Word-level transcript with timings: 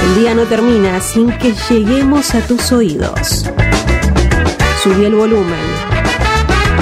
El 0.00 0.14
día 0.14 0.34
no 0.34 0.44
termina 0.44 1.00
sin 1.00 1.30
que 1.38 1.54
lleguemos 1.68 2.34
a 2.34 2.40
tus 2.40 2.72
oídos. 2.72 3.50
Subí 4.82 5.04
el 5.04 5.14
volumen. 5.14 5.60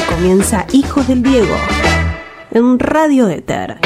Comienza 0.09 0.67
Hijos 0.73 1.09
del 1.09 1.23
Diego 1.23 1.57
en 2.51 2.79
Radio 2.79 3.29
Éter. 3.29 3.79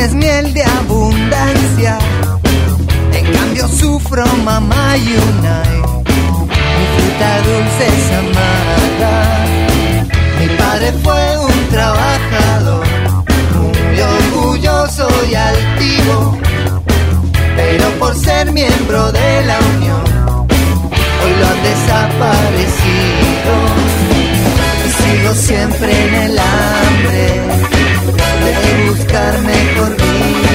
Tienes 0.00 0.14
miel 0.14 0.54
de 0.54 0.62
abundancia. 0.62 1.98
En 3.12 3.32
cambio 3.32 3.68
sufro 3.68 4.24
mamá 4.44 4.96
y 4.96 5.12
una 5.12 5.62
mi 6.78 6.86
fruta 6.94 7.30
dulce 7.42 7.86
es 7.86 8.06
amarga. 8.22 9.14
Mi 10.40 10.48
padre 10.56 10.92
fue 11.02 11.38
un 11.38 11.68
trabajador, 11.68 12.86
muy 13.54 14.00
orgulloso 14.00 15.08
y 15.30 15.34
altivo, 15.34 16.38
pero 17.56 17.90
por 17.98 18.14
ser 18.14 18.52
miembro 18.52 19.12
de 19.12 19.44
la 19.44 19.58
unión, 19.76 20.04
hoy 21.22 21.32
lo 21.38 21.46
han 21.46 21.62
desaparecido. 21.62 23.52
Sigo 24.98 25.34
siempre 25.34 26.08
en 26.08 26.14
el 26.14 26.38
hambre 26.38 27.60
de 28.44 28.90
buscar 28.90 29.38
mejor 29.42 29.96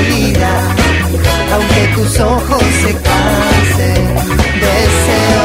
vida, 0.09 0.49
aunque 1.53 1.87
tus 1.95 2.19
ojos 2.19 2.63
se 2.81 2.93
cansen, 2.93 4.15
deseos 4.61 5.44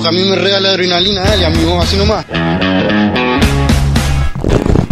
que 0.00 0.08
a 0.08 0.12
mí 0.12 0.24
me 0.24 0.36
regala 0.36 0.70
adrenalina, 0.70 1.22
dale 1.22 1.46
amigo, 1.46 1.80
así 1.80 1.96
nomás. 1.96 2.24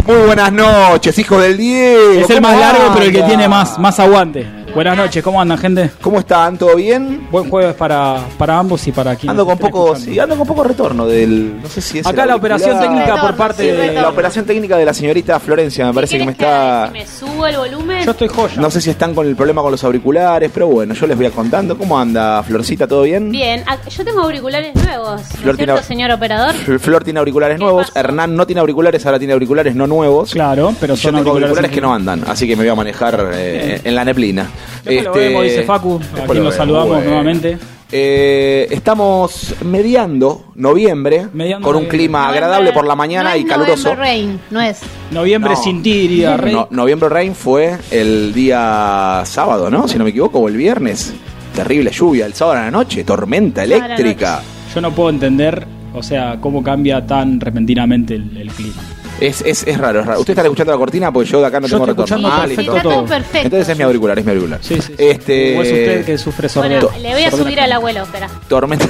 Muy 0.05 0.15
buenas 0.25 0.53
noches, 0.53 1.17
hijo 1.19 1.39
del 1.39 1.57
Diego. 1.57 2.21
Es 2.21 2.29
el 2.29 2.37
¿Cómo 2.37 2.47
más 2.47 2.59
largo, 2.59 2.93
pero 2.93 3.05
el 3.05 3.11
que 3.11 3.23
tiene 3.23 3.47
más, 3.47 3.77
más 3.77 3.99
aguante. 3.99 4.47
Buenas 4.77 4.95
noches, 4.95 5.23
¿cómo 5.23 5.41
andan, 5.41 5.57
gente? 5.57 5.89
¿Cómo 6.01 6.19
están? 6.19 6.55
¿Todo 6.55 6.75
bien? 6.75 7.27
Buen 7.31 7.49
jueves 7.49 7.73
para, 7.73 8.19
para 8.37 8.59
ambos 8.59 8.87
y 8.87 8.91
para 8.91 9.15
quien 9.15 9.31
Ando 9.31 9.43
con 9.43 9.57
poco, 9.57 9.95
sí, 9.95 10.19
ando 10.19 10.37
con 10.37 10.45
poco 10.45 10.63
retorno 10.63 11.07
del, 11.07 11.59
no 11.59 11.67
sé 11.67 11.81
si 11.81 11.97
es 11.97 12.05
Acá 12.05 12.27
la 12.27 12.35
operación 12.35 12.75
auricular. 12.75 12.93
técnica 13.05 13.13
por 13.19 13.31
Retorno, 13.31 13.37
parte 13.39 13.63
sí, 13.63 13.69
de... 13.69 13.75
retorno. 13.75 14.01
La 14.01 14.09
operación 14.09 14.45
técnica 14.45 14.77
de 14.77 14.85
la 14.85 14.93
señorita 14.93 15.39
Florencia 15.39 15.83
me 15.87 15.95
parece 15.95 16.19
que 16.19 16.25
me 16.27 16.33
está... 16.33 16.91
¿Me 16.93 17.07
subo 17.07 17.47
el 17.47 17.57
volumen? 17.57 18.05
Yo 18.05 18.11
estoy 18.11 18.27
joya. 18.27 18.61
No 18.61 18.69
sé 18.69 18.79
si 18.79 18.91
están 18.91 19.15
con 19.15 19.25
el 19.25 19.35
problema 19.35 19.63
con 19.63 19.71
los 19.71 19.83
auriculares, 19.83 20.51
pero 20.53 20.67
bueno, 20.67 20.93
yo 20.93 21.07
les 21.07 21.17
voy 21.17 21.25
a 21.25 21.31
contando. 21.31 21.75
¿Cómo 21.75 21.97
anda, 21.97 22.43
Florcita? 22.43 22.85
¿Todo 22.87 23.01
bien? 23.01 23.31
Bien, 23.31 23.63
yo 23.89 24.05
tengo 24.05 24.21
auriculares 24.21 24.75
nuevos. 24.75 25.21
¿No 25.21 25.25
Flor 25.37 25.49
es 25.53 25.57
tiene- 25.57 25.73
cierto, 25.73 25.87
señor 25.87 26.11
operador? 26.11 26.53
Flor 26.53 27.03
tiene 27.03 27.17
auriculares 27.17 27.57
¿Qué 27.57 27.63
nuevos, 27.63 27.87
pasó? 27.87 27.97
Hernán 27.99 28.35
no 28.35 28.45
tiene 28.45 28.59
auriculares, 28.61 29.03
ahora 29.07 29.17
tiene 29.17 29.33
auriculares 29.33 29.73
no 29.73 29.87
nuevos. 29.87 30.29
Claro, 30.33 30.75
pero 30.79 30.93
Yo 30.93 31.01
son 31.01 31.15
tengo 31.15 31.31
auriculares 31.31 31.71
que 31.71 31.81
no 31.81 31.91
andan, 31.91 32.23
así 32.27 32.45
que 32.47 32.55
me 32.55 32.61
voy 32.61 32.69
a 32.69 32.75
manejar 32.75 33.31
eh, 33.33 33.81
en 33.83 33.95
la 33.95 34.05
neblina. 34.05 34.47
Después 34.95 35.03
lo 35.05 35.13
vemos, 35.13 35.43
dice 35.43 35.63
Facu, 35.63 35.95
a 35.95 36.15
quien 36.15 36.27
lo 36.27 36.33
vemos, 36.33 36.55
saludamos 36.55 36.89
bueno. 36.89 37.05
nuevamente. 37.05 37.57
Eh, 37.89 38.67
estamos 38.69 39.55
mediando 39.63 40.47
noviembre 40.55 41.27
Mediando 41.31 41.65
con 41.65 41.75
un 41.77 41.83
noviembre. 41.83 41.97
clima 41.97 42.27
agradable 42.27 42.73
por 42.73 42.85
la 42.85 42.95
mañana 42.97 43.29
no 43.31 43.37
y 43.37 43.45
caluroso. 43.45 43.83
November 43.89 43.97
Rain, 44.05 44.39
no 44.51 44.59
es. 44.61 44.81
Noviembre 45.11 45.51
No. 45.53 45.63
sin 45.63 45.81
ti, 45.81 45.93
diría. 45.93 46.35
No, 46.35 46.67
noviembre 46.71 47.07
Rain 47.07 47.33
fue 47.33 47.77
el 47.91 48.33
día 48.33 49.21
sábado, 49.25 49.69
¿no? 49.69 49.87
Si 49.87 49.97
no 49.97 50.03
me 50.03 50.09
equivoco, 50.09 50.39
o 50.39 50.47
el 50.49 50.57
viernes. 50.57 51.13
Terrible 51.55 51.91
lluvia 51.91 52.25
el 52.25 52.33
sábado 52.33 52.59
a 52.59 52.63
la 52.65 52.71
noche, 52.71 53.03
tormenta 53.05 53.63
eléctrica. 53.63 54.41
Yo 54.75 54.81
no 54.81 54.91
puedo 54.91 55.09
entender, 55.09 55.65
o 55.93 56.03
sea, 56.03 56.37
cómo 56.41 56.61
cambia 56.61 57.05
tan 57.07 57.39
repentinamente 57.39 58.15
el, 58.15 58.35
el 58.37 58.49
clima. 58.49 58.81
Es, 59.19 59.41
es, 59.41 59.65
es 59.65 59.77
raro, 59.77 60.01
es 60.01 60.05
raro. 60.05 60.19
¿Usted 60.19 60.31
está 60.33 60.43
escuchando 60.43 60.71
la 60.71 60.77
cortina? 60.77 61.11
Porque 61.11 61.29
yo 61.29 61.41
de 61.41 61.47
acá 61.47 61.59
no 61.59 61.67
Yo 61.67 61.77
tengo 61.79 61.91
estoy 61.91 62.05
retorno. 62.05 62.27
escuchando 62.27 62.27
Ah, 62.29 62.45
perfecto 62.47 62.61
listo. 62.61 62.77
Está 62.77 62.83
todo 62.83 62.93
todo. 62.93 63.05
perfecto. 63.07 63.45
Entonces 63.45 63.69
es 63.69 63.77
mi 63.77 63.83
auricular, 63.83 64.19
es 64.19 64.25
mi 64.25 64.31
auricular. 64.31 64.59
Sí, 64.61 64.75
sí. 64.75 64.81
sí. 64.81 64.93
Este, 64.97 65.57
O 65.57 65.61
es 65.63 65.67
usted 65.71 66.05
que 66.05 66.17
sufre 66.17 66.49
Bueno, 66.55 66.81
sordera. 66.81 66.99
le 67.01 67.13
voy 67.13 67.23
a 67.23 67.31
Sordera 67.31 67.43
subir 67.49 67.59
al 67.61 67.71
abuelo, 67.71 68.03
espera. 68.03 68.29
Tormenta. 68.47 68.87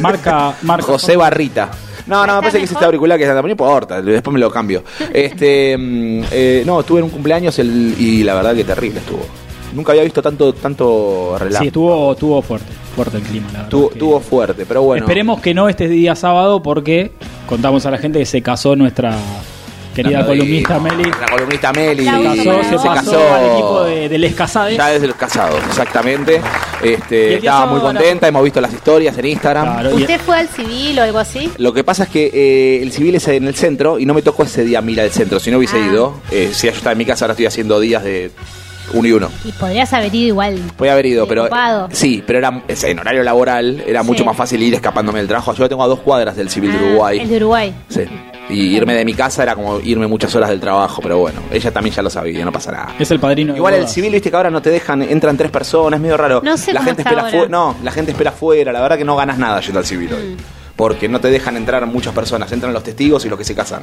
Marca, 0.00 0.54
marca. 0.62 0.86
José 0.86 1.16
Barrita. 1.16 1.70
No, 2.06 2.26
no, 2.26 2.34
me 2.36 2.40
parece 2.40 2.58
que 2.58 2.64
es 2.64 2.72
este 2.72 2.84
auricular 2.84 3.18
que 3.18 3.24
está 3.24 3.40
no 3.40 3.48
importa, 3.48 4.02
después 4.02 4.34
me 4.34 4.40
lo 4.40 4.50
cambio. 4.50 4.82
Este, 5.12 5.76
mm, 5.78 6.24
eh, 6.30 6.62
no, 6.66 6.80
estuve 6.80 6.98
en 7.00 7.04
un 7.04 7.10
cumpleaños 7.10 7.58
el- 7.58 7.94
y 7.98 8.22
la 8.24 8.34
verdad 8.34 8.54
que 8.54 8.64
terrible 8.64 8.98
estuvo. 9.00 9.24
Nunca 9.74 9.92
había 9.92 10.02
visto 10.02 10.20
tanto 10.20 10.52
tanto 10.52 11.36
relajo. 11.38 11.62
Sí, 11.62 11.68
estuvo, 11.68 12.12
estuvo 12.12 12.42
fuerte, 12.42 12.72
fuerte 12.96 13.18
el 13.18 13.22
clima, 13.22 13.46
la 13.46 13.52
verdad. 13.52 13.64
Estuvo, 13.66 13.88
que- 13.88 13.94
estuvo 13.94 14.20
fuerte, 14.20 14.64
pero 14.66 14.82
bueno. 14.82 15.04
Esperemos 15.04 15.40
que 15.40 15.54
no 15.54 15.68
este 15.68 15.86
día 15.88 16.16
sábado 16.16 16.60
porque 16.62 17.12
contamos 17.46 17.86
a 17.86 17.92
la 17.92 17.98
gente 17.98 18.18
que 18.18 18.26
se 18.26 18.42
casó 18.42 18.74
nuestra 18.74 19.16
querida 19.94 20.24
columnista 20.26 20.78
Meli. 20.78 21.04
La 21.04 21.26
columnista 21.30 21.72
Meli. 21.72 22.04
La 22.04 22.12
Se 22.18 22.22
casó, 22.22 22.62
se, 22.62 22.68
Se 22.68 22.76
pasó 22.76 22.94
casó. 22.94 23.34
al 23.34 23.46
equipo 23.52 23.82
de, 23.84 24.08
del 24.08 24.24
Escasade. 24.24 24.76
Ya 24.76 24.88
desde 24.88 25.06
los 25.08 25.16
casados, 25.16 25.60
exactamente. 25.68 26.40
Este, 26.82 27.34
estaba 27.36 27.66
muy 27.66 27.80
contenta, 27.80 28.28
hemos 28.28 28.42
visto 28.44 28.60
las 28.60 28.72
historias 28.72 29.16
en 29.18 29.26
Instagram. 29.26 29.74
Claro, 29.80 29.96
¿Usted 29.96 30.20
fue 30.20 30.38
al 30.38 30.48
civil 30.48 30.98
o 30.98 31.02
algo 31.02 31.18
así? 31.18 31.50
Lo 31.58 31.72
que 31.72 31.84
pasa 31.84 32.04
es 32.04 32.08
que 32.10 32.30
eh, 32.32 32.82
el 32.82 32.92
civil 32.92 33.14
es 33.16 33.28
en 33.28 33.46
el 33.46 33.54
centro 33.54 33.98
y 33.98 34.06
no 34.06 34.14
me 34.14 34.22
tocó 34.22 34.44
ese 34.44 34.64
día 34.64 34.80
mirar 34.80 35.06
el 35.06 35.12
centro. 35.12 35.38
Si 35.40 35.50
no 35.50 35.58
hubiese 35.58 35.76
Ah. 35.76 35.86
ido, 35.92 36.14
eh, 36.30 36.50
si 36.52 36.66
yo 36.66 36.72
estaba 36.72 36.92
en 36.92 36.98
mi 36.98 37.04
casa, 37.04 37.24
ahora 37.24 37.32
estoy 37.32 37.46
haciendo 37.46 37.78
días 37.80 38.02
de 38.02 38.30
uno 38.92 39.06
y 39.06 39.12
uno. 39.12 39.28
Y 39.44 39.52
podrías 39.52 39.92
haber 39.92 40.14
ido 40.14 40.28
igual. 40.28 40.58
Podía 40.76 40.92
haber 40.94 41.06
ido, 41.06 41.26
pero 41.28 41.42
ocupado. 41.44 41.88
sí, 41.92 42.24
pero 42.26 42.38
era 42.40 42.62
en 42.68 42.98
horario 42.98 43.22
laboral 43.22 43.84
era 43.86 44.00
Sí. 44.02 44.06
mucho 44.08 44.24
más 44.24 44.36
fácil 44.36 44.62
ir 44.62 44.74
escapándome 44.74 45.18
del 45.20 45.28
trabajo. 45.28 45.54
Yo 45.54 45.68
tengo 45.68 45.82
a 45.84 45.86
dos 45.86 46.00
cuadras 46.00 46.34
del 46.36 46.48
civil 46.50 46.72
de 46.72 46.78
Ah, 46.78 46.82
Uruguay. 46.88 47.18
El 47.20 47.28
de 47.28 47.36
Uruguay. 47.36 47.74
Sí. 47.88 48.00
Y 48.50 48.76
irme 48.76 48.94
de 48.94 49.04
mi 49.04 49.14
casa 49.14 49.42
era 49.42 49.54
como 49.54 49.80
irme 49.80 50.06
muchas 50.06 50.34
horas 50.34 50.50
del 50.50 50.60
trabajo, 50.60 51.00
pero 51.02 51.18
bueno, 51.18 51.40
ella 51.50 51.70
también 51.70 51.94
ya 51.94 52.02
lo 52.02 52.10
sabía, 52.10 52.44
no 52.44 52.52
pasa 52.52 52.72
nada. 52.72 52.94
es 52.98 53.10
el 53.10 53.20
padrino. 53.20 53.56
Igual 53.56 53.74
el 53.74 53.88
civil, 53.88 54.12
viste 54.12 54.30
que 54.30 54.36
ahora 54.36 54.50
no 54.50 54.60
te 54.62 54.70
dejan, 54.70 55.02
entran 55.02 55.36
tres 55.36 55.50
personas, 55.50 55.98
es 55.98 56.02
medio 56.02 56.16
raro. 56.16 56.40
No 56.42 56.56
sé 56.56 56.72
la 56.72 56.80
cómo 56.80 56.88
gente 56.88 57.02
está 57.02 57.10
espera 57.10 57.38
ahora. 57.38 57.48
No, 57.48 57.76
la 57.82 57.92
gente 57.92 58.12
espera 58.12 58.30
afuera, 58.30 58.72
la 58.72 58.80
verdad 58.80 58.98
que 58.98 59.04
no 59.04 59.16
ganas 59.16 59.38
nada 59.38 59.60
yendo 59.60 59.78
al 59.78 59.86
civil 59.86 60.12
hoy. 60.12 60.34
Mm. 60.34 60.36
Porque 60.76 61.08
no 61.08 61.20
te 61.20 61.28
dejan 61.28 61.56
entrar 61.56 61.86
muchas 61.86 62.14
personas, 62.14 62.50
entran 62.52 62.72
los 62.72 62.82
testigos 62.82 63.24
y 63.24 63.28
los 63.28 63.38
que 63.38 63.44
se 63.44 63.54
casan. 63.54 63.82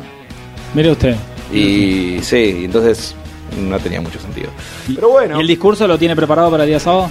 Mire 0.74 0.92
usted. 0.92 1.16
Y 1.54 2.20
sí, 2.22 2.64
entonces 2.66 3.16
no 3.58 3.80
tenía 3.80 4.02
mucho 4.02 4.20
sentido. 4.20 4.50
Pero 4.94 5.10
bueno. 5.10 5.38
¿Y 5.38 5.42
el 5.42 5.48
discurso 5.48 5.88
lo 5.88 5.98
tiene 5.98 6.16
preparado 6.16 6.52
para 6.52 6.64
el 6.64 6.70
día 6.70 6.80
sábado? 6.80 7.10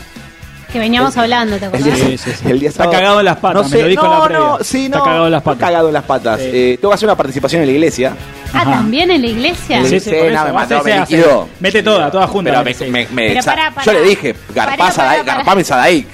Que 0.72 0.78
veníamos 0.80 1.16
hablando, 1.16 1.56
¿te 1.58 1.64
El 1.66 1.74
acordás? 1.74 1.94
día, 1.96 2.06
Sí, 2.06 2.18
sí, 2.18 2.30
sí. 2.32 2.50
el 2.50 2.58
día 2.60 2.68
Está 2.68 2.84
sábado- 2.84 2.98
cagado 2.98 3.18
en 3.20 3.24
las 3.24 3.36
patas, 3.36 3.62
no 3.62 3.68
me 3.76 3.82
lo 3.82 3.88
dijo 3.88 4.04
en 4.04 4.10
la 4.10 4.16
no, 4.18 4.24
previa. 4.24 4.44
no, 4.44 4.58
sí, 4.62 4.84
Está 4.86 4.98
no, 4.98 5.04
cagado 5.04 5.26
en 5.26 5.32
las 5.32 5.40
está 5.40 5.50
patas. 5.52 5.68
cagado 5.68 5.88
en 5.88 5.94
las 5.94 6.04
patas. 6.04 6.40
Sí. 6.40 6.50
Eh, 6.52 6.78
tengo 6.80 6.90
que 6.90 6.94
hacer 6.94 7.06
una 7.08 7.16
participación 7.16 7.62
en 7.62 7.66
la 7.68 7.72
iglesia. 7.72 8.16
Ah, 8.52 8.58
Ajá. 8.62 8.70
también 8.72 9.10
en 9.10 9.22
la 9.22 9.26
iglesia. 9.28 9.82
Sí, 9.82 9.88
Sí, 9.88 10.00
sí, 10.00 10.10
sí, 10.10 10.16
eso, 10.16 10.44
me 10.44 10.52
mató, 10.52 10.82
me 10.84 11.00
liquidó. 11.00 11.48
Mete 11.60 11.82
toda, 11.82 12.10
toda 12.10 12.26
junta. 12.26 12.50
Pero 12.50 12.58
me- 12.62 12.64
mete. 12.70 12.90
me- 12.90 13.06
me- 13.12 13.28
Pero 13.28 13.44
pará, 13.44 13.70
pará. 13.70 13.84
yo 13.86 13.92
le 13.92 14.02
dije, 14.02 14.34
garpá 14.54 14.76
Pará, 14.76 14.90
Sadaik, 14.90 15.18
pará, 15.20 15.24
pará. 15.24 15.36
garpame 15.38 15.64
Sadaik. 15.64 16.06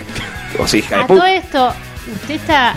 O 0.58 0.66
sí, 0.66 0.78
hija 0.78 0.96
de 0.96 1.02
A 1.02 1.06
puta. 1.06 1.20
todo 1.20 1.28
esto, 1.28 1.72
¿usted 2.14 2.34
está 2.34 2.74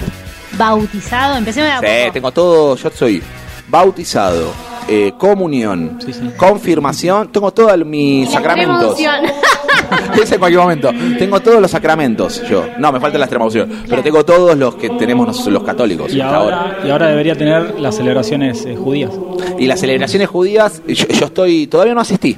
bautizado? 0.54 1.36
Empecemos 1.38 1.69
de 1.69 1.75
a 1.75 1.80
Sí, 1.80 1.86
poco. 2.04 2.13
tengo 2.13 2.31
todo, 2.31 2.75
yo 2.78 2.89
soy 2.92 3.21
bautizado, 3.68 4.54
eh, 4.88 5.12
comunión, 5.18 6.00
Sí, 6.06 6.13
sí. 6.13 6.31
confirmación, 6.38 7.31
tengo 7.31 7.51
todos 7.51 7.78
mis 7.86 8.31
sacramentos. 8.31 8.98
Ese 10.22 10.36
en 10.36 10.40
cualquier 10.40 10.62
momento. 10.62 10.92
Tengo 11.18 11.40
todos 11.40 11.62
los 11.62 11.72
sacramentos 11.72 12.42
yo. 12.50 12.66
No, 12.78 12.92
me 12.92 13.00
falta 13.00 13.18
la 13.18 13.26
extrema 13.26 13.46
unción. 13.46 13.70
Pero 13.90 14.02
tengo 14.04 14.24
todos 14.26 14.58
los 14.58 14.76
que 14.76 14.90
tenemos 14.92 15.28
nos- 15.28 15.46
los 15.48 15.64
católicos 15.64 16.14
Y 16.14 16.22
hasta 16.22 16.36
ahora. 16.36 16.62
ahora, 16.62 16.78
y 16.86 16.90
ahora 16.90 17.08
debería 17.08 17.36
tener 17.36 17.80
las 17.80 17.96
celebraciones 17.96 18.66
eh, 18.66 18.76
judías. 18.76 19.12
Y 19.60 19.68
las 19.68 19.80
celebraciones 19.80 20.28
judías, 20.30 20.82
yo, 20.88 21.08
yo 21.08 21.26
estoy, 21.26 21.68
todavía 21.68 21.94
no 21.94 22.02
asistí. 22.02 22.38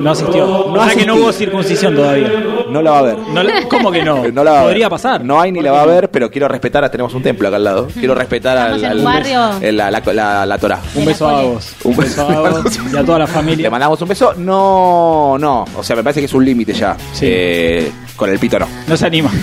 No 0.00 0.10
asistió. 0.10 0.46
No 0.46 0.72
o 0.80 0.84
sea 0.84 0.94
que 0.94 1.06
no 1.06 1.16
hubo 1.16 1.32
circuncisión 1.32 1.94
todavía. 1.94 2.30
No 2.70 2.80
la 2.82 2.90
va 2.92 2.98
a 2.98 3.02
ver. 3.02 3.18
No 3.18 3.42
la- 3.42 3.68
¿Cómo 3.68 3.90
que 3.92 4.02
no? 4.02 4.24
No 4.32 4.42
la 4.44 4.52
va 4.52 4.60
a 4.60 4.62
Podría 4.64 4.86
ver. 4.86 4.90
pasar. 4.90 5.24
No 5.24 5.40
hay 5.40 5.52
ni 5.52 5.58
¿Por 5.58 5.64
la 5.66 5.72
va 5.72 5.82
a 5.82 5.86
ver, 5.86 6.10
pero 6.10 6.30
quiero 6.30 6.48
respetar. 6.48 6.88
Tenemos 6.90 7.14
un 7.14 7.22
templo 7.22 7.48
acá 7.48 7.56
al 7.56 7.64
lado. 7.64 7.88
Quiero 7.92 8.14
respetar 8.14 8.56
Estamos 8.76 8.84
al, 8.84 8.98
un 8.98 9.04
barrio- 9.04 9.50
el- 9.60 9.76
la, 9.76 9.90
la, 9.90 10.02
la, 10.12 10.46
la 10.46 10.58
Torah. 10.58 10.80
Un 10.94 11.04
beso 11.04 11.28
a 11.28 11.42
vos. 11.42 11.74
Un 11.84 11.96
beso 11.96 12.22
a 12.28 12.50
vos 12.50 12.78
y 12.92 12.96
a 12.96 13.04
toda 13.04 13.18
la 13.20 13.26
familia. 13.26 13.64
Le 13.64 13.70
mandamos 13.70 14.00
un 14.02 14.08
beso. 14.08 14.34
No, 14.36 15.36
no. 15.38 15.64
O 15.76 15.82
sea, 15.82 15.96
me 15.96 16.02
parece 16.02 16.20
que 16.20 16.26
es 16.26 16.34
un 16.34 16.44
límite 16.44 16.72
ya. 16.72 16.96
Sí. 17.12 17.26
Eh, 17.28 17.92
con 18.16 18.30
el 18.30 18.38
pito 18.38 18.58
no. 18.58 18.66
No 18.86 18.96
se 18.96 19.06
anima. 19.06 19.30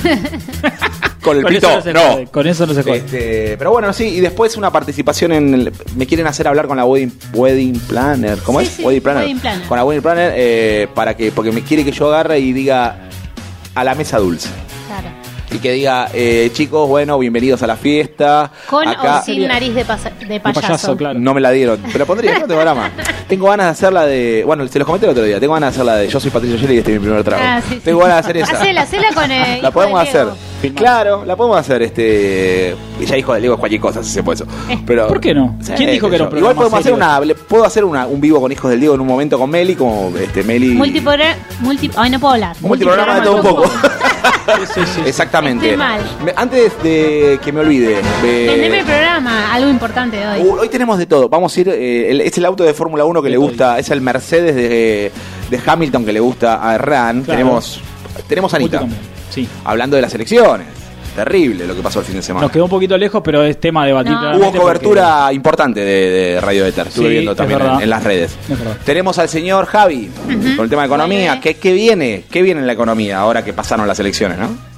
Con 1.30 1.38
el 1.38 1.44
Con 1.44 1.54
pito 1.54 1.70
eso 1.70 1.82
se 1.82 1.94
no. 1.94 2.00
jode, 2.02 2.28
Con 2.28 2.48
eso 2.48 2.66
no 2.66 2.74
se 2.74 2.84
jode. 2.84 2.98
Este, 2.98 3.56
pero 3.58 3.72
bueno, 3.72 3.92
sí, 3.94 4.06
y 4.06 4.20
después 4.20 4.56
una 4.58 4.72
participación 4.72 5.32
en. 5.32 5.54
el- 5.54 5.74
me 5.96 6.06
quieren 6.08 6.28
hacer 6.28 6.48
hablar 6.48 6.68
con 6.68 6.78
la 6.78 6.86
Wedding, 6.86 7.12
wedding 7.34 7.80
Planner. 7.82 8.38
¿Cómo 8.40 8.60
Sí, 8.62 8.66
es? 8.68 8.72
sí, 8.74 8.84
wedding 8.84 9.02
Planner. 9.02 9.24
Wedding 9.24 9.40
Planner. 9.40 9.68
Con 9.68 9.78
la 9.78 9.84
Wedding 9.86 10.02
Planner, 10.04 10.34
eh, 10.36 10.88
para 10.94 11.16
que, 11.16 11.32
porque 11.32 11.52
me 11.52 11.62
quiere 11.64 11.84
que 11.86 11.92
yo 11.92 12.08
agarre 12.08 12.40
y 12.40 12.52
diga 12.54 13.10
a 13.76 13.84
la 13.84 13.96
mesa 13.96 14.18
dulce. 14.18 14.50
Y 15.52 15.58
que 15.58 15.72
diga, 15.72 16.10
eh, 16.14 16.52
chicos, 16.54 16.88
bueno, 16.88 17.18
bienvenidos 17.18 17.64
a 17.64 17.68
la 17.68 17.76
fiesta. 17.76 18.52
Con 18.70 18.88
Acá 18.88 19.20
o 19.20 19.26
sin 19.26 19.48
nariz 19.48 19.74
de, 19.74 19.84
pasa- 19.84 20.12
de 20.12 20.36
Un 20.36 20.42
payaso. 20.42 20.62
payaso, 20.62 20.96
claro. 20.98 21.18
no 21.20 21.34
me 21.34 21.42
la 21.42 21.50
dieron. 21.50 21.80
Pero 21.92 22.06
pondría, 22.06 22.38
no 22.38 22.46
tengo 22.48 22.62
drama. 22.62 22.92
Tengo 23.28 23.48
ganas 23.48 23.66
de 23.66 23.72
hacer 23.72 23.92
la 23.92 24.06
de. 24.06 24.44
Bueno, 24.46 24.68
se 24.68 24.78
los 24.78 24.86
comenté 24.86 25.08
el 25.08 25.12
otro 25.12 25.24
día. 25.24 25.40
Tengo 25.40 25.54
ganas 25.56 25.74
de 25.74 25.78
hacer 25.82 25.86
la 25.86 25.96
de 25.96 26.08
Yo 26.08 26.20
soy 26.20 26.30
Patricio 26.30 26.56
Shelley 26.58 26.76
y 26.76 26.80
este 26.80 26.94
es 26.94 27.00
mi 27.02 27.06
primer 27.08 27.24
trago. 27.24 27.42
Ah, 27.44 27.62
sí, 27.68 27.76
sí. 27.76 27.82
Tengo 27.84 28.00
ganas 28.02 28.16
de 28.18 28.20
hacer 28.20 28.38
esa. 28.38 28.62
Hacela, 28.62 28.82
hacela 28.84 29.08
con 29.16 29.32
el. 29.32 29.42
La 29.42 29.58
hijo 29.58 29.72
podemos 29.72 30.04
de 30.04 30.10
hacer. 30.10 30.28
Filmar. 30.62 30.84
Claro, 30.84 31.26
la 31.26 31.36
podemos 31.36 31.58
hacer. 31.58 31.82
Este. 31.82 32.76
Ya 33.08 33.18
hijo 33.18 33.34
de 33.34 33.40
Diego 33.40 33.56
es 33.56 33.60
cualquier 33.60 33.82
cosa, 33.82 34.04
si 34.04 34.12
se 34.12 34.22
puede 34.22 34.36
eso. 34.44 34.46
Pero, 34.86 35.08
¿Por 35.08 35.20
qué 35.20 35.34
no? 35.34 35.58
¿Quién 35.76 35.90
dijo 35.90 36.10
que 36.12 36.16
era 36.18 36.26
un 36.28 36.38
Igual 36.38 36.54
programa 36.56 36.56
podemos 36.56 36.80
hacer 36.80 36.94
una. 36.94 37.22
Puedo 37.48 37.66
hacer 37.66 37.84
una, 37.86 38.06
un 38.06 38.22
vivo 38.22 38.40
con 38.40 38.52
hijos 38.52 38.70
del 38.70 38.80
Diego 38.80 38.94
en 38.94 39.02
un 39.02 39.08
momento 39.08 39.40
con 39.40 39.50
Meli, 39.50 39.76
como 39.76 40.12
este 40.16 40.44
Meli. 40.44 40.76
Multipora- 40.76 41.36
multi 41.62 41.90
Ay, 41.96 42.12
no 42.12 42.20
puedo 42.20 42.34
hablar. 42.36 42.56
multiprograma 42.62 43.16
de 43.16 43.22
todo 43.22 43.36
un 43.38 43.42
poco. 43.42 43.64
Sí, 44.50 44.66
sí, 44.74 44.82
sí. 44.96 45.02
Exactamente. 45.06 45.66
Estoy 45.66 45.78
mal. 45.78 46.02
Me- 46.26 46.34
Antes 46.36 46.72
de 46.82 47.40
que 47.44 47.52
me 47.52 47.60
olvide. 47.60 48.02
me- 48.24 48.48
Vendeme 48.48 48.80
el 48.80 48.86
programa, 48.86 49.54
algo 49.54 49.70
importante 49.70 50.18
de 50.18 50.28
hoy. 50.28 50.40
Uh, 50.42 50.54
hoy 50.62 50.70
tenemos 50.70 50.98
de 50.98 51.06
todo. 51.06 51.30
Vamos 51.30 51.56
a 51.56 51.60
ir. 51.62 51.70
eh, 51.70 52.10
el- 52.10 52.22
es 52.22 52.36
el 52.38 52.46
auto 52.46 52.64
de 52.64 52.74
Fórmula 52.74 53.06
1 53.06 53.22
que 53.22 53.28
De 53.28 53.32
le 53.32 53.38
gusta. 53.38 53.78
Es 53.78 53.90
el 53.92 54.02
Mercedes 54.02 54.56
de, 54.56 55.12
de 55.52 55.62
Hamilton 55.66 56.04
que 56.06 56.14
le 56.14 56.20
gusta 56.20 56.56
a 56.68 56.78
Ran. 56.80 57.24
Claro. 57.24 57.38
Tenemos. 57.38 57.80
Tenemos 58.28 58.54
a 58.54 58.58
Anita. 58.58 58.84
Sí. 59.30 59.48
Hablando 59.64 59.96
de 59.96 60.02
las 60.02 60.14
elecciones. 60.16 60.66
Terrible 61.24 61.68
lo 61.68 61.76
que 61.76 61.82
pasó 61.82 62.00
el 62.00 62.06
fin 62.06 62.16
de 62.16 62.22
semana. 62.22 62.46
Nos 62.46 62.52
quedó 62.52 62.64
un 62.66 62.70
poquito 62.70 62.98
lejos, 62.98 63.22
pero 63.24 63.44
es 63.44 63.60
tema 63.60 63.84
de 63.84 63.88
debatir. 63.90 64.14
No. 64.14 64.38
Hubo 64.38 64.52
cobertura 64.54 65.32
importante 65.34 65.82
de, 65.82 66.10
de 66.10 66.42
Radio 66.42 66.66
Eter, 66.66 66.88
estuve 66.88 67.08
Sí, 67.08 67.12
viendo 67.12 67.32
es 67.32 67.38
también 67.38 67.60
en, 67.82 67.90
las 67.90 68.04
redes. 68.04 68.36
Tenemos 68.86 69.20
al 69.20 69.28
señor 69.28 69.66
Javi 69.66 70.10
con 70.56 70.64
el 70.64 70.70
tema 70.70 70.84
de 70.84 70.88
economía. 70.88 71.30
Vale. 71.32 71.42
¿Qué, 71.42 71.56
qué 71.56 71.74
viene? 71.74 72.24
¿Qué 72.32 72.42
viene 72.42 72.62
en 72.62 72.68
la 72.68 72.74
economía 72.74 73.20
ahora 73.20 73.44
que 73.44 73.54
pasaron 73.54 73.88
las 73.88 74.00
elecciones, 74.00 74.38
no? 74.38 74.69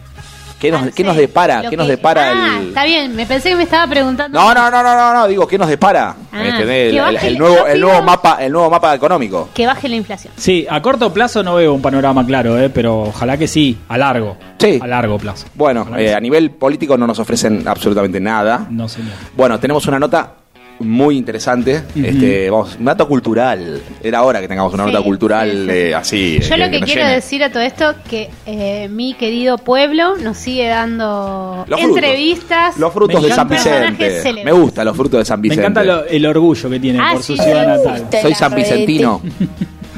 ¿Qué 0.61 0.69
nos, 0.69 0.83
Ah, 0.83 0.89
qué 0.95 1.03
nos 1.03 1.15
depara? 1.17 1.63
¿Qué 1.67 1.75
nos 1.75 1.87
depara 1.87 2.29
ah, 2.29 2.59
el.? 2.61 2.67
Está 2.67 2.83
bien, 2.85 3.15
me 3.15 3.25
pensé 3.25 3.49
que 3.49 3.55
me 3.55 3.63
estaba 3.63 3.87
preguntando. 3.87 4.39
No, 4.39 4.53
no, 4.53 4.69
no, 4.69 4.83
no, 4.83 4.95
no, 4.95 5.11
no, 5.15 5.27
digo, 5.27 5.47
¿qué 5.47 5.57
nos 5.57 5.67
depara? 5.67 6.15
Ah, 6.31 6.45
¿Entendés? 6.47 6.89
El, 6.89 6.91
que 6.91 6.97
el- 6.97 7.01
baje 7.15 7.27
el 7.27 7.33
el- 7.33 7.39
nuevo, 7.39 7.65
el 7.65 7.81
nuevo 7.81 8.01
mapa, 8.03 8.37
el 8.39 8.51
nuevo 8.51 8.69
mapa 8.69 8.93
económico. 8.93 9.49
Que 9.55 9.65
baje 9.65 9.89
la 9.89 9.95
inflación. 9.95 10.31
Sí, 10.37 10.67
a 10.69 10.79
corto 10.79 11.11
plazo 11.11 11.41
no 11.41 11.55
veo 11.55 11.73
un 11.73 11.81
panorama 11.81 12.23
claro, 12.27 12.59
eh, 12.59 12.69
pero 12.69 13.01
ojalá 13.05 13.37
que 13.37 13.47
sí, 13.47 13.75
a 13.89 13.97
largo. 13.97 14.37
Sí. 14.59 14.79
A 14.79 14.85
largo 14.85 15.17
plazo. 15.17 15.47
Bueno, 15.55 15.87
eh, 15.97 16.13
a 16.13 16.19
nivel 16.19 16.51
político 16.51 16.95
no 16.95 17.07
nos 17.07 17.17
ofrecen 17.17 17.67
absolutamente 17.67 18.19
nada. 18.19 18.67
No, 18.69 18.87
señor. 18.87 19.13
Bueno, 19.35 19.59
tenemos 19.59 19.87
una 19.87 19.97
nota 19.97 20.33
muy 20.81 21.18
interesante. 21.18 21.83
Ujú. 21.95 22.06
este, 22.06 22.50
vamos, 22.50 22.75
un 22.80 22.86
dato 22.86 23.07
cultural. 23.07 23.81
Era 24.04 24.24
hora 24.24 24.42
que 24.42 24.48
tengamos 24.48 24.74
una 24.74 24.86
Sí, 24.86 24.92
nota 24.92 25.04
cultural 25.04 25.50
sí, 25.51 25.57
sí. 25.66 25.69
eh, 25.72 25.95
así. 25.95 26.39
Yo 26.42 26.56
eh, 26.56 26.57
lo 26.57 26.66
que 26.72 26.80
quiero 26.81 27.01
llene. 27.01 27.13
decir 27.16 27.44
a 27.44 27.50
todo 27.51 27.63
esto 27.63 27.94
que 28.10 28.30
eh, 28.45 28.88
mi 28.89 29.13
querido 29.13 29.57
pueblo 29.57 30.18
nos 30.18 30.38
sigue 30.38 30.68
dando 30.68 31.66
Los 31.68 31.80
entrevistas. 31.81 32.78
Los 32.78 32.94
frutos 32.94 33.22
Me 33.22 33.28
de 33.30 33.33
San 33.36 33.48
Vicente. 33.48 34.22
célebres. 34.22 34.45
Me 34.45 34.51
gustan 34.51 34.86
los 34.86 34.95
frutos 34.98 35.19
de 35.19 35.25
San 35.25 35.39
Me 35.39 35.44
Vicente. 35.50 35.62
encanta 35.68 35.83
lo- 35.83 36.06
el 36.06 36.25
orgullo 36.25 36.69
que 36.69 36.80
tiene 36.80 37.00
Ah, 37.01 37.12
por 37.13 37.24
su 37.24 37.36
sí, 37.36 37.44
ciudad 37.44 37.68
natal. 37.78 38.07
Soy 38.22 38.33
San 38.33 38.56
Vicentino. 38.56 39.22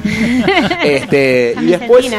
este, 0.84 1.54
San 1.56 1.64
y 1.64 1.68
después 1.68 2.06
yo. 2.12 2.18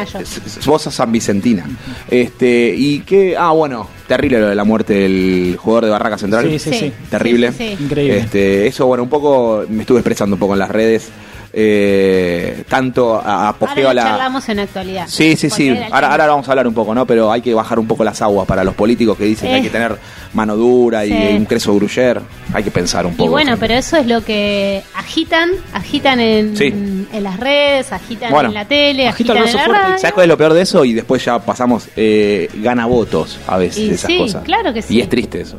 vos 0.71 0.81
sos 0.81 0.93
San 0.93 1.11
Vicentina. 1.11 1.65
Este, 2.09 2.73
y 2.75 2.99
qué 3.01 3.35
ah 3.37 3.51
bueno, 3.51 3.87
terrible 4.07 4.39
lo 4.39 4.47
de 4.47 4.55
la 4.55 4.63
muerte 4.63 4.93
del 4.93 5.57
jugador 5.59 5.85
de 5.85 5.91
Barraca 5.91 6.17
Central. 6.17 6.49
Sí, 6.49 6.59
sí, 6.59 6.73
sí. 6.73 6.93
Terrible. 7.09 7.51
Sí, 7.51 7.57
sí, 7.57 7.75
sí. 7.77 7.83
Increíble. 7.83 8.17
Este, 8.19 8.67
eso 8.67 8.85
bueno, 8.85 9.03
un 9.03 9.09
poco 9.09 9.65
me 9.69 9.81
estuve 9.81 9.99
expresando 9.99 10.35
un 10.35 10.39
poco 10.39 10.53
en 10.53 10.59
las 10.59 10.69
redes. 10.69 11.09
Eh, 11.57 12.63
tanto 12.67 13.15
a, 13.15 13.47
apogeo 13.49 13.89
a 13.89 13.93
lo 13.93 14.01
la 14.01 14.09
charlamos 14.09 14.49
en 14.49 14.59
actualidad. 14.59 15.05
Sí, 15.07 15.37
sí, 15.37 15.49
sí. 15.49 15.69
Ahora, 15.89 16.11
ahora 16.11 16.27
vamos 16.27 16.47
a 16.47 16.51
hablar 16.51 16.67
un 16.67 16.73
poco, 16.73 16.93
¿no? 16.93 17.05
Pero 17.07 17.31
hay 17.31 17.41
que 17.41 17.53
bajar 17.53 17.79
un 17.79 17.87
poco 17.87 18.03
las 18.03 18.21
aguas 18.21 18.45
para 18.45 18.63
los 18.65 18.75
políticos 18.75 19.17
que 19.17 19.23
dicen 19.23 19.47
que 19.49 19.55
hay 19.55 19.61
que 19.61 19.69
tener 19.69 19.97
mano 20.33 20.57
dura 20.57 21.05
y 21.05 21.09
Sí. 21.11 21.35
un 21.37 21.45
creso 21.45 21.73
gruyer. 21.73 22.21
Hay 22.53 22.61
que 22.63 22.71
pensar 22.71 23.05
un 23.05 23.13
Y 23.13 23.15
poco. 23.15 23.31
bueno, 23.31 23.55
pero 23.57 23.73
eso 23.73 23.95
es 23.95 24.05
lo 24.05 24.21
que 24.23 24.83
agitan, 24.95 25.49
agitan 25.73 26.19
en, 26.19 26.57
Sí. 26.57 26.65
en 26.65 27.23
las 27.23 27.39
redes, 27.39 27.93
agitan 27.93 28.31
Bueno. 28.31 28.49
en 28.49 28.55
la 28.55 28.65
tele, 28.65 29.07
Agitan 29.07 29.37
agitan, 29.37 29.61
en 29.65 29.71
la 29.71 29.79
radio. 29.79 29.97
¿Sabes 29.97 30.13
cuál 30.13 30.25
es 30.25 30.29
lo 30.29 30.37
peor 30.37 30.53
de 30.53 30.61
eso? 30.61 30.83
Y 30.83 30.91
después 30.93 31.23
ya 31.23 31.39
pasamos, 31.39 31.87
eh, 31.95 32.49
gana 32.55 32.85
votos 32.85 33.39
a 33.47 33.57
veces 33.57 33.77
Y 33.79 33.89
esas 33.91 34.07
sí, 34.11 34.17
cosas. 34.17 34.43
claro 34.43 34.73
que 34.73 34.81
sí. 34.81 34.95
Y 34.97 34.99
es 35.01 35.07
triste 35.07 35.39
eso. 35.39 35.57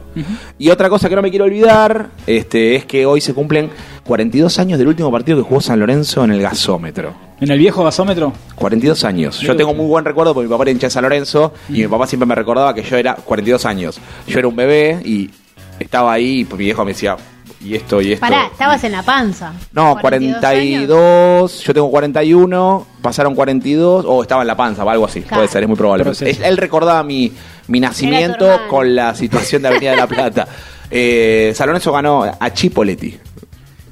Y 0.58 0.68
otra 0.68 0.90
cosa 0.90 1.08
que 1.08 1.16
no 1.16 1.22
me 1.22 1.30
quiero 1.30 1.46
olvidar 1.46 2.10
este, 2.26 2.76
es 2.76 2.84
que 2.84 3.06
hoy 3.06 3.22
se 3.22 3.32
cumplen 3.32 3.70
42 4.06 4.58
años 4.58 4.78
del 4.78 4.88
último 4.88 5.10
partido 5.10 5.38
que 5.38 5.42
jugó 5.48 5.60
San 5.60 5.78
Lorenzo 5.80 6.24
en 6.24 6.30
el 6.30 6.40
gasómetro. 6.40 7.14
¿En 7.40 7.50
el 7.50 7.58
viejo 7.58 7.84
gasómetro? 7.84 8.32
42 8.54 9.04
años. 9.04 9.40
Yo 9.40 9.56
tengo 9.56 9.74
muy 9.74 9.86
buen 9.86 10.04
recuerdo 10.04 10.32
porque 10.32 10.46
mi 10.46 10.50
papá 10.52 10.64
era 10.64 10.70
hincha 10.70 10.86
de 10.86 10.90
San 10.90 11.02
Lorenzo 11.02 11.52
y 11.68 11.82
mi 11.82 11.88
papá 11.88 12.06
siempre 12.06 12.26
me 12.26 12.34
recordaba 12.34 12.72
que 12.74 12.82
yo 12.82 12.96
era 12.96 13.14
42 13.14 13.66
años. 13.66 13.98
Yo 14.26 14.38
era 14.38 14.48
un 14.48 14.56
bebé 14.56 15.00
y 15.04 15.30
estaba 15.78 16.12
ahí 16.12 16.40
y 16.40 16.44
pues 16.44 16.58
mi 16.58 16.64
viejo 16.66 16.84
me 16.84 16.92
decía, 16.92 17.16
y 17.60 17.74
esto 17.74 18.00
y 18.00 18.12
esto. 18.12 18.20
Pará, 18.20 18.46
estabas 18.52 18.82
en 18.84 18.92
la 18.92 19.02
panza. 19.02 19.52
No, 19.72 19.98
42 20.00 20.44
años. 20.44 20.86
42, 20.86 21.62
yo 21.64 21.74
tengo 21.74 21.90
41, 21.90 22.86
pasaron 23.02 23.34
42, 23.34 24.04
o 24.06 24.22
estaba 24.22 24.42
en 24.42 24.48
la 24.48 24.56
panza 24.56 24.84
o 24.84 24.90
algo 24.90 25.04
así, 25.04 25.20
Claro. 25.22 25.36
puede 25.38 25.48
ser, 25.48 25.62
es 25.64 25.68
muy 25.68 25.76
probable. 25.76 26.04
Proceso. 26.04 26.30
Él, 26.42 26.44
él 26.44 26.56
recordaba 26.56 27.02
mi, 27.02 27.32
mi 27.68 27.80
nacimiento 27.80 28.48
con 28.70 28.94
la 28.94 29.14
situación 29.14 29.62
de 29.62 29.68
Avenida 29.68 29.90
de 29.90 29.96
la 29.96 30.06
Plata. 30.06 30.46
Eh, 30.88 31.50
San 31.56 31.66
Lorenzo 31.66 31.90
ganó 31.90 32.22
a 32.22 32.52
Chipoletti 32.52 33.18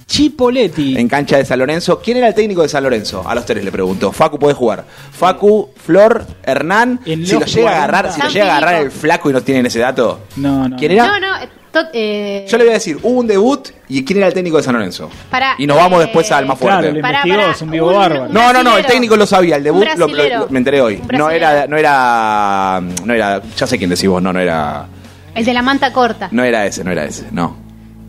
Chipoletti. 0.06 0.96
en 0.98 1.08
cancha 1.08 1.36
de 1.38 1.44
San 1.44 1.58
Lorenzo. 1.58 2.00
¿Quién 2.00 2.18
era 2.18 2.28
el 2.28 2.34
técnico 2.34 2.62
de 2.62 2.68
San 2.68 2.82
Lorenzo? 2.82 3.26
A 3.26 3.34
los 3.34 3.44
tres 3.44 3.64
le 3.64 3.72
pregunto. 3.72 4.12
Facu 4.12 4.38
puede 4.38 4.54
jugar. 4.54 4.84
Facu, 5.12 5.70
Flor, 5.76 6.24
Hernán. 6.42 7.00
En 7.06 7.26
Si 7.26 7.32
lo 7.38 7.44
llega 7.46 7.70
a 7.70 7.76
agarrar, 7.76 8.02
40. 8.06 8.14
si 8.14 8.22
lo 8.22 8.28
llega 8.40 8.54
a 8.54 8.56
agarrar 8.58 8.82
el 8.82 8.90
flaco 8.90 9.30
y 9.30 9.32
no 9.32 9.40
tienen 9.42 9.66
ese 9.66 9.78
dato. 9.80 10.20
No, 10.36 10.68
no. 10.68 10.76
¿Quién 10.76 10.92
era? 10.92 11.06
No, 11.06 11.20
no, 11.20 11.36
eh, 11.36 11.48
eh, 11.92 12.46
Yo 12.48 12.56
le 12.58 12.64
voy 12.64 12.70
a 12.70 12.74
decir, 12.74 12.98
hubo 13.02 13.18
un 13.20 13.26
debut 13.26 13.68
y 13.88 14.04
quién 14.04 14.18
era 14.18 14.28
el 14.28 14.34
técnico 14.34 14.56
de 14.58 14.62
San 14.62 14.74
Lorenzo. 14.74 15.10
Pará, 15.30 15.54
y 15.58 15.66
nos 15.66 15.76
vamos 15.76 15.98
eh, 16.00 16.04
después 16.04 16.30
al 16.30 16.46
más 16.46 16.56
Claro, 16.58 16.82
fuerte. 16.92 17.50
es 17.50 17.62
un 17.62 17.70
vivo 17.70 17.88
un- 17.88 17.96
bárbaro. 17.96 18.22
un- 18.26 18.32
No, 18.32 18.52
no, 18.52 18.62
no, 18.62 18.78
el 18.78 18.86
técnico 18.86 19.16
lo 19.16 19.26
sabía, 19.26 19.56
el 19.56 19.64
debut 19.64 19.84
lo- 19.96 20.06
lo- 20.06 20.48
me 20.50 20.58
enteré 20.58 20.80
hoy. 20.80 21.00
No 21.12 21.30
era, 21.30 21.66
no 21.66 21.76
era, 21.76 22.80
no 23.04 23.12
era, 23.14 23.42
ya 23.56 23.66
sé 23.66 23.76
quién 23.78 23.90
decís 23.90 24.08
vos, 24.08 24.22
no, 24.22 24.32
no 24.32 24.38
era, 24.38 24.86
El 25.34 25.44
de 25.44 25.52
la 25.52 25.62
manta 25.62 25.92
corta. 25.92 26.28
no 26.30 26.44
era 26.44 26.64
ese, 26.64 26.84
no 26.84 26.92
era 26.92 27.04
ese, 27.06 27.26
no. 27.32 27.63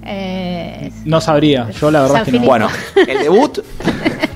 Eh, 0.06 0.92
No 1.06 1.20
sabría, 1.22 1.70
yo 1.72 1.90
la 1.92 2.02
verdad 2.02 2.16
San 2.16 2.22
es 2.22 2.26
que 2.26 2.32
no. 2.32 2.38
Filipe. 2.38 2.48
Bueno, 2.48 2.70
el 3.08 3.20
debut, 3.20 3.60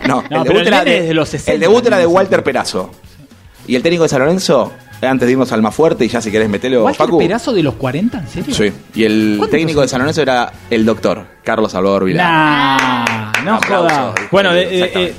no, 0.07 0.23
No, 0.29 0.37
el 0.37 0.43
debut 0.43 0.61
el 0.61 0.67
era 0.67 0.83
de, 0.83 0.97
es 0.99 1.07
de 1.09 1.13
los 1.13 1.29
60, 1.29 1.51
el 1.53 1.59
debut 1.59 1.85
era 1.85 1.97
de. 1.97 2.05
Walter 2.07 2.43
Perazo 2.43 2.91
y 3.67 3.75
el 3.75 3.83
técnico 3.83 4.03
de 4.03 4.09
San 4.09 4.19
Lorenzo, 4.19 4.71
antes 5.01 5.27
de 5.27 5.31
irnos 5.33 5.51
al 5.51 5.61
más 5.61 5.75
fuerte 5.75 6.03
y 6.05 6.07
ya 6.07 6.21
si 6.21 6.31
querés 6.31 6.49
metelo, 6.49 6.83
¿Walter 6.85 7.05
Facu. 7.05 7.19
Perazo 7.19 7.53
de 7.53 7.61
los 7.63 7.75
40? 7.75 8.17
¿En 8.19 8.27
serio? 8.27 8.53
Sí, 8.55 8.71
y 8.95 9.03
el 9.03 9.35
¿Cuántos 9.37 9.51
técnico 9.57 9.81
de? 9.81 9.87
San 9.87 9.99
Lorenzo 9.99 10.21
era 10.23 10.51
el 10.71 10.85
doctor 10.85 11.25
Carlos 11.43 11.71
Salvador 11.71 12.03
Vilar. 12.05 12.25
Nah, 12.27 13.43
no 13.43 13.55
Aplauso, 13.55 13.89
joda. 13.89 14.13
hijo 14.17 14.27
Bueno, 14.31 14.53
de- 14.53 14.65
de- 14.65 14.81
eh, 14.81 14.91
eh, 14.95 15.13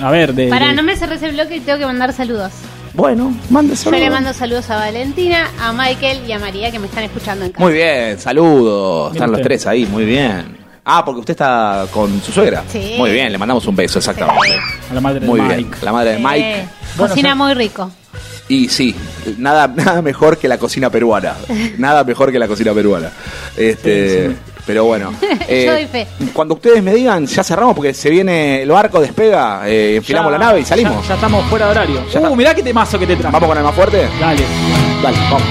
a 0.00 0.10
ver, 0.10 0.34
de, 0.34 0.48
Pará, 0.48 0.68
de- 0.68 0.74
no 0.74 0.82
me 0.82 0.96
cerres 0.96 1.22
el 1.22 1.32
bloque 1.32 1.56
y 1.56 1.60
tengo 1.60 1.78
que 1.78 1.86
mandar 1.86 2.12
saludos. 2.12 2.52
Bueno, 2.94 3.34
mande 3.48 3.70
Yo 3.74 3.76
saludos. 3.76 4.00
le 4.00 4.10
mando 4.10 4.32
saludos 4.34 4.68
a 4.70 4.76
Valentina, 4.76 5.50
a 5.60 5.72
Michael 5.72 6.20
y 6.28 6.32
a 6.32 6.38
María 6.38 6.70
que 6.70 6.78
me 6.78 6.86
están 6.86 7.04
escuchando 7.04 7.44
en 7.44 7.52
casa. 7.52 7.64
Muy 7.64 7.72
bien, 7.72 8.18
saludos. 8.18 9.12
Están 9.14 9.30
los 9.32 9.40
tres 9.40 9.66
ahí, 9.66 9.86
muy 9.86 10.04
bien. 10.04 10.58
Ah, 10.84 11.02
porque 11.04 11.20
usted 11.20 11.32
está 11.32 11.86
con 11.92 12.20
su 12.22 12.32
suegra. 12.32 12.64
Sí. 12.68 12.94
Muy 12.98 13.12
bien, 13.12 13.30
le 13.32 13.38
mandamos 13.38 13.64
un 13.66 13.76
beso, 13.76 13.98
exactamente. 13.98 14.56
A 14.90 14.94
la 14.94 15.00
madre 15.00 15.20
de 15.20 15.26
Muy 15.26 15.40
Mike. 15.40 15.56
bien, 15.56 15.70
la 15.80 15.92
madre 15.92 16.10
de 16.12 16.18
Mike. 16.18 16.66
Bueno, 16.96 17.08
cocina 17.14 17.34
muy 17.34 17.54
rico. 17.54 17.90
Y 18.48 18.68
sí, 18.68 18.94
nada, 19.38 19.68
nada 19.74 20.02
mejor 20.02 20.36
que 20.36 20.48
la 20.48 20.58
cocina 20.58 20.90
peruana. 20.90 21.34
Nada 21.78 22.04
mejor 22.04 22.30
que 22.30 22.38
la 22.38 22.48
cocina 22.48 22.74
peruana. 22.74 23.10
Este, 23.56 24.28
Sí, 24.28 24.34
sí. 24.34 24.51
Pero 24.66 24.84
bueno. 24.84 25.12
eh, 25.48 25.64
Yo 25.66 25.72
doy 25.72 25.86
fe. 25.86 26.06
Cuando 26.32 26.54
ustedes 26.54 26.82
me 26.82 26.94
digan, 26.94 27.26
ya 27.26 27.42
cerramos 27.42 27.74
porque 27.74 27.92
se 27.94 28.10
viene 28.10 28.62
el 28.62 28.70
barco, 28.70 29.00
despega, 29.00 29.62
eh, 29.68 29.96
enfilamos 29.96 30.32
Ya- 30.32 30.38
la 30.38 30.44
nave 30.46 30.60
y 30.60 30.64
salimos. 30.64 31.02
Ya, 31.02 31.08
ya 31.08 31.14
estamos 31.16 31.44
fuera 31.46 31.64
de 31.66 31.70
horario. 31.72 31.94
Ya 32.12 32.20
uh, 32.20 32.24
está. 32.24 32.36
mirá 32.36 32.54
qué 32.54 32.62
temazo 32.62 32.98
que 32.98 33.06
te 33.06 33.16
trajo. 33.16 33.32
¿Vamos 33.32 33.48
con 33.48 33.58
el 33.58 33.64
más 33.64 33.74
fuerte? 33.74 34.08
Dale. 34.20 34.42
Dale, 35.02 35.16
vamos. 35.30 35.42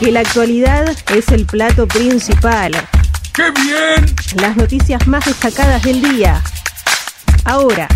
Que 0.00 0.10
la 0.10 0.20
actualidad 0.20 0.88
es 1.14 1.28
el 1.28 1.44
plato 1.44 1.86
principal. 1.86 2.72
¡Qué 3.34 3.42
bien! 3.50 4.06
Las 4.40 4.56
noticias 4.56 5.06
más 5.06 5.26
destacadas 5.26 5.82
del 5.82 6.00
día. 6.00 6.42
Ahora, 7.44 7.86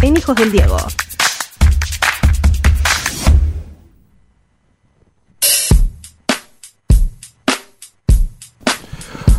en 0.00 0.16
Hijos 0.16 0.36
del 0.36 0.52
Diego. 0.52 0.76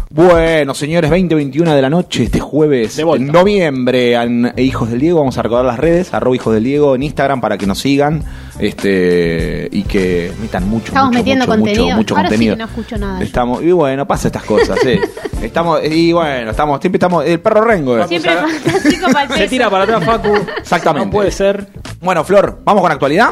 Bueno, 0.10 0.74
señores, 0.74 1.10
20-21 1.10 1.74
de 1.76 1.82
la 1.82 1.90
noche, 1.90 2.24
este 2.24 2.42
jueves, 2.42 2.98
De 2.98 3.04
en 3.04 3.28
noviembre, 3.28 4.16
en 4.16 4.54
Hijos 4.58 4.90
del 4.90 5.00
Diego. 5.00 5.20
Vamos 5.20 5.38
a 5.38 5.42
recordar 5.42 5.66
las 5.66 5.80
redes, 5.80 6.14
arroba 6.14 6.36
Hijos 6.36 6.54
del 6.54 6.66
Diego 6.66 6.94
en 6.94 7.04
Instagram 7.04 7.40
para 7.40 7.58
que 7.58 7.66
nos 7.66 7.80
sigan 7.80 8.26
este 8.60 9.68
y 9.72 9.84
que 9.84 10.32
metan 10.42 10.68
mucho, 10.70 10.88
Estamos 10.88 11.08
mucho, 11.10 11.20
metiendo 11.20 11.46
mucho, 11.46 11.56
contenido. 11.58 11.84
mucho, 11.86 11.96
mucho 11.98 12.16
Ahora 12.16 12.30
sí 12.30 12.34
contenido. 12.36 12.56
que 12.56 12.60
no 12.60 12.66
escucho 12.66 12.98
nada 12.98 13.20
yo. 13.20 13.26
Estamos, 13.26 13.64
y 13.64 13.72
bueno, 13.72 14.08
pasa 14.08 14.28
estas 14.28 14.44
cosas, 14.44 14.78
eh. 14.86 15.00
Estamos, 15.42 15.80
y 15.84 16.14
bueno, 16.14 16.52
estamos, 16.52 16.80
siempre 16.80 16.98
estamos, 16.98 17.26
el 17.26 17.40
perro 17.40 17.62
rengo. 17.62 17.98
eh. 18.00 18.08
Siempre 18.08 18.32
fantástico 18.36 19.08
para 19.12 19.34
el 19.36 19.40
Se 19.42 19.48
tira 19.48 19.70
para 19.70 19.84
atrás, 19.84 20.04
Facu. 20.06 20.36
Exactamente. 20.58 21.06
No 21.08 21.12
puede 21.12 21.32
ser. 21.32 21.68
Bueno, 22.02 22.24
Flor, 22.24 22.60
¿vamos 22.64 22.82
con 22.82 22.92
actualidad? 22.92 23.32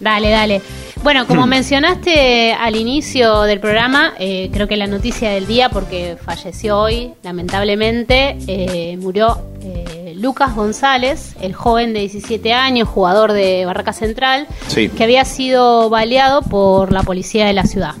Dale, 0.00 0.30
dale. 0.30 0.60
Bueno, 1.02 1.26
como 1.26 1.46
Hmm. 1.46 1.50
mencionaste 1.50 2.52
al 2.52 2.74
inicio 2.74 3.42
del 3.42 3.60
programa, 3.60 4.14
eh, 4.18 4.50
creo 4.52 4.66
que 4.66 4.76
la 4.76 4.86
noticia 4.86 5.30
del 5.30 5.46
día, 5.46 5.68
porque 5.68 6.16
falleció 6.22 6.78
hoy, 6.80 7.12
lamentablemente, 7.22 8.36
eh, 8.48 8.96
murió 9.00 9.38
eh, 9.62 10.14
Lucas 10.16 10.54
González, 10.56 11.34
el 11.40 11.52
joven 11.54 11.92
de 11.92 12.00
17 12.00 12.52
años, 12.52 12.88
jugador 12.88 13.32
de 13.32 13.66
Barraca 13.66 13.92
Central, 13.92 14.46
Sí. 14.68 14.88
que 14.88 15.04
había 15.04 15.24
sido 15.24 15.90
baleado 15.90 16.42
por 16.42 16.90
la 16.92 17.02
policía 17.02 17.46
de 17.46 17.52
la 17.52 17.64
ciudad. 17.64 17.92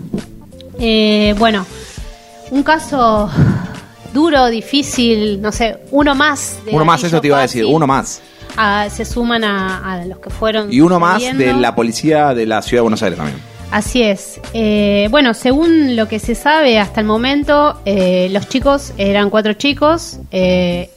Bueno, 1.38 1.64
un 2.50 2.62
caso 2.62 3.30
duro, 4.16 4.46
difícil, 4.46 5.40
no 5.40 5.52
sé, 5.52 5.76
uno 5.92 6.14
más. 6.14 6.58
de 6.64 6.72
Uno 6.72 6.84
más, 6.84 7.04
eso 7.04 7.20
te 7.20 7.28
iba 7.28 7.38
a 7.38 7.42
decir, 7.42 7.64
uno 7.64 7.86
más. 7.86 8.20
Ah, 8.56 8.88
se 8.90 9.04
suman 9.04 9.44
a, 9.44 9.92
a 9.92 10.04
los 10.06 10.18
que 10.18 10.30
fueron. 10.30 10.72
Y 10.72 10.80
uno 10.80 10.98
más 10.98 11.20
de 11.22 11.52
la 11.52 11.74
policía 11.74 12.32
de 12.34 12.46
la 12.46 12.62
ciudad 12.62 12.78
de 12.80 12.82
Buenos 12.82 13.02
Aires 13.02 13.18
también. 13.18 13.38
Así 13.70 14.00
es. 14.02 14.40
Eh, 14.54 15.08
bueno, 15.10 15.34
según 15.34 15.96
lo 15.96 16.06
que 16.08 16.18
se 16.20 16.34
sabe 16.36 16.78
hasta 16.78 17.00
el 17.00 17.06
momento, 17.06 17.80
eh, 17.84 18.28
los 18.30 18.48
chicos 18.48 18.92
eran 18.96 19.28
cuatro 19.28 19.52
chicos. 19.54 20.18
eh, 20.30 20.90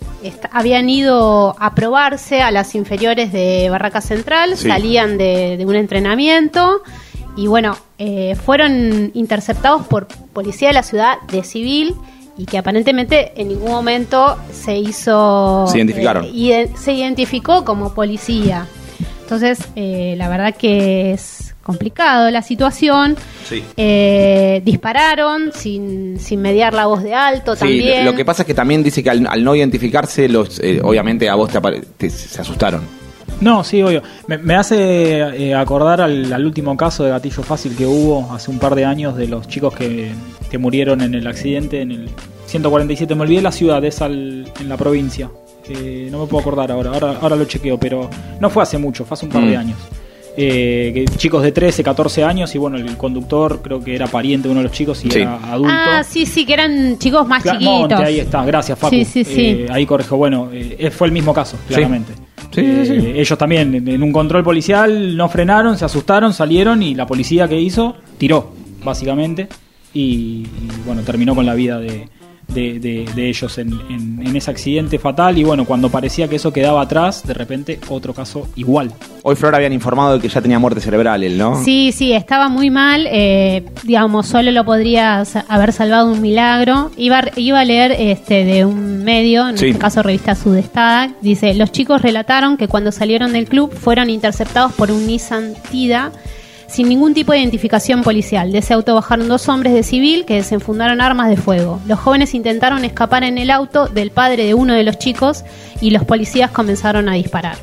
habían 0.52 0.90
ido 0.90 1.56
a 1.60 1.74
probarse 1.76 2.42
a 2.42 2.52
las 2.52 2.76
inferiores 2.76 3.32
de 3.32 3.70
Barraca 3.70 4.02
Central, 4.02 4.58
Sí. 4.58 4.68
salían 4.68 5.18
de, 5.18 5.56
de 5.58 5.66
un 5.66 5.76
entrenamiento 5.76 6.82
y 7.38 7.48
bueno, 7.48 7.78
eh, 7.98 8.36
fueron 8.46 9.12
interceptados 9.14 9.88
por 9.88 10.08
policía 10.34 10.68
de 10.70 10.74
la 10.74 10.84
ciudad 10.84 11.14
de 11.32 11.44
civil 11.46 11.96
y 12.40 12.46
que 12.46 12.58
aparentemente 12.58 13.34
en 13.36 13.50
ningún 13.50 13.70
momento 13.70 14.38
se 14.52 14.76
hizo... 14.78 15.68
Se 15.68 15.78
identificaron. 15.78 16.26
eh, 16.26 16.32
ide- 16.34 16.70
se 16.76 16.94
identificó 16.94 17.64
como 17.64 17.94
policía. 17.94 18.66
Entonces, 19.22 19.60
eh, 19.76 20.16
la 20.18 20.28
verdad 20.30 20.56
que 20.56 21.12
es 21.12 21.54
complicado 21.62 22.32
la 22.32 22.42
situación. 22.42 23.16
Sí. 23.48 23.64
Eh, 23.78 24.62
dispararon 24.66 25.52
sin, 25.54 26.20
sin 26.20 26.42
mediar 26.42 26.74
la 26.74 26.88
voz 26.88 27.04
de 27.04 27.14
alto 27.14 27.54
Sí, 27.56 27.60
también. 27.60 28.06
lo 28.06 28.16
que 28.16 28.26
pasa 28.26 28.42
es 28.44 28.48
que 28.48 28.54
también 28.56 28.82
dice 28.82 29.04
que 29.04 29.10
al, 29.12 29.28
al 29.28 29.44
no 29.44 29.54
identificarse, 29.54 30.28
los, 30.30 30.60
eh, 30.62 30.80
obviamente 30.84 31.30
a 31.30 31.36
vos 31.36 31.52
te, 31.52 31.60
te- 31.98 32.10
se 32.10 32.42
asustaron. 32.42 32.82
No, 33.42 33.64
sí, 33.64 33.82
obvio. 33.84 34.02
Me, 34.28 34.38
me 34.40 34.56
hace 34.56 35.20
eh, 35.20 35.54
acordar 35.56 36.02
al, 36.02 36.34
al 36.34 36.46
último 36.46 36.76
caso 36.76 37.04
de 37.04 37.12
gatillo 37.12 37.44
fácil 37.44 37.76
que 37.76 37.86
hubo 37.86 38.34
hace 38.34 38.50
un 38.50 38.58
par 38.60 38.74
de 38.76 38.86
años 38.86 39.16
de 39.16 39.28
los 39.28 39.48
chicos 39.48 39.76
que, 39.76 40.12
que 40.50 40.58
murieron 40.58 41.02
en 41.02 41.14
el 41.16 41.26
accidente 41.28 41.82
en 41.82 41.92
el 41.92 42.10
147. 42.46 43.14
Me 43.16 43.22
olvidé 43.22 43.42
la 43.42 43.52
ciudad, 43.52 43.84
es 43.86 44.02
al- 44.02 44.52
en 44.60 44.70
la 44.70 44.78
provincia. 44.78 45.30
Eh, 45.70 46.08
no 46.12 46.20
me 46.22 46.26
puedo 46.28 46.42
acordar 46.42 46.72
ahora, 46.72 46.92
ahora, 46.92 47.18
ahora 47.22 47.36
lo 47.36 47.46
chequeo, 47.46 47.80
pero 47.80 48.10
no 48.40 48.50
fue 48.50 48.64
hace 48.64 48.78
mucho, 48.78 49.06
fue 49.06 49.16
hace 49.16 49.26
un 49.28 49.32
par 49.32 49.44
Mm. 49.44 49.50
de 49.50 49.58
años. 49.58 49.78
Eh, 50.42 50.92
que 50.94 51.06
chicos 51.18 51.44
de 51.44 51.52
13, 51.52 51.84
14 51.84 52.24
años 52.24 52.54
y 52.56 52.58
bueno, 52.58 52.78
el 52.78 52.96
conductor 52.96 53.60
creo 53.62 53.84
que 53.84 53.94
era 53.94 54.08
pariente 54.08 54.48
de 54.48 54.52
uno 54.54 54.62
de 54.62 54.68
los 54.70 54.72
chicos 54.76 55.04
y 55.04 55.12
Sí. 55.12 55.20
era 55.20 55.36
adulto. 55.52 55.74
Ah, 55.76 56.02
sí, 56.08 56.26
sí, 56.26 56.46
que 56.46 56.54
eran 56.54 56.98
chicos 56.98 57.28
más 57.28 57.44
Cla- 57.44 57.54
chiquitos. 57.54 57.74
Monte, 57.80 57.96
ahí 57.96 58.20
está, 58.20 58.46
gracias 58.46 58.80
Facu. 58.80 58.96
Sí, 58.96 59.04
sí, 59.06 59.24
sí. 59.26 59.42
Eh, 59.42 59.68
ahí 59.70 59.86
corrijo, 59.86 60.16
bueno, 60.16 60.50
eh, 60.54 60.90
fue 60.92 61.08
el 61.08 61.14
mismo 61.14 61.34
caso, 61.34 61.58
claramente. 61.68 62.14
Sí, 62.54 62.62
Eh, 62.62 62.84
sí, 62.86 63.00
sí. 63.02 63.12
Ellos 63.16 63.38
también, 63.38 63.76
en, 63.76 63.88
en 63.88 64.02
un 64.02 64.12
control 64.14 64.44
policial, 64.44 65.18
no 65.18 65.28
frenaron, 65.30 65.78
se 65.78 65.84
asustaron, 65.86 66.32
salieron 66.34 66.82
y 66.84 66.96
la 66.96 67.06
policía 67.06 67.48
que 67.50 67.60
hizo, 67.60 67.96
tiró, 68.18 68.54
básicamente. 68.84 69.48
Y, 69.94 70.00
y, 70.02 70.48
bueno, 70.86 71.02
terminó 71.02 71.34
con 71.36 71.46
la 71.46 71.56
vida 71.56 71.80
de, 71.80 72.08
de- 72.48 72.80
de- 72.80 73.06
de 73.16 73.30
ellos 73.30 73.58
en, 73.60 73.74
en- 73.90 74.26
en 74.26 74.36
ese 74.36 74.50
accidente 74.52 74.98
fatal. 75.00 75.38
Y 75.38 75.44
bueno, 75.44 75.66
cuando 75.66 75.90
parecía 75.90 76.28
que 76.28 76.36
eso 76.38 76.52
quedaba 76.54 76.82
atrás, 76.82 77.26
de 77.28 77.34
repente 77.34 77.80
otro 77.90 78.14
caso 78.14 78.48
igual. 78.56 78.92
Hoy 79.24 79.36
Flor 79.36 79.54
habían 79.56 79.74
informado 79.74 80.14
de 80.14 80.20
que 80.20 80.30
ya 80.30 80.42
tenía 80.42 80.58
muerte 80.60 80.80
cerebral 80.82 81.24
él, 81.24 81.38
¿no? 81.38 81.64
Sí, 81.64 81.92
sí, 81.92 82.14
estaba 82.14 82.50
muy 82.50 82.70
mal. 82.70 83.06
eh, 83.10 83.66
digamos, 83.84 84.28
solo 84.28 84.52
lo 84.52 84.64
podría 84.66 85.24
haber 85.48 85.74
salvado 85.74 86.12
un 86.12 86.22
milagro. 86.22 86.92
Iba, 86.98 87.20
a- 87.20 87.32
iba 87.36 87.60
a 87.60 87.66
leer 87.66 87.92
este 87.92 88.46
de 88.46 88.66
un 88.66 89.04
medio, 89.04 89.48
en 89.50 89.58
Sí. 89.58 89.68
este 89.68 89.80
caso 89.80 90.02
revista 90.04 90.34
Sudestada. 90.36 91.12
Dice: 91.22 91.54
Los 91.54 91.72
chicos 91.72 92.02
relataron 92.02 92.58
que 92.58 92.68
cuando 92.68 92.92
salieron 92.92 93.34
del 93.34 93.46
club 93.48 93.72
fueron 93.74 94.10
interceptados 94.10 94.74
por 94.74 94.92
un 94.92 95.06
Nissan 95.08 95.54
Tida 95.72 96.12
sin 96.70 96.88
ningún 96.88 97.14
tipo 97.14 97.32
de 97.32 97.40
identificación 97.40 98.04
policial. 98.04 98.52
De 98.52 98.60
ese 98.60 98.74
auto 98.74 98.96
bajaron 98.96 99.28
dos 99.28 99.50
hombres 99.50 99.74
de 99.74 99.84
civil 99.84 100.26
que 100.26 100.36
desenfundaron 100.36 101.02
armas 101.02 101.30
de 101.30 101.38
fuego. 101.38 101.82
Los 101.88 102.00
jóvenes 102.00 102.34
intentaron 102.34 102.86
escapar 102.86 103.24
en 103.24 103.38
el 103.38 103.50
auto 103.50 103.88
del 103.88 104.12
padre 104.12 104.46
de 104.46 104.54
uno 104.54 104.74
de 104.74 104.84
los 104.84 105.00
chicos 105.00 105.44
y 105.82 105.90
los 105.90 106.04
policías 106.04 106.52
comenzaron 106.52 107.10
a 107.10 107.14
disparar. 107.14 107.58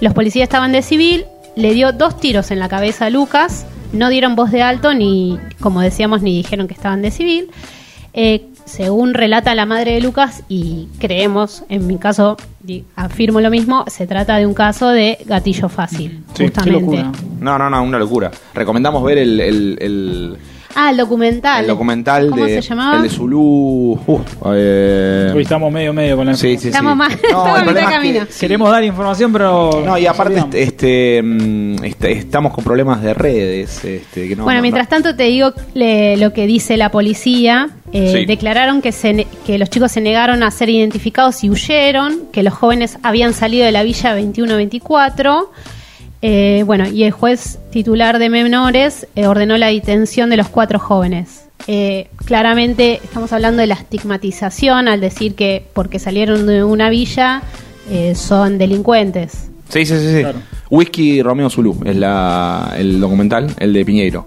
Los 0.00 0.14
policías 0.14 0.44
estaban 0.44 0.72
de 0.72 0.82
civil, 0.82 1.26
le 1.56 1.74
dio 1.74 1.92
dos 1.92 2.18
tiros 2.18 2.50
en 2.50 2.58
la 2.58 2.68
cabeza 2.68 3.06
a 3.06 3.10
Lucas, 3.10 3.66
no 3.92 4.08
dieron 4.08 4.36
voz 4.36 4.50
de 4.50 4.62
alto 4.62 4.94
ni, 4.94 5.38
como 5.60 5.80
decíamos, 5.80 6.22
ni 6.22 6.36
dijeron 6.36 6.68
que 6.68 6.74
estaban 6.74 7.02
de 7.02 7.10
civil. 7.10 7.50
Eh, 8.14 8.46
según 8.64 9.14
relata 9.14 9.54
la 9.54 9.66
madre 9.66 9.92
de 9.92 10.00
Lucas, 10.00 10.42
y 10.48 10.88
creemos, 10.98 11.64
en 11.68 11.86
mi 11.86 11.96
caso, 11.96 12.36
afirmo 12.96 13.40
lo 13.40 13.50
mismo, 13.50 13.84
se 13.88 14.06
trata 14.06 14.36
de 14.36 14.46
un 14.46 14.54
caso 14.54 14.88
de 14.88 15.18
gatillo 15.26 15.68
fácil, 15.68 16.20
Sí, 16.34 16.44
qué 16.44 16.44
justamente. 16.46 16.80
locura. 16.80 17.12
No, 17.40 17.58
no, 17.58 17.70
no, 17.70 17.82
una 17.82 17.98
locura. 17.98 18.30
Recomendamos 18.54 19.02
ver 19.04 19.18
el, 19.18 19.40
el, 19.40 19.78
el- 19.80 20.36
Ah, 20.80 20.90
el 20.90 20.96
documental. 20.96 21.62
el 21.62 21.66
documental 21.66 22.30
¿Cómo 22.30 22.44
de 22.44 22.62
se 22.62 22.68
llamaba? 22.68 22.96
el 22.98 23.02
de 23.02 23.08
Zulu. 23.10 23.98
Uh, 24.06 24.20
eh, 24.54 25.32
Hoy 25.34 25.42
estamos 25.42 25.72
medio 25.72 25.92
medio 25.92 26.16
con 26.16 26.26
la 26.26 26.34
sí, 26.34 26.52
sí, 26.54 26.58
sí. 26.62 26.68
Estamos 26.68 26.94
mal, 26.96 27.10
estamos 27.12 27.48
el 27.58 27.64
problema 27.64 27.72
de 27.72 27.80
es 27.80 27.86
que- 27.86 27.92
camino. 27.94 28.26
Queremos 28.38 28.70
dar 28.70 28.84
información, 28.84 29.32
pero... 29.32 29.82
No, 29.84 29.98
y 29.98 30.06
aparte 30.06 30.34
olvidamos. 30.34 30.54
este, 30.54 31.20
mm, 31.22 31.84
este, 31.84 32.12
estamos 32.12 32.52
con 32.54 32.62
problemas 32.62 33.02
de 33.02 33.12
redes. 33.14 33.84
Este, 33.84 34.28
que 34.28 34.36
no, 34.36 34.44
bueno, 34.44 34.58
no- 34.58 34.62
mientras 34.62 34.88
tanto 34.88 35.16
te 35.16 35.24
digo 35.24 35.52
le- 35.74 36.16
lo 36.16 36.32
que 36.32 36.46
dice 36.46 36.76
la 36.76 36.90
policía. 36.90 37.70
Eh, 37.92 38.12
Sí. 38.20 38.26
Declararon 38.26 38.80
que, 38.82 38.92
se 38.92 39.12
ne- 39.14 39.26
que 39.46 39.58
los 39.58 39.70
chicos 39.70 39.90
se 39.90 40.00
negaron 40.02 40.42
a 40.42 40.50
ser 40.50 40.68
identificados 40.68 41.42
y 41.42 41.50
huyeron, 41.50 42.26
que 42.32 42.42
los 42.42 42.52
jóvenes 42.54 42.98
habían 43.02 43.32
salido 43.34 43.64
de 43.64 43.72
la 43.72 43.82
villa 43.82 44.14
21-24. 44.14 45.48
Eh, 46.22 46.64
bueno, 46.66 46.88
y 46.88 47.04
el 47.04 47.12
juez 47.12 47.58
titular 47.70 48.18
de 48.18 48.28
menores 48.28 49.06
eh, 49.14 49.26
ordenó 49.26 49.56
la 49.56 49.68
detención 49.68 50.30
de 50.30 50.36
los 50.36 50.48
cuatro 50.48 50.78
jóvenes. 50.78 51.44
Eh, 51.66 52.08
claramente 52.24 53.00
estamos 53.04 53.32
hablando 53.32 53.60
de 53.60 53.66
la 53.66 53.74
estigmatización 53.74 54.88
al 54.88 55.00
decir 55.00 55.34
que 55.34 55.64
porque 55.74 55.98
salieron 55.98 56.46
de 56.46 56.64
una 56.64 56.88
villa 56.90 57.42
eh, 57.90 58.14
son 58.14 58.58
delincuentes. 58.58 59.48
Sí, 59.68 59.84
sí, 59.84 59.94
sí. 59.98 60.14
sí. 60.14 60.20
Claro. 60.20 60.38
Whisky 60.70 61.22
Romeo 61.22 61.50
Zulu 61.50 61.76
es 61.84 61.96
la, 61.96 62.74
el 62.76 63.00
documental, 63.00 63.54
el 63.58 63.72
de 63.72 63.84
Piñeiro, 63.84 64.26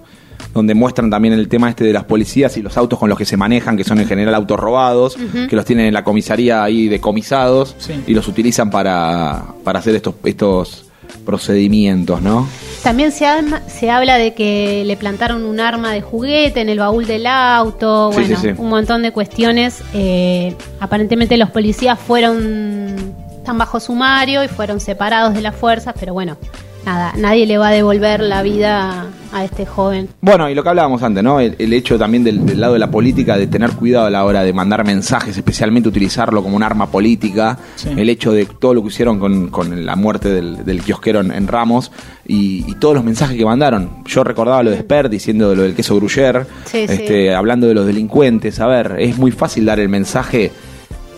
donde 0.54 0.74
muestran 0.74 1.10
también 1.10 1.34
el 1.34 1.48
tema 1.48 1.70
este 1.70 1.84
de 1.84 1.94
las 1.94 2.04
policías 2.06 2.56
y 2.58 2.62
los 2.62 2.78
autos 2.78 2.98
con 3.00 3.10
los 3.10 3.18
que 3.18 3.26
se 3.26 3.38
manejan, 3.38 3.76
que 3.78 3.84
son 3.84 4.00
en 4.00 4.08
general 4.08 4.34
autos 4.36 4.60
robados, 4.60 5.18
que 5.50 5.56
los 5.56 5.66
tienen 5.66 5.88
en 5.88 5.94
la 5.94 6.04
comisaría 6.04 6.64
ahí 6.64 6.88
decomisados 6.88 7.76
Sí. 7.80 7.94
y 8.08 8.14
los 8.14 8.28
utilizan 8.28 8.70
para, 8.70 9.44
para 9.64 9.80
hacer 9.80 9.96
estos, 9.96 10.16
estos 10.24 10.86
procedimientos, 11.26 12.22
¿no? 12.22 12.48
También 12.84 13.12
se, 13.12 13.26
se 13.68 13.92
habla 13.92 14.18
de 14.18 14.34
que 14.34 14.84
le 14.86 14.98
plantaron 14.98 15.46
un 15.46 15.60
arma 15.60 15.94
de 15.94 16.02
juguete 16.02 16.62
en 16.62 16.70
el 16.70 16.80
baúl 16.80 17.06
del 17.06 17.28
auto, 17.28 18.12
bueno, 18.12 18.36
sí, 18.40 18.50
sí. 18.50 18.54
un 18.58 18.70
montón 18.70 19.04
de 19.04 19.12
cuestiones. 19.12 19.84
Eh, 19.94 20.56
aparentemente 20.80 21.38
los 21.38 21.52
policías 21.52 22.00
fueron 22.00 23.14
tan 23.46 23.58
bajo 23.58 23.80
sumario 23.80 24.44
y 24.44 24.48
fueron 24.48 24.80
separados 24.80 25.34
de 25.34 25.42
las 25.42 25.56
fuerzas, 25.56 25.94
pero 26.00 26.14
bueno, 26.14 26.38
nada, 26.86 27.14
nadie 27.18 27.46
le 27.46 27.58
va 27.58 27.70
a 27.70 27.72
devolver 27.72 28.22
la 28.22 28.42
vida 28.44 29.06
a 29.34 29.46
este 29.46 29.66
joven. 29.66 30.10
Bueno, 30.20 30.50
y 30.50 30.56
lo 30.56 30.62
que 30.62 30.70
hablábamos 30.70 31.02
antes, 31.04 31.24
¿no? 31.24 31.40
El, 31.40 31.56
el 31.58 31.72
hecho 31.72 31.98
también 31.98 32.24
del, 32.24 32.46
del 32.46 32.60
lado 32.60 32.74
de 32.74 32.80
la 32.80 32.92
política 32.92 33.38
de 33.38 33.48
tener 33.48 33.72
cuidado 33.72 34.08
a 34.08 34.10
la 34.10 34.26
hora 34.26 34.44
de 34.44 34.52
mandar 34.52 34.84
mensajes, 34.86 35.38
especialmente 35.38 35.88
utilizarlo 35.88 36.44
como 36.44 36.58
un 36.58 36.64
arma 36.64 36.88
política. 36.92 37.58
Sí. 37.76 37.90
El 37.96 38.10
hecho 38.10 38.34
de 38.34 38.46
todo 38.46 38.74
lo 38.74 38.82
que 38.82 38.90
hicieron 38.90 39.20
con, 39.20 39.48
con 39.48 39.86
la 39.86 39.96
muerte 39.96 40.30
del, 40.30 40.66
del 40.66 40.82
kiosquero 40.82 41.22
en, 41.22 41.32
en 41.32 41.48
Ramos 41.48 41.94
y, 42.28 42.66
y 42.70 42.76
todos 42.76 42.94
los 42.96 43.06
mensajes 43.06 43.38
que 43.38 43.46
mandaron. 43.46 44.04
Yo 44.06 44.26
recordaba 44.26 44.62
lo 44.64 44.72
de 44.72 44.80
Sper 44.80 45.10
diciendo 45.10 45.56
lo 45.56 45.62
del 45.64 45.76
queso 45.76 45.96
gruyer, 45.96 46.46
Sí, 46.66 46.86
sí. 46.88 46.94
este, 46.94 47.34
hablando 47.34 47.68
de 47.68 47.74
los 47.74 47.86
delincuentes. 47.86 48.60
A 48.60 48.68
ver, 48.68 48.98
es 49.00 49.18
muy 49.18 49.32
fácil 49.32 49.64
dar 49.66 49.80
el 49.80 49.88
mensaje. 49.88 50.52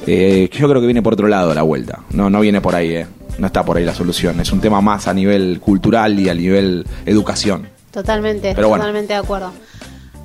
Eh, 0.08 0.50
yo 0.52 0.68
creo 0.70 0.80
que 0.82 0.88
viene 0.88 1.02
por 1.02 1.14
otro 1.14 1.28
lado 1.28 1.54
la 1.54 1.62
vuelta. 1.64 2.00
No, 2.12 2.30
no 2.30 2.40
viene 2.40 2.62
por 2.62 2.76
ahí, 2.76 2.90
eh. 2.96 3.08
No 3.38 3.48
está 3.48 3.64
por 3.66 3.78
ahí 3.78 3.86
la 3.86 3.96
solución. 3.96 4.40
Es 4.40 4.52
un 4.52 4.62
tema 4.62 4.80
más 4.82 5.08
a 5.08 5.14
nivel 5.14 5.60
cultural 5.60 6.20
y 6.20 6.30
a 6.30 6.34
nivel 6.36 6.86
educación. 7.06 7.68
Totalmente, 7.92 8.54
Pero 8.56 8.70
bueno. 8.70 8.84
totalmente 8.84 9.14
de 9.14 9.20
acuerdo. 9.20 9.52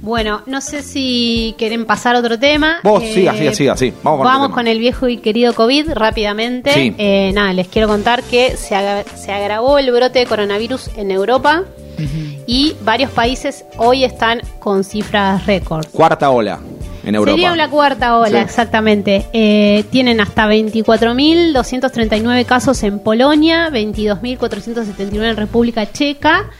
Bueno, 0.00 0.42
no 0.46 0.60
sé 0.60 0.82
si 0.82 1.54
quieren 1.58 1.84
pasar 1.84 2.14
a 2.14 2.20
otro 2.20 2.38
tema. 2.38 2.76
Eh, 2.76 2.80
Vos, 2.84 3.02
siga, 3.02 3.34
siga, 3.34 3.52
siga, 3.54 3.76
sí. 3.76 3.92
Vamos 4.02 4.24
con 4.24 4.32
tema. 4.32 4.54
con 4.54 4.66
el 4.68 4.78
viejo 4.78 5.08
y 5.08 5.16
querido 5.18 5.54
COVID 5.54 5.90
rápidamente. 5.92 6.72
Sí. 6.72 6.94
Eh, 6.98 7.32
nada, 7.34 7.52
les 7.52 7.66
quiero 7.68 7.88
contar 7.88 8.22
que 8.22 8.56
se, 8.56 8.74
agra- 8.76 9.04
se 9.16 9.32
agravó 9.32 9.78
el 9.78 9.90
brote 9.90 10.20
de 10.20 10.26
coronavirus 10.26 10.90
en 10.96 11.10
Europa 11.10 11.64
y 12.46 12.76
varios 12.84 13.10
países 13.10 13.64
hoy 13.76 14.04
están 14.04 14.40
con 14.60 14.84
cifras 14.84 15.44
récord. 15.46 15.84
Cuarta 15.90 16.30
ola 16.30 16.60
en 17.08 17.14
Europa. 17.14 17.34
Sería 17.36 17.56
la 17.56 17.68
cuarta 17.70 18.16
ola, 18.18 18.28
Sí. 18.28 18.36
exactamente. 18.36 19.26
Eh, 19.32 19.84
tienen 19.90 20.20
hasta 20.20 20.46
24.239 20.46 22.44
casos 22.44 22.82
en 22.82 22.98
Polonia, 22.98 23.70
22.479 23.70 25.30
en 25.30 25.36
República 25.36 25.90
Checa. 25.90 26.50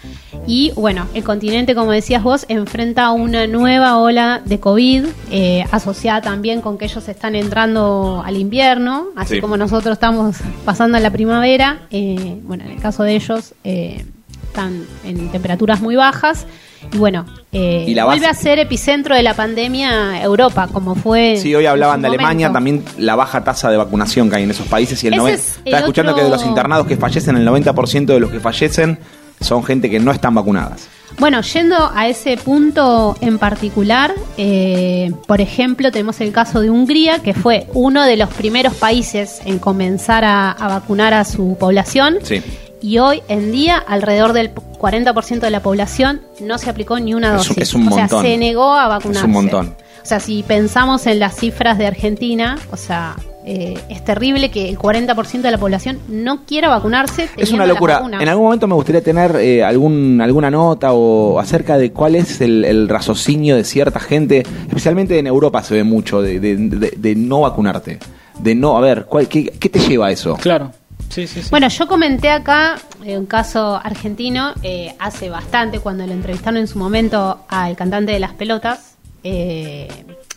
Y 0.46 0.72
bueno, 0.74 1.06
el 1.14 1.24
continente, 1.24 1.74
como 1.74 1.92
decías 1.92 2.22
vos, 2.22 2.46
enfrenta 2.48 3.10
una 3.10 3.46
nueva 3.46 3.98
ola 3.98 4.40
de 4.44 4.58
COVID, 4.60 5.04
eh, 5.30 5.64
asociada 5.70 6.22
también 6.22 6.60
con 6.60 6.78
que 6.78 6.86
ellos 6.86 7.06
están 7.08 7.34
entrando 7.34 8.22
al 8.24 8.36
invierno, 8.36 9.08
así 9.16 9.34
Sí. 9.36 9.40
como 9.40 9.56
nosotros 9.56 9.92
estamos 9.94 10.36
pasando 10.64 10.96
a 10.96 11.00
la 11.00 11.10
primavera. 11.10 11.80
eh, 11.90 12.38
bueno, 12.44 12.64
en 12.64 12.70
el 12.72 12.80
caso 12.80 13.02
de 13.02 13.14
ellos, 13.16 13.54
eh, 13.64 14.04
están 14.44 14.84
en 15.04 15.28
temperaturas 15.30 15.80
muy 15.80 15.96
bajas. 15.96 16.46
Y 16.92 16.98
bueno, 16.98 17.24
eh, 17.52 17.84
Y 17.88 17.94
la 17.94 18.04
vuelve 18.04 18.26
a 18.26 18.34
ser 18.34 18.58
epicentro 18.58 19.14
de 19.14 19.22
la 19.22 19.34
pandemia 19.34 20.22
Europa, 20.22 20.68
como 20.72 20.94
fue. 20.94 21.36
Sí, 21.36 21.54
hoy 21.54 21.66
hablaban 21.66 22.02
de 22.02 22.08
Alemania, 22.08 22.48
momento. 22.48 22.52
también 22.52 23.04
la 23.04 23.16
baja 23.16 23.42
tasa 23.44 23.70
de 23.70 23.76
vacunación 23.76 24.28
que 24.30 24.36
hay 24.36 24.42
en 24.44 24.50
esos 24.50 24.66
países 24.66 25.02
y 25.04 25.08
el 25.08 25.16
90 25.16 25.38
es 25.40 25.56
el 25.56 25.62
Estaba 25.66 25.80
escuchando 25.80 26.14
que 26.14 26.22
de 26.22 26.30
los 26.30 26.44
internados 26.44 26.86
que 26.86 26.96
fallecen, 26.96 27.36
el 27.36 27.46
90% 27.46 28.06
de 28.06 28.20
los 28.20 28.30
que 28.30 28.40
fallecen 28.40 28.98
son 29.40 29.62
gente 29.64 29.88
que 29.88 30.00
no 30.00 30.10
están 30.10 30.34
vacunadas. 30.34 30.88
Bueno, 31.18 31.40
yendo 31.40 31.90
a 31.94 32.08
ese 32.08 32.36
punto 32.36 33.16
en 33.20 33.38
particular, 33.38 34.12
eh, 34.36 35.10
por 35.26 35.40
ejemplo, 35.40 35.90
tenemos 35.90 36.20
el 36.20 36.32
caso 36.32 36.60
de 36.60 36.70
Hungría, 36.70 37.20
que 37.20 37.34
fue 37.34 37.66
uno 37.72 38.04
de 38.04 38.16
los 38.16 38.28
primeros 38.30 38.74
países 38.74 39.40
en 39.44 39.58
comenzar 39.58 40.24
a, 40.24 40.50
a 40.50 40.68
vacunar 40.68 41.14
a 41.14 41.24
su 41.24 41.56
población. 41.58 42.18
Sí. 42.22 42.42
Y 42.80 42.98
hoy 42.98 43.22
en 43.28 43.50
día, 43.52 43.76
alrededor 43.78 44.32
del 44.32 44.52
40% 44.54 45.40
de 45.40 45.50
la 45.50 45.60
población 45.60 46.20
no 46.40 46.58
se 46.58 46.70
aplicó 46.70 46.98
ni 47.00 47.14
una 47.14 47.28
Es 47.28 47.32
un- 47.32 47.38
dosis. 47.38 47.56
es 47.58 47.74
un 47.74 47.88
o 47.88 47.94
sea, 47.94 48.08
se 48.08 48.36
negó 48.38 48.72
a 48.74 48.88
vacunarse. 48.88 49.20
Es 49.20 49.24
un 49.24 49.32
montón. 49.32 49.74
O 50.02 50.06
sea, 50.08 50.20
si 50.20 50.42
pensamos 50.42 51.06
en 51.06 51.18
las 51.18 51.36
cifras 51.36 51.76
de 51.76 51.86
Argentina, 51.86 52.56
o 52.70 52.76
sea, 52.76 53.16
eh, 53.44 53.78
es 53.88 54.04
terrible 54.04 54.50
que 54.50 54.68
el 54.68 54.78
40% 54.78 55.48
de 55.48 55.50
la 55.50 55.58
población 55.58 55.98
no 56.08 56.44
quiera 56.46 56.68
vacunarse. 56.68 57.28
Es 57.36 57.50
una 57.52 57.66
locura. 57.66 58.02
En 58.20 58.28
algún 58.28 58.44
momento 58.44 58.66
me 58.68 58.74
gustaría 58.74 59.02
tener 59.02 59.36
eh, 59.36 59.64
algún, 59.64 60.20
alguna 60.22 60.50
nota 60.50 60.92
o 60.92 61.38
acerca 61.40 61.76
de 61.78 61.92
cuál 61.92 62.14
es 62.14 62.40
el, 62.40 62.64
el 62.64 62.88
raciocinio 62.88 63.56
de 63.56 63.64
cierta 63.64 64.00
gente, 64.00 64.44
especialmente 64.68 65.18
en 65.18 65.26
Europa 65.26 65.62
se 65.62 65.74
ve 65.74 65.84
mucho, 65.84 66.22
de, 66.22 66.40
de- 66.40 66.56
de- 66.56 66.94
de 66.96 67.14
no 67.16 67.40
vacunarte. 67.40 67.98
De 68.38 68.54
no, 68.54 68.76
a 68.76 68.80
ver, 68.80 69.06
¿cuál, 69.06 69.26
qué, 69.28 69.46
qué 69.58 69.68
te 69.68 69.80
lleva 69.80 70.06
a 70.06 70.10
eso? 70.12 70.36
Claro. 70.36 70.70
Sí, 71.08 71.26
sí, 71.26 71.42
sí. 71.42 71.48
Bueno, 71.50 71.68
yo 71.68 71.86
comenté 71.86 72.30
acá 72.30 72.78
eh, 73.04 73.16
un 73.16 73.26
caso 73.26 73.80
argentino 73.82 74.54
eh, 74.62 74.94
hace 74.98 75.30
bastante 75.30 75.80
cuando 75.80 76.06
lo 76.06 76.12
entrevistaron 76.12 76.58
en 76.58 76.68
su 76.68 76.78
momento 76.78 77.44
al 77.48 77.76
cantante 77.76 78.12
de 78.12 78.20
las 78.20 78.34
pelotas, 78.34 78.96
eh, 79.24 79.88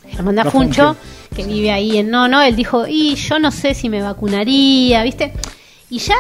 Germán 0.10 0.36
da 0.36 0.46
Funcho. 0.46 0.96
Funcho, 0.96 0.98
que 1.36 1.44
vive 1.46 1.72
ahí 1.72 1.98
en 1.98 2.10
Nono. 2.10 2.42
Él 2.42 2.56
dijo, 2.56 2.88
y 2.88 3.16
yo 3.16 3.40
no 3.40 3.52
sé 3.52 3.74
si 3.74 3.90
me 3.90 4.02
vacunaría, 4.02 5.04
¿viste? 5.04 5.34
Y 5.90 6.00
ya 6.00 6.16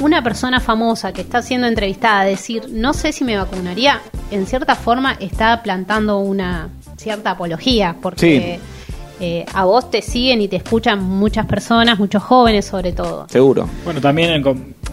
una 0.00 0.22
persona 0.22 0.60
famosa 0.60 1.12
que 1.12 1.20
está 1.20 1.42
siendo 1.42 1.66
entrevistada 1.66 2.24
decir, 2.24 2.64
no 2.70 2.94
sé 2.94 3.12
si 3.12 3.24
me 3.24 3.36
vacunaría, 3.36 4.00
en 4.30 4.46
cierta 4.46 4.74
forma 4.74 5.12
está 5.20 5.62
plantando 5.62 6.18
una 6.18 6.70
cierta 6.96 7.32
apología, 7.32 7.96
porque... 8.00 8.60
eh, 9.24 9.46
a 9.54 9.64
vos 9.64 9.88
te 9.88 10.02
siguen 10.02 10.40
y 10.40 10.48
te 10.48 10.56
escuchan 10.56 11.00
muchas 11.00 11.46
personas, 11.46 11.96
muchos 11.96 12.20
jóvenes 12.24 12.64
sobre 12.64 12.90
todo. 12.90 13.28
Seguro. 13.28 13.68
Bueno, 13.84 14.00
también 14.00 14.30
el 14.30 14.44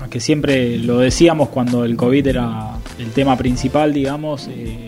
que 0.08 0.20
siempre 0.20 0.78
lo 0.78 1.00
decíamos 1.00 1.50
cuando 1.50 1.84
el 1.84 1.96
COVID 1.96 2.28
era 2.28 2.76
el 3.00 3.12
tema 3.12 3.36
principal, 3.36 3.92
digamos, 3.92 4.48
eh, 4.48 4.86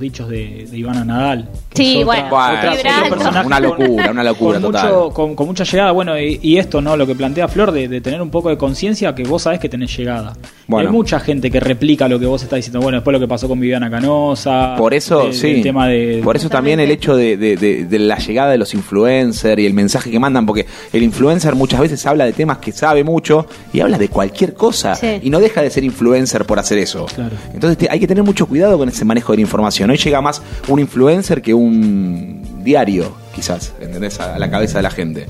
los 0.00 0.02
dichos 0.02 0.28
de, 0.30 0.66
de 0.70 0.78
Ivana 0.78 1.04
Nadal. 1.04 1.48
Sí, 1.74 2.02
bueno, 2.04 2.36
alto. 2.36 2.78
personaje 3.10 3.46
una 3.46 3.60
locura, 3.60 4.10
una 4.10 4.24
locura 4.24 4.54
con, 4.60 4.72
total. 4.72 4.92
mucho- 4.92 5.10
con, 5.10 5.34
con 5.36 5.46
mucha 5.46 5.64
llegada. 5.64 5.92
Bueno, 5.92 6.18
y, 6.18 6.40
y 6.42 6.56
esto, 6.56 6.80
¿no? 6.80 6.96
Lo 6.96 7.06
que 7.06 7.14
plantea 7.14 7.46
Flor 7.48 7.70
de, 7.70 7.86
de 7.86 8.00
tener 8.00 8.20
un 8.22 8.30
poco 8.30 8.48
de 8.48 8.56
conciencia 8.56 9.14
que 9.14 9.24
vos 9.24 9.42
sabés 9.42 9.60
que 9.60 9.68
tenés 9.68 9.94
llegada. 9.96 10.32
Bueno. 10.66 10.88
Hay 10.88 10.92
mucha 10.92 11.20
gente 11.20 11.50
que 11.50 11.60
replica 11.60 12.08
lo 12.08 12.18
que 12.18 12.26
vos 12.26 12.42
estás 12.42 12.56
diciendo. 12.56 12.80
Bueno, 12.80 12.98
después 12.98 13.12
lo 13.12 13.20
que 13.20 13.28
pasó 13.28 13.46
con 13.48 13.60
Viviana 13.60 13.90
Canosa. 13.90 14.74
Por 14.78 14.94
eso, 14.94 15.26
de- 15.26 15.32
sí. 15.34 15.60
tema 15.62 15.86
de. 15.88 16.20
Por 16.24 16.36
eso 16.36 16.48
también 16.48 16.80
el 16.80 16.90
hecho 16.90 17.14
de, 17.14 17.36
de- 17.36 17.56
de- 17.56 17.84
de 17.84 17.98
la 17.98 18.18
llegada 18.18 18.50
de 18.52 18.58
los 18.58 18.72
influencers 18.74 19.60
y 19.60 19.66
el 19.66 19.74
mensaje 19.74 20.10
que 20.10 20.18
mandan, 20.18 20.46
porque 20.46 20.66
el 20.92 21.02
influencer 21.02 21.54
muchas 21.54 21.80
veces 21.80 22.04
habla 22.06 22.24
de 22.24 22.32
temas 22.32 22.58
que 22.58 22.72
sabe 22.72 23.04
mucho 23.04 23.46
y 23.72 23.80
habla 23.80 23.98
de 23.98 24.08
cualquier 24.08 24.54
cosa 24.54 24.94
Sí. 24.94 25.18
y 25.22 25.30
no 25.30 25.40
deja 25.40 25.60
de 25.62 25.70
ser 25.70 25.84
influencer 25.84 26.44
por 26.46 26.58
hacer 26.58 26.78
eso. 26.78 27.06
Claro. 27.06 27.34
Entonces 27.52 27.76
te- 27.78 27.88
hay 27.90 27.98
que 28.00 28.06
tener 28.06 28.22
mucho 28.24 28.46
cuidado 28.46 28.78
con 28.78 28.88
ese 28.88 29.04
manejo 29.04 29.32
de 29.32 29.38
la 29.38 29.42
información. 29.42 29.89
Hoy 29.90 29.98
llega 29.98 30.20
más 30.20 30.40
un 30.68 30.78
influencer 30.78 31.42
que 31.42 31.52
un 31.52 32.62
diario, 32.62 33.12
quizás, 33.34 33.72
¿entendés? 33.80 34.20
A, 34.20 34.36
a 34.36 34.38
la 34.38 34.50
cabeza 34.50 34.78
de 34.78 34.82
la 34.82 34.90
gente. 34.90 35.26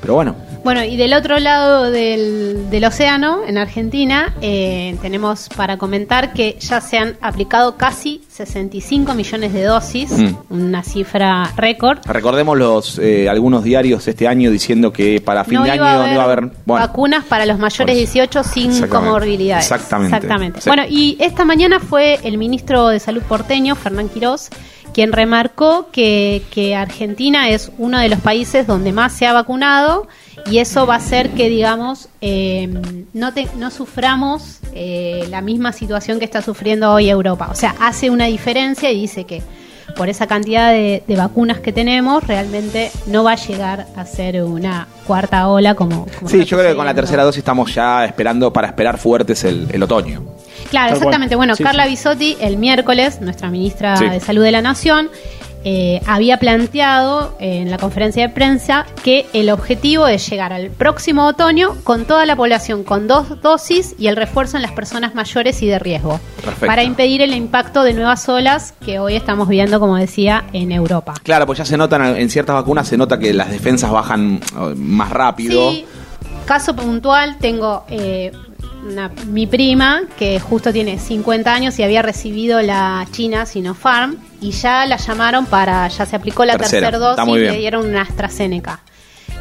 Pero 0.00 0.14
bueno, 0.14 0.34
Bueno, 0.68 0.84
y 0.84 0.98
del 0.98 1.14
otro 1.14 1.38
lado 1.38 1.90
del, 1.90 2.68
del 2.68 2.84
océano, 2.84 3.38
en 3.46 3.56
Argentina, 3.56 4.34
eh, 4.42 4.98
tenemos 5.00 5.48
para 5.56 5.78
comentar 5.78 6.34
que 6.34 6.58
ya 6.60 6.82
se 6.82 6.98
han 6.98 7.16
aplicado 7.22 7.78
casi 7.78 8.20
65 8.28 9.14
millones 9.14 9.54
de 9.54 9.62
dosis, 9.62 10.10
Mm. 10.10 10.34
una 10.50 10.82
cifra 10.82 11.50
récord. 11.56 12.00
recordemos 12.04 12.58
los 12.58 12.98
eh, 12.98 13.30
algunos 13.30 13.64
diarios 13.64 14.06
este 14.08 14.28
año 14.28 14.50
diciendo 14.50 14.92
que 14.92 15.22
para 15.22 15.42
fin 15.44 15.54
no 15.54 15.64
de 15.64 15.70
año 15.70 15.84
no 15.84 16.12
iba 16.12 16.20
a 16.20 16.24
haber 16.24 16.40
bueno, 16.66 16.86
vacunas 16.86 17.24
para 17.24 17.46
los 17.46 17.58
mayores 17.58 17.96
de 17.96 18.02
eso. 18.02 18.12
18 18.12 18.44
sin 18.44 18.64
Exactamente. 18.70 18.88
comorbilidades. 18.94 19.64
Exactamente. 19.64 20.16
Exactamente. 20.16 20.60
Sí. 20.60 20.68
Bueno, 20.68 20.82
y 20.86 21.16
esta 21.18 21.46
mañana 21.46 21.80
fue 21.80 22.18
el 22.24 22.36
ministro 22.36 22.88
de 22.88 23.00
Salud 23.00 23.22
porteño, 23.22 23.74
Fernán 23.74 24.10
Quirós, 24.10 24.50
quien 24.92 25.12
remarcó 25.12 25.88
que, 25.92 26.42
que 26.50 26.76
Argentina 26.76 27.48
es 27.48 27.72
uno 27.78 27.98
de 27.98 28.10
los 28.10 28.20
países 28.20 28.66
donde 28.66 28.92
más 28.92 29.14
se 29.14 29.26
ha 29.26 29.32
vacunado 29.32 30.06
y 30.46 30.58
eso 30.58 30.86
va 30.86 30.94
a 30.94 30.98
hacer 30.98 31.30
que, 31.30 31.48
digamos, 31.48 32.08
eh, 32.20 32.68
no, 33.12 33.32
te- 33.32 33.48
no 33.56 33.70
suframos 33.70 34.58
eh, 34.74 35.26
la 35.30 35.40
misma 35.40 35.72
situación 35.72 36.18
que 36.18 36.24
está 36.24 36.42
sufriendo 36.42 36.92
hoy 36.92 37.08
Europa. 37.10 37.48
O 37.50 37.54
sea, 37.54 37.74
hace 37.80 38.10
una 38.10 38.26
diferencia 38.26 38.90
y 38.90 39.00
dice 39.00 39.24
que 39.24 39.42
por 39.96 40.08
esa 40.08 40.26
cantidad 40.26 40.70
de, 40.70 41.02
de 41.08 41.16
vacunas 41.16 41.60
que 41.60 41.72
tenemos, 41.72 42.24
realmente 42.26 42.90
no 43.06 43.24
va 43.24 43.32
a 43.32 43.36
llegar 43.36 43.86
a 43.96 44.04
ser 44.04 44.42
una 44.44 44.86
cuarta 45.06 45.48
ola 45.48 45.74
como... 45.74 46.06
como 46.18 46.28
Sí, 46.28 46.44
yo 46.44 46.58
creo 46.58 46.70
que 46.70 46.76
con 46.76 46.84
la 46.86 46.94
tercera 46.94 47.24
dosis 47.24 47.38
estamos 47.38 47.74
ya 47.74 48.04
esperando 48.04 48.52
para 48.52 48.68
esperar 48.68 48.98
fuertes 48.98 49.42
el, 49.44 49.66
el 49.72 49.82
otoño. 49.82 50.22
Claro, 50.70 50.88
Tal 50.90 50.96
exactamente. 50.98 51.34
cual. 51.34 51.46
Bueno, 51.48 51.56
Sí, 51.56 51.64
Carla 51.64 51.84
sí. 51.84 51.90
Bisotti, 51.90 52.36
el 52.40 52.58
miércoles, 52.58 53.20
nuestra 53.22 53.48
ministra 53.50 53.96
Sí. 53.96 54.08
de 54.08 54.20
Salud 54.20 54.42
de 54.44 54.52
la 54.52 54.60
Nación, 54.62 55.08
eh, 55.70 56.00
había 56.06 56.38
planteado 56.38 57.36
en 57.40 57.70
la 57.70 57.76
conferencia 57.76 58.26
de 58.26 58.32
prensa 58.32 58.86
que 59.04 59.26
el 59.34 59.50
objetivo 59.50 60.06
es 60.06 60.26
llegar 60.30 60.50
al 60.50 60.70
próximo 60.70 61.26
otoño 61.26 61.74
con 61.84 62.06
toda 62.06 62.24
la 62.24 62.36
población 62.36 62.84
con 62.84 63.06
dos 63.06 63.42
dosis 63.42 63.94
y 63.98 64.06
el 64.06 64.16
refuerzo 64.16 64.56
en 64.56 64.62
las 64.62 64.72
personas 64.72 65.14
mayores 65.14 65.60
y 65.62 65.66
de 65.66 65.78
riesgo, 65.78 66.20
Perfecto. 66.36 66.66
para 66.66 66.84
impedir 66.84 67.20
el 67.20 67.34
impacto 67.34 67.82
de 67.82 67.92
nuevas 67.92 68.26
olas 68.30 68.72
que 68.82 68.98
hoy 68.98 69.14
estamos 69.14 69.46
viendo, 69.46 69.78
como 69.78 69.96
decía, 69.96 70.44
en 70.54 70.72
Europa. 70.72 71.12
Claro, 71.22 71.44
pues 71.44 71.58
ya 71.58 71.66
se 71.66 71.76
notan, 71.76 72.16
en 72.16 72.30
ciertas 72.30 72.54
vacunas 72.54 72.88
se 72.88 72.96
nota 72.96 73.18
que 73.18 73.34
las 73.34 73.50
defensas 73.50 73.90
bajan 73.90 74.36
eh, 74.58 74.74
más 74.74 75.10
rápido. 75.10 75.70
Sí, 75.70 75.84
caso 76.46 76.74
puntual, 76.74 77.36
tengo 77.38 77.84
eh, 77.90 78.32
una- 78.88 79.10
mi 79.26 79.46
prima 79.46 80.00
que 80.18 80.40
justo 80.40 80.72
tiene 80.72 80.98
50 80.98 81.52
años 81.52 81.78
y 81.78 81.82
había 81.82 82.00
recibido 82.00 82.62
la 82.62 83.06
China 83.10 83.44
Sinopharm 83.44 84.16
y 84.40 84.52
ya 84.52 84.86
la 84.86 84.96
llamaron 84.96 85.46
para, 85.46 85.88
ya 85.88 86.06
se 86.06 86.16
aplicó 86.16 86.44
la 86.44 86.56
Tercera, 86.56 86.90
dosis 86.90 87.28
y 87.28 87.38
le 87.38 87.56
dieron 87.56 87.86
una 87.86 88.02
AstraZeneca. 88.02 88.80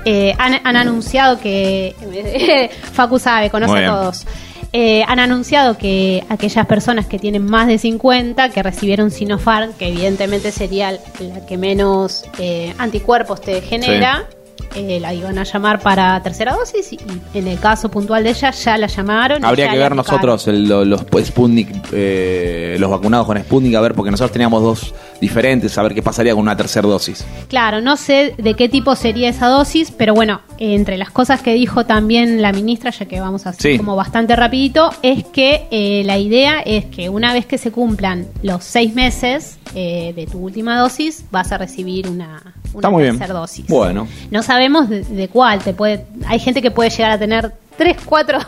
Eh, 0.06 0.34
han, 0.38 0.60
han 0.64 0.76
anunciado 0.76 1.40
que, 1.40 2.70
Facu 2.94 3.20
sabe, 3.20 3.50
conoce 3.50 3.86
a 3.86 3.90
todos. 3.90 4.26
Eh, 4.74 5.04
han 5.08 5.20
anunciado 5.20 5.78
que 5.78 6.24
aquellas 6.30 6.66
personas 6.66 7.06
que 7.08 7.20
tienen 7.20 7.46
más 7.46 7.68
de 7.68 7.78
50 7.78 8.50
que 8.50 8.64
recibieron 8.64 9.12
Sinopharm, 9.12 9.74
que 9.74 9.88
evidentemente 9.88 10.52
sería 10.52 10.92
la 10.92 11.46
que 11.46 11.58
menos 11.58 12.26
eh, 12.38 12.74
anticuerpos 12.78 13.42
te 13.42 13.62
genera, 13.62 14.28
eh, 14.76 15.00
la 15.00 15.14
iban 15.14 15.38
a 15.40 15.44
llamar 15.44 15.80
para 15.80 16.22
tercera 16.24 16.54
dosis 16.56 16.94
y 16.94 17.00
en 17.34 17.48
el 17.48 17.60
caso 17.60 17.90
puntual 17.90 18.24
de 18.24 18.32
ella 18.32 18.52
ya 18.52 18.78
la 18.78 18.88
llamaron. 18.88 19.44
Habría 19.46 19.70
que 19.72 19.78
ver 19.78 19.96
nosotros 19.96 20.48
el- 20.48 20.68
lo- 20.68 20.86
los 20.86 21.02
Sputnik, 21.26 21.70
eh, 21.94 22.78
los 22.80 22.90
vacunados 22.90 23.26
con 23.28 23.38
Sputnik, 23.40 23.76
a 23.76 23.82
ver, 23.82 23.94
porque 23.94 24.12
nosotros 24.12 24.32
teníamos 24.32 24.62
dos 24.62 24.94
diferentes, 25.20 25.78
a 25.78 25.84
ver 25.84 25.94
qué 25.94 26.02
pasaría 26.02 26.34
con 26.34 26.42
una 26.44 26.56
tercera 26.58 26.88
dosis. 26.88 27.26
Claro, 27.50 27.82
no 27.82 27.98
sé 27.98 28.36
de 28.38 28.54
qué 28.54 28.70
tipo 28.70 28.96
sería 28.96 29.30
esa 29.30 29.48
dosis, 29.48 29.92
pero 29.92 30.14
bueno, 30.14 30.42
entre 30.60 30.98
las 30.98 31.10
cosas 31.12 31.42
que 31.42 31.54
dijo 31.54 31.86
también 31.86 32.42
la 32.42 32.52
ministra, 32.52 32.92
ya 32.92 33.06
que 33.06 33.20
vamos 33.20 33.46
a 33.46 33.50
hacer 33.50 33.74
Sí. 33.74 33.78
como 33.78 33.96
bastante 33.96 34.36
rapidito, 34.36 34.92
es 35.02 35.24
que 35.26 35.68
eh, 35.72 36.04
la 36.06 36.18
idea 36.18 36.60
es 36.62 36.86
que 36.86 37.10
una 37.10 37.34
vez 37.34 37.46
que 37.46 37.58
se 37.58 37.72
cumplan 37.72 38.28
los 38.44 38.64
seis 38.64 38.94
meses 38.94 39.58
eh, 39.76 40.14
de 40.16 40.26
tu 40.28 40.40
última 40.40 40.80
dosis, 40.80 41.26
vas 41.32 41.52
a 41.52 41.58
recibir 41.58 42.08
una, 42.08 42.42
una 42.74 42.80
Está 42.80 42.90
muy 42.90 43.04
bien. 43.04 43.18
tercera 43.18 43.40
dosis. 43.40 43.68
Bueno. 43.68 44.08
No 44.32 44.44
sabemos 44.44 44.90
de, 44.90 45.02
de 45.04 45.28
cuál, 45.28 45.60
te 45.60 45.74
puede, 45.74 46.06
hay 46.28 46.40
gente 46.40 46.62
que 46.62 46.72
puede 46.72 46.90
llegar 46.90 47.12
a 47.12 47.20
tener 47.20 47.52
tres, 47.78 47.98
cuatro 48.04 48.40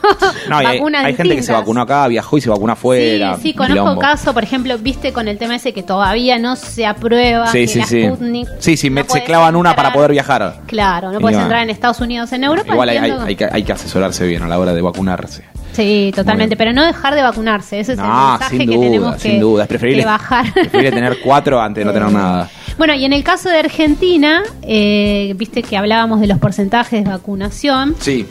No, 0.50 0.62
y 0.62 0.65
hay, 0.65 0.78
vacunas 0.78 1.06
hay 1.06 1.15
gente 1.15 1.36
que 1.36 1.44
se 1.44 1.54
vacunó 1.54 1.82
acá, 1.82 2.08
viajó 2.08 2.38
y 2.38 2.42
se 2.42 2.50
vacunó 2.50 2.74
afuera. 2.74 3.36
Sí, 3.36 3.42
sí, 3.44 3.54
conozco 3.54 3.82
quilombo. 3.84 4.02
casos, 4.02 4.34
por 4.34 4.44
ejemplo, 4.44 4.78
viste 4.78 5.13
con 5.13 5.28
el 5.28 5.38
tema 5.38 5.56
ese 5.56 5.74
que 5.74 5.84
todavía 5.84 6.38
no 6.39 6.56
se 6.56 6.86
aprueba. 6.86 7.48
Sí, 7.52 7.60
que 7.62 7.68
sí, 7.68 7.80
la 7.80 7.86
sí. 7.86 8.04
Sputnik 8.06 8.48
Sí, 8.60 8.78
sí, 8.78 8.89
no 8.89 9.04
se 9.08 9.24
clavan 9.24 9.56
una 9.56 9.76
para 9.76 9.94
poder 9.94 10.12
viajar. 10.12 10.62
Claro, 10.65 11.12
no 11.12 11.20
puedes 11.20 11.38
no. 11.38 11.44
entrar 11.44 11.63
en 11.63 11.70
Estados 11.70 12.00
Unidos, 12.02 12.32
en 12.34 12.44
Europa. 12.44 12.72
Igual 12.74 12.89
hay, 12.89 12.98
hay- 12.98 13.36
que, 13.36 13.48
hay 13.50 13.63
que 13.63 13.72
asesorarse 13.72 14.26
bien 14.28 14.44
a 14.44 14.48
la 14.48 14.60
hora 14.60 14.74
de 14.74 14.82
vacunarse. 14.82 15.44
Sí, 15.72 16.12
totalmente, 16.15 16.58
pero 16.58 16.74
no 16.74 16.84
dejar 16.84 17.15
de 17.15 17.22
vacunarse. 17.22 17.80
Ese 17.80 17.94
es 17.94 18.00
el 18.00 18.06
mensaje 18.06 18.58
sin 18.58 18.70
que 18.70 18.76
duda, 18.76 18.86
tenemos 18.86 19.15
que, 19.15 19.22
sin 19.30 19.39
duda. 19.39 19.63
Es 19.63 19.70
preferible, 19.70 20.02
que 20.02 20.06
bajar. 20.08 20.46
preferible 20.54 20.92
tener 20.92 21.18
cuatro 21.24 21.62
antes 21.62 21.82
de 21.82 21.86
no 21.86 21.94
tener 21.94 22.12
nada. 22.12 22.50
Bueno, 22.78 22.94
y 22.96 23.06
en 23.06 23.13
el 23.13 23.24
caso 23.24 23.50
de 23.50 23.60
Argentina, 23.60 24.42
eh, 24.62 25.34
viste 25.38 25.62
que 25.63 25.78
hablábamos 25.78 26.22
de 26.22 26.28
los 26.28 26.39
porcentajes 26.39 27.04
de 27.04 27.10
vacunación. 27.10 27.96
Sí, 28.00 28.26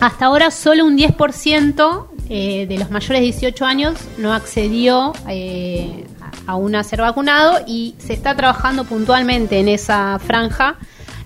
Hasta 0.00 0.26
ahora 0.26 0.50
solo 0.50 0.84
un 0.84 0.96
10% 0.96 2.06
eh, 2.28 2.66
de 2.68 2.78
los 2.78 2.90
mayores 2.90 3.20
de 3.20 3.24
18 3.24 3.64
años 3.64 3.94
no 4.18 4.32
accedió 4.32 5.12
eh, 5.28 6.04
a 6.20 6.52
aún 6.52 6.74
a 6.76 6.84
ser 6.84 7.00
vacunado 7.00 7.58
y 7.66 7.94
se 7.98 8.12
está 8.12 8.36
trabajando 8.36 8.84
puntualmente 8.84 9.58
en 9.58 9.68
esa 9.68 10.18
franja 10.18 10.76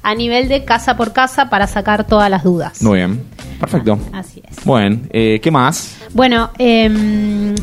a 0.03 0.15
nivel 0.15 0.49
de 0.49 0.65
casa 0.65 0.97
por 0.97 1.13
casa 1.13 1.49
para 1.51 1.67
sacar 1.67 2.07
todas 2.07 2.31
las 2.31 2.43
dudas. 2.43 2.83
muy 2.83 2.99
bien. 2.99 3.25
Perfecto. 3.61 3.99
Así 4.13 4.43
es. 4.49 4.65
Bueno, 4.65 4.99
eh, 5.11 5.39
¿qué 5.41 5.51
más? 5.53 5.97
Bueno, 6.13 6.51
em, 6.59 7.55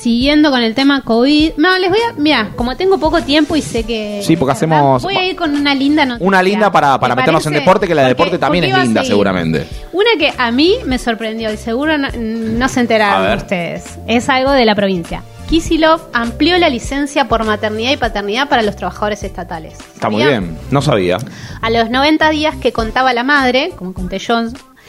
siguiendo 0.00 0.50
con 0.50 0.62
el 0.62 0.74
tema 0.74 1.02
COVID, 1.02 1.52
no, 1.56 1.78
les 1.78 1.90
voy 1.90 1.98
a, 1.98 2.12
mira, 2.16 2.50
como 2.56 2.76
tengo 2.76 2.98
poco 2.98 3.22
tiempo 3.22 3.56
y 3.56 3.62
sé 3.62 3.84
que 3.84 4.20
Sí, 4.24 4.36
porque 4.36 4.52
hacemos- 4.52 5.02
voy 5.02 5.16
a 5.16 5.24
ir 5.26 5.36
con 5.36 5.54
una 5.54 5.74
linda 5.74 6.04
noticia. 6.04 6.26
Una 6.26 6.42
linda 6.42 6.70
para, 6.70 6.98
para 7.00 7.14
¿Te 7.14 7.20
meternos 7.22 7.46
en 7.46 7.52
deporte, 7.54 7.86
que 7.88 7.94
la 7.94 8.02
de 8.02 8.14
Porque- 8.14 8.30
deporte 8.32 8.38
también 8.38 8.64
es 8.64 8.78
linda 8.78 9.04
seguramente. 9.04 9.66
Una 9.92 10.10
que 10.18 10.32
a 10.36 10.50
mí 10.50 10.76
me 10.86 10.98
sorprendió 10.98 11.52
y 11.52 11.56
seguro 11.56 11.98
no, 11.98 12.08
no 12.16 12.68
se 12.68 12.80
enteraron 12.80 13.36
ustedes. 13.38 13.98
Es 14.06 14.28
algo 14.28 14.52
de 14.52 14.64
la 14.64 14.74
provincia. 14.74 15.22
Kisilov 15.48 16.00
amplió 16.12 16.58
la 16.58 16.68
licencia 16.68 17.26
por 17.26 17.42
maternidad 17.44 17.90
y 17.92 17.96
paternidad 17.96 18.50
para 18.50 18.60
los 18.60 18.76
trabajadores 18.76 19.22
estatales. 19.22 19.78
Está 19.94 20.10
muy 20.10 20.22
bien, 20.22 20.58
no 20.70 20.82
sabía. 20.82 21.16
A 21.62 21.70
los 21.70 21.88
90 21.88 22.28
días 22.28 22.54
que 22.56 22.70
contaba 22.72 23.14
la 23.14 23.24
madre, 23.24 23.72
como 23.76 23.94
conté 23.94 24.18
yo, 24.18 24.42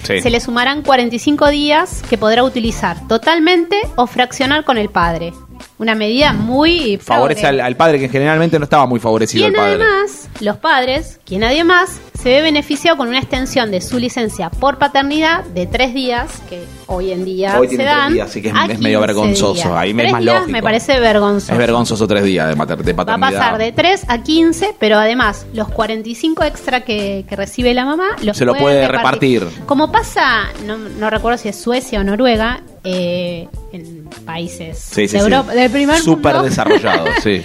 Se 0.04 0.30
le 0.30 0.40
sumarán 0.40 0.82
45 0.82 1.50
días 1.50 2.02
que 2.10 2.18
podrá 2.18 2.44
utilizar 2.44 3.08
totalmente 3.08 3.82
o 3.96 4.08
fraccionar 4.08 4.64
con 4.64 4.78
el 4.78 4.90
padre. 4.90 5.34
Una 5.80 5.96
medida 5.96 6.34
muy 6.34 6.98
Favorece 7.02 7.48
al, 7.48 7.76
padre 7.78 8.00
que 8.00 8.10
generalmente 8.10 8.60
no 8.60 8.66
estaba 8.66 8.86
muy 8.86 9.00
favorecido 9.00 9.48
el 9.48 9.54
padre. 9.54 9.76
además, 9.76 10.28
los 10.42 10.58
padres, 10.58 11.20
quien 11.26 11.44
además 11.46 12.02
se 12.22 12.28
ve 12.30 12.42
beneficiado 12.42 12.98
con 12.98 13.08
una 13.08 13.20
extensión 13.20 13.72
de 13.72 13.80
su 13.80 13.98
licencia 13.98 14.50
por 14.50 14.78
paternidad 14.78 15.46
de 15.46 15.68
tres 15.68 15.94
días, 15.94 16.42
que 16.50 16.62
hoy 16.88 17.14
en 17.14 17.24
día 17.24 17.58
Hoy 17.58 17.70
se 17.70 17.76
tres 17.78 17.88
dan. 17.88 18.12
días, 18.14 18.30
así 18.30 18.42
que 18.42 18.50
es- 18.50 18.54
medio 18.54 19.00
15 19.00 19.00
vergonzoso. 19.00 19.54
días. 19.54 19.68
Ahí 19.74 19.94
me 19.94 20.04
es 20.04 20.08
Tres 20.08 20.12
más 20.12 20.22
días 20.22 20.36
lógico. 20.36 20.52
Me 20.52 20.62
parece 20.62 21.00
vergonzoso. 21.00 21.54
Es 21.54 21.58
vergonzoso 21.58 22.08
tres 22.10 22.24
días 22.26 22.48
de, 22.50 22.56
de 22.56 22.94
Va 22.94 23.04
a 23.04 23.06
paternidad. 23.06 23.32
pasar 23.40 23.58
de 23.58 23.72
3 23.72 24.06
a 24.10 24.22
15, 24.22 24.76
pero 24.78 24.98
además 24.98 25.46
los 25.54 25.70
45 25.70 26.44
extra 26.44 26.82
que, 26.82 27.24
que 27.30 27.36
recibe 27.38 27.74
la 27.74 27.86
mamá 27.86 28.10
los 28.22 28.36
Se 28.36 28.44
lo 28.44 28.54
puede 28.54 28.86
repartir. 28.86 29.48
Como 29.66 29.94
pasa, 29.94 30.50
no, 30.66 30.78
no 30.78 31.10
recuerdo 31.10 31.38
si 31.38 31.48
es 31.48 31.56
Suecia 31.56 32.02
o 32.02 32.04
Noruega, 32.04 32.64
eh, 32.84 33.48
en 33.74 34.08
países 34.26 34.78
Sí, 34.80 34.96
sí, 34.96 35.02
de 35.02 35.08
sí. 35.10 35.18
Europa, 35.18 35.54
del 35.54 35.70
primer 35.72 36.00
Súper 36.00 36.34
mundo, 36.36 36.50
desarrollado, 36.50 37.06
sí. 37.24 37.42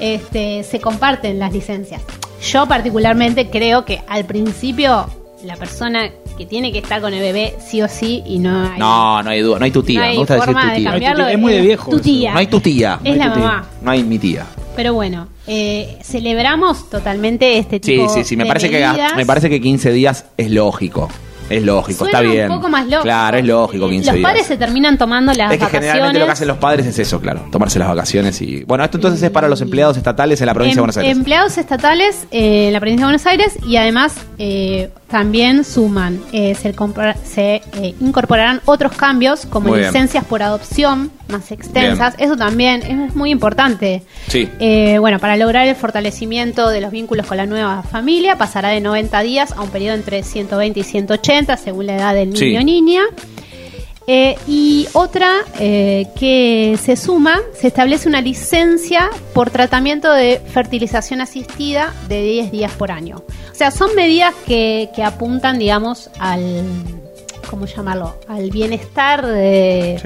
este, 0.00 0.62
se 0.64 0.80
comparten 0.80 1.38
las 1.38 1.52
licencias. 1.52 2.02
Yo 2.42 2.66
particularmente 2.66 3.48
creo 3.50 3.84
que 3.84 4.00
al 4.08 4.24
principio 4.24 5.06
la 5.44 5.56
persona 5.56 6.10
que 6.38 6.46
tiene 6.46 6.72
que 6.72 6.78
estar 6.78 7.00
con 7.00 7.12
el 7.12 7.20
bebé 7.20 7.54
sí 7.64 7.82
o 7.82 7.88
sí 7.88 8.22
y 8.26 8.38
no 8.38 8.70
hay, 8.72 8.78
No, 8.78 9.22
no 9.22 9.30
hay 9.30 9.40
duda, 9.42 9.58
no 9.58 9.64
hay 9.64 9.70
tu 9.70 9.82
tía. 9.82 10.00
no 10.00 10.04
me 10.06 10.10
hay 10.12 10.16
gusta 10.16 10.34
decir 10.34 10.46
forma 10.46 10.62
tu 10.62 10.68
de 10.70 10.76
tía. 10.76 10.90
cambiarlo. 10.90 11.28
Es 11.28 11.38
muy 11.38 11.52
de 11.52 11.60
viejo 11.60 11.90
Tu 11.90 11.96
eso. 11.96 12.04
tía. 12.04 12.32
No 12.32 12.38
hay 12.38 12.46
tu 12.46 12.60
tía. 12.60 13.00
Es 13.04 13.16
no 13.16 13.24
la 13.24 13.32
tía. 13.34 13.42
mamá. 13.44 13.66
No 13.82 13.90
hay 13.90 14.02
mi 14.02 14.18
tía. 14.18 14.46
Pero 14.74 14.94
bueno, 14.94 15.28
eh, 15.46 15.98
celebramos 16.02 16.88
totalmente 16.88 17.58
este 17.58 17.76
Sí, 17.76 17.80
tipo 17.96 18.08
sí, 18.08 18.24
sí. 18.24 18.36
Me 18.36 18.44
de 18.44 18.48
parece, 18.48 18.70
que, 18.70 18.86
me 19.16 19.26
parece 19.26 19.50
que 19.50 19.60
15 19.60 19.92
días 19.92 20.24
es 20.36 20.50
lógico. 20.50 21.08
Es 21.52 21.62
lógico, 21.62 22.04
Suena 22.04 22.18
está 22.20 22.30
bien. 22.30 22.50
un 22.50 22.56
poco 22.56 22.68
más 22.68 22.84
lógico. 22.84 23.02
Claro, 23.02 23.36
es 23.36 23.44
lógico 23.44 23.88
15 23.88 24.06
Los 24.06 24.16
días. 24.16 24.28
padres 24.30 24.46
se 24.46 24.56
terminan 24.56 24.96
tomando 24.98 25.32
las 25.34 25.52
es 25.52 25.58
que 25.58 25.64
vacaciones. 25.64 25.70
generalmente 25.90 26.18
lo 26.20 26.26
que 26.26 26.32
hacen 26.32 26.48
los 26.48 26.56
padres 26.58 26.86
es 26.86 26.98
eso, 26.98 27.20
claro, 27.20 27.46
tomarse 27.50 27.78
las 27.78 27.88
vacaciones 27.88 28.40
y... 28.40 28.64
Bueno, 28.64 28.84
esto 28.84 28.96
entonces 28.96 29.22
es 29.22 29.30
para 29.30 29.48
los 29.48 29.60
empleados 29.60 29.96
estatales 29.96 30.40
en 30.40 30.46
la 30.46 30.54
provincia 30.54 30.76
de 30.76 30.80
Em- 30.80 30.82
Buenos 30.82 30.96
Aires. 30.96 31.16
Empleados 31.16 31.58
estatales 31.58 32.26
eh, 32.30 32.66
en 32.68 32.72
la 32.72 32.80
provincia 32.80 33.06
de 33.06 33.06
Buenos 33.12 33.26
Aires 33.26 33.58
y 33.66 33.76
además 33.76 34.14
eh, 34.38 34.90
también 35.08 35.64
suman, 35.64 36.20
eh, 36.32 36.54
se, 36.54 36.74
compra- 36.74 37.16
se, 37.22 37.56
eh, 37.74 37.94
incorporarán 38.00 38.60
otros 38.64 38.92
cambios 38.92 39.44
como 39.46 39.68
Muy 39.68 39.80
bien. 39.80 39.92
licencias 39.92 40.24
por 40.24 40.42
adopción 40.42 41.10
más 41.32 41.50
extensas. 41.50 42.14
Eso 42.18 42.36
también 42.36 42.82
es 42.82 43.16
muy 43.16 43.30
importante. 43.30 44.02
Sí. 44.28 44.48
Eh, 44.60 44.98
bueno, 44.98 45.18
para 45.18 45.36
lograr 45.36 45.66
el 45.66 45.74
fortalecimiento 45.74 46.68
de 46.68 46.80
los 46.80 46.92
vínculos 46.92 47.26
con 47.26 47.36
la 47.38 47.46
nueva 47.46 47.82
familia, 47.82 48.36
pasará 48.38 48.68
de 48.68 48.80
90 48.80 49.20
días 49.22 49.52
a 49.52 49.62
un 49.62 49.70
periodo 49.70 49.94
entre 49.96 50.22
120 50.22 50.78
y 50.78 50.82
180 50.84 51.56
según 51.56 51.86
la 51.86 51.96
edad 51.96 52.14
del 52.14 52.30
niño 52.30 52.38
Sí. 52.38 52.56
o 52.56 52.62
niña. 52.62 53.00
Eh, 54.08 54.36
y 54.48 54.88
otra 54.94 55.30
eh, 55.60 56.06
que 56.18 56.76
se 56.82 56.96
suma, 56.96 57.40
se 57.54 57.68
establece 57.68 58.08
una 58.08 58.20
licencia 58.20 59.08
por 59.32 59.50
tratamiento 59.50 60.12
de 60.12 60.40
fertilización 60.52 61.20
asistida 61.20 61.94
de 62.08 62.20
10 62.22 62.50
días 62.50 62.72
por 62.72 62.90
año. 62.90 63.22
O 63.52 63.54
sea, 63.54 63.70
son 63.70 63.94
medidas 63.94 64.34
que, 64.46 64.90
que 64.96 65.04
apuntan, 65.04 65.56
digamos, 65.60 66.10
al, 66.18 66.64
¿cómo 67.48 67.66
llamarlo? 67.66 68.16
Al 68.26 68.50
bienestar 68.50 69.24
de, 69.24 70.00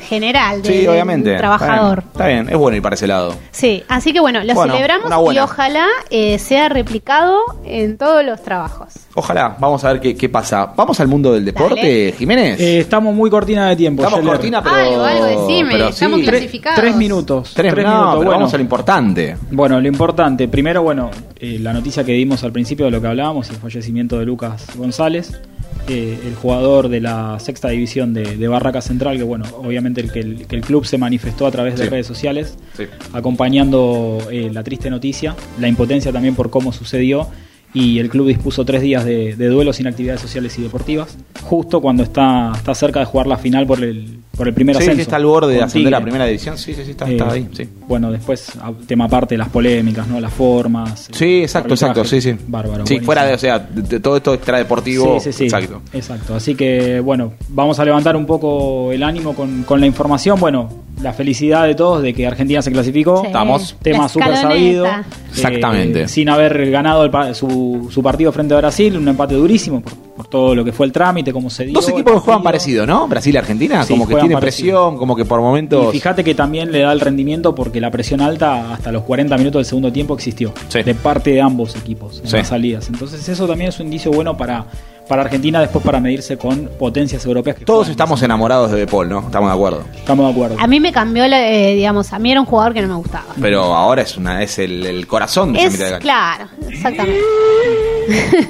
general 0.00 0.62
de- 0.62 0.68
Sí, 0.68 0.76
del 0.78 0.88
obviamente. 0.90 1.36
trabajador. 1.36 1.98
Está 1.98 2.26
bien, 2.26 2.38
está 2.38 2.42
bien, 2.44 2.48
es 2.50 2.56
bueno 2.58 2.76
ir 2.76 2.82
para 2.82 2.94
ese 2.94 3.06
lado. 3.06 3.34
Sí, 3.50 3.82
así 3.88 4.12
que 4.12 4.20
bueno, 4.20 4.42
lo 4.44 4.54
Bueno, 4.54 4.72
celebramos 4.74 5.34
y 5.34 5.38
ojalá 5.38 5.86
eh, 6.10 6.38
sea 6.38 6.68
replicado 6.68 7.38
en 7.64 7.96
todos 7.98 8.24
los 8.24 8.42
trabajos. 8.42 8.88
Ojalá, 9.14 9.56
vamos 9.58 9.82
a 9.84 9.92
ver 9.92 10.00
qué, 10.00 10.14
qué 10.16 10.28
pasa. 10.28 10.72
¿Vamos 10.76 11.00
al 11.00 11.08
mundo 11.08 11.32
del 11.32 11.44
deporte, 11.44 11.76
Dale. 11.80 12.12
Jiménez? 12.18 12.60
Eh, 12.60 12.80
estamos 12.80 13.14
muy 13.14 13.30
cortina 13.30 13.68
de 13.68 13.76
tiempo. 13.76 14.02
Estamos 14.02 14.20
Scheller. 14.20 14.34
cortina, 14.36 14.62
pero... 14.62 14.76
Algo, 14.76 15.04
algo, 15.04 15.24
decime, 15.46 15.70
pero 15.72 15.88
estamos 15.88 16.20
clasificados. 16.20 16.80
Tres 16.80 16.96
minutos. 16.96 17.52
Tres, 17.54 17.72
tres 17.72 17.84
no, 17.84 17.90
minutos. 17.92 18.10
pero 18.12 18.24
Bueno, 18.24 18.30
vamos 18.40 18.54
a 18.54 18.56
lo 18.56 18.62
importante. 18.62 19.36
Bueno, 19.50 19.80
lo 19.80 19.88
importante, 19.88 20.48
primero, 20.48 20.82
bueno, 20.82 21.10
eh, 21.38 21.58
la 21.60 21.72
noticia 21.72 22.04
que 22.04 22.12
dimos 22.12 22.44
al 22.44 22.52
principio 22.52 22.84
de 22.86 22.90
lo 22.90 23.00
que 23.00 23.06
hablábamos, 23.06 23.48
el 23.50 23.56
fallecimiento 23.56 24.18
de 24.18 24.26
Lucas 24.26 24.66
González, 24.76 25.40
eh, 25.88 26.18
el 26.26 26.34
jugador 26.34 26.88
de 26.88 27.00
la 27.00 27.38
sexta 27.40 27.68
división 27.68 28.12
de, 28.14 28.36
de 28.36 28.48
Barraca 28.48 28.80
Central, 28.80 29.16
que 29.16 29.22
bueno, 29.22 29.44
obviamente 29.58 30.00
el 30.00 30.10
que, 30.12 30.20
el, 30.20 30.46
que 30.46 30.56
el 30.56 30.62
club 30.62 30.84
se 30.86 30.98
manifestó 30.98 31.46
a 31.46 31.50
través 31.50 31.76
de 31.76 31.84
Sí. 31.84 31.88
redes 31.90 32.06
sociales, 32.06 32.56
Sí. 32.76 32.84
acompañando 33.12 34.18
eh, 34.30 34.50
la 34.52 34.62
triste 34.64 34.90
noticia, 34.90 35.36
la 35.60 35.68
impotencia 35.68 36.12
también 36.12 36.34
por 36.34 36.50
cómo 36.50 36.72
sucedió. 36.72 37.28
Y 37.74 37.98
el 37.98 38.08
club 38.08 38.28
dispuso 38.28 38.64
tres 38.64 38.80
días 38.80 39.04
de, 39.04 39.36
de 39.36 39.48
duelo 39.48 39.72
sin 39.74 39.86
actividades 39.86 40.22
sociales 40.22 40.58
y 40.58 40.62
deportivas, 40.62 41.18
justo 41.42 41.82
cuando 41.82 42.02
está, 42.04 42.52
está 42.56 42.74
cerca 42.74 43.00
de 43.00 43.04
jugar 43.06 43.26
la 43.26 43.36
final 43.36 43.66
por 43.66 43.82
el, 43.84 44.20
por 44.36 44.48
el 44.48 44.54
primer 44.54 44.76
Sí, 44.76 44.82
ascenso. 44.82 44.96
sí, 44.96 45.02
está 45.02 45.16
al 45.16 45.24
borde 45.26 45.54
de 45.54 45.62
ascender 45.62 45.94
a 45.94 45.98
Tigre. 45.98 46.02
primera 46.10 46.26
división. 46.26 46.58
Sí, 46.58 46.74
sí, 46.74 46.82
sí, 46.84 46.90
está, 46.92 47.08
Eh, 47.08 47.12
está 47.12 47.32
ahí. 47.32 47.48
Sí. 47.52 47.68
Bueno, 47.88 48.12
después, 48.12 48.52
tema 48.86 49.04
aparte, 49.06 49.36
las 49.36 49.48
polémicas, 49.48 50.06
¿no? 50.08 50.20
Las 50.20 50.32
formas. 50.32 51.08
Sí, 51.12 51.42
exacto, 51.42 51.74
exacto, 51.74 52.04
sí, 52.04 52.20
sí. 52.20 52.34
Bárbaro. 52.46 52.86
Sí, 52.86 52.94
buenísimo. 52.94 53.06
fuera 53.06 53.24
de, 53.24 53.34
o 53.34 53.38
sea, 53.38 53.58
de, 53.58 53.82
de 53.82 54.00
todo 54.00 54.16
esto 54.18 54.34
extradeportivo. 54.34 55.18
Sí, 55.20 55.32
sí, 55.32 55.38
sí. 55.38 55.44
Exacto. 55.44 55.80
Exacto. 55.92 56.34
Así 56.34 56.54
que, 56.54 57.00
bueno, 57.00 57.32
vamos 57.48 57.78
a 57.78 57.84
levantar 57.84 58.16
un 58.16 58.26
poco 58.26 58.92
el 58.92 59.02
ánimo 59.02 59.34
con, 59.34 59.62
con 59.62 59.80
la 59.80 59.86
información. 59.86 60.38
Bueno, 60.38 60.68
la 61.02 61.12
felicidad 61.12 61.64
de 61.66 61.74
todos 61.74 62.02
de 62.02 62.14
que 62.14 62.26
Argentina 62.26 62.62
se 62.62 62.72
clasificó. 62.72 63.20
Sí. 63.20 63.26
Estamos. 63.26 63.76
Tema 63.82 64.08
súper 64.08 64.36
sabido. 64.36 64.86
Exactamente. 65.30 66.02
Eh, 66.02 66.08
sin 66.08 66.28
haber 66.28 66.70
ganado 66.70 67.04
el 67.04 67.34
su, 67.34 67.88
su 67.90 68.02
partido 68.02 68.32
frente 68.32 68.54
a 68.54 68.58
Brasil, 68.58 68.96
un 68.96 69.06
empate 69.08 69.34
durísimo 69.34 69.82
por, 69.82 69.92
por 69.94 70.26
todo 70.28 70.54
lo 70.54 70.64
que 70.64 70.72
fue 70.72 70.86
el 70.86 70.92
trámite, 70.92 71.32
cómo 71.32 71.50
se 71.50 71.64
dio. 71.64 71.74
Dos 71.74 71.88
equipos 71.90 72.14
que 72.14 72.18
juegan 72.20 72.42
parecido, 72.42 72.86
¿no? 72.86 73.06
Brasil 73.08 73.34
y 73.34 73.38
Argentina, 73.38 73.82
Sí, 73.82 73.92
como 73.92 74.06
que 74.08 74.14
tienen 74.14 74.32
parecido. 74.38 74.72
presión, 74.78 74.96
como 74.98 75.14
que 75.16 75.24
por 75.26 75.40
momentos. 75.40 75.88
Y 75.94 75.98
fíjate 75.98 76.24
que 76.24 76.34
también 76.34 76.72
le 76.72 76.80
da 76.80 76.92
el 76.92 77.00
rendimiento 77.00 77.54
porque 77.54 77.80
la 77.80 77.90
presión 77.90 78.20
alta 78.22 78.72
hasta 78.72 78.90
los 78.90 79.02
40 79.02 79.36
minutos 79.36 79.58
del 79.60 79.66
segundo 79.66 79.92
tiempo 79.92 80.14
existió. 80.14 80.52
Sí. 80.68 80.82
De 80.82 80.94
parte 80.94 81.30
de 81.32 81.40
ambos 81.42 81.76
equipos 81.76 82.20
en 82.20 82.28
Sí. 82.30 82.36
las 82.38 82.48
salidas. 82.48 82.88
Entonces 82.88 83.28
eso 83.28 83.46
también 83.46 83.68
es 83.68 83.78
un 83.80 83.86
indicio 83.86 84.10
bueno 84.10 84.36
para, 84.36 84.64
para 85.08 85.22
Argentina 85.22 85.60
después 85.60 85.84
para 85.84 86.00
medirse 86.00 86.36
con 86.36 86.68
potencias 86.78 87.24
europeas. 87.24 87.56
Que 87.56 87.64
Todos 87.64 87.88
estamos 87.88 88.22
enamorados 88.22 88.70
de 88.72 88.78
De 88.80 88.86
Paul, 88.86 89.08
¿no? 89.08 89.20
Estamos 89.20 89.48
de 89.50 89.54
acuerdo. 89.54 89.84
Estamos 89.94 90.26
de 90.26 90.32
acuerdo. 90.32 90.56
A 90.58 90.66
mí 90.66 90.80
me 90.80 90.92
cambió, 90.92 91.26
la- 91.28 91.48
eh, 91.50 91.74
digamos, 91.74 92.12
a 92.12 92.18
mí 92.18 92.30
era 92.32 92.40
un 92.40 92.46
jugador 92.46 92.74
que 92.74 92.82
no 92.82 92.88
me 92.88 92.94
gustaba. 92.96 93.26
Pero 93.40 93.62
ahora 93.74 94.02
es 94.02 94.16
una 94.16 94.42
es 94.42 94.58
el, 94.58 94.84
el 94.86 95.06
corazón 95.06 95.52
de 95.52 95.60
esa 95.60 95.66
Es 95.68 95.72
mitad 95.74 95.92
de 95.92 95.98
claro, 95.98 96.44
exactamente. 96.68 97.20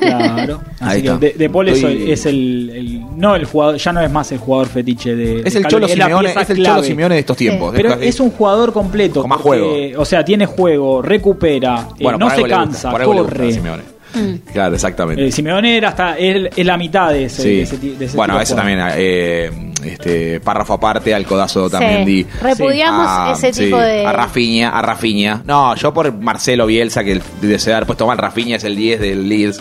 Claro. 0.01 0.61
Ahí 0.81 0.89
Así 0.99 1.03
que 1.03 1.07
está. 1.09 1.19
de, 1.19 1.33
de 1.33 1.51
Paul 1.51 1.69
es, 1.69 1.77
Estoy- 1.79 2.11
es 2.11 2.27
el, 2.27 2.71
el- 2.75 3.19
no 3.19 3.35
el 3.35 3.45
jugador, 3.47 3.77
ya 3.77 3.93
no 3.93 4.01
es 4.01 4.11
más 4.11 4.31
el 4.33 4.39
jugador 4.39 4.67
fetiche 4.69 5.15
de 5.15 5.41
Es 5.45 5.55
de 5.55 5.61
el 5.61 5.67
Cholo 5.67 5.89
Simeone, 5.89 6.33
es 6.39 6.51
el. 6.51 6.65
Cholo 6.65 6.83
Simeone 6.83 7.15
de 7.15 7.21
estos 7.21 7.37
tiempos. 7.37 7.73
Pero 7.75 7.95
es 7.95 8.21
un 8.21 8.31
jugador 8.31 8.73
completo. 8.73 9.21
Con 9.23 9.31
más 9.31 9.41
porque, 9.41 9.95
O 9.97 10.05
sea, 10.05 10.25
tiene 10.25 10.47
juego, 10.47 11.01
recupera, 11.03 11.89
eh, 11.99 12.03
Bueno, 12.03 12.19
no 12.19 12.31
se 12.31 12.43
cansa, 12.45 12.91
por 12.91 13.01
algo 13.01 13.15
le 13.15 13.21
gusta 13.23 13.35
a 13.35 13.39
corre. 13.39 13.96
Mm. 14.17 14.53
Claro, 14.53 14.75
exactamente. 14.75 15.27
Eh, 15.27 15.33
Simeone 15.33 15.77
era 15.77 15.89
hasta 15.91 16.17
es, 16.19 16.51
es 16.57 16.67
la 16.67 16.77
mitad 16.77 17.11
de 17.11 17.25
ese, 17.25 17.43
Sí. 17.43 17.49
de 17.57 17.63
ese 17.63 17.77
ti- 17.79 17.91
de 17.91 18.05
ese 18.07 18.17
bueno, 18.17 18.35
tipo 18.35 18.39
de 18.39 18.43
ese 18.45 18.53
jugador. 18.55 18.79
también, 18.79 18.95
eh, 18.99 19.73
este, 19.85 20.41
párrafo 20.41 20.75
aparte, 20.75 21.15
al 21.15 21.25
codazo 21.27 21.69
también 21.71 22.05
Sí. 22.05 22.05
di. 22.25 22.27
Repudiamos 22.41 23.07
Ah, 23.09 23.33
ese 23.37 23.53
sí, 23.53 23.65
tipo 23.65 23.79
de. 23.79 24.07
A 24.07 24.13
Rafinha, 24.13 24.71
a 24.71 24.83
Rafinha. 24.83 25.43
No, 25.45 25.75
yo 25.77 25.93
por 25.93 26.13
Marcelo 26.13 26.67
Bielsa, 26.67 27.05
que 27.05 27.21
desea 27.43 27.77
haber 27.77 27.87
puesto 27.87 28.07
mal, 28.07 28.19
Rafinha 28.19 28.57
es 28.57 28.65
el 28.65 28.75
10 28.77 29.01
del 29.01 29.29
Leeds. 29.29 29.61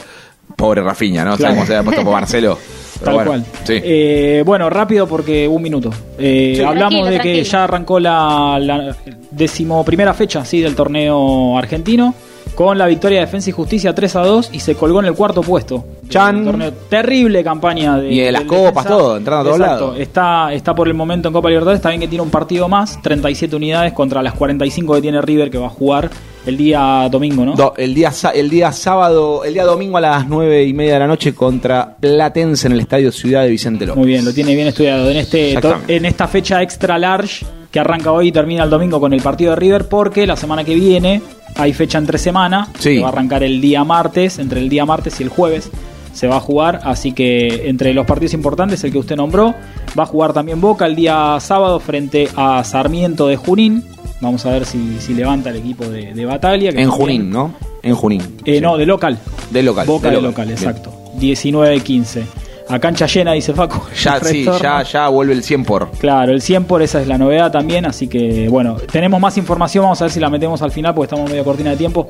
Pobre 0.55 0.81
Rafinha, 0.81 1.25
¿no? 1.25 1.35
Claro. 1.35 1.41
Sabemos 1.55 1.67
se 1.67 1.73
había 1.75 1.83
puesto 1.83 2.03
por 2.03 2.13
Marcelo. 2.13 2.57
Pero 2.99 3.05
Tal 3.05 3.13
bueno, 3.15 3.29
cual. 3.31 3.45
Sí. 3.65 3.73
Eh, 3.83 4.41
bueno, 4.45 4.69
rápido 4.69 5.05
porque 5.05 5.47
un 5.49 5.61
minuto. 5.61 5.89
Eh, 6.17 6.53
Sí. 6.55 6.61
hablamos 6.63 6.77
Tranquilo, 6.91 7.05
de 7.07 7.11
que 7.11 7.17
tranquilo. 7.23 7.43
ya 7.43 7.63
arrancó 7.65 7.99
la, 7.99 8.57
la 8.61 8.95
decimoprimera 9.31 10.13
fecha 10.13 10.45
sí, 10.45 10.61
del 10.61 10.75
torneo 10.75 11.57
argentino 11.57 12.13
con 12.53 12.77
la 12.77 12.85
victoria 12.85 13.19
de 13.19 13.25
Defensa 13.25 13.49
y 13.49 13.53
Justicia 13.53 13.93
3 13.95 14.15
a 14.15 14.21
2 14.21 14.49
y 14.53 14.59
se 14.59 14.75
colgó 14.75 14.99
en 14.99 15.05
el 15.07 15.13
cuarto 15.13 15.41
puesto. 15.41 15.83
Chan. 16.07 16.45
torneo. 16.45 16.71
Terrible 16.89 17.43
campaña 17.43 17.97
de. 17.97 18.11
Y 18.13 18.19
de 18.19 18.31
las 18.31 18.43
copas, 18.43 18.85
todo, 18.85 19.17
entrando 19.17 19.41
a 19.41 19.43
todos 19.45 19.59
lados. 19.59 19.95
Está, 19.99 20.53
está 20.53 20.75
por 20.75 20.87
el 20.87 20.93
momento 20.93 21.27
en 21.29 21.33
Copa 21.33 21.49
Libertadores. 21.49 21.79
Está 21.79 21.89
bien 21.89 21.99
que 22.01 22.07
tiene 22.07 22.21
un 22.21 22.29
partido 22.29 22.69
más, 22.69 23.01
37 23.01 23.55
unidades 23.55 23.91
contra 23.93 24.21
las 24.21 24.33
45 24.35 24.93
que 24.95 25.01
tiene 25.01 25.21
River 25.21 25.49
que 25.49 25.57
va 25.57 25.65
a 25.67 25.69
jugar 25.71 26.09
el 26.45 26.57
día 26.57 27.09
domingo, 27.11 27.43
¿no? 27.43 27.55
Do- 27.55 27.73
el, 27.75 27.95
día, 27.95 28.11
el 28.35 28.49
día 28.51 28.71
sábado, 28.71 29.43
el 29.43 29.55
día 29.55 29.63
domingo 29.63 29.97
a 29.97 30.01
las 30.01 30.27
nueve 30.27 30.63
y 30.63 30.73
media 30.73 30.93
de 30.93 30.99
la 30.99 31.07
noche 31.07 31.33
contra 31.33 31.95
Platense 31.99 32.67
en 32.67 32.73
el 32.73 32.81
Estadio 32.81 33.11
Ciudad 33.11 33.41
de 33.41 33.49
Vicente 33.49 33.87
López. 33.87 33.97
Muy 33.97 34.07
bien, 34.09 34.23
lo 34.23 34.31
tiene 34.31 34.53
bien 34.53 34.67
estudiado. 34.67 35.09
En, 35.09 35.17
este, 35.17 35.57
en 35.87 36.05
esta 36.05 36.27
fecha 36.27 36.61
extra 36.61 36.99
large 36.99 37.43
que 37.75 37.79
arranca 37.81 38.09
hoy 38.13 38.29
y 38.29 38.31
termina 38.31 38.63
el 38.63 38.69
domingo 38.69 39.01
con 39.01 39.11
el 39.11 39.21
partido 39.21 39.49
de 39.49 39.57
River, 39.57 39.89
porque 39.89 40.25
la 40.25 40.37
semana 40.37 40.63
que 40.63 40.75
viene 40.75 41.21
hay 41.55 41.73
fecha 41.73 41.97
entre 41.97 42.17
semana, 42.17 42.69
Sí. 42.79 42.95
que 42.95 42.99
va 43.01 43.07
a 43.07 43.11
arrancar 43.11 43.43
el 43.43 43.59
día 43.59 43.83
martes, 43.83 44.39
entre 44.39 44.61
el 44.61 44.69
día 44.69 44.85
martes 44.85 45.19
y 45.19 45.23
el 45.23 45.29
jueves 45.29 45.69
se 46.13 46.27
va 46.29 46.37
a 46.37 46.39
jugar, 46.39 46.79
así 46.85 47.11
que 47.11 47.67
entre 47.67 47.93
los 47.93 48.05
partidos 48.05 48.33
importantes, 48.33 48.81
el 48.85 48.93
que 48.93 48.97
usted 48.99 49.17
nombró, 49.17 49.53
va 49.99 50.03
a 50.03 50.05
jugar 50.05 50.31
también 50.31 50.61
Boca 50.61 50.85
el 50.85 50.95
día 50.95 51.35
sábado 51.41 51.81
frente 51.81 52.29
a 52.37 52.63
Sarmiento 52.63 53.27
de 53.27 53.35
Junín. 53.35 53.83
Vamos 54.21 54.45
a 54.45 54.51
ver 54.51 54.63
si, 54.65 54.95
si 55.01 55.13
levanta 55.13 55.49
el 55.49 55.57
equipo 55.57 55.83
de, 55.83 56.13
de 56.13 56.25
Bataglia. 56.25 56.71
que 56.71 56.81
En 56.81 56.89
Junín, 56.89 57.29
¿no? 57.29 57.55
En 57.83 57.93
Junín. 57.93 58.21
Eh, 58.45 58.55
Sí. 58.55 58.61
No, 58.61 58.77
de 58.77 58.85
local. 58.85 59.17
De 59.51 59.61
local. 59.63 59.85
Boca 59.85 60.07
de 60.09 60.15
de 60.15 60.21
local. 60.21 60.47
local, 60.47 60.47
Bien. 60.47 60.57
exacto. 60.57 60.93
19-15. 61.19 62.23
A 62.67 62.79
cancha 62.79 63.05
llena, 63.05 63.33
dice 63.33 63.53
Facu. 63.53 63.79
Ya, 64.01 64.19
sí, 64.19 64.43
ya, 64.61 64.81
ya 64.81 65.07
vuelve 65.09 65.33
el 65.33 65.43
100 65.43 65.65
por. 65.65 65.91
Claro, 65.91 66.31
el 66.31 66.41
100 66.41 66.63
por 66.65 66.81
esa 66.81 66.99
es 66.99 67.07
la 67.07 67.17
novedad 67.17 67.51
también, 67.51 67.85
así 67.85 68.07
que 68.07 68.47
bueno, 68.49 68.75
tenemos 68.91 69.19
más 69.19 69.37
información, 69.37 69.83
vamos 69.83 70.01
a 70.01 70.05
ver 70.05 70.11
si 70.11 70.19
la 70.19 70.29
metemos 70.31 70.61
al 70.63 70.71
final 70.71 70.95
porque 70.95 71.13
estamos 71.13 71.29
medio 71.29 71.43
cortina 71.43 71.69
de 71.71 71.77
tiempo. 71.77 72.07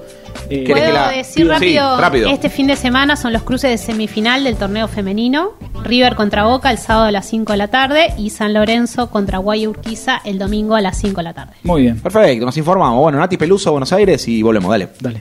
Eh, 0.50 0.63
¿Querés 0.63 0.72
Puedo 0.72 0.86
que 0.86 0.91
la- 0.94 1.10
decir 1.12 1.44
Sí, 1.46 1.50
rápido, 1.52 1.98
rápido. 2.00 2.30
este 2.30 2.50
fin 2.50 2.68
de 2.68 2.76
semana 2.78 3.18
son 3.18 3.34
los 3.34 3.44
cruces 3.44 3.70
de 3.70 3.78
semifinal 3.78 4.44
del 4.46 4.56
torneo 4.56 4.88
femenino, 4.88 5.52
River 5.84 6.15
contra 6.15 6.46
Boca 6.46 6.72
el 6.72 6.78
sábado 6.78 7.08
a 7.08 7.12
las 7.12 7.26
5 7.28 7.52
de 7.52 7.58
la 7.58 7.68
tarde 7.68 8.13
y 8.18 8.30
San 8.30 8.54
Lorenzo 8.54 9.10
contra 9.10 9.39
Guay 9.39 9.68
Urquiza 9.68 10.22
el 10.24 10.38
domingo 10.39 10.76
a 10.76 10.82
las 10.82 10.98
5 10.98 11.18
de 11.18 11.24
la 11.24 11.34
tarde. 11.34 11.54
Muy 11.63 11.82
bien, 11.82 12.00
Perfecto, 12.00 12.46
nos 12.46 12.56
informamos. 12.58 13.02
Bueno, 13.02 13.18
Nati 13.20 13.36
Peluso, 13.36 13.72
Buenos 13.72 13.91
Aires 13.91 14.26
y 14.30 14.41
volvemos, 14.41 14.72
dale. 14.72 14.88
dale. 15.02 15.20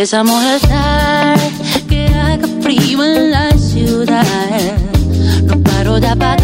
Empieza 0.00 0.20
a 0.20 0.24
molestar 0.24 1.38
que 1.86 2.06
haga 2.06 2.48
frío 2.62 3.04
en 3.04 3.32
la 3.32 3.50
ciudad. 3.50 4.24
No 5.44 5.62
paro 5.62 6.00
de 6.00 6.08
apagar 6.08 6.39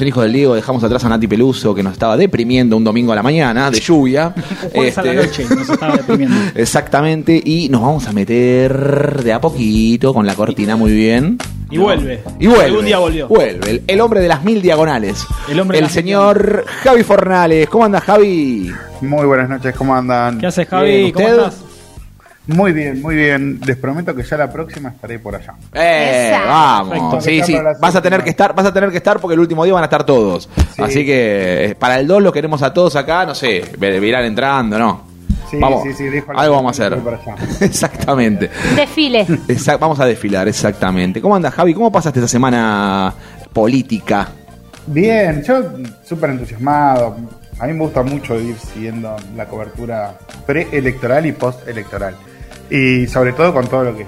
en 0.00 0.08
Hijos 0.08 0.22
del 0.24 0.32
Diego, 0.32 0.54
dejamos 0.54 0.82
atrás 0.84 1.04
a 1.04 1.08
Nati 1.08 1.26
Peluso, 1.26 1.74
que 1.74 1.82
nos 1.82 1.92
estaba 1.92 2.16
deprimiendo 2.16 2.76
un 2.76 2.84
domingo 2.84 3.12
a 3.12 3.16
la 3.16 3.22
mañana, 3.22 3.70
de 3.70 3.80
lluvia. 3.80 4.34
Jueves 4.74 4.98
a 4.98 5.02
la 5.02 5.12
Este, 5.12 5.42
noche, 5.44 5.54
nos 5.56 5.70
estaba 5.70 5.96
deprimiendo. 5.96 6.36
Exactamente, 6.54 7.40
y 7.44 7.68
nos 7.68 7.80
vamos 7.82 8.06
a 8.06 8.12
meter 8.12 9.22
de 9.22 9.32
a 9.32 9.40
poquito 9.40 10.12
con 10.14 10.26
la 10.26 10.34
cortina 10.34 10.76
muy 10.76 10.92
bien. 10.92 11.38
Y 11.70 11.76
vuelve. 11.78 12.22
Y 12.38 12.46
vuelve. 12.46 12.64
Algún 12.64 12.84
día 12.86 12.98
volvió. 12.98 13.28
Vuelve. 13.28 13.70
El, 13.70 13.82
el 13.86 14.00
hombre 14.00 14.20
de 14.20 14.28
las 14.28 14.42
mil 14.44 14.62
diagonales. 14.62 15.26
El 15.50 15.60
hombre 15.60 15.78
de 15.78 15.82
las 15.82 15.90
mil 15.94 16.02
señor 16.02 16.64
Javi 16.82 17.02
Fornales. 17.02 17.68
¿Cómo 17.68 17.84
anda, 17.84 18.00
Javi? 18.00 18.72
Muy 19.02 19.26
buenas 19.26 19.48
noches, 19.50 19.74
¿cómo 19.76 19.94
andan? 19.94 20.38
¿Qué 20.38 20.46
haces, 20.46 20.66
Javi? 20.66 21.12
¿Cómo 21.12 21.28
estás? 21.28 21.56
Muy 22.48 22.72
bien, 22.72 23.02
muy 23.02 23.14
bien. 23.14 23.60
Les 23.66 23.76
prometo 23.76 24.14
que 24.14 24.22
ya 24.22 24.38
la 24.38 24.50
próxima 24.50 24.88
estaré 24.88 25.18
por 25.18 25.36
allá. 25.36 25.52
Eh, 25.74 26.32
vamos. 26.46 26.88
Perfecto. 26.88 27.20
Sí, 27.20 27.42
sí. 27.44 27.58
Vas 27.78 27.94
a 27.94 28.00
tener 28.00 28.24
que 28.24 28.30
estar, 28.30 28.54
vas 28.54 28.64
a 28.66 28.72
tener 28.72 28.90
que 28.90 28.96
estar 28.96 29.20
porque 29.20 29.34
el 29.34 29.40
último 29.40 29.64
día 29.64 29.74
van 29.74 29.82
a 29.82 29.86
estar 29.86 30.04
todos. 30.04 30.48
Sí. 30.74 30.82
Así 30.82 31.04
que 31.04 31.66
eh, 31.66 31.74
para 31.74 32.00
el 32.00 32.06
2 32.06 32.22
lo 32.22 32.32
queremos 32.32 32.62
a 32.62 32.72
todos 32.72 32.96
acá, 32.96 33.26
no 33.26 33.34
sé, 33.34 33.62
irán 33.80 34.24
entrando, 34.24 34.78
¿no? 34.78 35.02
Sí, 35.50 35.58
vamos. 35.58 35.82
sí, 35.82 35.92
sí, 35.92 36.08
Algo 36.36 36.56
vamos 36.56 36.80
a 36.80 36.86
hacer. 36.86 36.98
exactamente. 37.60 38.50
Desfile. 38.74 39.26
Exact- 39.48 39.78
vamos 39.78 40.00
a 40.00 40.06
desfilar, 40.06 40.48
exactamente. 40.48 41.20
¿Cómo 41.20 41.36
anda, 41.36 41.50
Javi? 41.50 41.74
¿Cómo 41.74 41.92
pasaste 41.92 42.18
esta 42.20 42.28
semana 42.28 43.12
política? 43.52 44.28
Bien, 44.86 45.42
yo 45.42 45.62
súper 46.02 46.30
entusiasmado. 46.30 47.14
A 47.58 47.66
mí 47.66 47.72
me 47.74 47.80
gusta 47.80 48.02
mucho 48.02 48.38
ir 48.40 48.56
siguiendo 48.58 49.16
la 49.36 49.46
cobertura 49.46 50.14
preelectoral 50.46 51.26
y 51.26 51.32
postelectoral. 51.32 52.14
Y 52.70 53.06
sobre 53.06 53.32
todo 53.32 53.52
con 53.54 53.66
todo 53.68 53.84
lo 53.84 53.96
que 53.96 54.06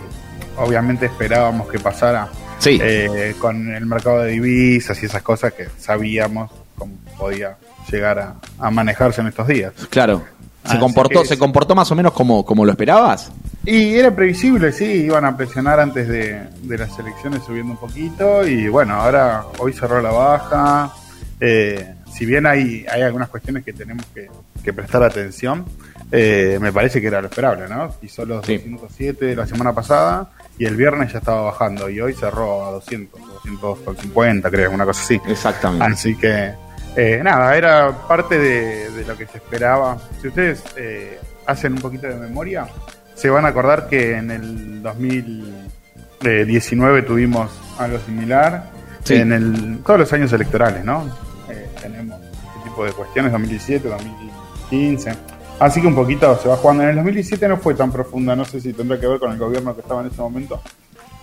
obviamente 0.56 1.06
esperábamos 1.06 1.68
que 1.68 1.78
pasara 1.78 2.28
Sí. 2.58 2.78
eh, 2.82 3.34
con 3.38 3.70
el 3.74 3.86
mercado 3.86 4.20
de 4.20 4.32
divisas 4.32 5.02
y 5.02 5.06
esas 5.06 5.22
cosas 5.22 5.54
que 5.54 5.68
sabíamos 5.78 6.50
cómo 6.76 6.94
podía 7.18 7.56
llegar 7.90 8.18
a, 8.18 8.34
a 8.58 8.70
manejarse 8.70 9.22
en 9.22 9.28
estos 9.28 9.46
días. 9.48 9.72
Claro. 9.88 10.22
¿Se 10.62 10.72
Así 10.72 10.78
comportó, 10.78 11.24
¿Se 11.24 11.38
comportó 11.38 11.74
más 11.74 11.90
o 11.90 11.94
menos 11.94 12.12
como, 12.12 12.44
como 12.44 12.66
lo 12.66 12.70
esperabas? 12.72 13.32
Y 13.64 13.94
era 13.94 14.14
previsible, 14.14 14.72
sí, 14.72 14.84
iban 14.84 15.24
a 15.24 15.34
presionar 15.34 15.80
antes 15.80 16.06
de, 16.06 16.38
de 16.62 16.78
las 16.78 16.98
elecciones 16.98 17.42
subiendo 17.46 17.72
un 17.72 17.78
poquito 17.78 18.46
y 18.46 18.68
bueno, 18.68 18.94
ahora 18.94 19.44
hoy 19.58 19.72
cerró 19.72 20.02
la 20.02 20.10
baja. 20.10 20.92
Eh, 21.40 21.94
si 22.12 22.26
bien 22.26 22.44
hay, 22.46 22.84
hay 22.92 23.00
algunas 23.00 23.30
cuestiones 23.30 23.64
que 23.64 23.72
tenemos 23.72 24.04
que, 24.14 24.28
que 24.62 24.72
prestar 24.74 25.02
atención, 25.02 25.64
eh, 26.12 26.58
me 26.60 26.72
parece 26.72 27.00
que 27.00 27.06
era 27.06 27.20
lo 27.20 27.28
esperable, 27.28 27.68
¿no? 27.68 27.94
Hizo 28.02 28.24
los 28.26 28.44
Sí. 28.44 28.56
207 28.58 29.36
la 29.36 29.46
semana 29.46 29.72
pasada 29.72 30.30
y 30.58 30.64
el 30.66 30.74
viernes 30.76 31.12
ya 31.12 31.18
estaba 31.18 31.42
bajando 31.42 31.88
y 31.88 32.00
hoy 32.00 32.14
cerró 32.14 32.66
a 32.66 32.70
200, 32.72 33.20
250 33.60 34.50
creo, 34.50 34.70
una 34.72 34.84
cosa 34.84 35.02
así. 35.02 35.20
Exactamente. 35.28 35.84
Así 35.86 36.16
que, 36.16 36.52
eh, 36.96 37.20
nada, 37.22 37.56
era 37.56 38.06
parte 38.08 38.38
de, 38.38 38.90
de 38.90 39.04
lo 39.04 39.16
que 39.16 39.26
se 39.26 39.38
esperaba. 39.38 39.96
Si 40.20 40.28
ustedes 40.28 40.62
eh, 40.76 41.18
hacen 41.46 41.74
un 41.74 41.80
poquito 41.80 42.06
de 42.08 42.16
memoria, 42.16 42.66
se 43.14 43.30
van 43.30 43.44
a 43.44 43.48
acordar 43.48 43.88
que 43.88 44.16
en 44.16 44.30
el 44.30 44.82
2019 44.82 47.02
tuvimos 47.02 47.50
algo 47.78 47.98
similar. 48.00 48.70
Sí. 49.04 49.14
En 49.16 49.32
el, 49.32 49.78
todos 49.84 50.00
los 50.00 50.12
años 50.12 50.32
electorales, 50.32 50.84
¿no? 50.84 51.04
Eh, 51.48 51.68
tenemos 51.80 52.20
este 52.20 52.68
tipo 52.68 52.84
de 52.84 52.92
cuestiones, 52.92 53.32
2017, 53.32 53.88
2015. 53.88 55.12
Así 55.60 55.80
que 55.80 55.86
un 55.86 55.94
poquito 55.94 56.36
se 56.38 56.48
va 56.48 56.56
jugando. 56.56 56.82
En 56.82 56.88
el 56.90 56.96
2017 56.96 57.46
no 57.46 57.58
fue 57.58 57.74
tan 57.74 57.92
profunda, 57.92 58.34
no 58.34 58.44
sé 58.44 58.60
si 58.60 58.72
tendrá 58.72 58.98
que 58.98 59.06
ver 59.06 59.20
con 59.20 59.30
el 59.30 59.38
gobierno 59.38 59.74
que 59.74 59.82
estaba 59.82 60.00
en 60.00 60.08
ese 60.08 60.20
momento 60.20 60.60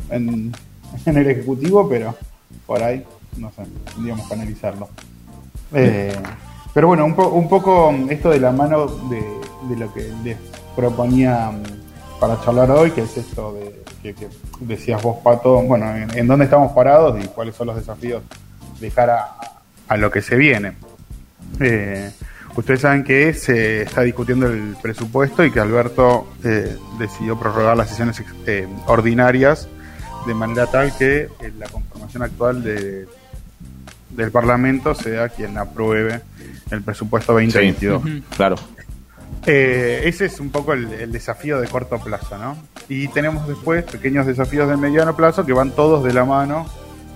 en, 0.09 0.53
el 1.05 1.17
Ejecutivo, 1.17 1.89
pero 1.89 2.15
por 2.65 2.81
ahí, 2.83 3.03
no 3.37 3.51
sé, 3.51 3.63
tendríamos 3.93 4.27
que 4.27 4.33
analizarlo. 4.35 4.89
Eh, 5.73 6.15
pero 6.73 6.87
bueno, 6.87 7.03
un, 7.05 7.15
po- 7.15 7.29
un 7.29 7.49
poco 7.49 7.93
esto 8.09 8.29
de 8.29 8.39
la 8.39 8.51
mano 8.51 8.85
de, 9.09 9.21
lo 9.75 9.91
que 9.93 10.13
les 10.23 10.37
proponía 10.75 11.51
mm, 11.51 12.19
para 12.19 12.39
charlar 12.41 12.69
hoy, 12.71 12.91
que 12.91 13.01
es 13.01 13.17
esto 13.17 13.53
de 13.53 14.13
que, 14.13 14.27
decías 14.61 15.01
vos, 15.01 15.17
Pato, 15.23 15.61
bueno, 15.63 15.93
en, 15.93 16.27
dónde 16.27 16.45
estamos 16.45 16.71
parados 16.71 17.21
y 17.21 17.27
cuáles 17.27 17.55
son 17.55 17.67
los 17.67 17.75
desafíos 17.75 18.21
de 18.79 18.89
cara 18.91 19.17
a, 19.87 19.93
a 19.93 19.97
lo 19.97 20.09
que 20.11 20.21
se 20.21 20.35
viene. 20.37 20.73
Eh, 21.59 22.11
ustedes 22.57 22.81
saben 22.81 23.03
que 23.03 23.33
se 23.33 23.83
está 23.83 24.01
discutiendo 24.01 24.47
el 24.47 24.75
presupuesto 24.81 25.45
y 25.45 25.51
que 25.51 25.59
Alberto 25.59 26.27
eh, 26.43 26.75
decidió 26.99 27.39
prorrogar 27.39 27.77
las 27.77 27.89
sesiones 27.89 28.21
eh, 28.45 28.67
ordinarias 28.87 29.69
de 30.25 30.33
manera 30.33 30.67
tal 30.67 30.95
que 30.97 31.21
eh, 31.21 31.53
la 31.57 31.67
conformación 31.69 32.23
actual 32.23 32.63
de, 32.63 33.07
del 34.09 34.31
Parlamento 34.31 34.93
sea 34.93 35.29
quien 35.29 35.57
apruebe 35.57 36.21
el 36.69 36.81
presupuesto 36.81 37.33
2022. 37.33 38.03
Ujú. 38.03 38.21
Claro. 38.35 38.55
Eh, 39.45 40.01
ese 40.03 40.25
es 40.25 40.39
un 40.39 40.49
poco 40.49 40.73
el, 40.73 40.91
el 40.91 41.11
desafío 41.11 41.61
de 41.61 41.67
corto 41.67 41.97
plazo, 41.99 42.37
¿no? 42.37 42.57
Y 42.89 43.07
tenemos 43.09 43.47
después 43.47 43.83
pequeños 43.85 44.25
desafíos 44.25 44.67
de 44.67 44.75
mediano 44.75 45.15
plazo 45.15 45.45
que 45.45 45.53
van 45.53 45.71
todos 45.71 46.03
de 46.03 46.13
la 46.13 46.25
mano. 46.25 46.65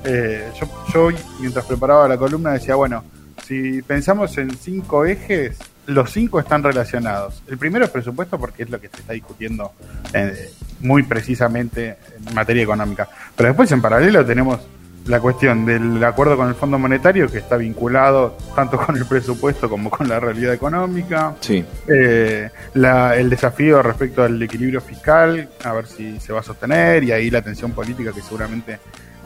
Eh, 0.03 0.49
yo, 0.59 0.67
yo, 0.93 1.17
mientras 1.39 1.65
preparaba 1.65 2.07
la 2.07 2.17
columna, 2.17 2.51
decía, 2.51 2.75
bueno, 2.75 3.03
si 3.45 3.81
pensamos 3.81 4.37
en 4.37 4.51
cinco 4.57 5.05
ejes, 5.05 5.57
los 5.87 6.11
cinco 6.11 6.39
están 6.39 6.63
relacionados. 6.63 7.41
El 7.47 7.57
primero 7.57 7.85
es 7.85 7.91
presupuesto 7.91 8.37
porque 8.39 8.63
es 8.63 8.69
lo 8.69 8.79
que 8.79 8.87
se 8.89 8.97
está 8.97 9.13
discutiendo 9.13 9.73
eh, 10.13 10.51
muy 10.81 11.03
precisamente 11.03 11.97
en 12.27 12.33
materia 12.33 12.63
económica. 12.63 13.07
Pero 13.35 13.49
después 13.49 13.71
en 13.71 13.81
paralelo 13.81 14.25
tenemos 14.25 14.59
la 15.07 15.19
cuestión 15.19 15.65
del 15.65 16.01
acuerdo 16.03 16.37
con 16.37 16.47
el 16.47 16.53
Fondo 16.53 16.77
Monetario 16.77 17.27
que 17.27 17.39
está 17.39 17.57
vinculado 17.57 18.37
tanto 18.55 18.77
con 18.77 18.95
el 18.95 19.05
presupuesto 19.07 19.67
como 19.67 19.89
con 19.89 20.07
la 20.07 20.19
realidad 20.19 20.53
económica. 20.53 21.33
Sí. 21.39 21.65
Eh, 21.87 22.49
la- 22.75 23.15
el 23.15 23.27
desafío 23.29 23.81
respecto 23.81 24.23
al 24.23 24.39
equilibrio 24.43 24.79
fiscal, 24.79 25.49
a 25.63 25.73
ver 25.73 25.87
si 25.87 26.19
se 26.19 26.31
va 26.31 26.41
a 26.41 26.43
sostener, 26.43 27.03
y 27.03 27.11
ahí 27.11 27.31
la 27.31 27.41
tensión 27.41 27.71
política 27.71 28.11
que 28.13 28.21
seguramente 28.21 28.77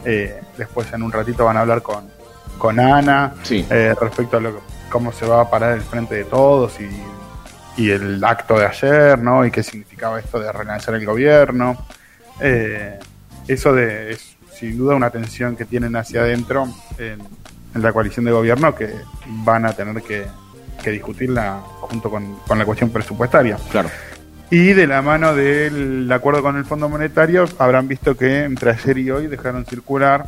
eh, 0.06 0.40
después 0.58 0.92
en 0.94 1.04
un 1.04 1.12
ratito 1.12 1.44
van 1.44 1.58
a 1.58 1.62
hablar 1.62 1.82
con, 1.82 2.06
con 2.58 2.80
Ana 2.80 3.34
Sí. 3.44 3.66
eh, 3.70 3.94
respecto 4.00 4.38
a 4.38 4.40
lo, 4.40 4.62
cómo 4.90 5.12
se 5.12 5.26
va 5.26 5.42
a 5.42 5.50
parar 5.50 5.74
el 5.74 5.82
frente 5.82 6.16
de 6.16 6.24
todos 6.26 6.80
y, 6.80 6.90
y 7.82 7.92
el 7.92 8.24
acto 8.24 8.58
de 8.58 8.66
ayer, 8.66 9.20
¿no? 9.20 9.46
Y 9.46 9.52
qué 9.52 9.64
significaba 9.64 10.20
esto 10.20 10.40
de 10.40 10.52
relanzar 10.52 10.96
el 10.96 11.06
gobierno. 11.06 11.78
Eh, 12.40 13.00
eso 13.48 13.74
de, 13.74 14.12
es 14.12 14.36
sin 14.58 14.78
duda 14.78 14.96
una 14.96 15.10
tensión 15.10 15.56
que 15.56 15.66
tienen 15.66 15.96
hacia 15.96 16.22
adentro 16.22 16.68
en, 16.98 17.20
en 17.74 17.82
la 17.82 17.92
coalición 17.92 18.26
de 18.26 18.32
gobierno 18.32 18.74
que 18.74 18.90
van 19.28 19.66
a 19.66 19.74
tener 19.74 20.02
que, 20.02 20.26
que 20.82 20.92
discutirla 20.92 21.60
junto 21.82 22.10
con, 22.10 22.38
con 22.48 22.58
la 22.58 22.66
cuestión 22.66 22.90
presupuestaria. 22.90 23.58
Claro. 23.72 23.90
Y 24.50 24.74
de 24.74 24.88
la 24.88 25.02
mano 25.02 25.34
del 25.36 26.10
acuerdo 26.12 26.42
con 26.42 26.56
el 26.56 26.66
Fondo 26.66 26.88
Monetario, 26.88 27.46
habrán 27.58 27.88
visto 27.88 28.16
que 28.16 28.44
entre 28.44 28.72
ayer 28.72 28.98
y 29.00 29.12
hoy 29.12 29.28
dejaron 29.28 29.66
circular 29.66 30.28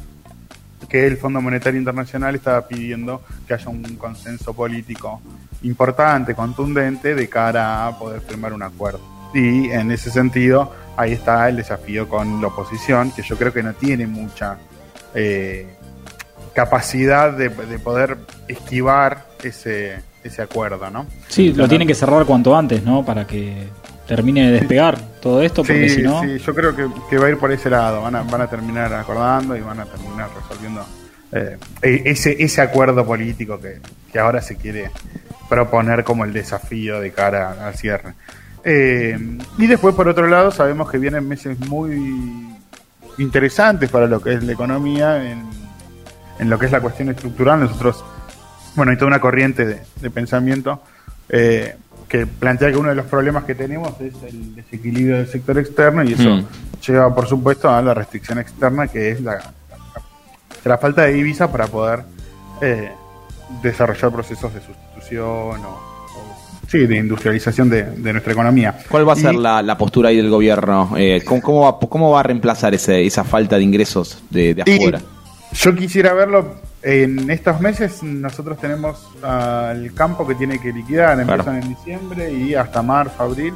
que 0.87 1.05
el 1.05 1.17
Fondo 1.17 1.41
Monetario 1.41 1.79
Internacional 1.79 2.35
estaba 2.35 2.67
pidiendo 2.67 3.21
que 3.47 3.53
haya 3.53 3.69
un 3.69 3.83
consenso 3.97 4.53
político 4.53 5.21
importante, 5.63 6.33
contundente, 6.35 7.15
de 7.15 7.27
cara 7.27 7.87
a 7.87 7.97
poder 7.97 8.21
firmar 8.21 8.53
un 8.53 8.63
acuerdo. 8.63 8.99
Y 9.33 9.69
en 9.69 9.91
ese 9.91 10.09
sentido, 10.09 10.73
ahí 10.95 11.13
está 11.13 11.49
el 11.49 11.57
desafío 11.57 12.07
con 12.07 12.41
la 12.41 12.47
oposición, 12.47 13.11
que 13.11 13.21
yo 13.21 13.37
creo 13.37 13.51
que 13.51 13.63
no 13.63 13.73
tiene 13.73 14.07
mucha 14.07 14.57
eh, 15.13 15.67
capacidad 16.53 17.33
de, 17.33 17.49
de 17.49 17.79
poder 17.79 18.17
esquivar 18.47 19.27
ese, 19.43 19.97
ese 20.23 20.41
acuerdo, 20.41 20.89
¿no? 20.89 21.05
Sí, 21.27 21.53
lo 21.53 21.67
tienen 21.67 21.87
que 21.87 21.95
cerrar 21.95 22.25
cuanto 22.25 22.55
antes, 22.55 22.83
¿no? 22.83 23.03
Para 23.03 23.25
que 23.25 23.67
termine 24.07 24.47
de 24.47 24.51
despegar 24.59 24.97
todo 25.21 25.41
esto, 25.41 25.63
porque 25.63 25.89
Sí, 25.89 25.95
si 25.97 26.01
no... 26.03 26.21
sí, 26.21 26.37
yo 26.39 26.55
creo 26.55 26.75
que, 26.75 26.87
que 27.09 27.17
va 27.17 27.27
a 27.27 27.29
ir 27.29 27.37
por 27.37 27.51
ese 27.51 27.69
lado. 27.69 28.01
Van 28.01 28.15
a, 28.15 28.23
van 28.23 28.41
a 28.41 28.47
terminar 28.47 28.93
acordando 28.93 29.55
y 29.55 29.61
van 29.61 29.79
a 29.79 29.85
terminar 29.85 30.29
resolviendo 30.39 30.85
eh, 31.33 31.57
e- 31.81 32.01
ese, 32.05 32.41
ese 32.41 32.61
acuerdo 32.61 33.05
político 33.05 33.59
que, 33.59 33.79
que 34.11 34.19
ahora 34.19 34.41
se 34.41 34.55
quiere 34.55 34.91
proponer 35.49 36.03
como 36.03 36.23
el 36.23 36.31
desafío 36.33 36.99
de 37.01 37.11
cara 37.11 37.67
al 37.67 37.75
cierre. 37.75 38.13
Eh, 38.63 39.17
y 39.57 39.67
después, 39.67 39.93
por 39.95 40.07
otro 40.07 40.27
lado, 40.27 40.51
sabemos 40.51 40.89
que 40.89 40.97
vienen 40.97 41.27
meses 41.27 41.57
muy 41.59 42.47
interesantes 43.17 43.89
para 43.89 44.07
lo 44.07 44.21
que 44.21 44.33
es 44.33 44.43
la 44.43 44.53
economía, 44.53 45.31
en, 45.31 45.43
en 46.39 46.49
lo 46.49 46.59
que 46.59 46.65
es 46.67 46.71
la 46.71 46.81
cuestión 46.81 47.09
estructural. 47.09 47.59
Nosotros, 47.59 48.03
bueno, 48.75 48.91
hay 48.91 48.97
toda 48.97 49.07
una 49.07 49.19
corriente 49.21 49.65
de, 49.65 49.81
de 50.01 50.09
pensamiento 50.09 50.81
eh, 51.29 51.75
que 52.07 52.25
plantea 52.25 52.71
que 52.71 52.77
uno 52.77 52.89
de 52.89 52.95
los 52.95 53.05
problemas 53.05 53.43
que 53.43 53.53
tenemos 53.55 53.89
es 54.01 54.13
el 54.27 54.55
desequilibrio 54.55 55.17
del 55.17 55.27
sector 55.27 55.57
externo 55.59 56.03
y 56.03 56.13
eso 56.13 56.29
Mm. 56.29 56.45
lleva, 56.85 57.13
por 57.13 57.27
supuesto, 57.27 57.69
a 57.69 57.81
la 57.81 57.93
restricción 57.93 58.39
externa, 58.39 58.87
que 58.87 59.11
es 59.11 59.21
la, 59.21 59.33
la, 59.33 60.01
la 60.63 60.77
falta 60.77 61.03
de 61.03 61.13
divisas 61.13 61.49
para 61.49 61.67
poder 61.67 62.03
eh, 62.61 62.91
desarrollar 63.61 64.11
procesos 64.11 64.53
de 64.53 64.61
sustitución 64.61 65.25
o, 65.65 65.69
o- 65.69 66.67
sí, 66.67 66.79
de 66.85 66.97
industrialización 66.97 67.69
de, 67.69 67.83
de 67.83 68.11
nuestra 68.13 68.33
economía. 68.33 68.77
¿Cuál 68.89 69.07
va 69.07 69.13
a 69.13 69.15
ser 69.17 69.33
Y- 69.33 69.37
la, 69.37 69.61
la 69.61 69.77
postura 69.77 70.09
ahí 70.09 70.17
del 70.17 70.29
gobierno? 70.29 70.93
Eh, 70.97 71.21
¿cómo, 71.25 71.41
cómo 71.41 71.61
va, 71.61 71.79
¿Cómo 71.79 72.11
va 72.11 72.21
a 72.21 72.23
reemplazar 72.23 72.73
ese, 72.73 73.05
esa 73.05 73.23
falta 73.23 73.57
de 73.57 73.63
ingresos 73.63 74.23
de, 74.29 74.53
de 74.53 74.63
Y 74.65 74.75
afuera? 74.75 75.01
Yo 75.57 75.75
quisiera 75.75 76.13
verlo 76.13 76.55
en 76.83 77.29
estos 77.31 77.59
meses. 77.59 78.03
Nosotros 78.03 78.59
tenemos 78.59 79.09
al 79.23 79.91
campo 79.93 80.27
que 80.27 80.35
tiene 80.35 80.59
que 80.59 80.71
liquidar, 80.71 81.19
empiezan 81.19 81.43
Claro. 81.43 81.59
en 81.61 81.69
diciembre 81.69 82.31
y 82.31 82.53
hasta 82.55 82.81
marzo, 82.81 83.23
abril 83.23 83.53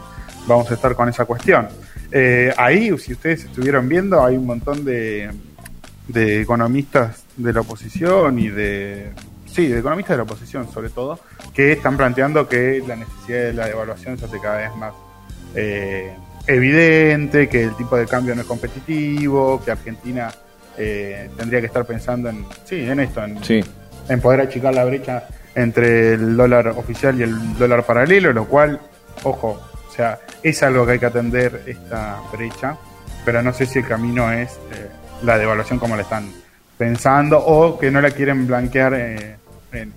vamos 0.47 0.69
a 0.71 0.73
estar 0.73 0.95
con 0.95 1.07
esa 1.09 1.25
cuestión. 1.25 1.67
Eh, 2.11 2.51
ahí, 2.57 2.97
si 2.97 3.13
ustedes 3.13 3.45
estuvieron 3.45 3.87
viendo, 3.87 4.23
hay 4.23 4.35
un 4.35 4.45
montón 4.45 4.83
de, 4.83 5.29
de 6.07 6.41
economistas 6.41 7.23
de 7.37 7.53
la 7.53 7.61
oposición 7.61 8.39
y 8.39 8.49
de. 8.49 9.11
Sí, 9.45 9.67
de 9.67 9.79
economistas 9.79 10.13
de 10.13 10.17
la 10.17 10.23
oposición, 10.23 10.71
sobre 10.71 10.89
todo, 10.89 11.19
que 11.53 11.73
están 11.73 11.97
planteando 11.97 12.47
que 12.47 12.81
la 12.87 12.95
necesidad 12.95 13.39
de 13.39 13.53
la 13.53 13.67
devaluación 13.67 14.17
se 14.17 14.25
hace 14.25 14.39
cada 14.39 14.57
vez 14.57 14.75
más 14.77 14.93
eh, 15.55 16.13
evidente, 16.47 17.47
que 17.49 17.63
el 17.63 17.75
tipo 17.75 17.95
de 17.97 18.07
cambio 18.07 18.33
no 18.33 18.41
es 18.41 18.47
competitivo, 18.47 19.61
que 19.63 19.71
Argentina 19.71 20.31
eh, 20.77 21.29
tendría 21.37 21.59
que 21.59 21.67
estar 21.67 21.85
pensando 21.85 22.29
en, 22.29 22.45
sí, 22.65 22.81
en 22.89 22.99
esto, 22.99 23.23
en, 23.23 23.43
Sí. 23.43 23.63
en 24.09 24.21
poder 24.21 24.41
achicar 24.41 24.73
la 24.73 24.85
brecha 24.85 25.23
entre 25.55 26.13
el 26.13 26.37
dólar 26.37 26.69
oficial 26.69 27.19
y 27.19 27.23
el 27.23 27.57
dólar 27.57 27.83
paralelo, 27.85 28.31
lo 28.33 28.45
cual, 28.45 28.79
ojo, 29.23 29.61
o 29.89 29.91
sea, 29.93 30.19
es 30.41 30.63
algo 30.63 30.85
que 30.85 30.93
hay 30.93 30.99
que 30.99 31.05
atender 31.07 31.63
esta 31.67 32.19
brecha, 32.31 32.77
pero 33.25 33.41
no 33.43 33.51
sé 33.53 33.65
si 33.65 33.79
el 33.79 33.87
camino 33.87 34.31
es 34.31 34.51
eh, 34.73 34.87
la 35.23 35.37
devaluación 35.37 35.77
como 35.77 35.95
la 35.95 36.03
están 36.03 36.31
pensando 36.77 37.37
o 37.37 37.77
que 37.77 37.91
no 37.91 38.01
la 38.01 38.09
quieren 38.11 38.47
blanquear 38.47 38.93
eh, 38.95 39.35
en, 39.73 39.93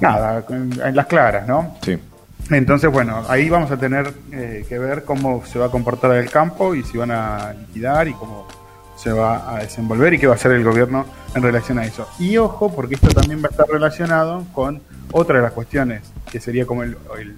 nada, 0.00 0.44
en, 0.48 0.80
en 0.80 0.94
las 0.96 1.06
claras, 1.06 1.46
¿no? 1.46 1.76
Sí. 1.82 1.98
Entonces, 2.50 2.90
bueno, 2.90 3.24
ahí 3.28 3.48
vamos 3.48 3.70
a 3.70 3.76
tener 3.78 4.12
eh, 4.32 4.66
que 4.68 4.78
ver 4.78 5.04
cómo 5.04 5.44
se 5.46 5.58
va 5.58 5.66
a 5.66 5.70
comportar 5.70 6.12
el 6.12 6.28
campo 6.30 6.74
y 6.74 6.82
si 6.82 6.98
van 6.98 7.10
a 7.12 7.52
liquidar 7.52 8.08
y 8.08 8.12
cómo 8.14 8.46
se 9.02 9.10
va 9.10 9.56
a 9.56 9.60
desenvolver 9.60 10.14
y 10.14 10.18
qué 10.18 10.28
va 10.28 10.34
a 10.34 10.36
hacer 10.36 10.52
el 10.52 10.62
gobierno 10.62 11.04
en 11.34 11.42
relación 11.42 11.78
a 11.78 11.84
eso. 11.84 12.08
Y 12.20 12.36
ojo, 12.36 12.72
porque 12.72 12.94
esto 12.94 13.08
también 13.08 13.42
va 13.42 13.48
a 13.48 13.50
estar 13.50 13.66
relacionado 13.66 14.44
con 14.52 14.80
otra 15.10 15.36
de 15.36 15.42
las 15.42 15.52
cuestiones, 15.52 16.02
que 16.30 16.38
sería 16.38 16.66
como 16.66 16.84
el, 16.84 16.96
el 17.18 17.34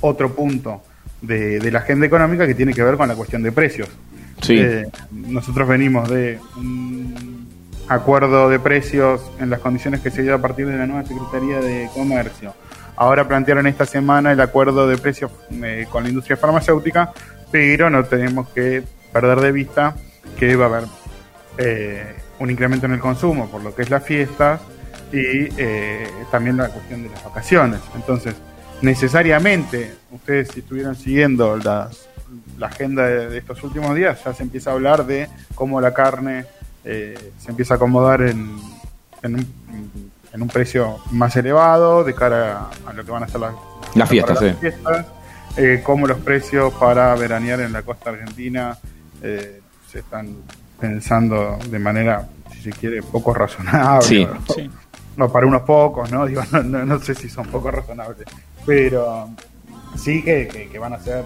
otro 0.00 0.32
punto 0.32 0.82
de, 1.20 1.58
de 1.58 1.70
la 1.72 1.80
agenda 1.80 2.06
económica 2.06 2.46
que 2.46 2.54
tiene 2.54 2.72
que 2.72 2.84
ver 2.84 2.96
con 2.96 3.08
la 3.08 3.16
cuestión 3.16 3.42
de 3.42 3.50
precios. 3.50 3.88
Sí. 4.42 4.56
Eh, 4.58 4.86
nosotros 5.10 5.66
venimos 5.66 6.08
de 6.08 6.38
un 6.56 7.48
acuerdo 7.88 8.48
de 8.48 8.60
precios 8.60 9.22
en 9.40 9.50
las 9.50 9.58
condiciones 9.58 10.00
que 10.00 10.10
se 10.10 10.22
dio 10.22 10.36
a 10.36 10.38
partir 10.38 10.68
de 10.68 10.76
la 10.76 10.86
nueva 10.86 11.04
Secretaría 11.04 11.60
de 11.60 11.88
Comercio. 11.92 12.54
Ahora 12.94 13.26
plantearon 13.26 13.66
esta 13.66 13.86
semana 13.86 14.30
el 14.30 14.40
acuerdo 14.40 14.86
de 14.86 14.98
precios 14.98 15.32
eh, 15.50 15.86
con 15.90 16.04
la 16.04 16.10
industria 16.10 16.36
farmacéutica, 16.36 17.12
pero 17.50 17.90
no 17.90 18.04
tenemos 18.04 18.48
que 18.50 18.84
perder 19.12 19.40
de 19.40 19.50
vista 19.52 19.96
que 20.38 20.56
va 20.56 20.66
a 20.66 20.68
haber 20.68 20.84
eh, 21.58 22.16
un 22.38 22.50
incremento 22.50 22.86
en 22.86 22.92
el 22.92 23.00
consumo 23.00 23.50
por 23.50 23.62
lo 23.62 23.74
que 23.74 23.82
es 23.82 23.90
las 23.90 24.02
fiestas 24.04 24.60
y 25.12 25.48
eh, 25.58 26.08
también 26.30 26.56
la 26.56 26.68
cuestión 26.68 27.02
de 27.02 27.10
las 27.10 27.22
vacaciones. 27.24 27.80
Entonces, 27.94 28.34
necesariamente, 28.80 29.94
ustedes 30.10 30.48
si 30.48 30.60
estuvieron 30.60 30.96
siguiendo 30.96 31.56
las, 31.56 32.08
la 32.58 32.66
agenda 32.68 33.06
de, 33.06 33.28
de 33.28 33.38
estos 33.38 33.62
últimos 33.62 33.94
días, 33.94 34.22
ya 34.24 34.32
se 34.32 34.42
empieza 34.42 34.70
a 34.70 34.72
hablar 34.74 35.06
de 35.06 35.28
cómo 35.54 35.80
la 35.80 35.92
carne 35.92 36.46
eh, 36.84 37.32
se 37.38 37.50
empieza 37.50 37.74
a 37.74 37.76
acomodar 37.76 38.22
en, 38.22 38.58
en, 39.22 39.34
un, 39.34 39.46
en 40.32 40.42
un 40.42 40.48
precio 40.48 40.98
más 41.10 41.36
elevado 41.36 42.02
de 42.04 42.14
cara 42.14 42.68
a, 42.86 42.90
a 42.90 42.92
lo 42.92 43.04
que 43.04 43.10
van 43.10 43.22
a 43.22 43.28
ser 43.28 43.40
las, 43.40 43.54
Las 43.94 44.08
fiestas, 44.08 44.42
las 44.42 44.58
fiestas, 44.58 45.06
eh, 45.56 45.82
cómo 45.84 46.06
los 46.06 46.18
precios 46.18 46.72
para 46.74 47.14
veranear 47.14 47.60
en 47.60 47.72
la 47.72 47.82
costa 47.82 48.10
argentina 48.10 48.78
eh, 49.22 49.60
se 49.92 49.98
están 50.00 50.34
pensando 50.80 51.58
de 51.70 51.78
manera, 51.78 52.26
si 52.52 52.62
se 52.62 52.70
quiere, 52.70 53.02
poco 53.02 53.32
razonable. 53.34 54.02
Sí. 54.06 54.24
o- 54.48 54.52
Sí. 54.54 54.70
no, 55.16 55.30
para 55.30 55.46
unos 55.46 55.62
pocos, 55.62 56.10
¿no? 56.10 56.26
Digo, 56.26 56.42
no, 56.52 56.62
no, 56.62 56.84
no 56.84 56.98
sé 56.98 57.14
si 57.14 57.28
son 57.28 57.46
poco 57.48 57.70
razonables, 57.70 58.26
pero 58.66 59.28
sí 59.96 60.22
que, 60.22 60.48
que- 60.48 60.68
que 60.68 60.78
van 60.78 60.94
a 60.94 60.98
ser 60.98 61.24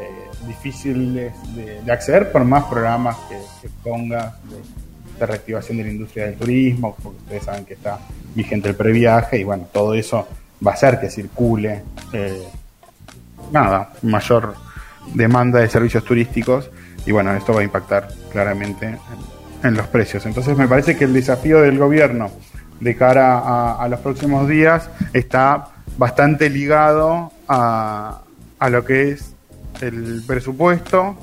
eh, 0.00 0.28
difíciles 0.46 1.32
de, 1.54 1.82
de 1.82 1.92
acceder 1.92 2.32
por 2.32 2.44
más 2.44 2.64
programas 2.64 3.16
que, 3.28 3.36
que 3.62 3.68
pongas 3.82 4.32
de, 4.44 4.56
de 5.18 5.26
reactivación 5.26 5.76
de 5.78 5.84
la 5.84 5.90
industria 5.90 6.26
del 6.26 6.36
turismo, 6.36 6.96
porque 7.02 7.18
ustedes 7.18 7.44
saben 7.44 7.64
que 7.64 7.74
está 7.74 7.98
vigente 8.34 8.68
el 8.68 8.74
previaje 8.76 9.38
y 9.38 9.44
bueno, 9.44 9.66
todo 9.72 9.94
eso 9.94 10.26
va 10.66 10.70
a 10.72 10.74
hacer 10.74 10.98
que 11.00 11.10
circule, 11.10 11.82
eh, 12.12 12.42
nada, 13.52 13.92
mayor 14.02 14.54
demanda 15.14 15.58
de 15.60 15.68
servicios 15.68 16.04
turísticos 16.04 16.70
y 17.06 17.12
bueno, 17.12 17.32
esto 17.34 17.52
va 17.52 17.60
a 17.60 17.64
impactar 17.64 18.08
claramente 18.30 18.98
en, 19.62 19.74
los 19.74 19.86
precios. 19.88 20.24
Entonces 20.26 20.56
me 20.56 20.68
parece 20.68 20.96
que 20.96 21.04
el 21.04 21.12
desafío 21.12 21.60
del 21.60 21.78
gobierno 21.78 22.30
de 22.80 22.96
cara 22.96 23.38
a, 23.38 23.82
a 23.82 23.88
los 23.88 24.00
próximos 24.00 24.48
días 24.48 24.88
está 25.12 25.68
bastante 25.96 26.48
ligado 26.48 27.32
a, 27.48 28.22
a 28.58 28.70
lo 28.70 28.84
que 28.84 29.10
es 29.10 29.34
el 29.80 30.22
presupuesto 30.26 31.16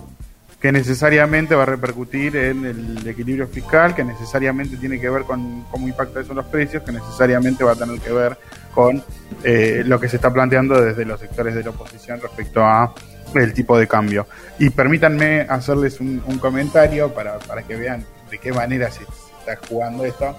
que 0.66 0.72
necesariamente 0.72 1.54
va 1.54 1.62
a 1.62 1.68
repercutir 1.68 2.36
en 2.36 2.66
el 2.66 3.08
equilibrio 3.08 3.48
fiscal, 3.48 3.94
que 3.94 4.04
necesariamente 4.04 4.78
tiene 4.78 5.00
que 5.00 5.08
ver 5.12 5.22
con 5.22 5.64
cómo 5.70 5.88
impacta 5.88 6.22
eso 6.22 6.32
en 6.32 6.38
los 6.38 6.48
precios, 6.48 6.82
que 6.82 6.92
necesariamente 6.92 7.64
va 7.64 7.74
a 7.74 7.76
tener 7.76 8.00
que 8.00 8.12
ver 8.12 8.36
con 8.74 9.04
eh, 9.44 9.84
lo 9.86 10.00
que 10.00 10.10
se 10.10 10.16
está 10.16 10.34
planteando 10.34 10.82
desde 10.82 11.06
los 11.06 11.20
sectores 11.20 11.54
de 11.54 11.64
la 11.64 11.70
oposición 11.70 12.20
respecto 12.20 12.66
a 12.66 12.96
el 13.44 13.54
tipo 13.54 13.78
de 13.78 13.88
cambio. 13.88 14.28
Y 14.60 14.70
permítanme 14.70 15.42
hacerles 15.42 16.00
un, 16.00 16.22
un 16.26 16.38
comentario 16.40 17.14
para, 17.14 17.40
para 17.40 17.64
que 17.64 17.76
vean 17.76 18.04
de 18.32 18.38
qué 18.38 18.52
manera 18.52 18.90
se, 18.92 19.02
está 19.40 19.58
jugando 19.68 20.06
esto. 20.06 20.36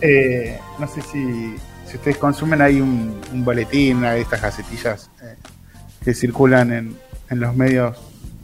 Eh, 0.00 0.58
no 0.78 0.86
sé 0.86 1.02
si, 1.02 1.54
si 1.86 1.96
ustedes 1.96 2.16
consumen, 2.16 2.60
hay 2.62 2.80
un, 2.80 3.20
un 3.32 3.44
boletín, 3.44 3.98
una 3.98 4.12
de 4.12 4.20
estas 4.22 4.40
gacetillas 4.42 5.10
eh, 5.22 5.36
que 6.04 6.14
circulan 6.14 6.72
en, 6.72 6.96
en 7.28 7.40
los 7.40 7.54
medios 7.54 7.96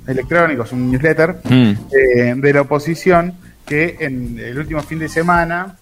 electrónicos, 0.07 0.73
un 0.73 0.91
newsletter 0.91 1.37
Mm. 1.45 1.73
eh, 1.93 2.35
de 2.37 2.53
la 2.53 2.61
oposición 2.63 3.35
que 3.67 3.97
en 4.01 4.39
el 4.39 4.57
último 4.59 4.81
fin 4.83 4.99
de 5.01 5.09
semana 5.09 5.77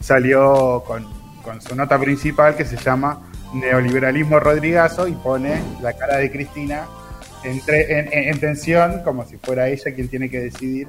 salió 0.00 0.82
con, 0.86 1.06
con 1.42 1.60
su 1.60 1.74
nota 1.76 1.98
principal 1.98 2.56
que 2.56 2.64
se 2.64 2.76
llama 2.78 3.20
Neoliberalismo 3.52 4.40
Rodrigazo 4.40 5.06
y 5.06 5.12
pone 5.12 5.60
la 5.82 5.92
cara 5.92 6.16
de 6.16 6.30
Cristina 6.30 6.86
entre, 7.44 7.98
en, 8.00 8.12
en- 8.12 8.28
en 8.28 8.40
tensión, 8.40 9.02
como 9.04 9.26
si 9.26 9.36
fuera 9.36 9.68
ella 9.68 9.94
quien 9.94 10.08
tiene 10.08 10.28
que 10.30 10.40
decidir 10.40 10.88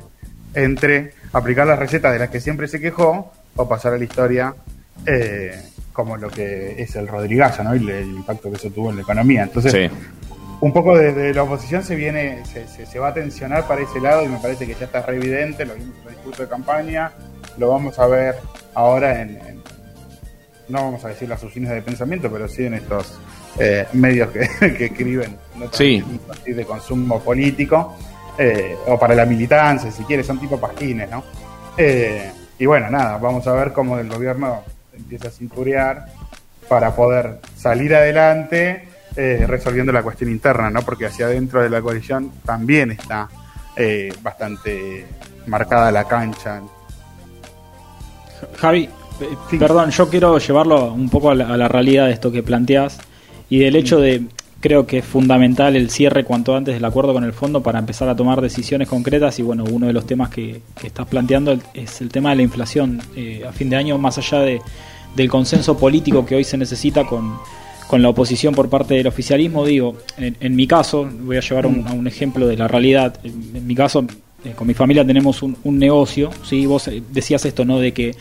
entre 0.53 1.13
aplicar 1.33 1.65
las 1.67 1.79
recetas 1.79 2.11
de 2.13 2.19
las 2.19 2.29
que 2.29 2.41
siempre 2.41 2.67
se 2.67 2.79
quejó 2.81 3.31
o 3.55 3.69
pasar 3.69 3.93
a 3.93 3.97
la 3.97 4.03
historia 4.03 4.53
eh, 5.05 5.53
como 5.93 6.17
lo 6.17 6.29
que 6.29 6.81
es 6.81 6.95
el 6.95 7.07
Rodrigazo, 7.07 7.63
¿no? 7.63 7.75
Y 7.75 7.79
el, 7.79 7.89
el 7.89 8.07
impacto 8.09 8.49
que 8.49 8.57
eso 8.57 8.69
tuvo 8.69 8.89
en 8.89 8.97
la 8.97 9.01
economía. 9.03 9.43
Entonces, 9.43 9.71
Sí. 9.71 9.89
un 10.61 10.73
poco 10.73 10.97
desde 10.97 11.33
la 11.33 11.43
oposición 11.43 11.83
se 11.83 11.95
viene, 11.95 12.45
se, 12.45 12.67
se- 12.67 12.85
se 12.85 12.99
va 12.99 13.09
a 13.09 13.13
tensionar 13.13 13.67
para 13.67 13.81
ese 13.81 13.99
lado 13.99 14.23
y 14.23 14.27
me 14.27 14.37
parece 14.39 14.67
que 14.67 14.75
ya 14.75 14.85
está 14.85 15.01
re 15.05 15.15
evidente, 15.17 15.65
lo 15.65 15.73
vimos 15.75 15.95
en 16.03 16.07
el 16.09 16.15
discurso 16.15 16.43
de 16.43 16.49
campaña, 16.49 17.11
lo 17.57 17.69
vamos 17.69 17.97
a 17.99 18.07
ver 18.07 18.35
ahora 18.73 19.21
en, 19.21 19.29
en- 19.37 19.61
no 20.69 20.83
vamos 20.83 21.03
a 21.03 21.09
decir 21.09 21.27
las 21.27 21.43
oficinas 21.43 21.71
de 21.71 21.81
pensamiento, 21.81 22.31
pero 22.31 22.47
sí 22.47 22.65
en 22.65 22.75
estos 22.75 23.19
eh, 23.59 23.85
medios 23.93 24.29
que, 24.31 24.47
que 24.77 24.85
escriben 24.85 25.35
Sí. 25.71 26.03
de 26.45 26.65
consumo 26.65 27.19
político, 27.19 27.95
eh, 28.37 28.75
o 28.87 28.97
para 28.97 29.13
la 29.13 29.25
militancia, 29.25 29.91
si 29.91 30.03
quiere, 30.03 30.23
son 30.23 30.39
tipo 30.39 30.59
pasquines, 30.59 31.09
¿no? 31.09 31.23
Eh, 31.77 32.31
y 32.57 32.65
bueno, 32.65 32.89
nada, 32.89 33.17
vamos 33.17 33.45
a 33.47 33.53
ver 33.53 33.73
cómo 33.73 33.97
el 33.97 34.09
gobierno 34.09 34.63
empieza 34.93 35.27
a 35.27 35.31
cinturear 35.31 36.05
para 36.67 36.95
poder 36.95 37.39
salir 37.55 37.93
adelante 37.93 38.87
eh, 39.15 39.45
resolviendo 39.47 39.91
la 39.91 40.01
cuestión 40.01 40.29
interna, 40.29 40.69
¿no? 40.69 40.81
Porque 40.81 41.05
hacia 41.05 41.25
adentro 41.25 41.61
de 41.61 41.69
la 41.69 41.81
coalición 41.81 42.31
también 42.45 42.91
está 42.91 43.29
bastante 44.21 45.07
marcada 45.47 45.91
la 45.91 46.03
cancha. 46.07 46.61
Javi, 48.57 48.89
perdón, 49.57 49.89
yo 49.89 50.07
quiero 50.07 50.37
llevarlo 50.37 50.93
un 50.93 51.09
poco 51.09 51.31
a 51.31 51.35
la, 51.35 51.47
a 51.47 51.57
la 51.57 51.67
realidad 51.67 52.05
de 52.07 52.13
esto 52.13 52.31
que 52.31 52.43
planteas 52.43 52.99
y 53.49 53.59
del 53.59 53.75
hecho 53.75 53.99
de, 53.99 54.23
creo 54.61 54.85
que 54.87 54.99
es 54.99 55.05
fundamental 55.05 55.75
el 55.75 55.89
cierre 55.89 56.23
cuanto 56.23 56.55
antes 56.55 56.75
del 56.75 56.85
acuerdo 56.85 57.13
con 57.13 57.23
el 57.23 57.33
fondo 57.33 57.61
para 57.61 57.79
empezar 57.79 58.07
a 58.07 58.15
tomar 58.15 58.39
decisiones 58.39 58.87
concretas 58.87 59.37
y 59.39 59.41
bueno, 59.41 59.65
uno 59.69 59.87
de 59.87 59.93
los 59.93 60.05
temas 60.05 60.29
que, 60.29 60.61
estás 60.83 61.07
planteando 61.07 61.57
es 61.73 61.99
el 61.99 62.09
tema 62.09 62.29
de 62.29 62.37
la 62.37 62.41
inflación 62.43 63.01
eh, 63.15 63.43
a 63.47 63.51
fin 63.51 63.69
de 63.69 63.75
año, 63.75 63.97
más 63.97 64.17
allá 64.17 64.39
de, 64.39 64.61
del 65.15 65.29
consenso 65.29 65.77
político 65.77 66.25
que 66.25 66.35
hoy 66.35 66.43
se 66.43 66.57
necesita 66.57 67.05
con, 67.05 67.37
con 67.87 68.01
la 68.01 68.09
oposición 68.09 68.53
por 68.53 68.69
parte 68.69 68.93
del 68.93 69.07
oficialismo, 69.07 69.65
digo, 69.65 69.97
en, 70.17 70.37
en 70.39 70.55
mi 70.55 70.67
caso, 70.67 71.09
voy 71.21 71.37
a 71.37 71.41
llevar 71.41 71.65
un, 71.65 71.87
a 71.87 71.93
un 71.93 72.07
ejemplo 72.07 72.47
de 72.47 72.55
la 72.55 72.67
realidad, 72.67 73.19
en, 73.23 73.65
mi 73.65 73.75
caso, 73.75 74.05
eh, 74.45 74.53
con 74.55 74.67
mi 74.67 74.73
familia 74.73 75.05
tenemos 75.05 75.41
un, 75.43 75.57
un 75.63 75.77
negocio, 75.79 76.29
¿sí? 76.43 76.65
vos 76.65 76.87
eh, 76.87 77.01
decías 77.11 77.43
esto, 77.45 77.65
¿no? 77.65 77.79
De 77.79 77.91
que 77.93 78.15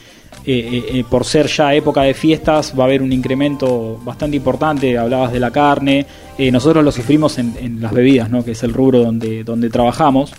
eh, 0.44 0.84
eh, 0.92 1.04
por 1.08 1.26
ser 1.26 1.48
ya 1.48 1.74
época 1.74 2.02
de 2.02 2.14
fiestas 2.14 2.72
va 2.78 2.84
a 2.84 2.86
haber 2.86 3.02
un 3.02 3.12
incremento 3.12 4.00
bastante 4.02 4.38
importante, 4.38 4.96
hablabas 4.96 5.32
de 5.32 5.40
la 5.40 5.50
carne, 5.50 6.06
eh, 6.38 6.50
nosotros 6.50 6.82
lo 6.82 6.90
sufrimos 6.92 7.38
en, 7.38 7.54
en 7.60 7.82
las 7.82 7.92
bebidas, 7.92 8.30
¿no? 8.30 8.42
Que 8.42 8.52
es 8.52 8.62
el 8.62 8.72
rubro 8.72 9.00
donde, 9.00 9.44
donde 9.44 9.68
trabajamos. 9.68 10.32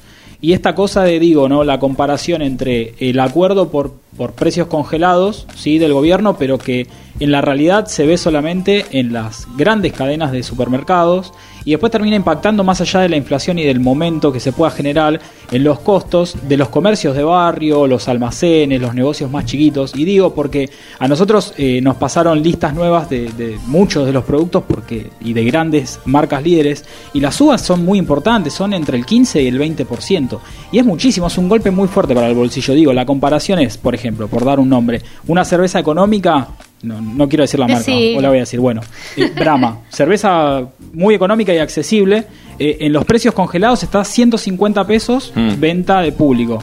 Y 0.44 0.54
esta 0.54 0.74
cosa 0.74 1.04
de, 1.04 1.20
digo, 1.20 1.48
¿no? 1.48 1.64
La 1.64 1.78
comparación 1.78 2.42
entre 2.42 2.96
el 2.98 3.20
acuerdo 3.20 3.70
por, 3.70 3.94
por 4.18 4.34
precios 4.34 4.66
congelados, 4.66 5.46
sí, 5.56 5.78
del 5.78 5.94
gobierno, 5.94 6.36
pero 6.36 6.58
que 6.58 6.88
en 7.20 7.32
la 7.32 7.42
realidad 7.42 7.86
se 7.86 8.08
ve 8.08 8.18
solamente 8.18 8.86
en 8.92 9.14
las 9.14 9.48
grandes 9.56 9.94
cadenas 9.94 10.32
de 10.32 10.42
supermercados 10.42 11.32
y 11.66 11.72
después 11.72 11.91
termina 11.91 12.16
impactando 12.16 12.64
más 12.64 12.82
allá 12.82 13.01
de 13.01 13.09
la 13.09 13.18
inflación 13.18 13.59
y 13.59 13.64
del 13.64 13.80
momento 13.80 14.32
que 14.32 14.39
se 14.39 14.51
pueda 14.51 14.72
generar 14.72 15.20
en 15.51 15.64
los 15.64 15.80
costos 15.80 16.36
de 16.47 16.57
los 16.57 16.70
comercios 16.70 17.16
de 17.16 17.24
barrio, 17.24 17.88
los 17.88 18.07
almacenes, 18.07 18.82
los 18.82 18.95
negocios 18.95 19.30
más 19.30 19.45
chiquitos. 19.45 19.95
Y 19.95 20.05
digo 20.05 20.34
porque 20.34 20.70
a 20.99 21.07
nosotros 21.07 21.53
eh, 21.57 21.82
nos 21.82 21.97
pasaron 21.97 22.41
listas 22.41 22.74
nuevas 22.74 23.09
de, 23.09 23.57
muchos 23.68 24.05
de 24.05 24.14
los 24.14 24.24
productos 24.24 24.64
porque 24.68 25.12
y 25.20 25.34
de 25.34 25.43
grandes 25.43 25.99
marcas 26.05 26.43
líderes 26.43 26.86
y 27.14 27.20
las 27.20 27.36
subas 27.36 27.62
son 27.62 27.84
muy 27.86 27.99
importantes, 27.99 28.53
son 28.53 28.74
entre 28.74 28.97
el 28.97 29.05
15 29.05 29.41
y 29.41 29.47
el 29.47 29.59
20%. 29.59 30.39
Y 30.72 30.80
es 30.80 30.86
muchísimo, 30.86 31.28
es 31.28 31.38
un 31.38 31.49
golpe 31.49 31.72
muy 31.72 31.88
fuerte 31.88 32.16
para 32.16 32.28
el 32.28 32.36
bolsillo. 32.36 32.74
Digo, 32.74 32.93
la 32.93 33.05
comparación 33.05 33.59
es, 33.59 33.78
por 33.78 33.93
ejemplo, 33.93 34.28
por 34.28 34.45
dar 34.45 34.59
un 34.59 34.70
nombre, 34.70 35.01
una 35.28 35.45
cerveza 35.45 35.80
económica 35.80 36.47
no, 36.84 37.02
no 37.02 37.30
quiero 37.30 37.44
decir 37.44 37.60
la 37.60 37.68
marca, 37.68 37.80
Decí. 37.92 38.16
o 38.18 38.22
la 38.22 38.30
voy 38.30 38.38
a 38.38 38.42
decir. 38.42 38.60
Bueno, 38.60 38.82
eh, 39.18 39.32
Brahma, 39.36 39.80
cerveza 39.90 40.62
muy 40.94 41.16
económica 41.16 41.54
y 41.54 41.58
accesible. 41.58 42.26
eh, 42.60 42.78
en 42.82 42.94
los 42.94 43.06
precios 43.06 43.34
congelados 43.34 43.82
está 43.84 44.04
150 44.04 44.86
pesos 44.86 45.32
Mm. 45.36 45.60
venta 45.60 46.02
de 46.02 46.12
público. 46.12 46.62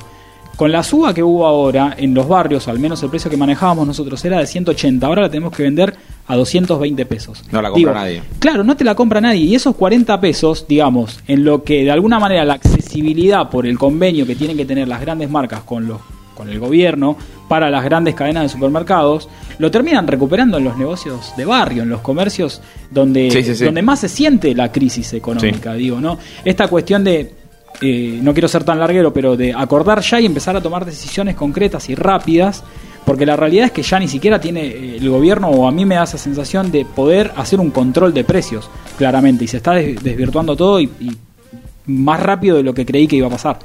Con 0.56 0.72
la 0.72 0.82
suba 0.82 1.14
que 1.14 1.22
hubo 1.22 1.46
ahora 1.46 1.94
en 1.96 2.14
los 2.14 2.26
barrios, 2.26 2.66
al 2.66 2.80
menos 2.80 3.00
el 3.04 3.10
precio 3.10 3.30
que 3.30 3.36
manejábamos 3.36 3.86
nosotros 3.86 4.24
era 4.24 4.38
de 4.40 4.46
180. 4.48 5.06
Ahora 5.06 5.22
la 5.22 5.30
tenemos 5.30 5.52
que 5.56 5.62
vender 5.62 5.94
a 6.26 6.34
220 6.34 7.06
pesos. 7.06 7.44
No 7.52 7.62
la 7.62 7.70
compra 7.70 7.94
nadie. 7.94 8.22
Claro, 8.40 8.64
no 8.64 8.76
te 8.76 8.82
la 8.82 8.96
compra 8.96 9.20
nadie. 9.20 9.40
Y 9.42 9.54
esos 9.54 9.76
40 9.76 10.20
pesos, 10.20 10.66
digamos, 10.68 11.20
en 11.28 11.44
lo 11.44 11.62
que 11.62 11.84
de 11.84 11.92
alguna 11.92 12.18
manera 12.18 12.44
la 12.44 12.54
accesibilidad 12.54 13.48
por 13.50 13.66
el 13.66 13.78
convenio 13.78 14.26
que 14.26 14.34
tienen 14.34 14.56
que 14.56 14.64
tener 14.64 14.88
las 14.88 15.00
grandes 15.00 15.30
marcas 15.30 15.60
con 15.60 15.86
los 15.86 15.98
con 16.34 16.48
el 16.48 16.60
gobierno 16.60 17.16
para 17.48 17.68
las 17.68 17.82
grandes 17.84 18.14
cadenas 18.14 18.44
de 18.44 18.48
supermercados, 18.48 19.28
lo 19.58 19.70
terminan 19.70 20.06
recuperando 20.06 20.58
en 20.58 20.64
los 20.64 20.76
negocios 20.76 21.32
de 21.36 21.44
barrio, 21.44 21.82
en 21.82 21.88
los 21.90 22.00
comercios 22.00 22.60
donde, 22.90 23.30
Sí, 23.30 23.42
sí, 23.42 23.54
sí. 23.56 23.64
donde 23.64 23.82
más 23.82 24.00
se 24.00 24.08
siente 24.08 24.54
la 24.54 24.70
crisis 24.70 25.12
económica, 25.12 25.74
digo, 25.74 26.00
¿no? 26.00 26.18
Esta 26.44 26.68
cuestión 26.68 27.02
de 27.04 27.32
eh, 27.80 28.18
no 28.22 28.32
quiero 28.32 28.48
ser 28.48 28.64
tan 28.64 28.78
larguero, 28.78 29.12
pero 29.12 29.36
de 29.36 29.52
acordar 29.54 30.00
ya 30.00 30.20
y 30.20 30.26
empezar 30.26 30.56
a 30.56 30.60
tomar 30.60 30.84
decisiones 30.84 31.36
concretas 31.36 31.88
y 31.90 31.94
rápidas, 31.94 32.64
porque 33.04 33.24
la 33.24 33.36
realidad 33.36 33.66
es 33.66 33.72
que 33.72 33.82
ya 33.82 33.98
ni 34.00 34.08
siquiera 34.08 34.40
tiene 34.40 34.66
eh, 34.66 34.96
el 34.96 35.08
gobierno, 35.10 35.48
o 35.48 35.66
a 35.68 35.70
mí 35.72 35.84
me 35.84 35.94
da 35.94 36.02
esa 36.04 36.18
sensación 36.18 36.70
de 36.72 36.84
poder 36.84 37.32
hacer 37.36 37.60
un 37.60 37.70
control 37.70 38.12
de 38.14 38.24
precios, 38.24 38.68
claramente, 38.96 39.44
y 39.44 39.48
se 39.48 39.58
está 39.58 39.72
des- 39.74 40.02
desvirtuando 40.02 40.56
todo 40.56 40.80
y, 40.80 40.84
y 41.00 41.16
más 41.86 42.20
rápido 42.20 42.56
de 42.56 42.62
lo 42.64 42.74
que 42.74 42.84
creí 42.84 43.06
que 43.06 43.16
iba 43.16 43.28
a 43.28 43.30
pasar. 43.30 43.58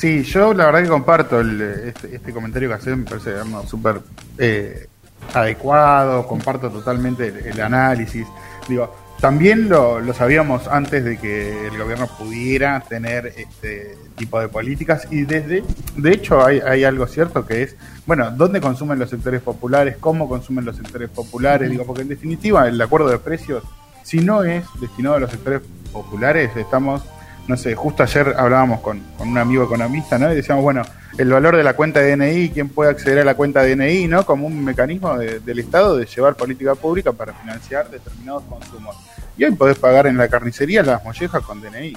Sí, 0.00 0.22
yo 0.22 0.54
la 0.54 0.64
verdad 0.64 0.82
que 0.82 0.88
comparto 0.88 1.40
el, 1.40 1.60
este, 1.60 2.16
este 2.16 2.32
comentario 2.32 2.70
que 2.70 2.74
haces, 2.74 2.96
me 2.96 3.04
parece 3.04 3.32
súper 3.66 4.00
eh, 4.38 4.86
adecuado, 5.34 6.26
comparto 6.26 6.70
totalmente 6.70 7.26
el, 7.26 7.36
el 7.48 7.60
análisis. 7.60 8.26
Digo, 8.66 8.96
también 9.20 9.68
lo, 9.68 10.00
lo 10.00 10.14
sabíamos 10.14 10.68
antes 10.68 11.04
de 11.04 11.18
que 11.18 11.66
el 11.66 11.76
gobierno 11.76 12.06
pudiera 12.18 12.80
tener 12.80 13.26
este 13.26 13.98
tipo 14.16 14.40
de 14.40 14.48
políticas 14.48 15.06
y 15.10 15.24
desde, 15.24 15.64
de 15.96 16.10
hecho 16.10 16.46
hay, 16.46 16.60
hay 16.60 16.84
algo 16.84 17.06
cierto 17.06 17.44
que 17.44 17.64
es, 17.64 17.76
bueno, 18.06 18.30
¿dónde 18.30 18.62
consumen 18.62 18.98
los 18.98 19.10
sectores 19.10 19.42
populares? 19.42 19.98
¿Cómo 20.00 20.30
consumen 20.30 20.64
los 20.64 20.76
sectores 20.76 21.10
populares? 21.10 21.68
Digo, 21.68 21.84
porque 21.84 22.00
en 22.00 22.08
definitiva 22.08 22.66
el 22.66 22.80
acuerdo 22.80 23.10
de 23.10 23.18
precios, 23.18 23.64
si 24.02 24.20
no 24.20 24.44
es 24.44 24.64
destinado 24.80 25.16
a 25.16 25.20
los 25.20 25.30
sectores 25.30 25.60
populares, 25.92 26.56
estamos 26.56 27.02
no 27.48 27.56
sé, 27.56 27.74
justo 27.74 28.02
ayer 28.02 28.34
hablábamos 28.36 28.80
con, 28.80 29.00
con 29.18 29.28
un 29.28 29.38
amigo 29.38 29.64
economista, 29.64 30.18
¿no? 30.18 30.32
Y 30.32 30.36
decíamos, 30.36 30.62
bueno, 30.62 30.82
el 31.18 31.28
valor 31.30 31.56
de 31.56 31.64
la 31.64 31.74
cuenta 31.74 32.00
de 32.00 32.16
DNI, 32.16 32.50
quién 32.50 32.68
puede 32.68 32.90
acceder 32.90 33.18
a 33.20 33.24
la 33.24 33.34
cuenta 33.34 33.62
de 33.62 33.74
DNI, 33.76 34.06
¿no? 34.06 34.24
Como 34.24 34.46
un 34.46 34.64
mecanismo 34.64 35.18
de- 35.18 35.40
del 35.40 35.58
Estado 35.58 35.96
de 35.96 36.06
llevar 36.06 36.36
política 36.36 36.74
pública 36.74 37.12
para 37.12 37.32
financiar 37.34 37.90
determinados 37.90 38.44
consumos. 38.44 38.96
Y 39.36 39.44
hoy 39.44 39.52
podés 39.52 39.78
pagar 39.78 40.06
en 40.06 40.16
la 40.16 40.28
carnicería 40.28 40.82
las 40.82 41.02
mollejas 41.04 41.42
con 41.42 41.60
DNI. 41.60 41.96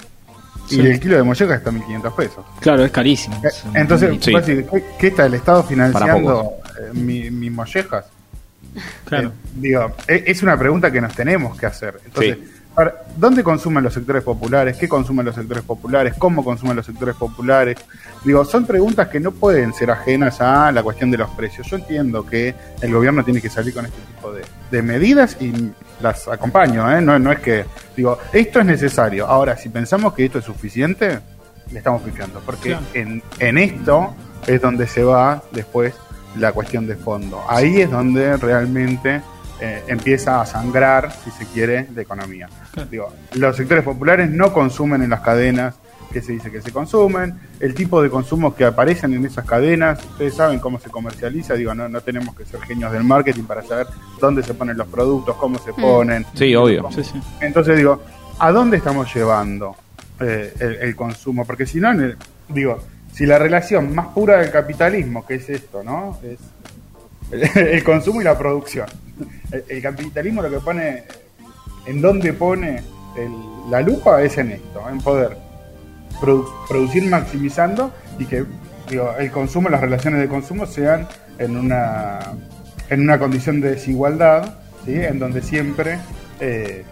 Sí. 0.68 0.80
Y 0.80 0.86
el 0.86 0.98
kilo 0.98 1.16
de 1.16 1.22
mollejas 1.22 1.58
está 1.58 1.70
a 1.70 1.72
1.500 1.74 2.14
pesos. 2.16 2.44
Claro, 2.60 2.84
es 2.84 2.90
carísimo. 2.90 3.36
Eh, 3.44 3.48
Entonces, 3.74 4.16
Sí. 4.20 4.32
¿qué, 4.32 4.84
qué 4.98 5.06
está 5.08 5.26
el 5.26 5.34
Estado 5.34 5.62
financiando 5.62 6.52
eh, 6.80 6.90
mi- 6.94 7.30
mis 7.30 7.52
mollejas? 7.52 8.06
Claro. 9.04 9.28
Eh, 9.28 9.32
digo, 9.56 9.92
e- 10.08 10.24
es 10.26 10.42
una 10.42 10.58
pregunta 10.58 10.90
que 10.90 11.00
nos 11.00 11.14
tenemos 11.14 11.56
que 11.58 11.66
hacer. 11.66 12.00
Entonces, 12.06 12.38
Sí. 12.38 12.53
Ahora, 12.76 12.94
¿dónde 13.16 13.42
consumen 13.42 13.84
los 13.84 13.94
sectores 13.94 14.22
populares? 14.22 14.76
¿Qué 14.76 14.88
consumen 14.88 15.26
los 15.26 15.34
sectores 15.34 15.62
populares? 15.64 16.14
¿Cómo 16.18 16.44
consumen 16.44 16.76
los 16.76 16.86
sectores 16.86 17.14
populares? 17.16 17.76
Digo, 18.24 18.44
son 18.44 18.66
preguntas 18.66 19.08
que 19.08 19.20
no 19.20 19.32
pueden 19.32 19.72
ser 19.72 19.90
ajenas 19.90 20.40
a 20.40 20.72
la 20.72 20.82
cuestión 20.82 21.10
de 21.10 21.18
los 21.18 21.30
precios. 21.30 21.66
Yo 21.68 21.76
entiendo 21.76 22.24
que 22.26 22.54
el 22.80 22.92
gobierno 22.92 23.24
tiene 23.24 23.40
que 23.40 23.50
salir 23.50 23.74
con 23.74 23.86
este 23.86 24.00
tipo 24.00 24.32
de, 24.32 24.42
de 24.70 24.82
medidas 24.82 25.36
y 25.40 25.52
las 26.00 26.26
acompaño, 26.28 26.90
¿eh? 26.96 27.00
No, 27.00 27.18
no 27.18 27.30
es 27.32 27.38
que, 27.40 27.64
digo, 27.96 28.18
esto 28.32 28.60
es 28.60 28.66
necesario. 28.66 29.26
Ahora, 29.26 29.56
si 29.56 29.68
pensamos 29.68 30.14
que 30.14 30.24
esto 30.24 30.38
es 30.38 30.44
suficiente, 30.44 31.20
le 31.70 31.78
estamos 31.78 32.02
pifiando. 32.02 32.40
Porque 32.44 32.70
Claro. 32.70 32.84
en, 32.94 33.22
en 33.38 33.58
esto 33.58 34.14
es 34.46 34.60
donde 34.60 34.86
se 34.86 35.02
va 35.04 35.42
después 35.52 35.94
la 36.38 36.52
cuestión 36.52 36.86
de 36.86 36.96
fondo. 36.96 37.40
Ahí 37.48 37.80
es 37.80 37.90
donde 37.90 38.36
realmente 38.36 39.22
eh, 39.60 39.84
empieza 39.88 40.40
a 40.40 40.46
sangrar, 40.46 41.12
si 41.24 41.30
se 41.30 41.46
quiere, 41.46 41.86
la 41.94 42.02
economía. 42.02 42.48
Digo, 42.90 43.12
los 43.34 43.56
sectores 43.56 43.84
populares 43.84 44.30
no 44.30 44.52
consumen 44.52 45.02
en 45.02 45.10
las 45.10 45.20
cadenas 45.20 45.74
que 46.12 46.22
se 46.22 46.30
dice 46.32 46.48
que 46.52 46.62
se 46.62 46.70
consumen, 46.70 47.34
el 47.58 47.74
tipo 47.74 48.00
de 48.00 48.08
consumos 48.08 48.54
que 48.54 48.64
aparecen 48.64 49.14
en 49.14 49.26
esas 49.26 49.44
cadenas, 49.44 49.98
ustedes 50.04 50.34
saben 50.36 50.60
cómo 50.60 50.78
se 50.78 50.88
comercializa, 50.88 51.54
digo, 51.54 51.74
no, 51.74 51.88
no 51.88 52.00
tenemos 52.02 52.36
que 52.36 52.44
ser 52.44 52.60
genios 52.60 52.92
del 52.92 53.02
marketing 53.02 53.42
para 53.42 53.62
saber 53.64 53.88
dónde 54.20 54.44
se 54.44 54.54
ponen 54.54 54.76
los 54.76 54.86
productos, 54.86 55.34
cómo 55.36 55.58
se 55.58 55.72
ponen. 55.72 56.24
Sí, 56.34 56.54
obvio. 56.54 56.88
Sí, 56.92 57.02
sí. 57.02 57.20
entonces 57.40 57.76
digo, 57.76 58.00
¿a 58.38 58.52
dónde 58.52 58.76
estamos 58.76 59.12
llevando 59.12 59.74
eh, 60.20 60.54
el, 60.60 60.74
el 60.76 60.94
consumo? 60.94 61.44
Porque 61.44 61.66
si 61.66 61.80
no, 61.80 61.90
en 61.90 62.00
el- 62.00 62.16
digo, 62.48 62.78
si 63.12 63.26
la 63.26 63.38
relación 63.40 63.92
más 63.92 64.06
pura 64.08 64.38
del 64.40 64.52
capitalismo, 64.52 65.26
que 65.26 65.34
es 65.36 65.48
esto, 65.50 65.82
¿no? 65.82 66.16
Es 66.22 66.38
el, 67.54 67.84
consumo 67.84 68.20
y 68.20 68.24
la 68.24 68.36
producción. 68.38 68.86
El, 69.68 69.82
capitalismo 69.82 70.42
lo 70.42 70.50
que 70.50 70.60
pone, 70.60 71.04
en 71.86 72.00
dónde 72.00 72.32
pone 72.32 72.82
el- 73.16 73.70
la 73.70 73.80
lupa 73.80 74.22
es 74.22 74.36
en 74.38 74.52
esto, 74.52 74.82
en 74.90 74.98
poder 75.00 75.36
produ- 76.20 76.48
producir 76.68 77.04
maximizando 77.04 77.92
y 78.18 78.26
que 78.26 78.44
digo, 78.90 79.14
el 79.18 79.30
consumo, 79.30 79.68
las 79.68 79.80
relaciones 79.80 80.20
de 80.20 80.28
consumo 80.28 80.66
sean 80.66 81.08
en 81.38 81.56
una 81.56 82.18
en 82.90 83.00
una 83.00 83.18
condición 83.18 83.60
de 83.62 83.70
desigualdad, 83.70 84.56
¿sí? 84.84 84.92
en 84.94 85.18
donde 85.18 85.40
siempre 85.40 85.98
eh, 86.40 86.84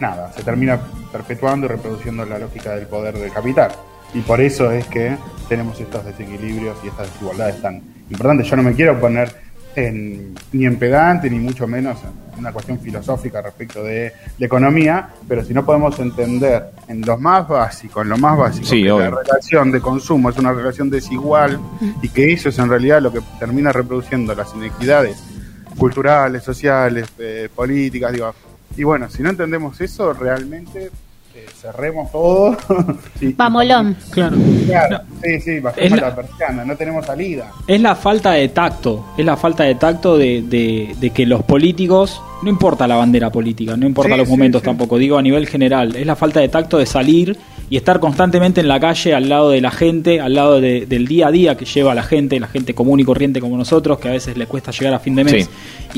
nada, 0.00 0.32
se 0.32 0.42
termina 0.42 0.80
perpetuando 1.12 1.66
y 1.66 1.68
reproduciendo 1.68 2.24
la 2.24 2.38
lógica 2.38 2.74
del 2.74 2.86
poder 2.86 3.18
del 3.18 3.30
capital. 3.30 3.70
Y 4.14 4.20
por 4.20 4.40
eso 4.40 4.70
es 4.70 4.86
que 4.86 5.16
tenemos 5.48 5.78
estos 5.78 6.04
desequilibrios 6.06 6.78
y 6.82 6.88
estas 6.88 7.12
desigualdades 7.12 7.60
tan 7.60 7.82
importantes. 8.10 8.46
Yo 8.46 8.56
no 8.56 8.62
me 8.62 8.72
quiero 8.72 8.98
poner 8.98 9.43
en- 9.76 10.34
ni 10.52 10.66
en 10.66 10.76
pedante, 10.76 11.28
ni 11.30 11.38
mucho 11.38 11.66
menos 11.66 11.98
en 12.02 12.38
una 12.40 12.52
cuestión 12.52 12.78
filosófica 12.80 13.40
respecto 13.42 13.82
de 13.82 14.12
la 14.38 14.46
economía, 14.46 15.08
pero 15.28 15.44
si 15.44 15.54
no 15.54 15.64
podemos 15.64 15.98
entender 15.98 16.70
en 16.88 17.00
lo 17.02 17.16
más 17.18 17.46
básico, 17.48 18.02
en 18.02 18.08
lo 18.08 18.18
más 18.18 18.36
básico, 18.36 18.66
Sí, 18.66 18.82
que 18.82 18.88
la 18.88 19.10
relación 19.10 19.70
de 19.70 19.80
consumo 19.80 20.30
es 20.30 20.36
una 20.38 20.52
relación 20.52 20.90
desigual 20.90 21.58
y 22.02 22.08
que 22.08 22.32
eso 22.32 22.48
es 22.48 22.58
en 22.58 22.68
realidad 22.68 23.00
lo 23.00 23.12
que 23.12 23.20
termina 23.38 23.72
reproduciendo 23.72 24.34
las 24.34 24.54
inequidades 24.54 25.16
culturales, 25.78 26.42
sociales, 26.42 27.06
eh, 27.18 27.48
políticas, 27.54 28.12
digo. 28.12 28.34
Y 28.76 28.82
bueno, 28.84 29.08
si 29.08 29.22
no 29.22 29.30
entendemos 29.30 29.80
eso, 29.80 30.12
realmente 30.12 30.90
eh, 31.34 31.46
cerremos 31.60 32.10
todo. 32.12 32.56
y- 33.20 33.32
Vamolón. 33.32 33.96
Claro. 34.10 34.36
Claro, 34.66 35.00
sí, 35.22 35.40
sí, 35.40 35.60
bajemos 35.60 36.00
la- 36.00 36.08
la 36.10 36.14
persiana, 36.14 36.64
no 36.64 36.76
tenemos 36.76 37.04
salida. 37.06 37.50
Es 37.66 37.80
la 37.80 37.94
falta 37.96 38.32
de 38.32 38.48
tacto, 38.48 39.06
es 39.18 39.24
la 39.24 39.36
falta 39.36 39.64
de 39.64 39.74
tacto 39.74 40.16
de, 40.16 40.42
de- 40.42 40.94
de 41.00 41.10
que 41.10 41.26
los 41.26 41.42
políticos, 41.42 42.20
no 42.42 42.48
importa 42.50 42.86
la 42.86 42.96
bandera 42.96 43.30
política, 43.30 43.76
no 43.76 43.86
importa 43.86 44.12
Sí, 44.12 44.18
los 44.18 44.28
sí, 44.28 44.32
momentos 44.32 44.60
sí. 44.62 44.66
tampoco, 44.66 44.96
digo 44.98 45.18
a 45.18 45.22
nivel 45.22 45.46
general, 45.48 45.96
es 45.96 46.06
la 46.06 46.16
falta 46.16 46.40
de 46.40 46.48
tacto 46.48 46.78
de 46.78 46.86
salir 46.86 47.36
y 47.70 47.76
estar 47.76 47.98
constantemente 48.00 48.60
en 48.60 48.68
la 48.68 48.78
calle 48.78 49.14
al 49.14 49.28
lado 49.28 49.50
de 49.50 49.60
la 49.60 49.70
gente, 49.70 50.20
al 50.20 50.34
lado 50.34 50.60
de- 50.60 50.86
del 50.86 51.06
día 51.06 51.28
a 51.28 51.30
día 51.30 51.56
que 51.56 51.64
lleva 51.64 51.94
la 51.94 52.02
gente, 52.02 52.38
la 52.38 52.46
gente 52.48 52.74
común 52.74 53.00
y 53.00 53.04
corriente 53.04 53.40
como 53.40 53.56
nosotros, 53.56 53.98
que 53.98 54.08
a 54.08 54.12
veces 54.12 54.36
le 54.36 54.46
cuesta 54.46 54.70
llegar 54.70 54.94
a 54.94 54.98
fin 54.98 55.14
de 55.14 55.24
mes, 55.24 55.44
Sí. 55.46 55.50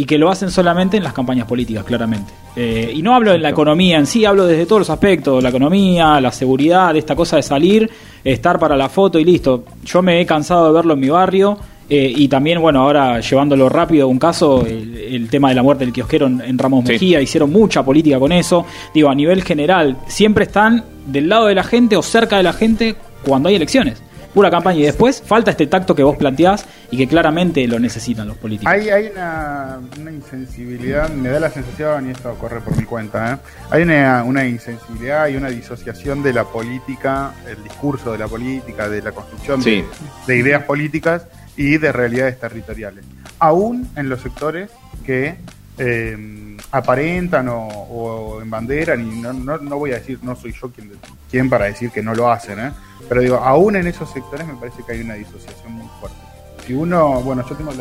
y 0.03 0.05
que 0.05 0.19
lo 0.19 0.31
hacen 0.31 0.51
solamente 0.51 0.97
en 0.97 1.03
las 1.03 1.12
campañas 1.12 1.47
políticas, 1.47 1.85
claramente. 1.85 2.33
Eh, 2.55 2.93
y 2.95 3.03
no 3.03 3.14
hablo 3.14 3.33
de 3.33 3.39
la 3.39 3.51
economía 3.51 3.99
en 3.99 4.07
sí, 4.07 4.25
hablo 4.25 4.47
desde 4.47 4.64
todos 4.67 4.81
los 4.81 4.91
aspectos, 4.91 5.43
la 5.43 5.49
economía, 5.51 6.21
la 6.21 6.33
seguridad, 6.33 6.97
esta 6.97 7.14
cosa 7.17 7.37
de 7.37 7.43
salir, 7.43 7.91
estar 8.25 8.59
para 8.59 8.77
la 8.77 8.89
foto 8.89 9.19
y 9.19 9.25
listo. 9.25 9.64
Yo 9.85 10.03
me 10.03 10.21
he 10.21 10.27
cansado 10.27 10.67
de 10.69 10.73
verlo 10.73 10.95
en 10.95 11.01
mi 11.01 11.09
barrio. 11.11 11.59
Eh, 11.89 12.12
y 12.16 12.28
también, 12.28 12.61
bueno, 12.61 12.80
ahora 12.82 13.20
llevándolo 13.20 13.68
rápido, 13.68 14.09
un 14.09 14.18
caso, 14.18 14.66
el, 14.66 14.97
el 14.97 15.28
tema 15.30 15.51
de 15.51 15.55
la 15.55 15.62
muerte 15.62 15.84
del 15.84 15.93
kiosquero 15.93 16.26
en, 16.26 16.41
en 16.41 16.59
Ramos 16.59 16.84
Sí. 16.87 16.93
Mejía, 16.93 17.20
hicieron 17.20 17.53
mucha 17.53 17.84
política 17.84 18.18
con 18.18 18.32
eso. 18.32 18.66
Digo, 18.95 19.09
a 19.09 19.14
nivel 19.14 19.43
general, 19.45 19.97
siempre 20.09 20.45
están 20.45 20.84
del 21.07 21.28
lado 21.28 21.47
de 21.47 21.55
la 21.55 21.62
gente 21.64 21.97
o 21.97 22.03
cerca 22.03 22.37
de 22.39 22.43
la 22.43 22.53
gente 22.53 22.97
cuando 23.24 23.49
hay 23.49 23.55
elecciones. 23.55 24.03
Pura 24.34 24.51
campaña. 24.51 24.80
Y 24.80 24.82
después 24.82 25.22
falta 25.24 25.51
este 25.51 25.66
tacto 25.66 25.95
que 25.95 26.03
vos 26.03 26.16
planteás 26.16 26.66
y 26.91 26.99
que 26.99 27.07
claramente 27.09 27.66
lo 27.66 27.78
necesitan 27.78 28.28
los 28.28 28.37
políticos. 28.37 28.70
Hay, 28.70 28.91
hay 28.91 29.07
una, 29.11 29.78
una 29.99 30.11
insensibilidad, 30.11 31.09
me 31.09 31.30
da 31.30 31.41
la 31.41 31.51
sensación, 31.51 32.09
y 32.09 32.11
esto 32.11 32.34
corre 32.34 32.61
por 32.61 32.76
mi 32.76 32.84
cuenta, 32.84 33.32
¿eh? 33.32 33.37
hay 33.70 33.82
una, 33.82 34.24
una 34.24 34.47
insensibilidad 34.47 35.28
y 35.28 35.37
una 35.37 35.49
disociación 35.49 36.22
de 36.22 36.34
la 36.34 36.45
política, 36.45 37.32
el 37.49 37.62
discurso 37.64 38.12
de 38.12 38.18
la 38.18 38.28
política, 38.28 38.89
de 38.91 39.01
la 39.01 39.12
construcción 39.12 39.62
Sí. 39.62 39.82
de, 40.26 40.34
de 40.34 40.39
ideas 40.39 40.64
políticas 40.64 41.26
y 41.57 41.78
de 41.78 41.92
realidades 41.92 42.38
territoriales. 42.38 43.04
Aún 43.38 43.88
en 43.96 44.09
los 44.09 44.20
sectores 44.20 44.70
que 45.04 45.36
eh, 45.78 46.57
aparentan 46.72 47.48
o, 47.48 47.66
o 47.66 48.42
embanderan, 48.42 49.00
y 49.00 49.20
no, 49.20 49.32
no, 49.32 49.59
no 49.59 49.78
voy 49.78 49.92
a 49.92 49.98
decir, 49.98 50.18
no 50.22 50.34
soy 50.36 50.52
yo 50.52 50.70
quien, 50.70 50.90
quien 51.30 51.50
para 51.50 51.66
decir 51.66 51.90
que 51.90 52.02
no 52.02 52.14
lo 52.14 52.30
hacen, 52.30 52.59
¿eh? 52.59 52.72
pero 53.09 53.20
digo, 53.20 53.36
aún 53.36 53.76
en 53.76 53.86
esos 53.86 54.11
sectores 54.12 54.46
me 54.46 54.54
parece 54.54 54.82
que 54.84 54.92
hay 54.92 55.00
una 55.00 55.14
disociación 55.14 55.72
muy 55.72 55.88
fuerte. 56.00 56.18
Si 56.66 56.74
uno, 56.74 57.20
bueno, 57.22 57.46
yo 57.48 57.54
tengo 57.57 57.72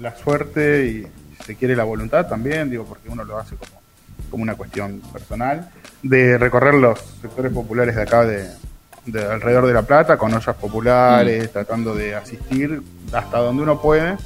la, 0.00 0.16
suerte 0.16 0.86
y 0.86 1.06
se 1.44 1.56
quiere 1.56 1.74
la 1.74 1.84
voluntad 1.84 2.26
también, 2.28 2.70
digo, 2.70 2.84
porque 2.84 3.08
uno 3.08 3.24
lo 3.24 3.38
hace 3.38 3.56
como, 3.56 3.72
como 4.30 4.42
una 4.42 4.54
cuestión 4.54 5.00
personal, 5.12 5.70
de 6.02 6.38
recorrer 6.38 6.74
los 6.74 7.00
sectores 7.20 7.52
populares 7.52 7.96
de 7.96 8.02
acá 8.02 8.24
de, 8.24 8.48
de 9.06 9.24
alrededor 9.24 9.66
de 9.66 9.72
La 9.74 9.82
Plata, 9.82 10.16
con 10.16 10.32
ollas 10.32 10.56
populares, 10.56 11.52
tratando 11.52 11.94
de 11.94 12.14
asistir 12.14 12.82
hasta 13.12 13.38
donde 13.38 13.62
uno 13.62 13.80
puede, 13.80 14.16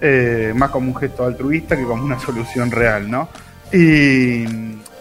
eh, 0.00 0.52
más 0.56 0.70
como 0.70 0.88
un 0.88 0.96
gesto 0.96 1.24
altruista 1.24 1.76
que 1.76 1.84
como 1.84 2.04
una 2.04 2.18
solución 2.18 2.70
real, 2.70 3.10
¿no? 3.10 3.28
Y 3.72 4.44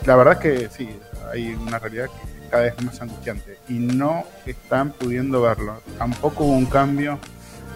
la 0.05 0.15
verdad 0.15 0.33
es 0.33 0.39
que 0.39 0.69
sí, 0.69 0.89
hay 1.31 1.53
una 1.53 1.79
realidad 1.79 2.05
que 2.07 2.49
cada 2.49 2.63
vez 2.63 2.73
es 2.77 2.85
más 2.85 3.01
angustiante 3.01 3.57
y 3.69 3.73
no 3.73 4.25
están 4.45 4.91
pudiendo 4.91 5.41
verlo. 5.41 5.81
Tampoco 5.97 6.43
hubo 6.45 6.53
un 6.57 6.65
cambio 6.65 7.17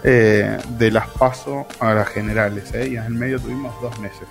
eh, 0.04 0.58
de 0.78 0.90
las 0.90 1.08
PASO 1.08 1.66
a 1.80 1.94
las 1.94 2.08
generales, 2.08 2.72
¿eh? 2.74 2.88
y 2.92 2.96
en 2.96 3.04
el 3.04 3.14
medio 3.14 3.40
tuvimos 3.40 3.74
dos 3.80 3.98
meses 3.98 4.28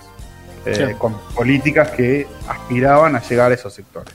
eh, 0.64 0.86
Sí. 0.88 0.94
con 0.98 1.16
políticas 1.34 1.90
que 1.90 2.26
aspiraban 2.48 3.14
a 3.16 3.20
llegar 3.20 3.50
a 3.50 3.54
esos 3.54 3.72
sectores. 3.74 4.14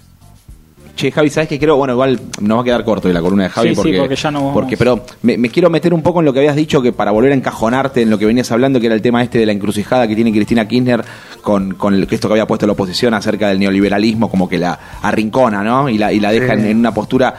Che, 1.02 1.12
Javi, 1.12 1.32
¿sabes 1.32 1.50
qué 1.50 1.58
creo? 1.58 1.78
Bueno, 1.78 1.94
igual 1.94 2.20
nos 2.42 2.58
va 2.60 2.62
a 2.62 2.64
quedar 2.64 2.84
corto 2.84 3.08
de 3.08 3.14
la 3.16 3.22
columna 3.22 3.46
de 3.46 3.50
Javi 3.50 3.70
Sí, 3.70 3.74
sí, 3.76 3.82
porque, 3.82 3.98
porque 3.98 4.16
ya 4.16 4.30
no 4.30 4.38
vamos- 4.40 4.54
porque- 4.54 4.78
pero 4.78 5.04
me, 5.24 5.36
me 5.36 5.50
quiero 5.50 5.68
meter 5.72 5.96
un 5.96 6.04
poco 6.04 6.20
en 6.20 6.26
lo 6.26 6.32
que 6.34 6.38
habías 6.38 6.56
dicho 6.56 6.80
que 6.80 6.92
para 6.94 7.10
volver 7.10 7.32
a 7.32 7.36
encajonarte 7.36 8.04
en 8.04 8.12
lo 8.12 8.20
que 8.20 8.28
venías 8.28 8.52
hablando, 8.52 8.80
que 8.80 8.86
era 8.86 8.94
el 8.94 9.02
tema 9.02 9.24
este 9.24 9.40
de 9.40 9.48
la 9.48 9.52
encrucijada 9.52 10.08
que 10.08 10.14
tiene 10.14 10.32
Cristina 10.32 10.68
Kirchner 10.68 11.04
con, 11.42 11.74
con 11.74 11.96
el, 11.96 12.06
que 12.06 12.14
esto 12.14 12.28
que 12.28 12.34
había 12.34 12.46
puesto 12.46 12.68
la 12.68 12.74
oposición 12.74 13.16
acerca 13.16 13.48
del 13.48 13.58
neoliberalismo, 13.58 14.30
como 14.30 14.48
que 14.48 14.60
la 14.60 14.78
arrincona, 15.02 15.64
¿no? 15.64 15.90
Y 15.90 15.98
la, 15.98 16.14
y 16.14 16.20
la 16.20 16.32
deja 16.32 16.54
Sí. 16.54 16.62
en, 16.62 16.68
en 16.68 16.78
una 16.78 16.94
postura. 16.94 17.34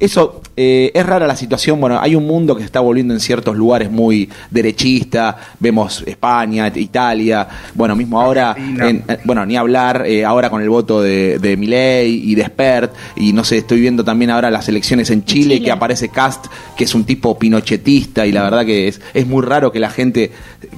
Eso, 0.00 0.42
eh, 0.56 0.92
es 0.94 1.04
rara 1.04 1.26
la 1.26 1.34
situación. 1.34 1.80
Bueno, 1.80 1.98
hay 2.00 2.14
un 2.14 2.24
mundo 2.24 2.54
que 2.54 2.62
se 2.62 2.66
está 2.66 2.78
volviendo 2.78 3.14
en 3.14 3.20
ciertos 3.20 3.56
lugares 3.56 3.90
muy 3.90 4.28
derechista. 4.48 5.36
Vemos 5.58 6.04
España, 6.06 6.70
Italia. 6.72 7.48
Bueno, 7.74 7.96
mismo 7.96 8.20
ahora, 8.20 8.54
en, 8.56 9.02
eh, 9.08 9.18
bueno, 9.24 9.44
ni 9.44 9.56
hablar 9.56 10.04
eh, 10.06 10.24
ahora 10.24 10.50
con 10.50 10.62
el 10.62 10.70
voto 10.70 11.02
de, 11.02 11.40
de 11.40 11.56
Milei 11.56 12.30
y 12.30 12.36
de 12.36 12.44
Spert. 12.44 12.94
Y 13.16 13.32
no 13.32 13.42
sé, 13.42 13.58
estoy 13.58 13.80
viendo 13.80 14.04
también 14.04 14.30
ahora 14.30 14.52
las 14.52 14.68
elecciones 14.68 15.10
en 15.10 15.24
Chile, 15.24 15.54
Chile. 15.56 15.64
que 15.64 15.72
aparece 15.72 16.10
Cast, 16.10 16.46
que 16.76 16.84
es 16.84 16.94
un 16.94 17.04
tipo 17.04 17.36
pinochetista. 17.36 18.24
Y 18.24 18.30
la 18.30 18.44
verdad 18.44 18.64
que 18.64 18.86
es, 18.86 19.00
es 19.14 19.26
muy 19.26 19.42
raro 19.42 19.72
que 19.72 19.80
la 19.80 19.90
gente 19.90 20.30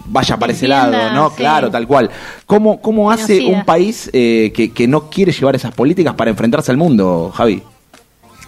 vaya 0.06 0.38
para 0.38 0.54
ese 0.54 0.66
lado, 0.66 1.12
¿no? 1.12 1.28
sí. 1.28 1.36
Claro, 1.36 1.70
tal 1.70 1.86
cual. 1.86 2.10
¿Cómo, 2.46 2.80
cómo 2.80 3.10
hace 3.10 3.44
un 3.44 3.66
país 3.66 4.08
eh, 4.14 4.50
que, 4.54 4.72
que 4.72 4.88
no 4.88 5.10
quiere 5.10 5.32
llevar 5.32 5.56
esas 5.56 5.74
políticas 5.74 6.14
para 6.14 6.30
enfrentarse 6.30 6.70
al 6.70 6.78
mundo, 6.78 7.30
Javi? 7.34 7.62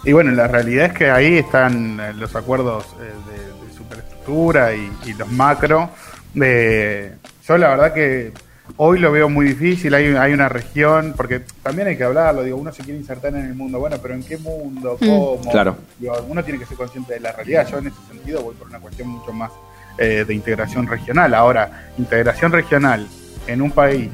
Y 0.05 0.11
bueno, 0.11 0.31
la 0.31 0.47
realidad 0.47 0.87
es 0.87 0.93
que 0.93 1.09
ahí 1.09 1.37
están 1.37 1.99
eh, 1.99 2.13
los 2.13 2.35
acuerdos 2.35 2.85
eh, 2.99 3.11
de, 3.31 3.67
de 3.67 3.73
superestructura 3.73 4.73
y, 4.75 4.91
y 5.05 5.13
los 5.13 5.31
macro. 5.31 5.89
De, 6.33 7.13
yo 7.47 7.57
la 7.57 7.69
verdad 7.69 7.93
que 7.93 8.33
hoy 8.77 8.99
lo 8.99 9.11
veo 9.11 9.29
muy 9.29 9.45
difícil, 9.47 9.93
hay, 9.93 10.07
hay 10.07 10.33
una 10.33 10.49
región, 10.49 11.13
porque 11.15 11.41
también 11.61 11.87
hay 11.87 11.97
que 11.97 12.03
hablarlo, 12.03 12.43
digo, 12.43 12.57
uno 12.57 12.71
se 12.73 12.83
quiere 12.83 12.99
insertar 12.99 13.33
en 13.35 13.45
el 13.45 13.55
mundo, 13.55 13.79
bueno, 13.79 13.97
pero 14.01 14.13
¿en 14.13 14.23
qué 14.23 14.37
mundo? 14.37 14.97
Mm. 14.99 15.07
¿Cómo? 15.07 15.51
Claro. 15.51 15.77
Digo, 15.99 16.15
uno 16.27 16.43
tiene 16.43 16.59
que 16.59 16.65
ser 16.65 16.75
consciente 16.77 17.13
de 17.13 17.19
la 17.19 17.31
realidad, 17.31 17.67
yo 17.69 17.77
en 17.77 17.87
ese 17.87 17.97
sentido 18.09 18.41
voy 18.41 18.55
por 18.55 18.67
una 18.67 18.79
cuestión 18.79 19.07
mucho 19.09 19.31
más 19.31 19.51
eh, 19.97 20.25
de 20.27 20.33
integración 20.33 20.87
regional. 20.87 21.33
Ahora, 21.33 21.91
integración 21.97 22.51
regional 22.51 23.07
en 23.47 23.61
un 23.61 23.71
país 23.71 24.09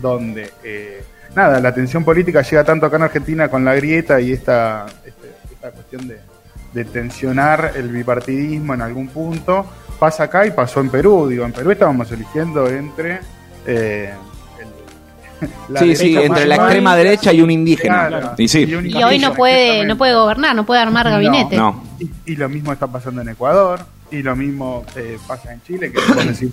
donde... 0.00 0.50
eh, 0.62 1.04
Nada, 1.34 1.58
la 1.58 1.74
tensión 1.74 2.04
política 2.04 2.42
llega 2.42 2.62
tanto 2.62 2.86
acá 2.86 2.94
en 2.94 3.02
Argentina 3.02 3.48
con 3.48 3.64
la 3.64 3.74
grieta 3.74 4.20
y 4.20 4.30
esta, 4.30 4.86
esta 5.64 5.70
cuestión 5.70 6.06
de, 6.08 6.18
de 6.72 6.84
tensionar 6.84 7.72
el 7.76 7.88
bipartidismo 7.88 8.74
en 8.74 8.82
algún 8.82 9.08
punto, 9.08 9.64
pasa 9.98 10.24
acá 10.24 10.46
y 10.46 10.50
pasó 10.50 10.80
en 10.80 10.90
Perú. 10.90 11.26
Digo, 11.28 11.44
en 11.44 11.52
Perú 11.52 11.70
estábamos 11.70 12.10
eligiendo 12.12 12.66
entre... 12.68 13.20
eh, 13.66 14.12
el- 15.40 15.48
la 15.74 15.80
sí, 15.80 15.96
sí, 15.96 16.16
entre 16.16 16.46
la 16.46 16.56
extrema 16.56 16.94
derecha 16.96 17.32
y 17.32 17.40
un 17.40 17.50
indígena. 17.50 18.08
Claro. 18.08 18.32
Y 18.36 18.48
sí. 18.48 18.72
un 18.74 18.86
Y 18.86 19.02
hoy 19.02 19.18
no 19.18 19.32
puede, 19.34 19.84
no 19.86 19.96
puede 19.96 20.14
gobernar, 20.14 20.54
no 20.54 20.66
puede 20.66 20.80
armar 20.80 21.08
gabinete. 21.08 21.56
No. 21.56 21.82
Y, 21.98 22.10
y 22.32 22.36
lo 22.36 22.48
mismo 22.48 22.72
está 22.72 22.86
pasando 22.86 23.22
en 23.22 23.30
Ecuador, 23.30 23.80
y 24.10 24.22
lo 24.22 24.36
mismo 24.36 24.84
eh, 24.96 25.18
pasa 25.26 25.52
en 25.52 25.62
Chile, 25.62 25.90
que 25.92 25.98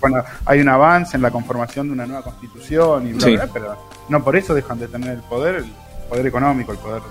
bueno, 0.00 0.24
hay 0.46 0.60
un 0.60 0.68
avance 0.68 1.16
en 1.16 1.22
la 1.22 1.30
conformación 1.30 1.88
de 1.88 1.92
una 1.92 2.06
nueva 2.06 2.22
constitución, 2.22 3.06
y 3.08 3.12
bla, 3.12 3.26
Sí. 3.26 3.34
bla, 3.36 3.48
pero 3.52 3.76
no 4.08 4.24
por 4.24 4.36
eso 4.36 4.54
dejan 4.54 4.78
de 4.78 4.88
tener 4.88 5.10
el 5.10 5.20
poder, 5.20 5.56
el 5.56 5.72
poder 6.08 6.26
económico, 6.26 6.72
el 6.72 6.78
poder 6.78 7.02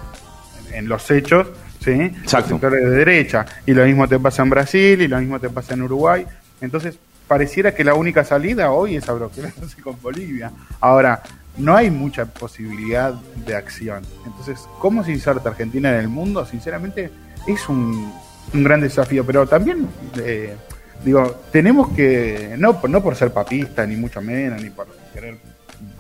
en, 0.70 0.76
en 0.80 0.90
los 0.90 1.10
hechos, 1.10 1.48
¿sí? 1.84 1.92
Exacto. 1.92 2.50
Sectores 2.52 2.84
de 2.84 2.90
derecha. 2.92 3.46
Y 3.66 3.74
lo 3.74 3.86
mismo 3.86 4.08
te 4.08 4.20
pasa 4.20 4.44
en 4.44 4.50
Brasil, 4.50 5.02
y 5.02 5.08
lo 5.08 5.20
mismo 5.20 5.40
te 5.40 5.50
pasa 5.50 5.74
en 5.74 5.82
Uruguay. 5.84 6.26
Entonces, 6.62 6.98
pareciera 7.28 7.74
que 7.74 7.84
la 7.84 7.94
única 7.94 8.24
salida 8.24 8.72
hoy 8.72 8.96
es 8.96 9.08
abroquelarse 9.10 9.82
con 9.82 9.96
Bolivia. 10.02 10.52
Ahora, 10.80 11.22
no 11.58 11.76
hay 11.76 11.90
mucha 11.92 12.26
posibilidad 12.26 13.14
de 13.46 13.56
acción. 13.56 14.04
Entonces, 14.26 14.68
¿cómo 14.80 15.04
se 15.04 15.12
inserta 15.12 15.50
Argentina 15.50 15.90
en 15.90 15.96
el 16.00 16.08
mundo? 16.08 16.46
Sinceramente, 16.46 17.10
es 17.48 17.68
un, 17.68 18.14
un 18.54 18.64
gran 18.64 18.80
desafío, 18.82 19.26
pero 19.26 19.48
también, 19.48 19.88
eh, 20.18 20.56
digo, 21.04 21.42
tenemos 21.52 21.90
que, 21.94 22.56
no, 22.58 22.80
por- 22.80 22.90
no 22.90 23.02
por 23.02 23.16
ser 23.16 23.32
papista, 23.34 23.86
ni 23.86 23.96
mucho 23.98 24.22
menos, 24.22 24.62
ni 24.62 24.70
por 24.70 24.88
querer 25.14 25.38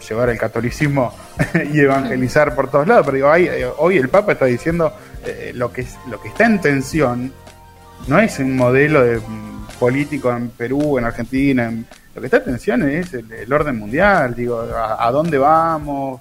llevar 0.08 0.30
el 0.30 0.38
catolicismo 0.38 1.14
y 1.74 1.80
evangelizar 1.80 2.56
por 2.56 2.70
todos 2.70 2.88
lados, 2.88 3.06
pero 3.06 3.16
digo, 3.16 3.30
hay, 3.30 3.46
eh, 3.46 3.68
hoy 3.78 3.98
el 3.98 4.10
Papa 4.10 4.34
está 4.34 4.46
diciendo 4.46 4.94
eh, 5.26 5.52
lo, 5.56 5.72
que, 5.72 5.86
lo 6.10 6.22
que 6.22 6.30
está 6.30 6.46
en 6.46 6.60
tensión 6.62 7.32
no 8.08 8.20
es 8.20 8.40
un 8.40 8.56
modelo 8.56 9.04
de 9.04 9.18
mm, 9.20 9.68
político 9.80 10.32
en 10.32 10.50
Perú, 10.50 10.98
en 10.98 11.06
Argentina, 11.06 11.66
en- 11.66 11.86
lo 12.14 12.20
que 12.22 12.28
está 12.28 12.38
en 12.38 12.44
tensión 12.46 12.90
es 12.90 13.14
el, 13.14 13.54
orden 13.54 13.78
mundial, 13.80 14.36
digo, 14.36 14.60
a, 14.62 15.08
a 15.08 15.12
dónde 15.12 15.38
vamos, 15.38 16.20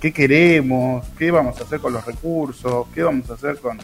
qué 0.00 0.12
queremos, 0.12 1.04
qué 1.18 1.30
vamos 1.32 1.60
a 1.60 1.64
hacer 1.64 1.80
con 1.80 1.92
los 1.92 2.04
recursos, 2.06 2.86
qué 2.94 3.02
vamos 3.02 3.28
a 3.28 3.34
hacer 3.34 3.58
con, 3.58 3.78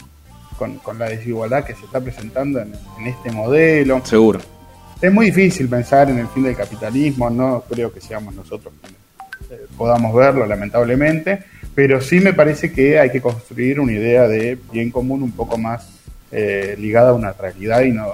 con, 0.56 0.78
con 0.78 0.98
la 0.98 1.06
desigualdad 1.06 1.64
que 1.64 1.74
se 1.74 1.84
está 1.84 2.00
presentando 2.00 2.60
en, 2.60 2.72
en 3.00 3.06
este 3.08 3.32
modelo. 3.32 4.00
Seguro. 4.04 4.38
Es 5.00 5.12
muy 5.12 5.26
difícil 5.26 5.68
pensar 5.68 6.08
en 6.08 6.18
el 6.18 6.28
fin 6.28 6.42
del 6.44 6.56
capitalismo, 6.56 7.28
no 7.28 7.62
creo 7.68 7.92
que 7.92 8.00
seamos 8.00 8.34
nosotros 8.34 8.72
quienes 8.80 8.98
eh, 9.50 9.66
podamos 9.76 10.14
verlo, 10.14 10.46
lamentablemente, 10.46 11.44
pero 11.74 12.00
sí 12.00 12.20
me 12.20 12.32
parece 12.32 12.72
que 12.72 12.98
hay 12.98 13.10
que 13.10 13.20
construir 13.20 13.78
una 13.78 13.92
idea 13.92 14.26
de 14.26 14.58
bien 14.72 14.90
común 14.90 15.22
un 15.22 15.32
poco 15.32 15.58
más 15.58 15.88
eh, 16.32 16.76
ligada 16.78 17.10
a 17.10 17.14
una 17.14 17.32
realidad 17.32 17.82
y 17.82 17.92
no 17.92 18.06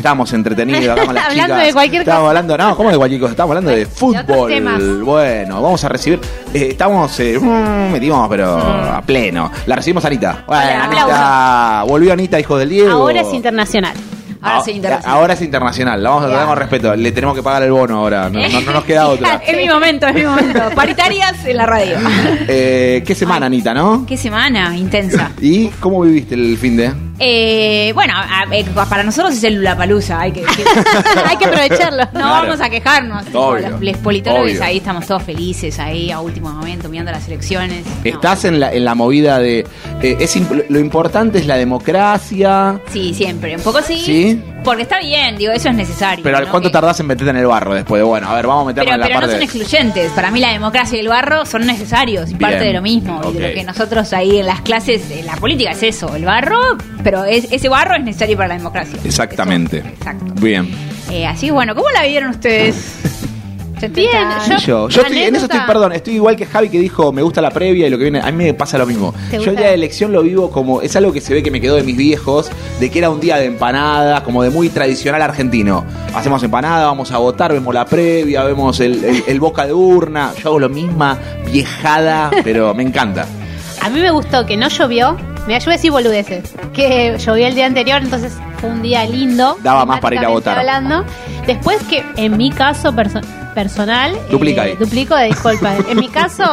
estamos 0.00 0.32
entretenidos 0.32 0.98
Hablando 0.98 1.30
chicas. 1.32 1.64
de 1.66 1.72
cualquier 1.72 2.02
estamos 2.02 2.20
cosa. 2.20 2.28
hablando, 2.30 2.58
no, 2.58 2.76
¿cómo 2.76 2.90
de 2.90 2.96
cualquier 2.96 3.20
cosa? 3.20 3.30
Estamos 3.32 3.50
hablando 3.56 3.70
de 3.70 3.86
fútbol. 3.86 5.02
Bueno, 5.04 5.62
vamos 5.62 5.84
a 5.84 5.88
recibir, 5.88 6.18
eh, 6.52 6.68
estamos, 6.70 7.18
eh, 7.20 7.38
mm, 7.38 7.92
metimos, 7.92 8.28
pero 8.28 8.56
a 8.58 9.02
pleno. 9.02 9.50
La 9.66 9.76
recibimos 9.76 10.04
a 10.04 10.08
Anita. 10.08 10.44
Bueno, 10.46 10.62
Hola, 10.64 10.84
Anita, 10.84 11.82
volvió 11.86 12.12
Anita, 12.12 12.40
hijo 12.40 12.56
del 12.58 12.68
Diego. 12.68 12.90
Ahora 12.90 13.20
es 13.20 13.32
internacional. 13.32 13.94
Ah, 14.42 14.62
Ahora 15.04 15.34
es 15.34 15.42
internacional, 15.42 16.02
la 16.02 16.08
vamos 16.08 16.24
a 16.24 16.28
tratar 16.28 16.46
con 16.46 16.56
respeto. 16.56 16.96
Le 16.96 17.12
tenemos 17.12 17.36
que 17.36 17.42
pagar 17.42 17.62
el 17.62 17.72
bono 17.72 17.98
ahora, 17.98 18.30
no, 18.30 18.40
no- 18.40 18.60
no 18.62 18.72
nos 18.72 18.84
queda 18.84 19.06
otra. 19.08 19.34
Es 19.46 19.54
mi 19.54 19.68
momento, 19.68 20.06
es 20.06 20.14
mi 20.14 20.22
momento. 20.24 20.60
Paritarias 20.74 21.44
en 21.44 21.56
la 21.58 21.66
radio. 21.66 21.96
Eh, 22.48 23.02
¿Qué 23.06 23.14
semana, 23.14 23.44
Anita, 23.46 23.74
no? 23.74 24.06
Qué 24.06 24.16
semana 24.16 24.74
intensa. 24.78 25.30
¿Y 25.42 25.66
cómo 25.78 26.00
viviste 26.00 26.36
el 26.36 26.56
fin 26.56 26.74
de? 26.78 26.90
Eh, 27.22 27.92
bueno, 27.94 28.14
a- 28.16 28.44
eh, 28.50 28.64
para 28.88 29.02
nosotros 29.02 29.34
es 29.36 29.44
el 29.44 29.62
Palusa, 29.76 30.20
hay 30.20 30.32
que, 30.32 30.42
Hay 31.26 31.36
que 31.36 31.44
aprovecharlo. 31.44 32.04
No 32.06 32.10
Claro. 32.12 32.46
vamos 32.48 32.60
a 32.62 32.70
quejarnos. 32.70 33.24
Obvio, 33.34 33.68
los, 33.68 33.80
los 33.82 33.96
politólogos 33.98 34.50
obvio. 34.52 34.64
ahí 34.64 34.78
estamos 34.78 35.06
todos 35.06 35.22
felices, 35.22 35.78
ahí 35.78 36.10
a 36.10 36.20
último 36.20 36.48
momento, 36.50 36.88
mirando 36.88 37.12
las 37.12 37.26
elecciones. 37.28 37.84
Estás 38.04 38.46
en 38.46 38.58
la, 38.58 38.72
en 38.72 38.84
la 38.86 38.94
movida 38.94 39.38
de... 39.38 39.66
eh, 40.02 40.16
es 40.18 40.34
imp- 40.36 40.64
lo 40.70 40.78
importante 40.78 41.38
es 41.38 41.46
la 41.46 41.56
democracia, 41.56 42.80
Sí, 42.90 43.12
siempre. 43.12 43.54
Un 43.56 43.62
poco 43.62 43.82
sí. 43.82 44.00
¿Sí? 44.00 44.42
Porque 44.62 44.82
está 44.82 45.00
bien, 45.00 45.36
digo, 45.36 45.52
eso 45.52 45.70
es 45.70 45.74
necesario. 45.74 46.22
pero 46.22 46.36
¿al 46.36 46.44
¿no? 46.44 46.50
¿cuánto 46.50 46.70
tardás 46.70 47.00
en 47.00 47.06
meterte 47.06 47.30
en 47.30 47.36
el 47.36 47.46
barro 47.46 47.74
después 47.74 47.98
de, 48.00 48.04
bueno, 48.04 48.28
a 48.28 48.34
ver, 48.34 48.46
vamos 48.46 48.64
a 48.64 48.66
meternos 48.68 48.84
Pero, 48.92 48.94
en 48.94 49.00
la 49.00 49.06
pero 49.06 49.26
no 49.26 49.32
son 49.32 49.42
excluyentes. 49.42 50.12
Para 50.12 50.30
mí 50.30 50.40
la 50.40 50.52
democracia 50.52 50.96
y 50.96 51.00
el 51.00 51.08
barro 51.08 51.46
son 51.46 51.66
necesarios 51.66 52.24
y 52.30 52.34
Bien, 52.34 52.50
parte 52.50 52.64
de 52.66 52.72
lo 52.74 52.82
mismo. 52.82 53.20
Y 53.30 53.32
de 53.38 53.48
lo 53.48 53.54
que 53.54 53.64
nosotros 53.64 54.12
ahí 54.12 54.38
en 54.38 54.46
las 54.46 54.60
clases, 54.60 55.10
en 55.10 55.26
la 55.26 55.36
política 55.36 55.70
es 55.70 55.82
eso, 55.82 56.14
el 56.14 56.24
barro, 56.24 56.58
pero 57.02 57.24
es- 57.24 57.50
ese 57.50 57.68
barro 57.68 57.94
es 57.96 58.04
necesario 58.04 58.36
para 58.36 58.48
la 58.48 58.54
democracia. 58.58 58.98
Exactamente. 59.04 59.78
Exacto. 59.78 60.26
Bien. 60.40 60.68
Eh, 61.10 61.26
así, 61.26 61.50
bueno, 61.50 61.74
¿cómo 61.74 61.88
la 61.90 62.02
vivieron 62.02 62.30
ustedes? 62.30 62.94
Bien, 63.88 64.28
yo, 64.48 64.56
Yo, 64.58 64.88
yo 64.88 65.02
estoy, 65.02 65.18
en 65.18 65.36
eso 65.36 65.46
estoy, 65.46 65.60
perdón, 65.66 65.92
estoy 65.92 66.14
igual 66.14 66.36
que 66.36 66.46
Javi 66.46 66.68
que 66.68 66.78
dijo, 66.78 67.12
me 67.12 67.22
gusta 67.22 67.40
la 67.40 67.50
previa 67.50 67.86
y 67.86 67.90
lo 67.90 67.96
que 67.98 68.04
viene, 68.04 68.20
a 68.20 68.26
mí 68.30 68.44
me 68.44 68.54
pasa 68.54 68.76
lo 68.78 68.86
mismo. 68.86 69.14
¿Te 69.30 69.38
Yo 69.38 69.50
el 69.50 69.56
día 69.56 69.68
de 69.68 69.74
elección 69.74 70.12
lo 70.12 70.22
vivo 70.22 70.50
como, 70.50 70.82
es 70.82 70.94
algo 70.96 71.12
que 71.12 71.20
se 71.20 71.32
ve 71.34 71.42
que 71.42 71.50
me 71.50 71.60
quedó 71.60 71.76
de 71.76 71.82
mis 71.82 71.96
viejos, 71.96 72.50
de 72.78 72.90
que 72.90 72.98
era 72.98 73.10
un 73.10 73.20
día 73.20 73.36
de 73.36 73.46
empanadas, 73.46 74.20
como 74.22 74.42
de 74.42 74.50
muy 74.50 74.68
tradicional 74.68 75.22
argentino. 75.22 75.84
Hacemos 76.14 76.42
empanada, 76.42 76.86
vamos 76.86 77.10
a 77.12 77.18
votar, 77.18 77.52
vemos 77.52 77.72
la 77.74 77.84
previa, 77.84 78.44
vemos 78.44 78.80
el, 78.80 79.04
el- 79.04 79.24
el 79.26 79.40
boca 79.40 79.66
de 79.66 79.72
urna, 79.72 80.32
yo 80.42 80.48
hago 80.50 80.58
lo 80.58 80.68
misma, 80.68 81.18
viejada, 81.60 82.30
pero 82.44 82.74
me 82.74 82.82
encanta. 82.82 83.26
A 83.82 83.88
mí 83.90 84.00
me 84.00 84.10
gustó 84.10 84.44
que 84.46 84.56
no 84.56 84.68
llovió. 84.68 85.16
Mira, 85.46 85.58
yo 85.58 85.64
voy 85.66 85.74
a 85.74 85.76
decir 85.76 85.90
boludeces. 85.90 86.44
Que 86.74 87.16
llovió 87.18 87.46
el 87.46 87.54
día 87.54 87.64
anterior, 87.66 88.00
entonces 88.02 88.34
fue 88.60 88.68
un 88.68 88.82
día 88.82 89.04
lindo. 89.06 89.56
Daba 89.62 89.86
más 89.86 90.00
para 90.00 90.16
ir 90.16 90.24
a 90.24 90.28
votar. 90.28 90.58
Hablando. 90.58 91.02
Después 91.46 91.78
que 91.84 92.04
en 92.16 92.36
mi 92.36 92.50
caso 92.50 92.92
perso- 92.92 93.22
personal. 93.62 94.16
Duplica 94.30 94.66
eh, 94.66 94.70
ahí. 94.72 94.76
Duplico 94.76 95.14
de 95.16 95.26
disculpa. 95.26 95.74
en 95.88 95.98
mi 95.98 96.08
caso, 96.08 96.44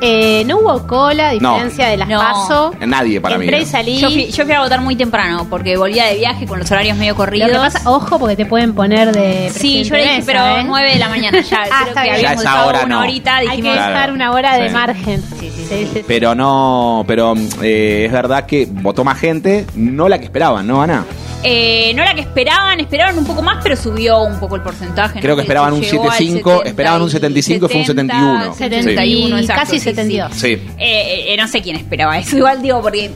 eh, 0.00 0.44
no 0.46 0.58
hubo 0.58 0.86
cola, 0.86 1.30
a 1.30 1.34
No. 1.34 1.52
diferencia 1.54 1.88
de 1.88 1.96
las 1.96 2.08
No. 2.08 2.18
paso. 2.20 2.72
Nadie 2.86 3.20
para 3.20 3.36
mí. 3.36 3.44
Entré 3.46 3.58
y 3.60 3.62
¿eh? 3.62 3.66
salí. 3.66 3.98
Yo 3.98 4.10
fui, 4.10 4.26
yo 4.30 4.44
fui 4.44 4.52
a 4.54 4.60
votar 4.60 4.80
muy 4.80 4.94
temprano 4.96 5.46
porque 5.50 5.76
volvía 5.76 6.06
de 6.06 6.14
viaje 6.18 6.46
con 6.46 6.58
los 6.60 6.70
horarios 6.70 6.96
medio 6.96 7.12
Lo 7.12 7.16
corridos. 7.16 7.50
que 7.50 7.56
pasa, 7.56 7.90
ojo, 7.90 8.18
porque 8.18 8.36
te 8.36 8.46
pueden 8.46 8.74
poner 8.74 9.12
de. 9.12 9.50
Sí, 9.50 9.82
yo 9.84 9.94
le 9.96 10.02
dije, 10.02 10.14
mesa, 10.18 10.26
pero 10.26 10.46
¿eh? 10.58 10.64
9 10.64 10.92
de 10.92 10.98
la 10.98 11.08
mañana 11.08 11.40
ya. 11.40 11.58
Ah, 11.70 11.80
creo 11.82 11.94
que 11.94 12.02
bien. 12.02 12.14
habíamos 12.14 12.44
Ya 12.44 12.66
hora 12.66 12.78
una 12.84 12.94
no. 12.94 13.00
horita. 13.02 13.36
Hay 13.36 13.56
que 13.56 13.62
Claro. 13.62 13.92
dejar 13.92 14.12
una 14.12 14.30
hora 14.32 14.56
de 14.56 14.70
margen. 14.70 15.22
Sí, 15.38 15.50
sí, 15.54 15.64
Sí, 15.68 15.84
sí, 15.84 15.90
sí. 15.94 16.04
Pero 16.06 16.34
no, 16.34 17.04
pero 17.06 17.34
eh, 17.60 18.04
es 18.06 18.12
verdad 18.12 18.46
que 18.46 18.66
votó 18.70 19.04
más 19.04 19.18
gente, 19.18 19.66
no 19.74 20.08
la 20.08 20.18
que 20.18 20.24
esperaban, 20.26 20.66
¿no, 20.66 20.80
Ana? 20.80 21.04
Eh, 21.44 21.92
no 21.94 22.02
era 22.02 22.14
que 22.14 22.22
esperaban, 22.22 22.80
esperaron 22.80 23.16
un 23.18 23.24
poco 23.24 23.42
más, 23.42 23.58
pero 23.62 23.76
subió 23.76 24.22
un 24.22 24.40
poco 24.40 24.56
el 24.56 24.62
porcentaje. 24.62 25.20
Creo 25.20 25.32
¿no? 25.32 25.36
que 25.36 25.42
esperaban 25.42 25.72
un 25.72 25.80
llegó 25.82 26.10
al 26.10 26.18
7,5, 26.18 26.62
esperaban 26.66 27.02
un 27.02 27.10
75 27.10 27.66
y 27.66 27.68
fue 27.68 27.80
un 27.80 27.86
71. 27.86 28.54
71, 28.54 29.36
Sí. 29.38 29.42
exacto, 29.42 29.60
Casi 29.62 29.72
sí, 29.72 29.78
sí. 29.78 29.84
72. 29.84 30.34
Sí. 30.34 30.46
Eh, 30.78 31.24
eh, 31.28 31.36
no 31.38 31.46
sé 31.46 31.62
quién 31.62 31.76
esperaba 31.76 32.18
eso. 32.18 32.36
Igual 32.36 32.60
digo, 32.60 32.82
porque 32.82 33.12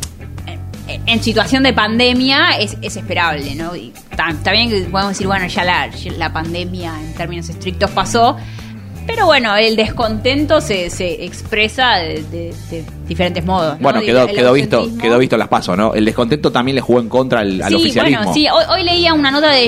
eh, 0.87 1.01
en 1.07 1.23
situación 1.23 1.65
de 1.65 1.73
pandemia 1.73 2.51
es, 2.61 2.77
es 2.81 2.97
esperable, 2.97 3.55
¿no? 3.57 3.75
Y 3.75 3.93
ta- 4.17 4.31
Está 4.31 4.53
bien 4.53 4.71
que 4.71 4.81
podemos 4.83 5.11
decir, 5.15 5.27
bueno, 5.27 5.47
ya 5.49 5.65
la, 5.65 5.91
ya 5.91 6.13
la 6.13 6.33
pandemia 6.33 6.93
en 7.01 7.15
términos 7.15 7.49
estrictos 7.49 7.91
pasó. 7.91 8.37
Pero 9.07 9.27
bueno, 9.27 9.57
el 9.57 9.77
descontento 9.77 10.61
se, 10.61 10.89
se 10.91 11.25
expresa 11.25 11.97
de, 11.97 12.23
de- 12.31 12.55
de 12.71 12.85
diferentes 13.07 13.45
modos. 13.45 13.75
¿no? 13.79 13.83
Bueno, 13.83 14.01
quedó, 14.01 14.23
el 14.29 14.35
quedó 14.35 14.53
visto, 14.53 14.89
quedó 15.01 15.19
visto 15.19 15.37
las 15.37 15.49
pasos, 15.49 15.77
¿no? 15.77 15.93
El 15.95 16.05
descontento 16.05 16.51
también 16.53 16.77
le 16.77 16.81
jugó 16.81 17.01
en 17.01 17.09
contra 17.09 17.41
al, 17.41 17.61
al 17.63 17.69
sí, 17.71 17.75
oficialismo. 17.77 18.19
Bueno, 18.19 18.35
sí, 18.35 18.47
hoy, 18.49 18.65
hoy 18.69 18.85
leía 18.85 19.13
una 19.13 19.31
nota 19.31 19.51
de 19.51 19.67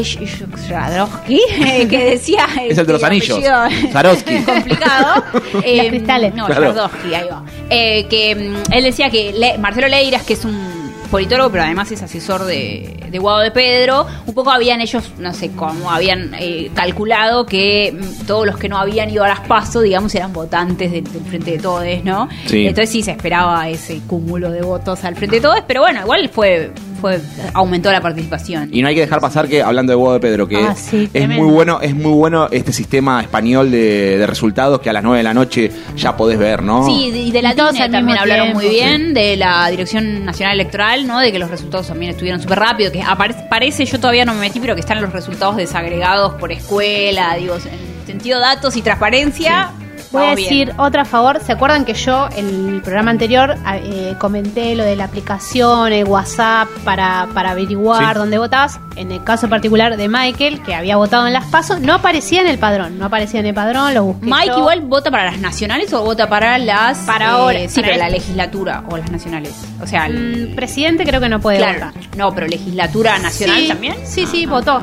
eh, 1.58 1.86
que 1.90 2.04
decía. 2.04 2.46
Es 2.68 2.78
el 2.78 2.86
de 2.86 2.92
los 2.92 3.02
anillos. 3.02 3.40
Swarovski. 3.92 4.36
complicado. 4.42 5.22
Eh, 5.62 5.88
cristales. 5.88 6.34
No. 6.34 6.46
Jodorowsky, 6.46 7.14
ahí 7.14 7.26
va. 7.30 7.44
Eh, 7.70 8.06
que 8.08 8.34
mm, 8.34 8.72
él 8.72 8.84
decía 8.84 9.10
que 9.10 9.32
Le- 9.32 9.58
Marcelo 9.58 9.88
Leiras, 9.88 10.22
que 10.22 10.34
es 10.34 10.44
un 10.44 10.73
politólogo, 11.08 11.50
pero 11.50 11.64
además 11.64 11.90
es 11.92 12.02
asesor 12.02 12.44
de, 12.44 13.04
de 13.10 13.18
Guado 13.18 13.40
de 13.40 13.50
Pedro, 13.50 14.06
un 14.26 14.34
poco 14.34 14.50
habían 14.50 14.80
ellos, 14.80 15.12
no 15.18 15.32
sé 15.32 15.50
cómo, 15.52 15.90
habían 15.90 16.34
eh, 16.38 16.70
calculado 16.74 17.46
que 17.46 17.92
mm, 17.92 18.26
todos 18.26 18.46
los 18.46 18.56
que 18.56 18.68
no 18.68 18.78
habían 18.78 19.10
ido 19.10 19.24
a 19.24 19.28
las 19.28 19.40
PASO, 19.40 19.80
digamos, 19.80 20.14
eran 20.14 20.32
votantes 20.32 20.90
del, 20.90 21.04
del 21.04 21.22
Frente 21.22 21.52
de 21.52 21.58
Todos, 21.58 21.84
¿no? 22.04 22.28
Sí. 22.46 22.66
Entonces 22.66 22.90
sí 22.90 23.02
se 23.02 23.12
esperaba 23.12 23.68
ese 23.68 24.00
cúmulo 24.06 24.50
de 24.50 24.62
votos 24.62 25.04
al 25.04 25.14
Frente 25.16 25.36
de 25.36 25.42
Todos, 25.42 25.60
pero 25.66 25.82
bueno, 25.82 26.00
igual 26.00 26.28
fue, 26.28 26.72
fue 26.94 27.20
aumentó 27.52 27.90
la 27.92 28.00
participación. 28.00 28.68
Y 28.72 28.82
no 28.82 28.88
hay 28.88 28.94
que 28.94 29.02
dejar 29.02 29.20
pasar 29.20 29.48
que, 29.48 29.62
hablando 29.62 29.90
de 29.92 29.96
Bodo 29.96 30.14
de 30.14 30.20
Pedro, 30.20 30.48
que 30.48 30.56
Ah, 30.56 30.74
sí, 30.74 31.04
es 31.04 31.10
tremendo. 31.12 31.44
muy 31.44 31.52
bueno, 31.52 31.80
es 31.80 31.94
muy 31.94 32.12
bueno 32.12 32.48
este 32.50 32.72
sistema 32.72 33.20
español 33.20 33.70
de, 33.70 34.18
de 34.18 34.26
resultados 34.26 34.80
que 34.80 34.90
a 34.90 34.92
las 34.92 35.02
9 35.02 35.18
de 35.18 35.22
la 35.24 35.34
noche 35.34 35.70
ya 35.96 36.16
podés 36.16 36.38
ver, 36.38 36.62
¿no? 36.62 36.84
Sí, 36.86 37.10
y 37.14 37.30
de 37.30 37.42
la 37.42 37.52
Y 37.52 37.56
todos 37.56 37.72
DINE 37.72 37.84
al 37.84 37.90
también 37.90 38.06
mismo 38.06 38.20
hablaron 38.22 38.52
muy 38.52 38.68
bien, 38.68 39.14
de 39.14 39.36
la 39.36 39.68
Dirección 39.70 40.24
Nacional 40.24 40.54
Electoral, 40.54 41.06
¿no? 41.06 41.20
De 41.20 41.30
que 41.32 41.38
los 41.38 41.50
resultados 41.50 41.88
también 41.88 42.12
estuvieron 42.12 42.40
súper 42.40 42.58
rápido, 42.58 42.90
que 42.90 43.02
parece, 43.48 43.84
yo 43.84 43.98
todavía 44.00 44.24
no 44.24 44.34
me 44.34 44.40
metí, 44.40 44.60
pero 44.60 44.74
que 44.74 44.80
están 44.80 45.00
los 45.00 45.12
resultados 45.12 45.56
desagregados 45.56 46.34
por 46.34 46.52
escuela, 46.52 47.34
digo, 47.36 47.56
en 47.56 48.06
sentido 48.06 48.40
datos 48.40 48.76
y 48.76 48.82
transparencia. 48.82 49.70
Voy 50.14 50.26
a 50.26 50.34
bien. 50.34 50.48
decir 50.48 50.74
otra 50.78 51.02
a 51.02 51.04
favor. 51.04 51.40
¿Se 51.40 51.52
acuerdan 51.52 51.84
que 51.84 51.94
yo 51.94 52.28
en 52.36 52.74
el 52.76 52.80
programa 52.82 53.10
anterior 53.10 53.56
a- 53.64 53.76
eh, 53.76 54.14
comenté 54.18 54.74
lo 54.74 54.84
de 54.84 54.96
la 54.96 55.04
aplicación, 55.04 55.92
el 55.92 56.04
WhatsApp 56.04 56.68
para, 56.84 57.28
para 57.34 57.50
averiguar 57.50 58.14
Sí. 58.14 58.18
dónde 58.18 58.38
votabas? 58.38 58.80
En 58.96 59.10
el 59.12 59.22
caso 59.24 59.48
particular 59.48 59.96
de 59.96 60.08
Michael, 60.08 60.62
que 60.62 60.74
había 60.74 60.96
votado 60.96 61.26
en 61.26 61.32
las 61.32 61.44
pasos, 61.46 61.80
no 61.80 61.94
aparecía 61.94 62.40
en 62.40 62.46
el 62.46 62.58
padrón. 62.58 62.98
No 62.98 63.06
aparecía 63.06 63.40
en 63.40 63.46
el 63.46 63.54
padrón, 63.54 63.92
lo 63.92 64.04
busqué. 64.04 64.26
Mike 64.26 64.46
yo. 64.46 64.58
igual 64.58 64.80
vota 64.82 65.10
para 65.10 65.24
las 65.24 65.38
nacionales 65.40 65.92
o 65.92 66.02
vota 66.02 66.28
para 66.28 66.58
las 66.58 66.98
Para 66.98 67.24
eh, 67.26 67.28
ahora, 67.28 67.68
sí, 67.68 67.80
para 67.82 67.96
la 67.96 68.08
legislatura 68.08 68.84
o 68.88 68.96
las 68.96 69.10
nacionales. 69.10 69.52
O 69.82 69.86
sea, 69.86 70.06
el- 70.06 70.52
Mm, 70.52 70.54
presidente 70.54 71.04
creo 71.04 71.20
que 71.20 71.28
no 71.28 71.40
puede 71.40 71.58
claro, 71.58 71.86
votar. 71.86 71.94
no, 72.16 72.32
pero 72.34 72.46
legislatura 72.46 73.18
nacional 73.18 73.60
Sí, 73.62 73.68
también. 73.68 73.96
Sí, 74.04 74.26
sí, 74.26 74.46
votó. 74.46 74.80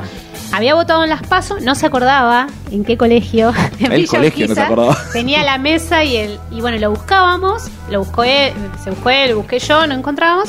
Había 0.52 0.74
votado 0.74 1.02
en 1.02 1.10
las 1.10 1.22
pasos, 1.26 1.62
no 1.62 1.74
se 1.74 1.86
acordaba 1.86 2.46
en 2.70 2.84
qué 2.84 2.96
colegio. 2.96 3.52
En 3.80 3.92
El 3.92 4.06
colegio 4.06 4.46
no 4.48 4.54
se 4.54 4.60
Urquiza. 4.60 4.64
acordaba. 4.66 4.96
Tenía 5.12 5.42
la 5.42 5.58
mesa 5.58 6.04
y 6.04 6.16
el 6.16 6.38
y 6.50 6.60
bueno, 6.60 6.78
lo 6.78 6.90
buscábamos, 6.90 7.64
lo 7.90 8.00
buscó 8.00 8.22
él, 8.24 8.52
se 8.84 8.90
buscó 8.90 9.10
él, 9.10 9.30
lo 9.30 9.36
busqué 9.38 9.58
yo, 9.58 9.86
no 9.86 9.94
encontrábamos. 9.94 10.48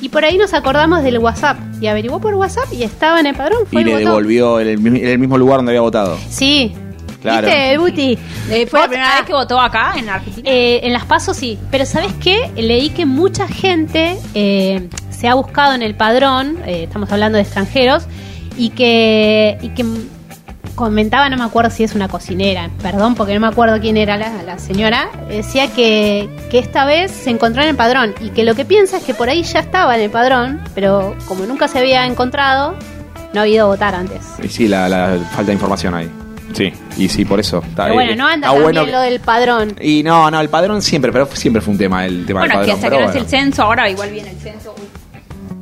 Y 0.00 0.08
por 0.08 0.24
ahí 0.24 0.36
nos 0.36 0.52
acordamos 0.52 1.02
del 1.04 1.18
WhatsApp 1.18 1.56
y 1.80 1.86
averiguó 1.86 2.20
por 2.20 2.34
WhatsApp 2.34 2.64
y 2.72 2.82
estaba 2.82 3.20
en 3.20 3.26
el 3.26 3.34
padrón, 3.36 3.60
fue 3.70 3.82
Y 3.82 3.84
le 3.84 3.92
votó. 3.92 4.04
devolvió 4.06 4.60
en 4.60 4.68
el, 4.68 4.78
mi- 4.78 4.98
en 5.00 5.06
el 5.08 5.18
mismo 5.18 5.38
lugar 5.38 5.58
donde 5.58 5.70
había 5.72 5.80
votado. 5.80 6.18
Sí. 6.28 6.74
Claro. 7.22 7.46
¿Viste, 7.46 7.78
Buti? 7.78 8.18
Eh, 8.50 8.66
¿Fue 8.66 8.80
la 8.80 8.88
primera 8.88 9.12
ah, 9.12 9.16
vez 9.18 9.26
que 9.26 9.32
votó 9.32 9.60
acá 9.60 9.92
en 9.96 10.08
Argentina? 10.08 10.50
eh, 10.50 10.80
en 10.82 10.92
las 10.92 11.04
pasos 11.04 11.36
sí, 11.36 11.56
pero 11.70 11.86
¿sabes 11.86 12.12
qué? 12.20 12.50
Leí 12.56 12.90
que 12.90 13.06
mucha 13.06 13.46
gente 13.46 14.18
eh, 14.34 14.88
se 15.10 15.28
ha 15.28 15.34
buscado 15.34 15.72
en 15.74 15.82
el 15.82 15.94
padrón, 15.94 16.58
eh, 16.66 16.82
estamos 16.82 17.12
hablando 17.12 17.36
de 17.36 17.42
extranjeros, 17.44 18.06
y 18.56 18.70
que, 18.70 19.58
y 19.62 19.68
que 19.70 19.84
comentaba, 20.74 21.28
no 21.28 21.36
me 21.36 21.44
acuerdo 21.44 21.70
si 21.70 21.84
es 21.84 21.94
una 21.94 22.08
cocinera, 22.08 22.70
perdón 22.82 23.14
porque 23.14 23.34
no 23.34 23.40
me 23.40 23.46
acuerdo 23.48 23.78
quién 23.80 23.96
era 23.96 24.16
la, 24.16 24.42
la 24.42 24.58
señora, 24.58 25.10
decía 25.28 25.68
que, 25.72 26.28
que 26.50 26.58
esta 26.58 26.84
vez 26.84 27.10
se 27.10 27.30
encontró 27.30 27.62
en 27.62 27.68
el 27.70 27.76
padrón 27.76 28.14
y 28.20 28.30
que 28.30 28.42
lo 28.44 28.54
que 28.54 28.64
piensa 28.64 28.96
es 28.98 29.04
que 29.04 29.14
por 29.14 29.28
ahí 29.28 29.42
ya 29.42 29.60
estaba 29.60 29.94
en 29.96 30.02
el 30.02 30.10
padrón, 30.10 30.60
pero 30.74 31.14
como 31.28 31.44
nunca 31.44 31.68
se 31.68 31.78
había 31.78 32.06
encontrado, 32.06 32.74
no 33.34 33.40
ha 33.40 33.42
habido 33.42 33.66
votar 33.66 33.94
antes. 33.94 34.20
Y 34.42 34.48
sí, 34.48 34.66
la, 34.68 34.88
la 34.88 35.18
falta 35.30 35.46
de 35.46 35.52
información 35.52 35.94
ahí. 35.94 36.10
Sí, 36.54 36.70
y 36.98 37.08
sí, 37.08 37.24
por 37.24 37.40
eso. 37.40 37.62
Está, 37.66 37.84
Pero 37.84 37.94
bueno, 37.94 38.12
eh, 38.12 38.16
no 38.16 38.26
anda 38.26 38.48
está 38.48 38.52
tan 38.54 38.62
bueno 38.62 38.84
lo 38.86 39.00
del 39.00 39.20
padrón. 39.20 39.74
Y 39.80 40.02
no, 40.02 40.30
no, 40.30 40.38
el 40.38 40.50
padrón 40.50 40.82
siempre, 40.82 41.10
pero 41.10 41.26
siempre 41.26 41.62
fue 41.62 41.72
un 41.72 41.78
tema 41.78 42.04
el 42.04 42.26
tema 42.26 42.40
Bueno, 42.40 42.58
del 42.60 42.66
que 42.66 42.72
padrón. 42.72 42.84
hasta 42.84 42.96
que 42.98 43.04
no 43.04 43.10
es 43.10 43.16
el 43.16 43.26
censo, 43.30 43.62
ahora 43.62 43.88
igual 43.88 44.10
viene 44.10 44.30
el 44.30 44.36
censo. 44.38 44.74
Uy, 44.78 44.84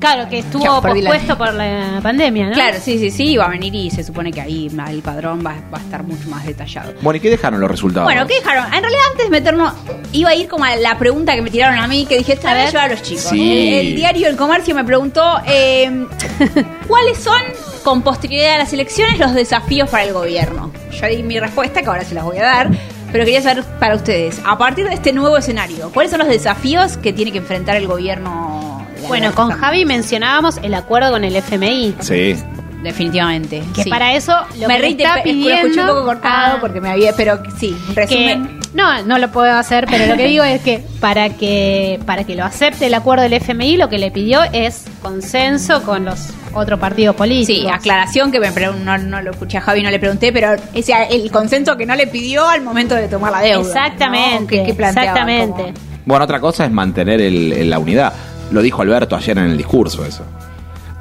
Claro, 0.00 0.30
que 0.30 0.38
estuvo 0.38 0.80
pospuesto 0.80 1.36
por 1.36 1.52
la 1.52 2.00
pandemia, 2.02 2.46
¿no? 2.48 2.54
Claro, 2.54 2.78
sí, 2.82 2.98
sí, 2.98 3.10
sí, 3.10 3.36
va 3.36 3.44
a 3.44 3.48
venir 3.50 3.74
y 3.74 3.90
se 3.90 4.02
supone 4.02 4.32
que 4.32 4.40
ahí 4.40 4.70
el 4.88 5.02
padrón 5.02 5.44
va, 5.44 5.56
va 5.72 5.76
a 5.76 5.80
estar 5.82 6.02
mucho 6.02 6.26
más 6.30 6.46
detallado. 6.46 6.94
Bueno, 7.02 7.18
¿y 7.18 7.20
qué 7.20 7.28
dejaron 7.28 7.60
los 7.60 7.70
resultados? 7.70 8.06
Bueno, 8.06 8.26
¿qué 8.26 8.36
dejaron? 8.36 8.64
En 8.72 8.80
realidad, 8.80 9.02
antes 9.10 9.26
de 9.26 9.30
meternos, 9.30 9.74
iba 10.12 10.30
a 10.30 10.34
ir 10.34 10.48
como 10.48 10.64
a 10.64 10.74
la 10.76 10.96
pregunta 10.96 11.34
que 11.34 11.42
me 11.42 11.50
tiraron 11.50 11.78
a 11.78 11.86
mí, 11.86 12.06
que 12.06 12.16
dije, 12.16 12.32
esta 12.32 12.52
A 12.52 12.54
vez 12.54 12.74
a 12.74 12.88
los 12.88 13.02
chicos. 13.02 13.24
Sí. 13.24 13.58
El, 13.58 13.88
el 13.88 13.96
diario 13.96 14.28
El 14.28 14.36
Comercio 14.36 14.74
me 14.74 14.84
preguntó, 14.84 15.38
eh, 15.46 16.06
¿cuáles 16.88 17.18
son, 17.18 17.42
con 17.84 18.00
posterioridad 18.00 18.54
a 18.54 18.58
las 18.58 18.72
elecciones, 18.72 19.18
los 19.18 19.34
desafíos 19.34 19.90
para 19.90 20.04
el 20.04 20.14
gobierno? 20.14 20.72
Yo 20.98 21.06
di 21.08 21.22
mi 21.22 21.38
respuesta, 21.38 21.82
que 21.82 21.88
ahora 21.88 22.06
se 22.06 22.14
las 22.14 22.24
voy 22.24 22.38
a 22.38 22.44
dar, 22.44 22.70
pero 23.12 23.26
quería 23.26 23.42
saber 23.42 23.64
para 23.78 23.96
ustedes, 23.96 24.40
a 24.46 24.56
partir 24.56 24.88
de 24.88 24.94
este 24.94 25.12
nuevo 25.12 25.36
escenario, 25.36 25.90
¿cuáles 25.92 26.10
son 26.10 26.20
los 26.20 26.28
desafíos 26.28 26.96
que 26.96 27.12
tiene 27.12 27.32
que 27.32 27.38
enfrentar 27.38 27.76
el 27.76 27.86
gobierno? 27.86 28.69
Bueno, 29.08 29.34
con? 29.34 29.50
Javi 29.50 29.84
mencionábamos 29.84 30.58
el 30.62 30.74
acuerdo 30.74 31.10
con 31.12 31.24
el 31.24 31.36
FMI. 31.36 31.94
Sí. 32.00 32.36
Definitivamente. 32.82 33.62
Que 33.74 33.84
sí. 33.84 33.90
para 33.90 34.14
eso 34.14 34.32
lo 34.58 34.66
me 34.68 34.74
que 34.74 34.80
le 34.80 34.86
reí, 34.86 34.94
te- 34.94 35.02
está 35.02 35.16
lo 35.18 35.22
pidiendo 35.22 35.54
escuché 35.66 35.80
un 35.82 35.86
poco 35.88 36.04
cortado 36.04 36.56
Ah, 36.56 36.58
porque 36.60 36.80
me 36.80 36.88
había, 36.90 37.12
pero 37.14 37.38
sí, 37.58 37.76
que 37.88 37.94
resumen. 37.94 38.60
no, 38.72 39.02
no 39.02 39.18
lo 39.18 39.30
puedo 39.30 39.52
hacer, 39.52 39.86
pero 39.90 40.06
lo 40.06 40.16
que 40.16 40.26
digo 40.26 40.44
es 40.44 40.62
que 40.62 40.82
para 40.98 41.28
que 41.28 42.00
para 42.06 42.24
que 42.24 42.34
lo 42.34 42.44
acepte 42.44 42.86
el 42.86 42.94
acuerdo 42.94 43.22
del 43.22 43.34
FMI, 43.34 43.76
lo 43.76 43.90
que 43.90 43.98
le 43.98 44.10
pidió 44.10 44.40
es 44.54 44.84
consenso 45.02 45.82
con 45.82 46.06
los 46.06 46.28
otros 46.54 46.80
partidos 46.80 47.14
políticos. 47.16 47.64
Sí, 47.64 47.68
aclaración 47.70 48.32
que 48.32 48.40
me 48.40 48.50
no, 48.50 48.96
no 48.96 49.20
lo 49.20 49.30
escuché 49.32 49.58
a 49.58 49.60
Javi, 49.60 49.82
no 49.82 49.90
le 49.90 49.98
pregunté, 49.98 50.32
pero 50.32 50.54
ese, 50.72 50.94
el 51.10 51.30
consenso 51.30 51.76
que 51.76 51.84
no 51.84 51.94
le 51.94 52.06
pidió 52.06 52.48
al 52.48 52.62
momento 52.62 52.94
de 52.94 53.08
tomar 53.08 53.30
la 53.32 53.40
deuda. 53.42 53.60
Exactamente, 53.68 54.40
¿no? 54.40 54.46
Que- 54.62 54.64
que 54.70 54.74
planteaba 54.74 55.08
exactamente. 55.10 55.62
como- 55.64 55.90
Bueno, 56.06 56.24
otra 56.24 56.40
cosa 56.40 56.64
es 56.64 56.70
mantener 56.72 57.20
el- 57.20 57.52
el- 57.52 57.68
la 57.70 57.78
unidad. 57.78 58.12
Lo 58.50 58.62
dijo 58.62 58.82
Alberto 58.82 59.16
ayer 59.16 59.38
en 59.38 59.44
el 59.46 59.56
discurso, 59.56 60.04
eso. 60.04 60.24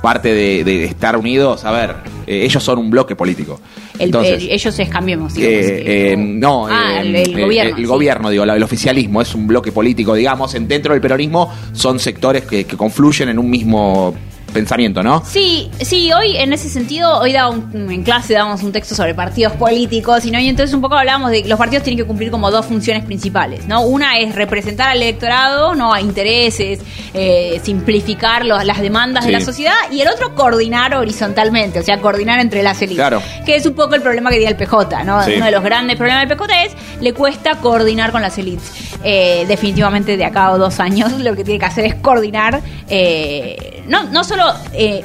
Parte 0.02 0.34
de, 0.34 0.64
de 0.64 0.86
estar 0.86 1.18
unidos, 1.18 1.66
a 1.66 1.72
ver, 1.72 1.96
eh, 2.26 2.44
ellos 2.46 2.64
son 2.64 2.80
un 2.80 2.90
bloque 2.90 3.16
político. 3.18 3.60
el- 3.96 4.06
Entonces, 4.06 4.44
el- 4.44 4.52
ellos 4.52 4.80
es 4.80 4.88
cambiemos. 4.90 5.34
digamos, 5.34 5.56
Eh, 5.58 5.78
eh, 5.82 6.12
eh, 6.14 6.16
no, 6.18 6.68
Ah, 6.68 6.98
eh, 6.98 7.02
el- 7.02 7.16
el 7.16 7.38
eh, 7.38 7.42
gobierno, 7.44 7.76
el 7.76 7.84
sí. 7.84 7.86
gobierno, 7.86 8.30
digo, 8.30 8.46
la- 8.46 8.56
el 8.56 8.64
oficialismo 8.64 9.22
es 9.22 9.36
un 9.36 9.46
bloque 9.46 9.74
político, 9.74 10.14
digamos, 10.14 10.56
en, 10.56 10.68
dentro 10.70 10.94
del 10.94 11.02
peronismo 11.02 11.54
son 11.74 12.00
sectores 12.00 12.44
que, 12.46 12.64
que 12.64 12.78
confluyen 12.78 13.28
en 13.30 13.40
un 13.40 13.50
mismo 13.50 14.14
pensamiento, 14.52 15.02
¿no? 15.04 15.24
Sí, 15.26 15.70
sí, 15.82 16.12
hoy 16.14 16.38
en 16.38 16.54
ese 16.54 16.70
sentido, 16.70 17.20
hoy 17.20 17.34
daba 17.34 17.50
un- 17.50 17.90
en 17.92 18.04
clase 18.04 18.34
dábamos 18.34 18.64
un 18.64 18.72
texto 18.72 18.96
sobre 18.96 19.14
partidos 19.14 19.54
políticos 19.54 20.26
y, 20.26 20.32
¿no? 20.32 20.40
y 20.40 20.48
entonces 20.48 20.74
un 20.74 20.82
poco 20.82 20.96
hablábamos 20.96 21.32
de 21.32 21.44
que 21.44 21.50
los 21.50 21.58
partidos 21.58 21.84
tienen 21.84 21.98
que 21.98 22.06
cumplir 22.08 22.32
como 22.32 22.50
dos 22.52 22.66
funciones 22.66 23.04
principales, 23.06 23.66
¿no? 23.68 23.82
Una 23.82 24.18
es 24.20 24.36
representar 24.36 24.90
al 24.90 25.02
electorado, 25.02 25.76
¿no? 25.76 25.94
A 25.94 26.02
intereses, 26.02 26.80
eh, 27.14 27.60
simplificar 27.64 28.46
los- 28.46 28.64
las 28.66 28.80
demandas 28.82 29.26
de 29.26 29.32
la 29.32 29.42
sociedad 29.42 29.74
y 29.92 30.02
el 30.02 30.08
otro 30.08 30.36
coordinar 30.36 30.94
horizontalmente, 30.96 31.80
o 31.80 31.84
sea, 31.84 32.00
coordinar 32.02 32.40
entre 32.40 32.64
las 32.64 32.82
élites. 32.82 32.98
Claro. 32.98 33.22
Que 33.46 33.56
es 33.56 33.66
un 33.66 33.74
poco 33.74 33.96
el 33.96 34.02
problema 34.02 34.30
que 34.30 34.38
tiene 34.38 34.52
el 34.52 34.58
PJ, 34.58 35.04
¿no? 35.04 35.24
Sí. 35.24 35.34
Uno 35.36 35.46
de 35.46 35.52
los 35.52 35.64
grandes 35.64 35.98
problemas 35.98 36.28
del 36.28 36.38
PJ 36.38 36.64
es 36.66 36.72
le 37.02 37.14
cuesta 37.14 37.56
coordinar 37.56 38.12
con 38.12 38.22
las 38.22 38.38
élites. 38.38 38.72
Eh, 39.04 39.46
definitivamente 39.48 40.18
de 40.18 40.26
acá 40.26 40.48
a 40.50 40.58
dos 40.58 40.80
años 40.80 41.12
lo 41.20 41.36
que 41.36 41.44
tiene 41.44 41.60
que 41.60 41.66
hacer 41.66 41.86
es 41.86 41.96
coordinar, 41.96 42.62
eh, 42.90 43.79
no, 43.90 44.04
no 44.04 44.24
solo 44.24 44.46
eh, 44.74 45.04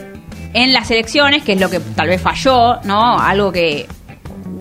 en 0.53 0.73
las 0.73 0.91
elecciones, 0.91 1.43
que 1.43 1.55
es 1.55 1.61
lo 1.61 1.69
que 1.69 1.81
tal 1.81 2.09
vez 2.09 2.21
falló, 2.21 2.81
¿no? 2.85 3.19
Algo 3.19 3.51
que 3.51 3.87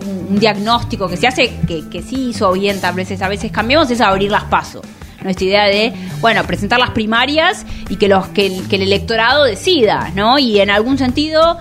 un, 0.06 0.38
diagnóstico 0.38 1.08
que 1.08 1.16
se 1.16 1.28
hace, 1.28 1.56
que, 1.68 1.88
que 1.88 2.02
sí 2.02 2.30
hizo 2.30 2.52
bien, 2.52 2.80
tal 2.80 2.94
vez 2.94 3.22
a 3.22 3.28
veces 3.28 3.52
cambiamos, 3.52 3.90
es 3.90 4.00
abrir 4.00 4.30
las 4.30 4.44
pasos. 4.44 4.82
Nuestra 5.22 5.46
idea 5.46 5.64
de, 5.66 5.92
bueno, 6.20 6.42
presentar 6.44 6.78
las 6.78 6.90
primarias 6.90 7.64
y 7.88 7.96
que, 7.96 8.08
los, 8.08 8.26
que, 8.28 8.60
que 8.68 8.76
el 8.76 8.82
electorado 8.82 9.44
decida, 9.44 10.10
¿no? 10.14 10.38
Y 10.38 10.60
en 10.60 10.70
algún 10.70 10.98
sentido, 10.98 11.58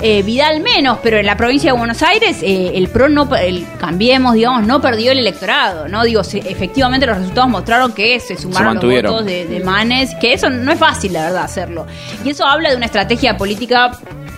eh, 0.00 0.22
Vidal 0.22 0.60
menos, 0.60 0.98
pero 1.02 1.18
en 1.18 1.26
la 1.26 1.36
provincia 1.36 1.72
de 1.72 1.78
Buenos 1.78 2.02
Aires, 2.02 2.38
eh, 2.42 2.72
el 2.74 2.88
PRO 2.88 3.08
no, 3.08 3.28
el 3.36 3.66
Cambiemos, 3.78 4.34
digamos, 4.34 4.66
no 4.66 4.80
perdió 4.80 5.12
el 5.12 5.18
electorado, 5.18 5.88
¿no? 5.88 6.04
Digo, 6.04 6.22
se- 6.24 6.38
efectivamente 6.38 7.06
los 7.06 7.18
resultados 7.18 7.50
mostraron 7.50 7.92
que 7.92 8.18
se 8.20 8.36
sumaron 8.36 8.64
los 8.66 8.74
mantuvieron. 8.74 9.12
votos 9.12 9.26
de, 9.26 9.46
de 9.46 9.60
Manes, 9.60 10.14
que 10.20 10.32
eso 10.32 10.48
no 10.50 10.70
es 10.72 10.78
fácil, 10.78 11.12
la 11.14 11.24
verdad, 11.24 11.42
hacerlo. 11.44 11.86
Y 12.24 12.30
eso 12.30 12.44
habla 12.46 12.70
de 12.70 12.76
una 12.76 12.86
estrategia 12.86 13.36
política 13.36 13.90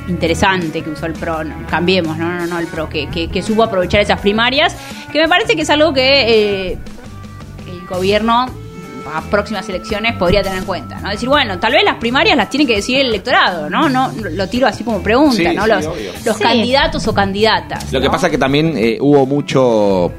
interesante 0.09 0.83
que 0.83 0.91
usó 0.91 1.07
el 1.07 1.13
PRO, 1.13 1.45
no, 1.45 1.55
cambiemos, 1.69 2.17
no, 2.17 2.29
no, 2.33 2.47
no, 2.47 2.59
el 2.59 2.67
PRO, 2.67 2.89
que, 2.89 3.09
que, 3.09 3.29
que 3.29 3.43
supo 3.43 3.63
aprovechar 3.63 4.01
esas 4.01 4.21
primarias, 4.21 4.75
que 5.13 5.21
me 5.21 5.29
parece 5.29 5.55
que 5.57 5.63
es 5.63 5.71
algo 5.71 5.93
que 5.93 6.71
eh, 6.71 6.79
el 7.69 7.87
gobierno 7.87 8.47
a 9.15 9.21
próximas 9.23 9.69
elecciones 9.69 10.17
podría 10.17 10.43
tener 10.43 10.59
en 10.59 10.65
cuenta, 10.65 11.01
¿no? 11.01 11.11
Decir, 11.11 11.29
bueno, 11.29 11.59
tal 11.59 11.73
vez 11.73 11.83
las 11.85 11.97
primarias 11.97 12.37
las 12.37 12.49
tiene 12.51 12.67
que 12.67 12.77
decidir 12.77 13.01
el 13.03 13.09
electorado, 13.09 13.69
¿no? 13.71 13.89
No 13.89 14.13
lo 14.33 14.49
tiro 14.49 14.67
así 14.67 14.85
como 14.85 15.03
pregunta, 15.03 15.37
Sí, 15.37 15.45
¿no? 15.57 15.65
sí, 15.65 15.71
los 15.71 15.85
los 16.27 16.37
Sí. 16.37 16.43
candidatos 16.43 17.07
o 17.09 17.15
candidatas. 17.15 17.93
Lo 17.93 18.01
que 18.01 18.09
pasa 18.11 18.27
es 18.27 18.31
que 18.33 18.39
también 18.39 18.75
eh, 18.77 18.99
hubo 19.01 19.27
mucho. 19.27 20.13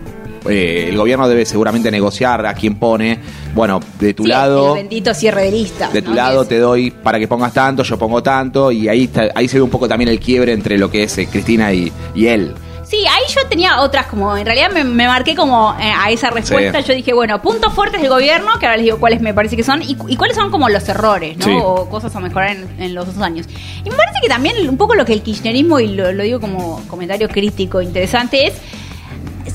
eh, 0.49 0.87
el 0.89 0.97
gobierno 0.97 1.29
debe 1.29 1.45
seguramente 1.45 1.91
negociar 1.91 2.43
a 2.47 2.55
quién 2.55 2.73
pone. 2.79 3.19
Bueno, 3.53 3.79
de 3.99 4.15
tu 4.15 4.23
Sí, 4.23 4.29
lado. 4.29 4.69
el 4.75 4.81
bendito 4.81 5.13
cierre 5.13 5.43
de 5.43 5.51
lista. 5.51 5.89
De 5.89 6.01
tu 6.01 6.09
¿no? 6.09 6.15
lado 6.15 6.45
te 6.45 6.57
doy 6.57 6.89
para 6.89 7.19
que 7.19 7.27
pongas 7.27 7.53
tanto, 7.53 7.83
yo 7.83 7.95
pongo 7.99 8.23
tanto, 8.23 8.71
y 8.71 8.87
ahí 8.87 9.03
está- 9.03 9.29
ahí 9.35 9.47
se 9.47 9.57
ve 9.57 9.61
un 9.61 9.69
poco 9.69 9.87
también 9.87 10.09
el 10.09 10.19
quiebre 10.19 10.53
entre 10.53 10.79
lo 10.79 10.89
que 10.89 11.03
es 11.03 11.15
eh, 11.19 11.27
Cristina 11.31 11.71
y, 11.73 11.91
y 12.15 12.25
él. 12.25 12.55
Sí, 12.91 12.97
ahí 13.07 13.23
yo 13.33 13.47
tenía 13.47 13.79
otras 13.79 14.07
como, 14.07 14.35
en 14.35 14.45
realidad 14.45 14.69
me, 14.69 14.83
me 14.83 15.07
marqué 15.07 15.33
como 15.33 15.73
eh, 15.79 15.93
a 15.97 16.11
esa 16.11 16.29
respuesta, 16.29 16.81
Sí. 16.81 16.87
yo 16.89 16.93
dije, 16.93 17.13
bueno, 17.13 17.41
puntos 17.41 17.73
fuertes 17.73 18.01
del 18.01 18.09
gobierno, 18.09 18.59
que 18.59 18.65
ahora 18.65 18.75
les 18.75 18.83
digo 18.83 18.99
cuáles 18.99 19.21
me 19.21 19.33
parece 19.33 19.55
que 19.55 19.63
son, 19.63 19.81
y, 19.81 19.95
y 20.09 20.17
cuáles 20.17 20.35
son 20.35 20.51
como 20.51 20.67
los 20.67 20.87
errores, 20.89 21.37
¿no? 21.37 21.45
Sí. 21.45 21.57
O 21.63 21.89
cosas 21.89 22.13
a 22.17 22.19
mejorar 22.19 22.49
en, 22.57 22.67
en 22.81 22.93
los 22.93 23.05
dos 23.05 23.23
años. 23.23 23.47
Y 23.85 23.89
me 23.89 23.95
parece 23.95 24.19
que 24.21 24.27
también 24.27 24.67
un 24.69 24.75
poco 24.75 24.93
lo 24.93 25.05
que 25.05 25.13
el 25.13 25.21
kirchnerismo, 25.23 25.79
y 25.79 25.87
lo, 25.87 26.11
lo 26.11 26.23
digo 26.23 26.41
como 26.41 26.85
comentario 26.89 27.29
crítico 27.29 27.81
interesante, 27.81 28.47
es 28.47 28.55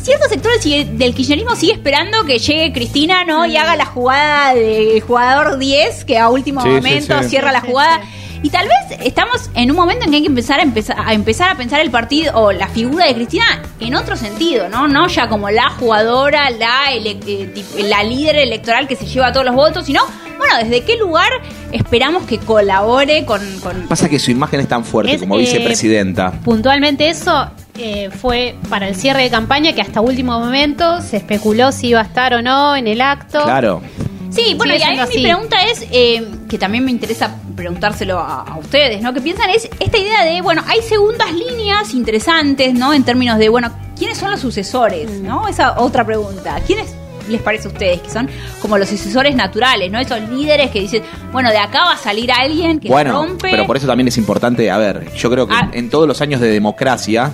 ciertos 0.03 0.29
sectores 0.31 0.63
del 0.99 1.15
kirchnerismo 1.15 1.57
sigue 1.57 1.73
esperando 1.73 2.25
que 2.25 2.39
llegue 2.39 2.73
Cristina, 2.73 3.25
¿no? 3.25 3.45
Y 3.45 3.57
haga 3.59 3.77
la 3.77 3.85
jugada 3.87 4.55
de 4.55 5.03
jugador 5.07 5.59
10, 5.59 6.05
que 6.07 6.17
a 6.19 6.29
último 6.31 6.63
Sí, 6.63 6.69
momento 6.69 7.23
sí. 7.23 7.29
cierra 7.29 7.53
la 7.53 7.61
Sí, 7.61 7.67
sí, 7.67 7.73
jugada. 7.73 8.01
Y 8.43 8.51
tal 8.51 8.67
vez 8.69 8.99
estamos 9.05 9.51
en 9.55 9.71
un 9.71 9.77
momento 9.77 10.05
en 10.05 10.11
que 10.11 10.17
hay 10.17 10.23
que 10.23 10.29
empezar 10.29 10.61
a 10.61 10.63
empezar 10.63 10.97
a 11.05 11.13
empezar 11.15 11.51
a 11.51 11.55
pensar 11.57 11.81
el 11.81 11.91
partido 11.91 12.33
o 12.39 12.53
la 12.53 12.69
figura 12.69 13.07
de 13.07 13.15
Cristina 13.15 13.45
en 13.81 13.95
otro 13.95 14.17
sentido, 14.17 14.69
¿no? 14.69 14.87
No 14.89 15.09
ya 15.09 15.29
como 15.29 15.51
la 15.51 15.71
jugadora, 15.71 16.51
la 16.51 16.93
ele- 16.93 17.19
eh, 17.27 17.65
la 17.85 18.03
líder 18.03 18.37
electoral 18.37 18.87
que 18.87 18.95
se 18.97 19.07
lleva 19.07 19.33
todos 19.33 19.47
los 19.47 19.55
votos, 19.55 19.87
sino 19.87 20.03
bueno, 20.39 20.55
desde 20.63 20.83
qué 20.85 20.97
lugar 20.97 21.29
esperamos 21.73 22.25
que 22.25 22.39
colabore 22.39 23.25
con, 23.25 23.41
con- 23.61 23.89
Pasa 23.89 24.09
que 24.09 24.19
su 24.19 24.31
imagen 24.31 24.61
es 24.61 24.69
tan 24.69 24.85
fuerte 24.85 25.15
Es, 25.15 25.21
como 25.21 25.37
eh, 25.37 25.41
vicepresidenta. 25.41 26.33
Puntualmente 26.45 27.09
eso 27.09 27.51
eh, 27.79 28.11
fue 28.11 28.55
para 28.69 28.87
el 28.87 28.95
cierre 28.97 29.23
de 29.23 29.31
campaña 29.31 29.73
que 29.73 29.81
hasta 29.81 30.01
último 30.03 30.39
momento 30.39 31.01
se 31.01 31.17
especuló 31.17 31.73
si 31.73 31.89
iba 31.89 32.01
a 32.01 32.05
estar 32.05 32.35
o 32.35 32.43
no 32.43 32.77
en 32.77 32.87
el 32.87 33.01
acto. 33.01 33.43
Claro. 33.45 33.83
Sí, 34.31 34.55
bueno, 34.57 34.75
y 34.75 34.83
a 34.83 34.91
mí 34.91 34.97
siendo 34.97 35.07
mi 35.15 35.23
pregunta 35.23 35.57
es, 35.73 35.87
eh, 35.91 36.27
que 36.49 36.59
también 36.59 36.85
me 36.85 36.91
interesa 36.91 37.37
preguntárselo 37.57 38.19
a, 38.19 38.43
a 38.43 38.59
ustedes, 38.59 39.01
¿no? 39.03 39.13
¿Qué 39.15 39.21
piensan? 39.21 39.51
Es 39.51 39.69
esta 39.81 39.99
idea 39.99 40.25
de, 40.25 40.41
bueno, 40.43 40.63
hay 40.67 40.83
segundas 40.83 41.33
líneas 41.33 41.95
interesantes, 41.95 42.75
¿no? 42.75 42.93
En 42.93 43.03
términos 43.03 43.39
de, 43.39 43.49
bueno, 43.49 43.73
¿quiénes 43.99 44.19
son 44.19 44.31
los 44.31 44.41
sucesores? 44.41 45.11
¿No? 45.23 45.49
Esa 45.49 45.81
otra 45.81 46.05
pregunta. 46.05 46.61
¿Quiénes 46.67 46.95
les 47.29 47.43
parece 47.43 47.67
a 47.67 47.73
ustedes 47.73 48.03
que 48.03 48.11
son 48.11 48.29
como 48.63 48.79
los 48.79 48.89
sucesores 48.89 49.35
naturales, 49.35 49.91
¿no? 49.91 49.99
Esos 49.99 50.21
líderes 50.29 50.71
que 50.71 50.81
dicen, 50.81 51.03
bueno, 51.33 51.51
de 51.51 51.59
acá 51.59 51.81
va 51.87 51.93
a 51.95 51.97
salir 51.97 52.31
alguien 52.31 52.79
que 52.79 52.89
Bueno, 52.89 53.13
rompe. 53.13 53.49
pero 53.51 53.67
por 53.67 53.77
eso 53.77 53.87
también 53.89 54.07
es 54.07 54.17
importante, 54.17 54.71
a 54.71 54.77
ver, 54.79 55.13
yo 55.15 55.29
creo 55.31 55.49
que 55.49 55.55
Ah. 55.55 55.69
en 55.73 55.91
todos 55.91 56.07
los 56.07 56.21
años 56.21 56.41
de 56.41 56.49
democracia 56.49 57.33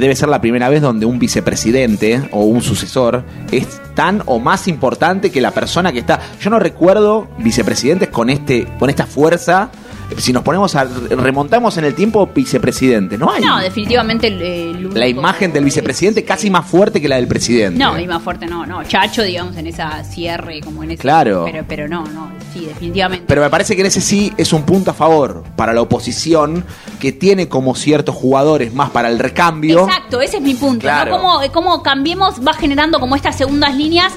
debe 0.00 0.16
ser 0.16 0.28
la 0.28 0.40
primera 0.40 0.68
vez 0.68 0.82
donde 0.82 1.06
un 1.06 1.18
vicepresidente 1.18 2.28
o 2.32 2.44
un 2.44 2.62
sucesor 2.62 3.24
es 3.50 3.80
tan 3.94 4.22
o 4.26 4.38
más 4.38 4.68
importante 4.68 5.30
que 5.30 5.40
la 5.40 5.52
persona 5.52 5.92
que 5.92 6.00
está. 6.00 6.20
Yo 6.40 6.50
no 6.50 6.58
recuerdo 6.58 7.28
vicepresidentes 7.38 8.08
con 8.08 8.30
este 8.30 8.66
con 8.78 8.90
esta 8.90 9.06
fuerza. 9.06 9.70
Si 10.16 10.32
nos 10.32 10.42
ponemos 10.42 10.74
a 10.74 10.84
remontamos 10.84 11.76
en 11.76 11.84
el 11.84 11.94
tiempo 11.94 12.28
vicepresidente, 12.34 13.18
no 13.18 13.30
hay. 13.30 13.42
No, 13.42 13.58
definitivamente 13.58 14.28
el, 14.28 14.42
el 14.42 14.94
la 14.94 15.08
imagen 15.08 15.52
del 15.52 15.64
vicepresidente 15.64 16.24
casi 16.24 16.50
más 16.50 16.66
fuerte 16.66 17.00
que 17.00 17.08
la 17.08 17.16
del 17.16 17.26
presidente. 17.26 17.78
No, 17.78 17.98
y 17.98 18.06
más 18.06 18.22
fuerte 18.22 18.46
no, 18.46 18.66
no. 18.66 18.84
Chacho, 18.84 19.22
digamos, 19.22 19.56
en 19.56 19.66
esa 19.66 20.02
cierre, 20.04 20.60
como 20.60 20.82
en 20.82 20.92
ese. 20.92 21.00
Claro. 21.00 21.44
Pero, 21.44 21.64
pero 21.66 21.88
no, 21.88 22.04
no, 22.06 22.30
sí, 22.52 22.66
definitivamente. 22.66 23.24
Pero 23.26 23.42
me 23.42 23.50
parece 23.50 23.74
que 23.74 23.82
en 23.82 23.86
ese 23.86 24.00
sí 24.00 24.32
es 24.36 24.52
un 24.52 24.62
punto 24.62 24.90
a 24.90 24.94
favor 24.94 25.44
para 25.56 25.72
la 25.72 25.82
oposición 25.82 26.64
que 27.00 27.12
tiene 27.12 27.48
como 27.48 27.74
ciertos 27.74 28.14
jugadores 28.14 28.72
más 28.74 28.90
para 28.90 29.08
el 29.08 29.18
recambio. 29.18 29.84
Exacto, 29.84 30.20
ese 30.20 30.36
es 30.38 30.42
mi 30.42 30.54
punto. 30.54 30.80
Claro. 30.80 31.12
¿no? 31.12 31.18
Cómo, 31.18 31.40
cómo 31.52 31.82
cambiemos 31.82 32.40
va 32.46 32.54
generando 32.54 33.00
como 33.00 33.16
estas 33.16 33.36
segundas 33.36 33.74
líneas. 33.74 34.12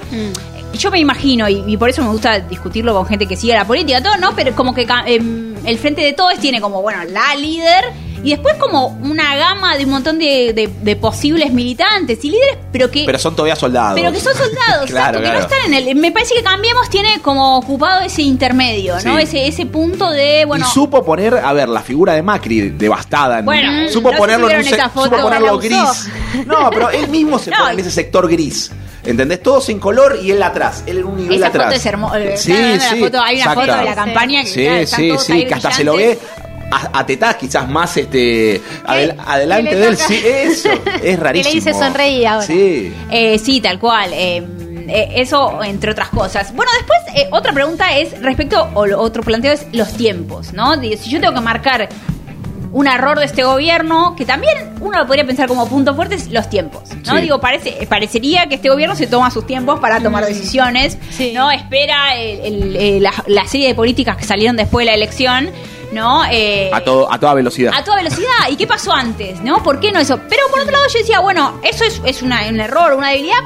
Yo 0.78 0.92
me 0.92 1.00
imagino, 1.00 1.48
y, 1.50 1.64
y 1.68 1.78
por 1.78 1.90
eso 1.90 2.02
me 2.04 2.10
gusta 2.10 2.40
discutirlo 2.40 2.94
con 2.94 3.06
gente 3.06 3.26
que 3.28 3.36
sigue 3.36 3.54
la 3.54 3.66
política, 3.66 4.02
todo, 4.02 4.18
¿no? 4.18 4.36
Pero 4.36 4.56
como 4.56 4.74
que 4.74 4.88
em, 5.08 5.56
el 5.66 5.78
Frente 5.78 6.02
de 6.02 6.14
Todos 6.14 6.38
tiene 6.40 6.62
como, 6.62 6.82
bueno, 6.82 7.00
la 7.06 7.36
líder 7.36 7.86
y 8.24 8.32
después 8.32 8.56
como 8.56 8.88
una 8.88 9.36
gama 9.36 9.78
de 9.78 9.86
un 9.86 9.92
montón 9.92 10.18
de, 10.18 10.52
de- 10.52 10.68
de 10.82 10.96
posibles 10.96 11.54
militantes 11.54 12.18
y 12.26 12.32
líderes, 12.32 12.58
pero 12.72 12.90
que... 12.90 13.04
Pero 13.06 13.20
son 13.20 13.36
todavía 13.36 13.56
soldados. 13.56 13.94
Pero 14.00 14.12
que 14.12 14.20
son 14.20 14.34
soldados, 14.36 14.90
Claro, 14.90 15.20
exacto, 15.20 15.20
que 15.20 15.26
no 15.28 15.32
claro. 15.34 15.40
están 15.40 15.74
en 15.74 15.88
el... 15.90 15.96
Me 15.96 16.12
parece 16.12 16.34
que 16.34 16.44
Cambiemos 16.44 16.90
tiene 16.90 17.22
como 17.22 17.58
ocupado 17.58 18.02
ese 18.02 18.24
intermedio, 18.24 18.96
¿no? 19.06 19.18
Sí. 19.18 19.22
Ese, 19.22 19.48
ese 19.48 19.66
punto 19.68 20.10
de, 20.10 20.46
bueno... 20.46 20.66
y 20.68 20.74
supo 20.74 21.06
poner, 21.06 21.36
a 21.36 21.54
ver, 21.54 21.70
la 21.70 21.82
figura 21.82 22.14
de 22.14 22.24
Macri 22.24 22.70
devastada. 22.72 23.40
en- 23.40 23.46
Bueno, 23.46 23.88
supo 23.90 24.12
no 24.12 24.18
ponerlo 24.18 24.50
en 24.50 24.58
un 24.58 24.64
foto, 24.66 25.04
supo 25.04 25.18
ponerlo 25.22 25.58
gris. 25.60 26.10
No, 26.48 26.70
pero 26.72 26.90
él 26.90 27.08
mismo 27.10 27.38
se 27.40 27.52
No. 27.52 27.58
pone 27.58 27.74
en 27.74 27.80
ese 27.80 27.92
sector 27.92 28.28
gris. 28.30 28.72
¿Entendés? 29.08 29.42
Todos 29.42 29.66
sin 29.66 29.80
color 29.80 30.20
y 30.22 30.32
él 30.32 30.44
atrás. 30.44 30.84
Él 30.86 30.98
en 31.00 31.06
un 31.06 31.18
nivel 31.18 31.38
Esa 31.38 31.48
atrás. 31.48 31.66
foto 31.68 31.76
es 31.78 31.86
hermosa. 31.86 32.18
Sí, 32.38 32.52
la 32.54 32.80
sí. 32.80 33.00
foto, 33.00 33.22
hay 33.22 33.36
una 33.42 33.46
foto 33.54 33.62
exacto. 33.62 33.80
de 33.84 33.90
la 33.90 33.96
campaña 33.96 34.42
que 34.44 34.48
Sí, 34.50 34.64
claro, 34.64 34.78
están 34.78 35.00
sí, 35.00 35.08
todos 35.10 35.24
sí, 35.24 35.32
ahí 35.34 35.46
que 35.46 35.54
hasta 35.54 35.72
se 35.72 35.84
lo 35.84 35.96
ve 35.96 36.18
brillantes. 36.20 37.24
a, 37.24 37.38
quizás 37.38 37.70
más 37.70 37.96
este 37.98 38.62
adel- 38.86 39.16
adelante 39.26 39.70
que 39.70 39.76
le 39.76 39.82
de 39.82 39.88
él. 39.88 39.96
toca? 39.98 40.08
Sí, 40.10 40.22
eso. 40.26 40.70
Es 41.04 41.20
rarísimo. 41.20 41.54
dice 41.56 41.74
sonreí 41.74 42.26
ahora. 42.26 42.46
Sí. 42.46 42.94
Eh, 43.10 43.40
sí, 43.40 43.62
tal 43.62 43.80
cual. 43.80 44.12
eh, 44.14 44.46
eh, 44.90 45.10
eso, 45.16 45.62
entre 45.64 45.92
otras 45.92 46.10
cosas. 46.10 46.54
Bueno, 46.54 46.72
después, 46.78 47.00
eh, 47.16 47.28
otra 47.32 47.52
pregunta 47.54 47.98
es 47.98 48.22
respecto, 48.22 48.70
o 48.74 48.86
lo- 48.86 49.02
otro 49.02 49.22
planteo 49.24 49.52
es 49.54 49.66
los 49.74 49.92
tiempos, 49.94 50.54
¿no? 50.54 50.78
De- 50.78 50.96
si 50.98 51.10
yo 51.10 51.20
tengo 51.20 51.34
que 51.34 51.42
marcar 51.42 51.90
un 52.78 52.88
error 52.88 53.18
de 53.18 53.26
este 53.26 53.44
gobierno, 53.44 54.16
que 54.16 54.24
también 54.24 54.76
uno 54.82 55.00
lo 55.00 55.08
podría 55.08 55.26
pensar 55.26 55.48
como 55.48 55.68
punto 55.68 55.96
fuerte, 55.96 56.14
es 56.16 56.30
los 56.32 56.48
tiempos, 56.48 56.84
¿no? 57.06 57.16
Sí. 57.16 57.22
Digo, 57.24 57.40
parece, 57.40 57.88
parecería 57.90 58.46
que 58.48 58.56
este 58.56 58.70
gobierno 58.70 58.96
se 58.96 59.08
toma 59.08 59.32
sus 59.32 59.48
tiempos 59.48 59.80
para 59.80 60.00
tomar 60.00 60.24
decisiones, 60.26 60.98
Sí. 61.10 61.32
¿no? 61.34 61.50
Espera 61.50 62.16
el- 62.16 62.40
el- 62.42 62.76
eh, 62.76 63.00
la, 63.00 63.12
la 63.26 63.48
serie 63.48 63.68
de 63.70 63.74
políticas 63.76 64.16
que 64.16 64.26
salieron 64.26 64.56
después 64.58 64.86
de 64.86 64.92
la 64.92 64.96
elección, 64.96 65.50
¿no? 65.92 66.24
Eh, 66.30 66.70
A, 66.72 66.82
todo, 66.82 67.12
a 67.12 67.20
toda 67.20 67.34
velocidad. 67.34 67.74
a 67.76 67.84
toda 67.84 67.98
velocidad. 67.98 68.28
¿Y 68.50 68.56
qué 68.58 68.68
pasó 68.68 68.94
antes? 68.94 69.42
¿No? 69.42 69.64
¿Por 69.64 69.80
qué 69.80 69.92
no 69.92 70.00
eso? 70.00 70.20
Pero 70.30 70.44
por 70.52 70.60
otro 70.60 70.72
lado 70.74 70.86
yo 70.94 71.00
decía, 71.00 71.20
bueno, 71.20 71.60
eso 71.64 71.84
es, 71.84 72.00
es 72.06 72.22
una- 72.22 72.48
un 72.48 72.60
error, 72.60 72.94
una 72.94 73.10
debilidad. 73.10 73.40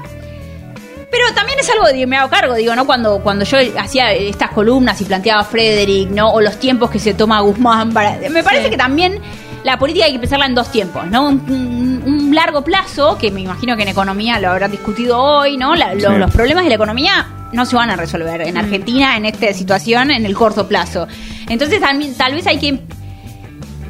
Pero 1.11 1.25
también 1.35 1.59
es 1.59 1.69
algo 1.69 1.85
de 1.87 1.93
que 1.93 2.07
me 2.07 2.15
hago 2.17 2.29
cargo, 2.29 2.55
digo, 2.55 2.73
¿no? 2.75 2.85
Cuando, 2.85 3.19
cuando 3.21 3.43
yo 3.43 3.57
hacía 3.77 4.13
estas 4.13 4.49
columnas 4.51 4.99
y 5.01 5.05
planteaba 5.05 5.41
a 5.41 5.43
Frederick, 5.43 6.09
¿no? 6.09 6.31
O 6.31 6.39
los 6.41 6.57
tiempos 6.57 6.89
que 6.89 6.99
se 6.99 7.13
toma 7.13 7.41
Guzmán 7.41 7.91
para. 7.91 8.17
Me 8.29 8.41
parece 8.43 8.65
Sí. 8.65 8.69
que 8.71 8.77
también 8.77 9.19
la 9.65 9.77
política 9.77 10.05
hay 10.05 10.13
que 10.13 10.19
pensarla 10.19 10.45
en 10.45 10.55
dos 10.55 10.71
tiempos, 10.71 11.05
¿no? 11.07 11.27
Un, 11.27 11.41
un- 11.49 12.03
un 12.05 12.33
largo 12.35 12.63
plazo, 12.63 13.17
que 13.17 13.29
me 13.29 13.41
imagino 13.41 13.75
que 13.75 13.83
en 13.83 13.89
economía 13.89 14.39
lo 14.39 14.49
habrán 14.51 14.71
discutido 14.71 15.19
hoy, 15.21 15.57
¿no? 15.57 15.75
La- 15.75 15.93
lo- 15.93 16.11
Sí. 16.13 16.17
Los 16.17 16.31
problemas 16.31 16.63
de 16.63 16.69
la 16.69 16.75
economía 16.75 17.27
no 17.51 17.65
se 17.65 17.75
van 17.75 17.89
a 17.89 17.97
resolver 17.97 18.41
en 18.41 18.57
Argentina 18.57 19.17
en 19.17 19.25
esta 19.25 19.51
situación 19.53 20.11
en 20.11 20.25
el 20.25 20.33
corto 20.33 20.65
plazo. 20.67 21.07
Entonces 21.49 21.81
también, 21.81 22.15
tal 22.15 22.33
vez 22.33 22.47
hay 22.47 22.57
que 22.57 22.79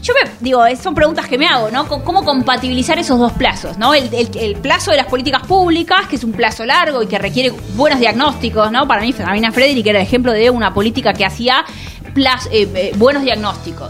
yo 0.01 0.13
me 0.23 0.29
digo, 0.39 0.63
son 0.81 0.95
preguntas 0.95 1.27
que 1.27 1.37
me 1.37 1.45
hago, 1.47 1.69
¿no? 1.69 1.87
¿Cómo 1.87 2.23
compatibilizar 2.25 2.97
esos 2.97 3.19
dos 3.19 3.31
plazos, 3.33 3.77
¿no? 3.77 3.93
El, 3.93 4.09
el- 4.13 4.55
plazo 4.57 4.91
de 4.91 4.97
las 4.97 5.05
políticas 5.07 5.43
públicas, 5.45 6.07
que 6.07 6.15
es 6.15 6.23
un 6.23 6.31
plazo 6.31 6.65
largo 6.65 7.01
y 7.03 7.07
que 7.07 7.17
requiere 7.19 7.51
buenos 7.75 7.99
diagnósticos, 7.99 8.71
¿no? 8.71 8.87
Para 8.87 9.01
mí, 9.01 9.13
Sabina 9.13 9.51
Frederick 9.51 9.85
era 9.87 9.99
el 9.99 10.05
ejemplo 10.05 10.31
de 10.31 10.49
una 10.49 10.73
política 10.73 11.13
que 11.13 11.25
hacía 11.25 11.63
plaz- 12.15 12.47
eh, 12.51 12.67
eh, 12.75 12.91
buenos 12.97 13.23
diagnósticos. 13.23 13.89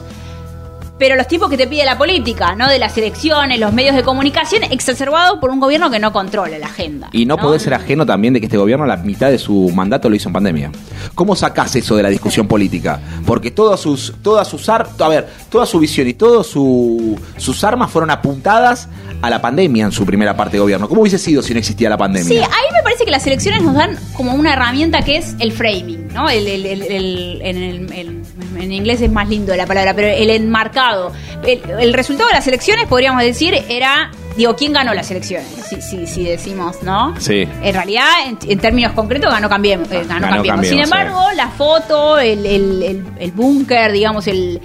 Pero 1.02 1.16
los 1.16 1.28
tiempos 1.28 1.50
que 1.50 1.58
te 1.58 1.66
pide 1.66 1.84
la 1.84 1.98
política, 1.98 2.54
¿no? 2.54 2.70
De 2.70 2.78
las 2.78 2.96
elecciones, 2.96 3.60
los 3.60 3.74
medios 3.74 3.96
de 3.96 4.04
comunicación, 4.04 4.62
exacerbado 4.70 5.40
por 5.40 5.50
un 5.50 5.60
gobierno 5.60 5.90
que 5.90 5.98
no 5.98 6.14
controla 6.14 6.60
la 6.60 6.68
agenda. 6.68 7.10
Y 7.12 7.26
no, 7.26 7.38
podés 7.38 7.64
ser 7.64 7.74
ajeno 7.74 8.06
también 8.06 8.36
de 8.36 8.40
que 8.40 8.46
este 8.46 8.58
gobierno 8.58 8.86
la 8.86 8.98
mitad 8.98 9.32
de 9.32 9.40
su 9.40 9.72
mandato 9.74 10.10
lo 10.12 10.16
hizo 10.16 10.30
en 10.30 10.34
pandemia. 10.34 10.72
¿Cómo 11.16 11.36
sacás 11.36 11.76
eso 11.76 11.96
de 11.96 12.04
la 12.04 12.10
discusión 12.10 12.48
política? 12.48 13.00
Porque 13.26 13.50
todas 13.50 13.80
sus, 13.80 14.14
todas 14.22 14.48
sus 14.48 14.70
ar- 14.70 14.90
a 15.00 15.08
ver, 15.08 15.28
toda 15.50 15.66
su 15.66 15.80
visión 15.80 16.08
y 16.08 16.14
todas 16.14 16.46
su, 16.46 17.20
sus 17.38 17.64
armas 17.64 17.90
fueron 17.90 18.12
apuntadas 18.12 18.88
a 19.24 19.30
la 19.32 19.42
pandemia 19.42 19.86
en 19.86 19.92
su 19.92 20.06
primera 20.06 20.38
parte 20.38 20.58
de 20.58 20.60
gobierno. 20.60 20.88
¿Cómo 20.88 21.02
hubiese 21.02 21.18
sido 21.18 21.42
si 21.42 21.54
no 21.54 21.58
existía 21.60 21.90
la 21.90 21.98
pandemia? 21.98 22.28
Sí, 22.30 22.38
ahí 22.38 22.74
me 22.74 22.84
parece 22.84 23.06
que 23.06 23.12
las 23.12 23.26
elecciones 23.26 23.64
nos 23.64 23.74
dan 23.74 23.98
como 24.16 24.36
una 24.36 24.54
herramienta 24.54 25.02
que 25.02 25.18
es 25.18 25.36
el 25.40 25.52
framing, 25.52 26.10
¿no? 26.14 26.30
El, 26.30 26.46
el- 26.48 26.66
el- 26.68 27.42
el- 27.42 28.21
en, 28.60 28.72
inglés 28.72 29.02
es 29.02 29.12
más 29.12 29.28
lindo 29.30 29.56
la 29.56 29.66
palabra, 29.66 29.94
pero 29.94 30.08
el 30.08 30.30
enmarcado. 30.30 31.12
El, 31.46 31.62
el 31.80 31.94
resultado 31.94 32.28
de 32.30 32.36
las 32.36 32.48
elecciones, 32.48 32.88
podríamos 32.88 33.24
decir, 33.24 33.56
era, 33.70 34.12
digo, 34.38 34.56
¿quién 34.56 34.74
ganó 34.74 34.94
las 34.94 35.10
elecciones? 35.12 35.48
Si, 35.70 35.82
si, 35.82 36.06
si 36.08 36.24
decimos, 36.24 36.84
¿no? 36.84 37.16
Sí. 37.20 37.48
En 37.64 37.74
realidad, 37.74 38.06
en, 38.28 38.38
en 38.48 38.60
términos 38.60 38.94
concretos, 38.94 39.32
ganó 39.32 39.50
Cambiemos. 39.50 39.92
eh, 39.92 40.04
ganó 40.08 40.22
Ganó 40.28 40.36
Cambiemos. 40.36 40.68
Sin 40.68 40.80
embargo, 40.80 41.20
la 41.36 41.50
foto, 41.50 42.20
el, 42.20 42.46
el, 42.46 42.84
el, 42.84 43.04
el 43.20 43.32
búnker, 43.32 43.92
digamos, 43.92 44.28
el, 44.28 44.62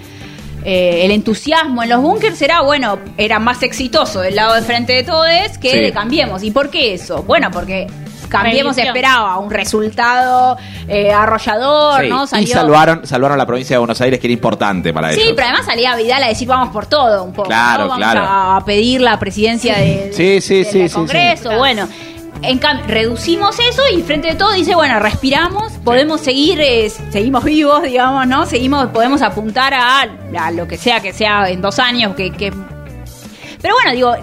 eh, 0.63 1.05
el 1.05 1.11
entusiasmo 1.11 1.81
en 1.83 1.89
los 1.89 2.01
búnkers 2.01 2.41
era, 2.41 2.61
bueno, 2.61 2.99
era 3.17 3.39
más 3.39 3.63
exitoso 3.63 4.19
del 4.21 4.35
lado 4.35 4.55
de 4.55 4.61
frente 4.63 4.93
de 4.93 5.03
todos 5.03 5.27
que 5.61 5.71
Sí. 5.71 5.79
de 5.79 5.91
Cambiemos. 5.91 6.43
¿Y 6.43 6.51
por 6.51 6.69
qué 6.69 6.93
eso? 6.93 7.23
Bueno, 7.23 7.49
porque 7.51 7.87
Cambiemos 8.27 8.75
Revisión. 8.75 8.87
esperaba 8.97 9.37
un 9.39 9.49
resultado 9.51 10.57
eh, 10.87 11.11
arrollador, 11.11 12.01
Sí, 12.03 12.09
¿no? 12.09 12.23
Y 12.41 12.47
salvaron, 12.47 13.05
salvaron 13.07 13.37
la 13.37 13.45
provincia 13.45 13.75
de 13.75 13.79
Buenos 13.79 13.99
Aires, 14.01 14.19
que 14.19 14.27
era 14.27 14.33
importante 14.33 14.93
para 14.93 15.11
Sí, 15.13 15.21
ellos. 15.21 15.33
pero 15.35 15.47
además 15.49 15.65
salía 15.65 15.95
Vidal 15.95 16.23
a 16.23 16.27
decir 16.27 16.47
vamos 16.47 16.69
por 16.69 16.85
todo 16.85 17.23
un 17.23 17.33
poco. 17.33 17.47
Claro, 17.49 17.83
¿no? 17.83 17.89
Vamos 17.89 18.03
claro. 18.11 18.21
a 18.57 18.63
pedir 18.65 19.01
la 19.01 19.17
presidencia 19.19 19.75
de, 19.77 20.11
Sí, 20.13 20.41
sí, 20.41 20.55
del 20.57 20.65
sí, 20.65 20.71
sí, 20.71 20.89
sí. 20.89 20.93
Congreso. 20.95 21.51
Bueno, 21.57 21.87
en 22.43 22.59
cambio, 22.59 22.85
reducimos 22.87 23.57
eso 23.59 23.81
y 23.91 24.01
frente 24.03 24.27
de 24.29 24.35
todo 24.35 24.51
dice, 24.53 24.75
bueno, 24.75 24.99
respiramos, 24.99 25.73
podemos 25.83 26.21
seguir, 26.21 26.61
eh, 26.61 26.87
seguimos 27.09 27.43
vivos, 27.43 27.81
digamos, 27.83 28.27
¿no? 28.27 28.45
Seguimos, 28.45 28.87
podemos 28.89 29.21
apuntar 29.23 29.73
a, 29.73 30.01
a 30.39 30.51
lo 30.51 30.67
que 30.67 30.77
sea 30.77 30.99
que 30.99 31.13
sea 31.13 31.49
en 31.49 31.61
dos 31.61 31.79
años, 31.79 32.15
que... 32.15 32.31
que... 32.31 32.53
Pero 33.59 33.73
bueno, 33.73 33.91
digo, 33.93 34.13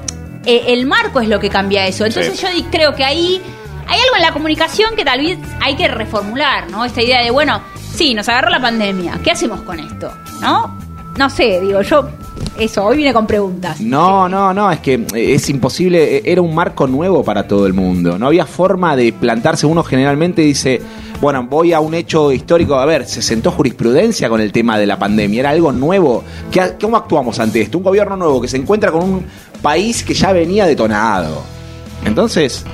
eh, 0.47 0.65
el 0.69 0.87
marco 0.87 1.21
es 1.21 1.29
lo 1.29 1.41
que 1.41 1.49
cambia 1.51 1.87
eso. 1.87 2.05
Entonces 2.07 2.39
Sí. 2.39 2.47
yo 2.63 2.71
creo 2.71 2.95
que 2.95 3.05
ahí 3.05 3.43
hay 3.87 3.99
algo 4.01 4.17
en 4.17 4.23
la 4.23 4.33
comunicación 4.33 4.95
que 4.97 5.05
tal 5.05 5.21
vez 5.21 5.39
hay 5.61 5.77
que 5.77 5.89
reformular, 5.89 6.71
¿no? 6.71 6.85
Esta 6.85 7.03
idea 7.03 7.23
de, 7.23 7.31
bueno, 7.31 7.61
sí, 7.95 8.15
nos 8.15 8.29
agarró 8.29 8.51
la 8.51 8.61
pandemia, 8.61 9.19
¿qué 9.23 9.31
hacemos 9.31 9.61
con 9.63 9.79
esto? 9.81 10.11
¿No? 10.41 10.77
No 11.17 11.31
sé, 11.31 11.61
digo, 11.61 11.81
yo, 11.83 12.09
eso, 12.59 12.85
hoy 12.85 12.97
vine 12.97 13.13
con 13.13 13.25
preguntas. 13.27 13.81
No, 13.81 14.29
no, 14.29 14.53
no, 14.53 14.71
es 14.73 14.81
que 14.81 14.95
eh, 15.15 15.35
es 15.35 15.49
imposible, 15.49 16.17
eh, 16.17 16.23
era 16.25 16.43
un 16.43 16.53
marco 16.55 16.89
nuevo 16.89 17.23
para 17.23 17.47
todo 17.47 17.67
el 17.69 17.73
mundo, 17.73 18.19
no 18.19 18.27
había 18.27 18.47
forma 18.47 18.97
de 18.97 19.13
plantarse, 19.13 19.65
uno 19.67 19.85
generalmente 19.85 20.43
dice, 20.43 20.83
bueno, 21.21 21.45
voy 21.45 21.73
a 21.73 21.79
un 21.79 21.95
hecho 21.95 22.33
histórico, 22.33 22.75
a 22.75 22.85
ver, 22.85 23.07
se 23.07 23.23
sentó 23.23 23.53
jurisprudencia 23.53 24.29
con 24.29 24.41
el 24.41 24.51
tema 24.51 24.77
de 24.77 24.87
la 24.87 24.99
pandemia, 24.99 25.39
era 25.41 25.51
algo 25.51 25.71
nuevo, 25.71 26.25
¿Qué- 26.51 26.75
¿cómo 26.81 26.97
actuamos 26.97 27.39
ante 27.39 27.61
esto? 27.61 27.79
Un 27.79 27.85
gobierno 27.85 28.17
nuevo 28.17 28.41
que 28.41 28.49
se 28.49 28.57
encuentra 28.57 28.91
con 28.91 29.03
un 29.05 29.25
país 29.63 30.03
que 30.03 30.15
ya 30.15 30.33
venía 30.33 30.67
detonado. 30.67 31.43
Entonces, 32.05 32.65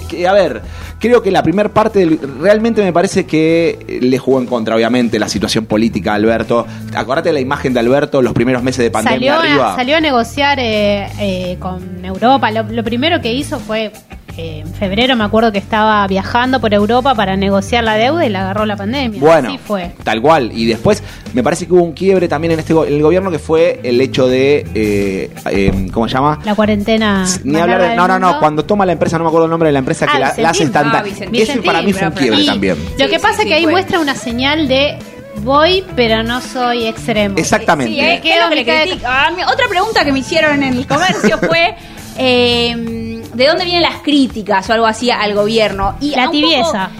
que- 0.00 0.06
que, 0.06 0.28
a 0.28 0.32
ver, 0.32 0.60
creo 0.98 1.22
que 1.22 1.30
la 1.30 1.42
primera 1.42 1.68
parte 1.68 2.00
del- 2.00 2.18
realmente 2.40 2.82
me 2.82 2.92
parece 2.92 3.24
que 3.26 3.78
eh, 3.86 3.98
le 4.02 4.18
jugó 4.18 4.40
en 4.40 4.46
contra, 4.46 4.74
obviamente, 4.74 5.18
la 5.18 5.28
situación 5.28 5.66
política 5.66 6.12
a 6.12 6.14
Alberto. 6.16 6.66
Acordate 6.94 7.28
de 7.28 7.34
la 7.34 7.40
imagen 7.40 7.72
de 7.74 7.80
Alberto 7.80 8.22
los 8.22 8.32
primeros 8.32 8.62
meses 8.62 8.82
de 8.84 8.90
pandemia 8.90 9.36
Salió 9.36 9.50
arriba. 9.52 9.72
a, 9.72 9.76
salió 9.76 9.96
a 9.96 10.00
negociar 10.00 10.58
eh, 10.60 11.06
eh, 11.20 11.56
con 11.60 12.04
Europa. 12.04 12.50
Lo, 12.50 12.62
lo 12.64 12.82
primero 12.84 13.20
que 13.20 13.32
hizo 13.32 13.58
fue, 13.60 13.92
eh, 14.36 14.60
en 14.66 14.74
febrero 14.74 15.14
me 15.16 15.24
acuerdo 15.24 15.52
que 15.52 15.58
estaba 15.58 16.06
viajando 16.06 16.60
por 16.60 16.74
Europa 16.74 17.14
para 17.14 17.36
negociar 17.36 17.84
la 17.84 17.94
deuda 17.94 18.26
y 18.26 18.30
la 18.30 18.40
agarró 18.42 18.66
la 18.66 18.76
pandemia. 18.76 19.20
Bueno, 19.20 19.48
Así 19.48 19.58
fue. 19.58 19.92
tal 20.02 20.20
cual. 20.20 20.50
Y 20.52 20.66
después 20.66 21.02
me 21.34 21.42
parece 21.42 21.66
que 21.66 21.72
hubo 21.72 21.82
un 21.82 21.92
quiebre 21.92 22.26
también 22.28 22.52
en 22.52 22.58
este 22.60 22.72
en 22.72 22.94
el 22.94 23.02
gobierno 23.02 23.30
que 23.30 23.38
fue 23.38 23.80
el 23.82 24.00
hecho 24.00 24.26
de, 24.26 24.66
eh, 24.74 25.30
eh, 25.50 25.88
¿cómo 25.92 26.08
se 26.08 26.14
llama? 26.14 26.38
La 26.44 26.54
cuarentena. 26.54 27.24
Ni 27.44 27.58
hablar 27.60 27.80
de, 27.82 27.96
no, 27.96 28.08
no, 28.08 28.18
no, 28.18 28.38
cuando 28.40 28.64
toma 28.64 28.84
la 28.86 28.92
empresa, 28.92 29.18
no 29.18 29.24
me 29.24 29.28
acuerdo 29.28 29.44
el 29.46 29.50
nombre 29.50 29.68
de 29.68 29.72
la 29.74 29.78
empresa 29.80 30.06
que 30.06 30.16
Ah, 30.16 30.18
la, 30.20 30.34
la 30.36 30.50
hace 30.50 30.66
tanta. 30.68 30.98
Ah, 30.98 31.02
Vicentín. 31.02 31.42
Eso 31.42 31.62
para 31.62 31.82
mí 31.82 31.92
fue 31.92 32.08
un 32.08 32.14
quiebre 32.14 32.40
Y 32.40 32.46
también. 32.46 32.76
Lo 32.98 33.06
que 33.08 33.16
sí, 33.16 33.22
pasa 33.22 33.34
sí, 33.36 33.42
es 33.42 33.46
que 33.48 33.54
ahí 33.54 33.62
fue. 33.64 33.72
muestra 33.72 33.98
una 34.00 34.14
señal 34.14 34.66
de 34.68 34.96
voy, 35.42 35.84
pero 35.96 36.22
no 36.22 36.40
soy 36.40 36.86
extremo. 36.86 37.36
Exactamente. 37.38 37.92
Sí, 37.94 38.00
es, 38.00 38.20
es 38.24 38.42
lo 38.42 38.48
que 38.48 38.54
le 38.56 38.64
critico. 38.64 39.06
A 39.06 39.30
mí- 39.30 39.42
otra 39.42 39.66
pregunta 39.68 40.04
que 40.04 40.12
me 40.12 40.20
hicieron 40.20 40.62
en 40.62 40.74
el 40.76 40.86
comercio 40.86 41.38
fue 41.38 41.74
eh, 42.18 43.13
¿de 43.34 43.46
dónde 43.46 43.64
vienen 43.64 43.82
las 43.82 43.96
críticas 44.02 44.68
o 44.70 44.72
algo 44.72 44.86
así 44.86 45.10
al 45.10 45.34
gobierno? 45.34 45.96
Y 46.00 46.10
La 46.10 46.22
poco- 46.26 46.32
tibieza. 46.32 46.90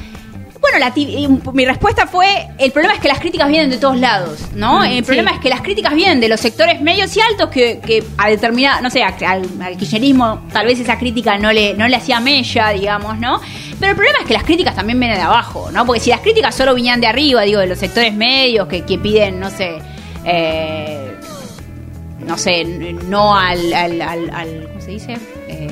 bueno, 0.61 0.79
la 0.79 0.93
ti- 0.95 1.15
y 1.19 1.27
un- 1.27 1.43
mi 1.53 1.67
respuesta 1.67 2.07
fue, 2.07 2.27
el 2.59 2.73
problema 2.73 2.95
es 2.95 3.01
que 3.01 3.09
las 3.09 3.21
críticas 3.21 3.49
vienen 3.49 3.69
de 3.71 3.77
todos 3.77 3.99
lados, 3.99 4.39
¿no? 4.55 4.79
Mm, 4.81 4.85
el 4.85 4.95
sí. 4.97 5.03
problema 5.03 5.33
es 5.33 5.39
que 5.41 5.51
las 5.51 5.61
críticas 5.61 5.95
vienen 5.95 6.21
de 6.21 6.29
los 6.29 6.41
sectores 6.41 6.81
medios 6.81 7.15
y 7.17 7.21
altos 7.21 7.51
que, 7.51 7.81
que 7.85 8.03
a 8.17 8.29
determinada, 8.31 8.81
no 8.81 8.89
sé, 8.91 9.03
a- 9.03 9.15
al, 9.29 9.47
al 9.63 9.77
kirchnerismo 9.77 10.43
tal 10.53 10.67
vez 10.67 10.81
esa 10.81 10.99
crítica 10.99 11.37
no 11.37 11.53
le, 11.53 11.75
no 11.75 11.87
le 11.87 11.97
hacía 11.97 12.19
mella, 12.21 12.71
digamos, 12.71 13.19
¿no? 13.19 13.41
Pero 13.79 13.91
el 13.91 13.97
problema 13.97 14.21
es 14.21 14.27
que 14.27 14.33
las 14.35 14.45
críticas 14.45 14.75
también 14.75 14.99
vienen 14.99 15.19
de 15.19 15.25
abajo, 15.25 15.69
¿no? 15.71 15.85
Porque 15.85 16.01
si 16.01 16.09
las 16.11 16.21
críticas 16.21 16.55
solo 16.55 16.75
vinieran 16.75 17.01
de 17.01 17.09
arriba, 17.09 17.43
digo, 17.43 17.61
de 17.61 17.67
los 17.67 17.79
sectores 17.79 18.15
medios 18.15 18.67
que, 18.69 18.83
que 18.87 18.97
piden, 18.99 19.39
no 19.41 19.51
sé, 19.51 19.79
eh, 20.25 21.13
no 22.21 22.39
sé, 22.39 22.65
no 22.65 23.37
al, 23.37 23.71
al, 23.75 24.01
al- 24.01 24.31
al- 24.31 24.69
¿cómo 24.69 24.81
se 24.81 24.91
dice? 24.93 25.17
Eh, 25.49 25.69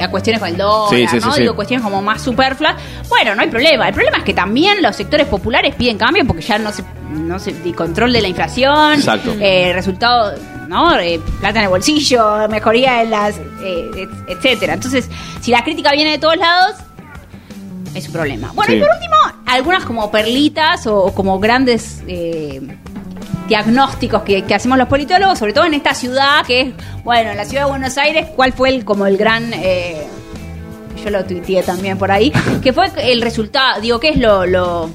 a 0.00 0.08
cuestiones 0.10 0.40
con 0.40 0.48
el 0.48 0.56
dólar, 0.56 0.90
Sí, 0.98 1.06
sí, 1.06 1.20
sí, 1.20 1.26
¿no? 1.26 1.32
sí. 1.34 1.40
Digo, 1.42 1.54
cuestiones 1.54 1.84
como 1.84 2.00
más 2.02 2.22
superfluas. 2.22 2.76
Bueno, 3.08 3.34
no 3.34 3.42
hay 3.42 3.48
problema. 3.48 3.88
El 3.88 3.94
problema 3.94 4.18
es 4.18 4.24
que 4.24 4.34
también 4.34 4.82
los 4.82 4.96
sectores 4.96 5.26
populares 5.26 5.74
piden 5.74 5.98
cambio 5.98 6.26
porque 6.26 6.42
ya 6.42 6.58
no 6.58 6.72
se, 6.72 6.82
no 7.10 7.38
se 7.38 7.52
control 7.74 8.12
de 8.12 8.22
la 8.22 8.28
inflación, 8.28 8.94
Exacto. 8.94 9.34
eh, 9.40 9.72
resultado, 9.74 10.32
¿no? 10.68 10.98
Eh, 10.98 11.20
plata 11.40 11.58
en 11.58 11.64
el 11.64 11.70
bolsillo, 11.70 12.48
mejoría 12.48 13.02
en 13.02 13.10
las, 13.10 13.36
eh, 13.62 13.90
et- 13.96 14.10
etcétera. 14.28 14.74
Entonces, 14.74 15.08
si 15.40 15.50
la 15.50 15.62
crítica 15.62 15.92
viene 15.92 16.12
de 16.12 16.18
todos 16.18 16.36
lados, 16.36 16.76
es 17.94 18.06
un 18.06 18.12
problema. 18.14 18.50
Bueno, 18.54 18.72
y 18.74 18.80
por 18.80 18.88
último, 18.94 19.14
algunas 19.46 19.84
como 19.84 20.10
perlitas 20.10 20.86
o, 20.86 20.96
o 21.04 21.14
como 21.14 21.38
grandes 21.38 22.02
eh, 22.08 22.60
diagnósticos 23.52 24.22
que, 24.22 24.42
hacemos 24.54 24.78
los 24.78 24.88
politólogos, 24.88 25.38
sobre 25.38 25.52
todo 25.52 25.66
en 25.66 25.74
esta 25.74 25.92
ciudad 25.92 26.42
que 26.46 26.60
es, 26.62 26.74
bueno, 27.04 27.32
en 27.32 27.36
la 27.36 27.44
ciudad 27.44 27.64
de 27.64 27.70
Buenos 27.70 27.98
Aires, 27.98 28.28
¿cuál 28.34 28.54
fue 28.54 28.70
el 28.70 28.82
como 28.86 29.06
el 29.06 29.18
gran... 29.18 29.52
eh, 29.52 30.06
yo 31.04 31.10
lo 31.10 31.22
tuiteé 31.26 31.62
también 31.62 31.98
por 31.98 32.10
ahí, 32.10 32.32
que 32.62 32.72
fue 32.72 32.86
el 32.96 33.20
resultado, 33.20 33.78
digo, 33.82 34.00
¿qué 34.00 34.08
es 34.08 34.16
lo... 34.16 34.46
lo 34.46 34.88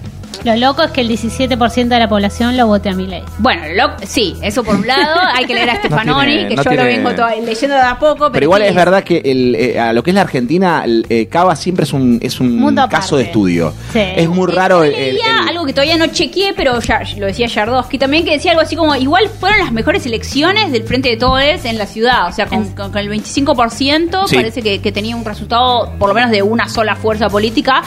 Lo 0.48 0.56
loco 0.56 0.82
es 0.84 0.92
que 0.92 1.02
el 1.02 1.10
17% 1.10 1.88
de 1.90 2.00
la 2.00 2.08
población 2.08 2.56
lo 2.56 2.68
vote 2.68 2.88
a 2.90 2.94
mi 2.94 3.06
ley. 3.06 3.22
bueno, 3.40 3.64
lo- 3.76 3.92
sí, 4.08 4.36
eso 4.42 4.64
por 4.64 4.76
un 4.76 4.88
lado, 4.88 5.20
hay 5.36 5.46
que 5.46 5.54
leer 5.54 5.70
a 5.70 5.76
Stefanoni, 5.80 6.32
tiene- 6.34 6.48
que 6.50 6.56
no 6.56 6.64
yo 6.64 6.70
lo 6.72 6.76
tiene- 6.78 6.98
vengo 6.98 7.16
to- 7.16 7.28
leyendo 7.46 7.76
de 7.76 7.82
a 7.82 8.00
poco, 8.00 8.16
pero, 8.18 8.32
Pero 8.32 8.44
igual 8.46 8.62
es 8.62 8.74
verdad 8.76 9.04
que 9.04 9.22
el, 9.26 9.56
eh, 9.56 9.80
a 9.80 9.92
lo 9.94 10.04
que 10.04 10.12
es 10.12 10.16
la 10.16 10.22
Argentina, 10.22 10.84
el, 10.86 11.06
eh, 11.10 11.28
Cava 11.28 11.56
siempre 11.56 11.84
es 11.84 11.92
un, 11.94 12.20
es 12.22 12.40
un 12.40 12.58
Mundo 12.60 12.82
caso 12.90 13.16
aparte. 13.16 13.16
de 13.18 13.24
estudio. 13.24 13.74
Sí. 13.92 14.00
Es 14.16 14.30
muy 14.30 14.50
raro 14.52 14.84
el, 14.84 14.94
el- 14.94 15.16
leía 15.16 15.40
el- 15.44 15.50
algo 15.50 15.66
que 15.66 15.74
todavía 15.74 15.98
no 15.98 16.08
chequeé, 16.08 16.54
pero 16.56 16.80
ya 16.80 17.02
lo 17.18 17.26
decía 17.26 17.48
Yardowski 17.48 17.98
también, 17.98 18.24
que 18.24 18.32
decía 18.32 18.52
algo 18.52 18.62
así 18.62 18.76
como, 18.76 18.96
igual 18.96 19.28
fueron 19.30 19.60
las 19.60 19.72
mejores 19.72 20.06
elecciones 20.06 20.72
del 20.72 20.84
Frente 20.84 21.10
de 21.10 21.18
Todos 21.18 21.38
en 21.66 21.78
la 21.78 21.86
ciudad, 21.86 22.28
o 22.28 22.32
sea, 22.32 22.46
con, 22.48 22.64
con- 22.74 22.92
con 22.92 22.98
el 23.00 23.10
25% 23.10 24.28
Sí. 24.28 24.36
parece 24.36 24.62
que, 24.62 24.80
que 24.82 24.92
tenía 24.92 25.16
un 25.16 25.26
resultado, 25.26 25.92
por 26.00 26.08
lo 26.08 26.16
menos 26.16 26.32
de 26.32 26.42
una 26.42 26.70
sola 26.70 26.96
fuerza 26.96 27.30
política, 27.30 27.84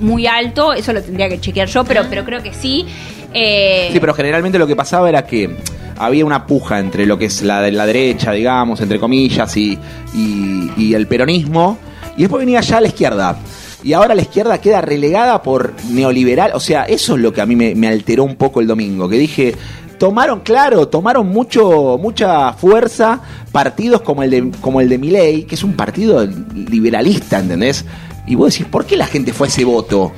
muy 0.00 0.26
alto, 0.26 0.72
eso 0.72 0.92
lo 0.92 1.02
tendría 1.02 1.28
que 1.28 1.40
chequear 1.40 1.68
yo, 1.68 1.84
pero, 1.84 2.02
pero 2.08 2.24
creo 2.24 2.42
que 2.42 2.52
sí. 2.52 2.86
Eh, 3.34 3.90
Sí, 3.92 4.00
pero 4.00 4.14
generalmente 4.14 4.58
lo 4.58 4.66
que 4.66 4.76
pasaba 4.76 5.08
era 5.08 5.24
que 5.26 5.56
había 5.98 6.24
una 6.24 6.46
puja 6.46 6.78
entre 6.80 7.06
lo 7.06 7.16
que 7.18 7.26
es 7.26 7.42
la, 7.42 7.70
la 7.70 7.86
derecha, 7.86 8.32
digamos, 8.32 8.80
entre 8.80 8.98
comillas, 8.98 9.56
y, 9.56 9.78
y- 10.14 10.70
y 10.76 10.94
el 10.94 11.06
peronismo, 11.06 11.78
y 12.16 12.22
después 12.22 12.40
venía 12.40 12.60
ya 12.60 12.80
la 12.80 12.88
izquierda. 12.88 13.36
Y 13.84 13.94
ahora 13.94 14.14
la 14.14 14.22
izquierda 14.22 14.58
queda 14.60 14.80
relegada 14.80 15.42
por 15.42 15.74
neoliberal. 15.90 16.52
O 16.54 16.60
sea, 16.60 16.84
eso 16.84 17.16
es 17.16 17.20
lo 17.20 17.32
que 17.32 17.40
a 17.40 17.46
mí 17.46 17.56
me, 17.56 17.74
me 17.74 17.88
alteró 17.88 18.22
un 18.24 18.36
poco 18.36 18.60
el 18.60 18.66
domingo. 18.68 19.08
Que 19.08 19.16
dije, 19.18 19.56
tomaron, 19.98 20.40
claro, 20.40 20.86
tomaron 20.86 21.26
mucho, 21.28 21.98
mucha 22.00 22.52
fuerza 22.52 23.20
partidos 23.50 24.02
como 24.02 24.22
el 24.22 24.30
de, 24.30 24.50
como 24.60 24.80
el 24.80 24.88
de 24.88 24.98
Milei, 24.98 25.42
que 25.44 25.56
es 25.56 25.64
un 25.64 25.72
partido 25.74 26.24
liberalista, 26.24 27.40
¿entendés? 27.40 27.84
Y 28.26 28.34
vos 28.34 28.52
decís, 28.52 28.66
¿por 28.66 28.86
qué 28.86 28.96
la 28.96 29.06
gente 29.06 29.32
fue 29.32 29.46
a 29.46 29.50
ese 29.50 29.64
voto? 29.64 30.12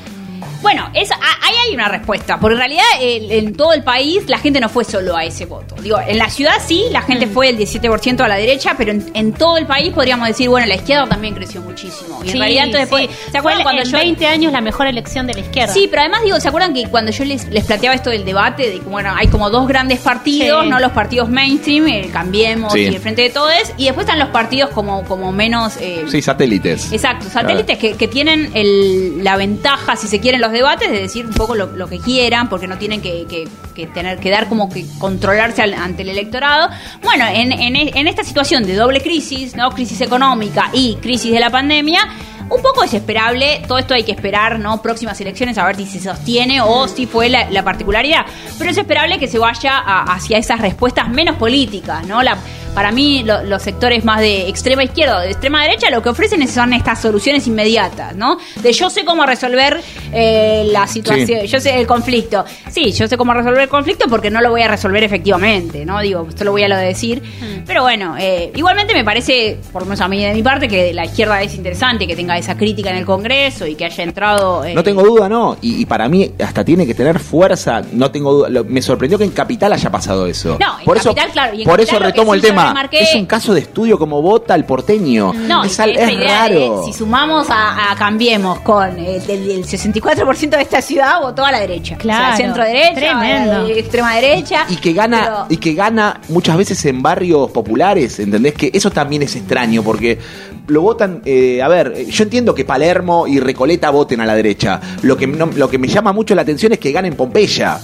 Bueno, 0.62 0.88
es, 0.94 1.10
hay 1.10 1.53
hay 1.68 1.74
una 1.74 1.88
respuesta. 1.88 2.38
Porque 2.38 2.54
en 2.54 2.58
realidad 2.58 2.84
el- 3.00 3.30
en 3.32 3.54
todo 3.54 3.72
el 3.72 3.82
país 3.82 4.28
la 4.28 4.38
gente 4.38 4.60
no 4.60 4.68
fue 4.68 4.84
solo 4.84 5.16
a 5.16 5.24
ese 5.24 5.46
voto. 5.46 5.74
Digo, 5.82 5.98
en 6.06 6.18
la 6.18 6.30
ciudad 6.30 6.54
sí, 6.64 6.84
la 6.90 7.02
gente 7.02 7.26
fue 7.26 7.48
el 7.48 7.56
17% 7.58 8.20
a 8.24 8.28
la 8.28 8.36
derecha, 8.36 8.74
pero 8.76 8.90
en, 8.92 9.04
en 9.14 9.32
todo 9.32 9.56
el 9.58 9.66
país 9.66 9.92
podríamos 9.92 10.28
decir, 10.28 10.48
bueno, 10.48 10.66
la 10.66 10.74
izquierda 10.76 11.06
también 11.08 11.34
creció 11.34 11.60
muchísimo. 11.60 12.20
Y 12.22 12.26
en 12.28 12.32
Sí, 12.32 12.38
realidad 12.38 12.64
entonces 12.64 12.88
sí. 12.88 12.90
fue- 12.90 13.08
¿Se 13.08 13.30
Fue 13.30 13.38
acuerdan 13.40 13.62
cuando 13.62 13.82
en 13.82 13.88
yo 13.90 13.98
20 13.98 14.26
años 14.26 14.52
la 14.52 14.60
mejor 14.60 14.86
elección 14.86 15.26
de 15.26 15.34
la 15.34 15.40
izquierda. 15.40 15.72
Sí, 15.72 15.86
pero 15.88 16.02
además 16.02 16.22
digo, 16.24 16.40
¿se 16.40 16.48
acuerdan 16.48 16.74
que 16.74 16.84
cuando 16.88 17.10
yo 17.10 17.24
les, 17.24 17.46
les 17.48 17.64
planteaba 17.64 17.94
esto 17.94 18.10
del 18.10 18.24
debate, 18.24 18.64
de 18.70 18.78
que 18.80 18.88
bueno, 18.88 19.12
hay 19.16 19.28
como 19.28 19.50
dos 19.50 19.66
grandes 19.68 20.00
partidos, 20.00 20.64
Sí. 20.64 20.70
¿no? 20.70 20.78
Los 20.80 20.92
partidos 20.92 21.28
mainstream, 21.28 21.88
el 21.88 22.10
Cambiemos 22.10 22.72
Sí. 22.72 22.80
y 22.80 22.86
el 22.86 22.98
Frente 23.00 23.22
de 23.22 23.30
Todos, 23.30 23.52
y 23.76 23.84
después 23.84 24.04
están 24.06 24.18
los 24.18 24.28
partidos 24.28 24.70
como, 24.70 25.04
como 25.04 25.32
menos... 25.32 25.76
eh, 25.80 26.04
Sí, 26.08 26.22
satélites. 26.22 26.92
Exacto, 26.92 27.26
satélites 27.30 27.78
que, 27.78 27.94
que 27.94 28.08
tienen 28.08 28.50
el- 28.54 29.22
la 29.24 29.36
ventaja, 29.36 29.96
si 29.96 30.06
se 30.08 30.20
quieren, 30.20 30.40
los 30.40 30.52
debates, 30.52 30.90
de 30.90 31.00
decir 31.00 31.26
un 31.26 31.32
poco 31.34 31.53
lo, 31.54 31.88
que 31.88 31.98
quieran, 31.98 32.48
porque 32.48 32.66
no 32.66 32.78
tienen 32.78 33.00
que, 33.00 33.48
tener 33.92 34.18
que 34.18 34.30
dar 34.30 34.48
como 34.48 34.68
que 34.68 34.84
controlarse 34.98 35.62
al- 35.62 35.74
ante 35.74 36.02
el 36.02 36.10
electorado. 36.10 36.68
Bueno, 37.02 37.24
en, 37.32 37.52
en, 37.52 37.76
en 37.76 38.06
esta 38.06 38.24
situación 38.24 38.64
de 38.64 38.74
doble 38.74 39.00
crisis, 39.00 39.54
¿no? 39.56 39.70
Crisis 39.70 40.00
económica 40.00 40.70
y 40.72 40.96
crisis 40.96 41.32
de 41.32 41.40
la 41.40 41.50
pandemia. 41.50 42.00
Un 42.50 42.62
poco 42.62 42.82
desesperable, 42.82 43.62
todo 43.66 43.78
esto 43.78 43.94
hay 43.94 44.04
que 44.04 44.12
esperar, 44.12 44.58
¿no? 44.58 44.80
Próximas 44.82 45.20
elecciones 45.20 45.58
a 45.58 45.66
ver 45.66 45.76
si 45.76 45.86
se 45.86 46.00
sostiene 46.00 46.60
o 46.60 46.86
si 46.88 47.06
fue 47.06 47.28
la, 47.28 47.50
la 47.50 47.62
particularidad. 47.64 48.26
Pero 48.58 48.70
es 48.70 48.76
esperable 48.78 49.18
que 49.18 49.26
se 49.28 49.38
vaya 49.38 49.78
a- 49.78 50.02
hacia 50.14 50.38
esas 50.38 50.60
respuestas 50.60 51.08
menos 51.08 51.36
políticas, 51.36 52.06
¿no? 52.06 52.22
La, 52.22 52.36
para 52.74 52.90
mí, 52.92 53.22
lo- 53.24 53.42
los 53.44 53.62
sectores 53.62 54.04
más 54.04 54.20
de 54.20 54.48
extrema 54.48 54.82
izquierda 54.84 55.18
o 55.18 55.20
de 55.20 55.30
extrema 55.30 55.62
derecha 55.62 55.90
lo 55.90 56.02
que 56.02 56.08
ofrecen 56.10 56.46
son 56.48 56.72
estas 56.74 57.00
soluciones 57.00 57.46
inmediatas, 57.46 58.14
¿no? 58.16 58.36
De 58.56 58.72
yo 58.72 58.90
sé 58.90 59.04
cómo 59.04 59.24
resolver 59.26 59.80
eh, 60.12 60.64
la 60.70 60.86
situación, 60.86 61.26
Sí. 61.42 61.46
yo 61.48 61.60
sé 61.60 61.78
el 61.78 61.86
conflicto. 61.86 62.44
Sí, 62.70 62.92
yo 62.92 63.06
sé 63.08 63.16
cómo 63.16 63.32
resolver 63.32 63.62
el 63.62 63.68
conflicto 63.68 64.06
porque 64.08 64.30
no 64.30 64.40
lo 64.40 64.50
voy 64.50 64.62
a 64.62 64.68
resolver 64.68 65.02
efectivamente, 65.04 65.84
¿no? 65.86 66.00
Digo, 66.00 66.26
esto 66.28 66.44
lo 66.44 66.50
voy 66.52 66.62
a 66.64 66.68
lo 66.68 66.76
decir. 66.76 67.22
Pero 67.66 67.82
bueno, 67.82 68.16
eh, 68.18 68.52
igualmente 68.54 68.92
me 68.92 69.04
parece, 69.04 69.58
por 69.72 69.82
lo 69.82 69.86
menos 69.86 70.00
a 70.00 70.08
mí 70.08 70.22
de 70.24 70.34
mi 70.34 70.42
parte, 70.42 70.68
que 70.68 70.92
la 70.92 71.04
izquierda 71.06 71.40
es 71.42 71.54
interesante 71.54 72.06
que 72.06 72.14
tenga 72.16 72.33
esa 72.38 72.56
crítica 72.56 72.90
en 72.90 72.96
el 72.96 73.04
Congreso 73.04 73.66
y 73.66 73.74
que 73.74 73.84
haya 73.84 74.04
entrado. 74.04 74.64
eh, 74.64 74.74
No 74.74 74.82
tengo 74.82 75.02
duda, 75.02 75.28
no. 75.28 75.56
Y, 75.60 75.82
y 75.82 75.86
para 75.86 76.08
mí 76.08 76.30
hasta 76.44 76.64
tiene 76.64 76.86
que 76.86 76.94
tener 76.94 77.18
fuerza. 77.18 77.82
No 77.92 78.10
tengo 78.10 78.32
duda. 78.32 78.48
Lo- 78.48 78.64
me 78.64 78.80
sorprendió 78.82 79.18
que 79.18 79.24
en 79.24 79.30
Capital 79.30 79.72
haya 79.72 79.90
pasado 79.90 80.26
eso. 80.26 80.56
No, 80.60 80.78
en 80.78 80.84
por 80.84 80.96
Capital, 80.96 81.24
eso, 81.26 81.32
claro, 81.32 81.54
y 81.54 81.62
en 81.62 81.64
por 81.68 81.76
Capital 81.78 81.96
eso 81.96 82.04
retomo 82.04 82.32
sí 82.32 82.36
el 82.36 82.42
tema. 82.42 82.74
remarqué- 82.74 82.98
Es 83.00 83.14
un 83.14 83.26
caso 83.26 83.54
de 83.54 83.60
estudio 83.60 83.98
como 83.98 84.20
vota 84.22 84.54
el 84.54 84.64
porteño. 84.64 85.32
No, 85.32 85.64
es, 85.64 85.78
es 85.78 85.86
idea 85.86 86.48
de 86.48 86.58
raro. 86.58 86.82
si 86.86 86.92
sumamos 86.92 87.48
a, 87.50 87.92
a 87.92 87.96
Cambiemos 87.96 88.60
con 88.60 88.98
el, 88.98 89.22
el- 89.30 89.50
el 89.50 89.64
64% 89.66 90.50
de 90.56 90.62
esta 90.62 90.82
ciudad, 90.82 91.20
votó 91.20 91.44
a 91.44 91.52
la 91.52 91.60
derecha. 91.60 91.96
Claro, 91.96 92.24
O 92.24 92.26
sea, 92.28 92.36
centro 92.36 92.64
derecha, 92.64 92.94
tremendo. 92.94 93.66
extrema 93.68 94.14
derecha. 94.14 94.66
y 94.68 94.76
que 94.76 94.92
gana 94.92 95.20
Pero- 95.24 95.46
y 95.48 95.56
que 95.58 95.74
gana 95.74 96.20
muchas 96.28 96.56
veces 96.56 96.84
en 96.86 97.02
barrios 97.02 97.50
populares, 97.50 98.18
¿entendés? 98.18 98.54
Que 98.54 98.70
eso 98.72 98.90
también 98.90 99.22
es 99.22 99.34
extraño 99.36 99.82
porque 99.82 100.18
lo 100.66 100.82
votan, 100.82 101.22
eh, 101.24 101.62
a 101.62 101.68
ver, 101.68 102.06
yo 102.06 102.24
entiendo 102.24 102.54
que 102.54 102.64
Palermo 102.64 103.26
y 103.26 103.40
Recoleta 103.40 103.90
voten 103.90 104.20
a 104.20 104.26
la 104.26 104.34
derecha. 104.34 104.80
Lo 105.02 105.16
que 105.16 105.26
lo 105.26 105.68
que 105.68 105.78
me 105.78 105.88
llama 105.88 106.12
mucho 106.12 106.34
la 106.34 106.42
atención 106.42 106.72
es 106.72 106.78
que 106.78 106.92
ganen 106.92 107.14
Pompeya. 107.14 107.78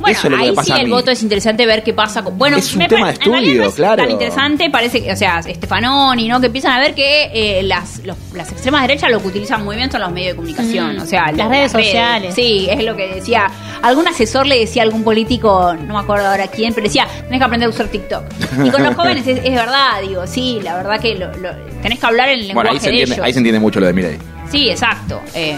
Bueno, 0.00 0.18
Eso 0.18 0.26
es 0.26 0.30
lo 0.32 0.36
que 0.38 0.42
ahí 0.44 0.48
me 0.50 0.54
pasa 0.56 0.74
sí 0.74 0.80
a 0.80 0.82
el 0.84 0.90
voto 0.90 1.10
es 1.10 1.22
interesante 1.22 1.66
ver 1.66 1.82
qué 1.82 1.92
pasa 1.92 2.22
con. 2.22 2.38
Bueno, 2.38 2.56
Es 2.56 2.72
un 2.72 2.78
me 2.78 2.88
tema 2.88 3.06
de 3.08 3.12
estudio, 3.12 3.62
no 3.62 3.68
es 3.68 3.74
claro. 3.74 4.02
Tan 4.02 4.10
interesante, 4.10 4.70
parece 4.70 5.02
que, 5.02 5.12
o 5.12 5.16
sea, 5.16 5.42
Stefanoni, 5.42 6.26
¿no? 6.28 6.40
Que 6.40 6.46
empiezan 6.46 6.72
a 6.72 6.80
ver 6.80 6.94
que 6.94 7.30
eh, 7.32 7.62
las, 7.62 8.00
los- 8.04 8.16
las 8.34 8.50
extremas 8.50 8.82
derechas 8.82 9.10
lo 9.10 9.20
que 9.20 9.28
utilizan 9.28 9.64
muy 9.64 9.76
bien 9.76 9.90
son 9.90 10.00
los 10.00 10.10
medios 10.10 10.32
de 10.32 10.36
comunicación. 10.36 10.96
Mm, 10.96 11.02
O 11.02 11.06
sea, 11.06 11.30
las 11.32 11.48
redes 11.48 11.72
sociales. 11.72 12.34
Sí, 12.34 12.66
es 12.70 12.82
lo 12.84 12.96
que 12.96 13.08
decía. 13.14 13.46
Algún 13.82 14.08
asesor 14.08 14.46
le 14.46 14.58
decía 14.58 14.82
a 14.82 14.84
algún 14.86 15.04
político, 15.04 15.74
no 15.74 15.94
me 15.94 16.00
acuerdo 16.00 16.26
ahora 16.28 16.46
quién, 16.48 16.72
pero 16.74 16.86
decía, 16.86 17.06
tenés 17.24 17.38
que 17.38 17.44
aprender 17.44 17.66
a 17.66 17.70
usar 17.70 17.88
TikTok. 17.88 18.24
Y 18.64 18.70
con 18.70 18.82
los 18.82 18.94
jóvenes 18.96 19.26
es, 19.26 19.38
es 19.44 19.54
verdad, 19.54 20.00
digo, 20.06 20.26
sí, 20.26 20.60
la 20.62 20.76
verdad 20.76 21.00
que 21.00 21.14
lo- 21.14 21.32
lo- 21.36 21.54
tenés 21.82 21.98
que 21.98 22.06
hablar 22.06 22.28
en 22.30 22.40
el 22.40 22.46
lenguaje 22.48 22.68
Bueno, 22.68 22.70
ahí 22.72 22.78
se, 22.80 22.86
de 22.86 22.90
entiende, 22.92 23.14
ellos. 23.16 23.26
ahí 23.26 23.32
se 23.32 23.38
entiende 23.38 23.60
mucho 23.60 23.80
lo 23.80 23.86
de 23.86 23.92
Milei. 23.92 24.18
Sí, 24.50 24.68
exacto. 24.70 25.20
Eh, 25.34 25.56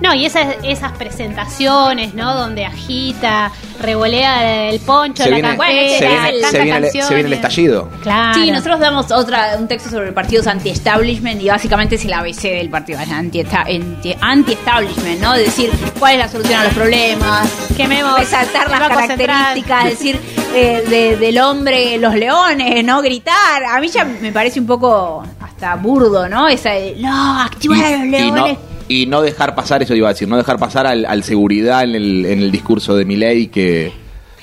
No, 0.00 0.14
y 0.14 0.24
esas, 0.24 0.56
esas 0.62 0.92
presentaciones, 0.92 2.14
¿no? 2.14 2.34
Donde 2.34 2.64
agita, 2.64 3.52
revolea 3.80 4.68
el 4.70 4.80
poncho, 4.80 5.22
Se 5.24 5.30
la 5.30 5.36
viene, 5.36 5.48
campera, 5.50 5.70
se 5.98 6.06
viene- 6.06 6.16
canta 6.16 6.48
se 6.50 6.56
viene 6.62 6.76
el- 6.76 6.82
canciones. 6.82 7.08
se 7.08 7.14
viene 7.14 7.26
el 7.28 7.32
estallido. 7.34 7.88
Claro. 8.02 8.34
Sí, 8.42 8.50
nosotros 8.50 8.80
damos 8.80 9.10
otra, 9.12 9.56
un 9.58 9.68
texto 9.68 9.90
sobre 9.90 10.12
partidos 10.12 10.46
anti-establishment 10.46 11.42
y 11.42 11.48
básicamente 11.48 11.96
es 11.96 12.04
el 12.04 12.12
ABC 12.14 12.42
del 12.50 12.70
partido 12.70 12.98
anti-esta- 12.98 13.62
anti- 13.68 14.16
anti-establishment, 14.20 15.20
¿no? 15.20 15.32
De 15.34 15.42
decir 15.42 15.70
cuál 15.98 16.12
es 16.14 16.18
la 16.18 16.28
solución 16.28 16.60
a 16.60 16.64
los 16.64 16.74
problemas, 16.74 17.48
Quememos 17.76 18.18
resaltar 18.18 18.70
las 18.70 18.88
características, 18.88 19.84
decir 19.84 20.20
eh, 20.54 20.82
de- 20.88 21.16
del 21.16 21.38
hombre, 21.38 21.96
los 21.98 22.14
leones, 22.14 22.84
¿no? 22.84 23.00
Gritar. 23.02 23.64
A 23.70 23.80
mí 23.80 23.88
ya 23.88 24.04
me 24.04 24.32
parece 24.32 24.60
un 24.60 24.66
poco 24.66 25.24
hasta 25.40 25.76
burdo, 25.76 26.28
¿no? 26.28 26.48
Esa 26.48 26.70
de, 26.70 26.96
no, 26.98 27.40
activar 27.40 27.84
a 27.84 27.90
los 27.98 28.06
leones. 28.06 28.32
no, 28.58 28.69
y 28.90 29.06
no 29.06 29.22
dejar 29.22 29.54
pasar, 29.54 29.84
eso 29.84 29.94
iba 29.94 30.08
a 30.08 30.12
decir, 30.12 30.26
no 30.26 30.36
dejar 30.36 30.58
pasar 30.58 30.84
al, 30.84 31.06
al 31.06 31.22
seguridad 31.22 31.84
en 31.84 31.94
el, 31.94 32.26
en 32.26 32.40
el 32.40 32.50
discurso 32.50 32.96
de 32.96 33.04
Milei 33.04 33.46
que, 33.46 33.92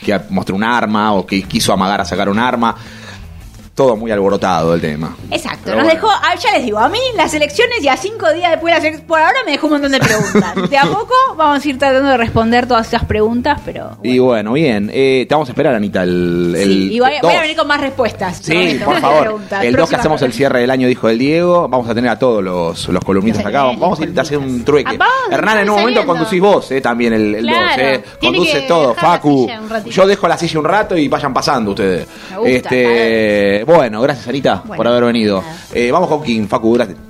que 0.02 0.18
mostró 0.30 0.56
un 0.56 0.64
arma 0.64 1.12
o 1.12 1.26
que 1.28 1.44
quiso 1.44 1.74
amagar 1.74 2.00
a 2.00 2.06
sacar 2.06 2.30
un 2.30 2.40
arma. 2.40 2.74
Todo 3.78 3.96
muy 3.96 4.10
alborotado 4.10 4.74
el 4.74 4.82
tema. 4.82 5.16
Exacto, 5.30 5.60
Pero 5.66 5.78
nos 5.78 5.86
bueno. 5.86 6.02
dejó, 6.02 6.10
ah, 6.12 6.34
ya 6.36 6.52
les 6.54 6.66
digo, 6.66 6.80
a 6.80 6.90
mí 6.90 6.98
las 7.16 7.32
elecciones 7.36 7.78
y 7.84 7.88
a 7.88 7.96
cinco 7.96 8.34
días 8.34 8.50
después 8.50 8.72
de 8.72 8.80
las 8.80 8.80
elecciones, 8.84 9.08
por 9.08 9.20
ahora 9.20 9.38
me 9.46 9.52
dejó 9.52 9.68
un 9.68 9.74
montón 9.74 9.92
de 9.92 10.00
preguntas. 10.00 10.56
De 10.72 10.78
a 10.80 10.86
poco 10.86 11.14
vamos 11.38 11.64
a 11.64 11.70
ir 11.70 11.78
tratando 11.78 12.10
de 12.10 12.18
responder 12.18 12.66
todas 12.68 12.88
esas 12.88 13.06
preguntas, 13.06 13.62
pero... 13.64 13.92
Y 14.02 14.18
bueno, 14.18 14.54
bien. 14.54 14.90
eh, 14.92 15.28
te 15.30 15.36
vamos 15.36 15.48
a 15.50 15.52
esperar, 15.52 15.76
Anita, 15.76 16.02
el, 16.02 16.56
el 16.58 16.64
Sí, 16.68 16.94
y 16.96 17.00
voy, 17.00 17.12
voy 17.22 17.36
a 17.36 17.42
venir 17.42 17.56
con 17.56 17.68
más 17.68 17.80
respuestas. 17.80 18.40
Sí, 18.42 18.80
por 18.84 19.00
favor. 19.00 19.40
El 19.62 19.76
2 19.76 19.90
que 19.90 19.96
hacemos 19.96 20.22
el 20.24 20.34
cierre 20.34 20.62
del 20.62 20.72
año, 20.72 20.88
dijo 20.88 21.08
el 21.08 21.20
Diego. 21.20 21.68
Vamos 21.68 21.88
a 21.88 21.94
tener 21.94 22.10
a 22.10 22.18
todos 22.18 22.44
los, 22.44 22.88
los 22.90 23.04
columnistas 23.04 23.46
acá. 23.46 23.64
Vamos 23.66 24.00
a 24.00 24.04
ir 24.06 24.18
a 24.18 24.24
hacer 24.24 24.40
un 24.40 24.66
trueque. 24.66 24.90
Ah, 24.94 24.98
vamos, 24.98 25.14
Hernán, 25.32 25.60
en 25.60 25.70
un 25.70 25.76
momento 25.76 26.00
saliendo. 26.02 26.14
conducís 26.14 26.42
vos, 26.42 26.72
eh, 26.72 26.82
también 26.82 27.14
el 27.14 27.34
2. 27.34 27.42
Claro, 27.44 27.84
eh. 27.84 28.04
Conduce 28.20 28.62
todo, 28.62 28.96
Facu. 28.96 29.48
Yo 29.86 30.08
dejo 30.08 30.28
la 30.28 30.36
silla 30.38 30.60
un 30.60 30.66
rato 30.66 30.98
y 30.98 31.08
vayan 31.08 31.32
pasando 31.32 31.72
ustedes. 31.72 32.08
Me 32.32 32.38
gusta, 32.38 32.50
este, 32.50 33.64
bueno, 33.68 34.02
gracias, 34.02 34.30
Anita, 34.30 34.64
por 34.64 34.88
haber 34.88 35.04
venido. 35.04 35.44
Eh, 35.74 35.92
vamos 35.92 36.08
con 36.08 36.24
King, 36.24 36.48
Facu, 36.48 36.72
gracias. 36.74 37.07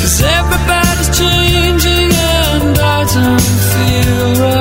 Cause 0.00 0.22
everybody's 0.22 1.10
changing 1.18 2.12
and 2.12 2.78
I 2.78 3.04
don't 3.12 3.40
feel 3.40 4.42
right. 4.42 4.53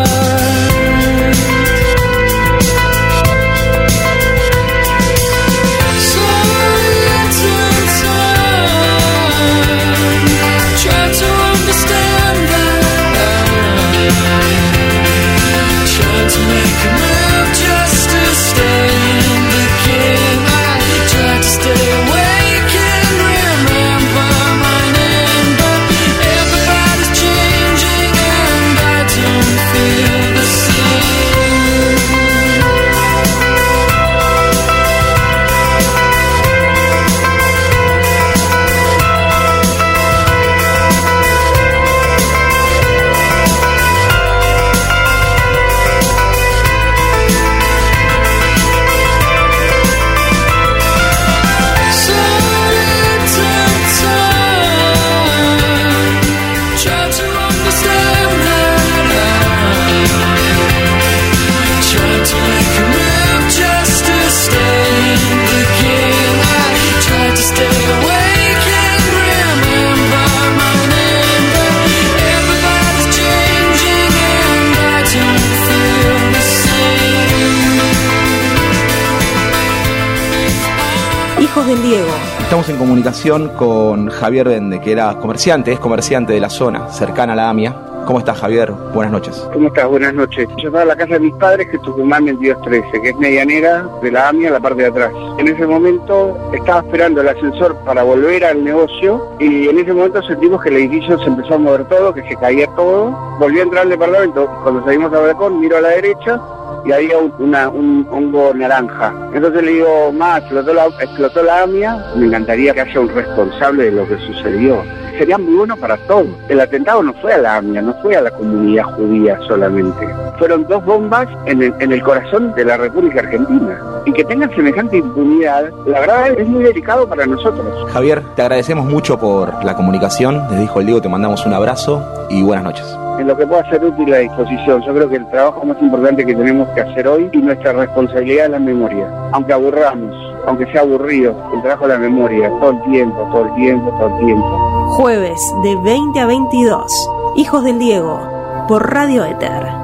Estamos 82.63 82.81
en 82.81 82.87
comunicación 82.87 83.49
con 83.57 84.07
Javier 84.07 84.47
Bende, 84.47 84.79
que 84.79 84.93
era 84.93 85.19
comerciante, 85.19 85.73
es 85.73 85.79
comerciante 85.79 86.31
de 86.31 86.39
la 86.39 86.49
zona, 86.49 86.87
cercana 86.87 87.33
a 87.33 87.35
la 87.35 87.49
AMIA. 87.49 87.75
¿Cómo 88.05 88.19
estás, 88.19 88.39
Javier? 88.39 88.71
Buenas 88.71 89.11
noches. 89.11 89.35
¿Cómo 89.51 89.67
estás? 89.67 89.85
Buenas 89.85 90.13
noches. 90.13 90.47
Yo 90.61 90.69
estaba 90.69 90.83
en 90.83 90.87
la 90.87 90.95
casa 90.95 91.15
de 91.15 91.19
mis 91.19 91.33
padres, 91.33 91.67
que 91.67 91.75
es 91.75 91.81
Tucumán 91.81 92.25
2213, 92.25 93.01
que 93.01 93.09
es 93.09 93.17
medianera 93.17 93.85
de 94.01 94.11
la 94.13 94.29
AMIA, 94.29 94.51
la 94.51 94.61
parte 94.61 94.83
de 94.83 94.87
atrás. 94.87 95.11
En 95.39 95.49
ese 95.49 95.67
momento 95.67 96.37
estaba 96.53 96.79
esperando 96.79 97.19
el 97.19 97.27
ascensor 97.27 97.75
para 97.83 98.03
volver 98.03 98.45
al 98.45 98.63
negocio 98.63 99.35
y 99.41 99.67
en 99.67 99.79
ese 99.79 99.91
momento 99.91 100.23
sentimos 100.23 100.63
que 100.63 100.69
el 100.69 100.77
edificio 100.77 101.19
se 101.19 101.25
empezó 101.25 101.55
a 101.55 101.57
mover 101.57 101.83
todo, 101.89 102.13
que 102.13 102.23
se 102.29 102.37
caía 102.37 102.67
todo. 102.77 103.11
Volví 103.39 103.59
a 103.59 103.63
entrar 103.63 103.83
al 103.83 103.89
departamento. 103.89 104.49
Cuando 104.63 104.85
salimos 104.85 105.11
al 105.11 105.23
balcón, 105.23 105.59
miro 105.59 105.75
a 105.75 105.81
la 105.81 105.89
derecha 105.89 106.39
y 106.85 106.91
había 106.91 107.17
un, 107.17 107.33
una- 107.39 107.69
un 107.69 108.07
hongo 108.11 108.53
naranja. 108.53 109.13
Entonces 109.33 109.63
le 109.63 109.71
digo, 109.73 110.11
más, 110.13 110.39
explotó 110.41 110.73
la, 110.73 110.85
explotó 110.99 111.43
la 111.43 111.63
AMIA, 111.63 111.97
me 112.15 112.25
encantaría 112.27 112.73
que 112.73 112.81
haya 112.81 112.99
un 112.99 113.09
responsable 113.09 113.85
de 113.85 113.91
lo 113.91 114.07
que 114.07 114.17
sucedió. 114.19 114.81
Sería 115.17 115.37
muy 115.37 115.53
bueno 115.53 115.77
para 115.77 115.95
todos. 116.07 116.25
El 116.49 116.59
atentado 116.59 117.03
no 117.03 117.13
fue 117.21 117.33
a 117.33 117.37
la 117.37 117.57
AMIA, 117.57 117.83
no 117.83 117.93
fue 118.01 118.15
a 118.15 118.21
la 118.21 118.31
comunidad 118.31 118.83
judía 118.95 119.37
solamente. 119.47 120.07
Fueron 120.39 120.65
dos 120.67 120.83
bombas 120.83 121.27
en 121.45 121.61
el, 121.61 121.73
en 121.79 121.91
el 121.91 122.01
corazón 122.01 122.51
de 122.55 122.65
la 122.65 122.77
República 122.77 123.19
Argentina. 123.19 123.79
Y 124.05 124.11
que 124.11 124.23
tengan 124.23 124.49
semejante 124.55 124.97
impunidad, 124.97 125.69
la 125.85 125.99
verdad 125.99 126.31
es 126.37 126.47
muy 126.47 126.63
delicado 126.63 127.07
para 127.07 127.27
nosotros. 127.27 127.91
Javier, 127.93 128.23
te 128.35 128.41
agradecemos 128.41 128.85
mucho 128.85 129.19
por 129.19 129.63
la 129.63 129.75
comunicación. 129.75 130.47
Desde 130.49 130.63
Hijo 130.63 130.79
del 130.79 130.87
Diego 130.87 131.01
te 131.01 131.09
mandamos 131.09 131.45
un 131.45 131.53
abrazo 131.53 132.03
y 132.29 132.41
buenas 132.41 132.65
noches. 132.65 132.97
En 133.19 133.27
lo 133.27 133.37
que 133.37 133.45
pueda 133.45 133.63
ser 133.69 133.83
útil 133.83 134.13
a 134.13 134.17
disposición. 134.17 134.81
Yo 134.81 134.93
creo 134.93 135.09
que 135.09 135.17
el 135.17 135.27
trabajo 135.29 135.65
más 135.65 135.81
importante 135.81 136.25
que 136.25 136.35
tenemos 136.35 136.67
que 136.69 136.81
hacer 136.81 137.07
hoy 137.07 137.29
y 137.31 137.37
nuestra 137.37 137.73
responsabilidad 137.73 138.45
es 138.45 138.51
la 138.51 138.59
memoria. 138.59 139.07
Aunque 139.31 139.53
aburramos, 139.53 140.15
aunque 140.47 140.65
sea 140.71 140.81
aburrido, 140.81 141.35
el 141.53 141.61
trabajo 141.61 141.87
de 141.87 141.93
la 141.93 141.99
memoria, 141.99 142.49
todo 142.59 142.71
el 142.71 142.81
tiempo, 142.83 143.29
todo 143.31 143.45
el 143.45 143.55
tiempo, 143.55 143.91
todo 143.97 144.17
el 144.17 144.25
tiempo. 144.25 144.87
Jueves 144.97 145.53
de 145.63 145.75
20 145.75 146.19
a 146.19 146.25
22. 146.25 147.09
Hijos 147.35 147.63
del 147.63 147.79
Diego. 147.79 148.19
Por 148.67 148.91
Radio 148.91 149.25
Éter. 149.25 149.82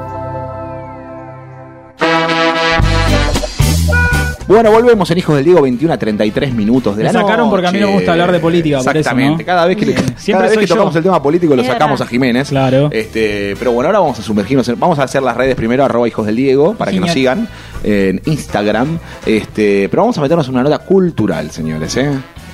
Bueno, 4.50 4.72
volvemos 4.72 5.10
en 5.12 5.18
Hijos 5.20 5.36
del 5.36 5.46
Diego, 5.46 5.62
21 5.62 5.94
a 5.94 5.98
33 6.00 6.56
minutos 6.56 6.98
de 6.98 7.04
Me 7.04 7.14
la 7.14 7.22
sacaron 7.22 7.52
porque 7.52 7.68
a 7.68 7.72
mí 7.72 7.78
me 7.78 7.82
noche. 7.86 7.94
gusta 7.98 8.12
hablar 8.14 8.32
de 8.32 8.40
política, 8.40 8.78
por 8.80 8.98
eso, 8.98 9.00
Exactamente. 9.00 9.44
¿no? 9.44 9.46
Cada 9.46 9.66
vez 9.68 9.78
que, 9.78 9.86
le- 9.86 9.94
Siempre 9.94 10.24
cada 10.32 10.42
vez 10.42 10.54
soy 10.56 10.64
que 10.64 10.68
tocamos 10.68 10.94
yo. 10.94 10.98
el 10.98 11.04
tema 11.04 11.22
político 11.22 11.56
lo 11.56 11.64
sacamos 11.64 12.02
a 12.02 12.08
Jiménez. 12.08 12.50
Claro. 12.50 12.90
Este, 12.92 13.54
pero 13.60 13.74
bueno, 13.74 13.90
ahora 13.90 14.00
vamos 14.00 14.18
a 14.18 14.24
sumergirnos. 14.24 14.68
en- 14.68 14.80
vamos 14.80 14.98
a 14.98 15.04
hacer 15.04 15.22
las 15.22 15.38
redes 15.38 15.54
primero, 15.54 15.86
arroba 15.86 16.08
Hijos 16.08 16.26
del 16.26 16.36
Diego, 16.36 16.74
para 16.74 16.92
que 16.92 17.00
nos 17.00 17.12
sigan 17.12 17.48
en 17.84 18.22
Instagram. 18.26 18.98
Este, 19.24 19.88
pero 19.88 20.02
vamos 20.02 20.18
a 20.18 20.22
meternos 20.22 20.48
en 20.48 20.54
una 20.56 20.64
nota 20.64 20.80
cultural, 20.80 21.52
señores, 21.52 21.96
¿eh? 21.98 22.10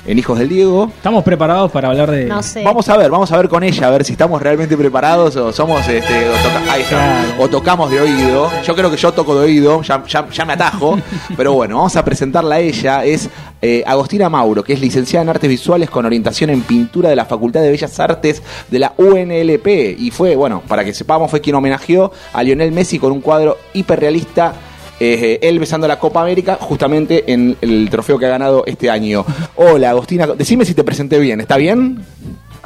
En 0.06 0.18
Hijos 0.18 0.38
del 0.38 0.48
Diego. 0.48 0.90
¿Estamos 0.96 1.24
preparados 1.24 1.70
para 1.72 1.88
hablar 1.88 2.10
de.? 2.10 2.26
No 2.26 2.42
sé. 2.42 2.62
Vamos 2.62 2.88
a 2.88 2.96
ver, 2.96 3.10
vamos 3.10 3.32
a 3.32 3.36
ver 3.36 3.48
con 3.48 3.64
ella, 3.64 3.88
a 3.88 3.90
ver 3.90 4.04
si 4.04 4.12
estamos 4.12 4.40
realmente 4.40 4.76
preparados 4.76 5.34
o 5.34 5.52
somos, 5.52 5.80
este, 5.88 6.28
o, 6.28 6.32
toca- 6.32 6.72
ahí 6.72 6.82
está, 6.82 7.24
o 7.40 7.48
tocamos 7.48 7.90
de 7.90 8.00
oído. 8.00 8.48
Yo 8.64 8.74
creo 8.76 8.88
que 8.90 8.96
yo 8.96 9.12
toco 9.12 9.34
de 9.38 9.46
oído, 9.46 9.82
ya, 9.82 10.04
ya- 10.06 10.28
ya 10.30 10.44
me 10.44 10.52
atajo. 10.52 10.96
pero 11.36 11.54
bueno, 11.54 11.76
vamos 11.76 11.96
a 11.96 12.04
presentarla 12.04 12.54
a 12.54 12.60
ella. 12.60 13.04
Es 13.04 13.28
eh, 13.60 13.82
Agostina 13.86 14.28
Mauro, 14.28 14.62
que 14.62 14.74
es 14.74 14.80
licenciada 14.80 15.24
en 15.24 15.28
Artes 15.30 15.50
Visuales 15.50 15.90
con 15.90 16.06
orientación 16.06 16.50
en 16.50 16.62
pintura 16.62 17.08
de 17.10 17.16
la 17.16 17.24
Facultad 17.24 17.60
de 17.62 17.70
Bellas 17.72 17.98
Artes 17.98 18.42
de 18.70 18.78
la 18.78 18.92
UNLP. 18.96 19.66
Y 19.98 20.12
fue, 20.12 20.36
bueno, 20.36 20.62
para 20.68 20.84
que 20.84 20.94
sepamos, 20.94 21.30
fue 21.30 21.40
quien 21.40 21.56
homenajeó 21.56 22.12
a 22.32 22.42
Lionel 22.44 22.70
Messi 22.70 23.00
con 23.00 23.10
un 23.10 23.20
cuadro 23.20 23.58
hiperrealista 23.74 24.52
eh, 25.00 25.38
él 25.42 25.58
besando 25.58 25.86
la 25.86 25.98
Copa 25.98 26.22
América 26.22 26.58
justamente 26.60 27.32
en 27.32 27.56
el 27.60 27.88
trofeo 27.90 28.18
que 28.18 28.26
ha 28.26 28.30
ganado 28.30 28.64
este 28.66 28.90
año. 28.90 29.24
Hola, 29.56 29.90
Agostina, 29.90 30.26
decime 30.26 30.64
si 30.64 30.74
te 30.74 30.84
presenté 30.84 31.18
bien, 31.18 31.40
¿está 31.40 31.56
bien? 31.56 32.04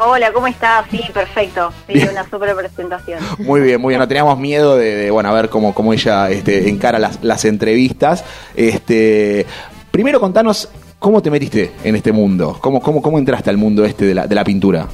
Hola, 0.02 0.32
¿cómo 0.32 0.46
estás? 0.46 0.86
Sí, 0.90 1.02
perfecto. 1.12 1.72
Sí, 1.86 2.02
una 2.10 2.28
super 2.28 2.54
presentación. 2.56 3.20
Muy 3.38 3.60
bien, 3.60 3.80
muy 3.80 3.92
bien. 3.92 3.98
No 3.98 4.08
teníamos 4.08 4.38
miedo 4.38 4.78
de, 4.78 4.96
de, 4.96 5.10
bueno, 5.10 5.28
a 5.28 5.32
ver 5.34 5.50
cómo, 5.50 5.74
cómo 5.74 5.92
ella 5.92 6.30
este, 6.30 6.70
encara 6.70 6.98
las, 6.98 7.22
las 7.22 7.44
entrevistas. 7.44 8.24
Este, 8.56 9.44
primero 9.90 10.18
contanos 10.18 10.70
cómo 10.98 11.20
te 11.20 11.30
metiste 11.30 11.72
en 11.84 11.96
este 11.96 12.12
mundo, 12.12 12.56
cómo, 12.62 12.80
cómo, 12.80 13.02
cómo 13.02 13.18
entraste 13.18 13.50
al 13.50 13.58
mundo 13.58 13.84
este 13.84 14.06
de 14.06 14.14
la, 14.14 14.26
de 14.26 14.34
la 14.34 14.44
pintura. 14.44 14.86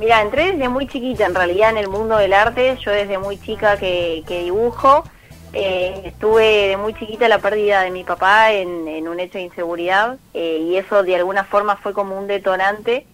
Mira, 0.00 0.20
entré 0.22 0.52
desde 0.52 0.68
muy 0.68 0.88
chiquita 0.88 1.26
en 1.26 1.34
realidad 1.34 1.70
en 1.70 1.78
el 1.78 1.88
mundo 1.88 2.16
del 2.16 2.32
arte. 2.32 2.76
Yo 2.84 2.90
desde 2.90 3.18
muy 3.18 3.38
chica 3.38 3.76
que, 3.76 4.24
que 4.26 4.42
dibujo. 4.44 5.04
Eh, 5.52 6.02
estuve 6.04 6.68
de 6.68 6.76
muy 6.76 6.92
chiquita 6.94 7.26
la 7.28 7.38
pérdida 7.38 7.80
de 7.82 7.90
mi 7.90 8.04
papá 8.04 8.52
en, 8.52 9.08
un 9.08 9.18
hecho 9.18 9.38
de 9.38 9.44
inseguridad 9.44 10.18
eh, 10.34 10.58
y 10.60 10.76
eso 10.76 11.02
de 11.02 11.16
alguna 11.16 11.44
forma 11.44 11.76
fue 11.76 11.94
como 11.94 12.18
un 12.18 12.26
detonante 12.26 13.06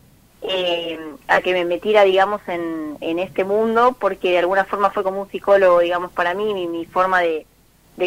eh, 0.43 0.99
a 1.29 1.41
que 1.41 1.53
me 1.53 1.65
metiera, 1.65 2.03
digamos, 2.03 2.41
en, 2.49 2.99
en 3.01 3.19
este 3.19 3.45
mundo 3.45 3.97
porque 3.99 4.33
de 4.33 4.39
alguna 4.39 4.65
forma 4.65 4.91
fue 4.91 5.03
como 5.03 5.23
un 5.23 5.31
psicólogo, 5.31 5.79
digamos, 5.79 6.13
para 6.13 6.35
mí, 6.35 6.53
mi, 6.53 6.67
mi 6.67 6.85
forma 6.87 7.21
de, 7.21 7.47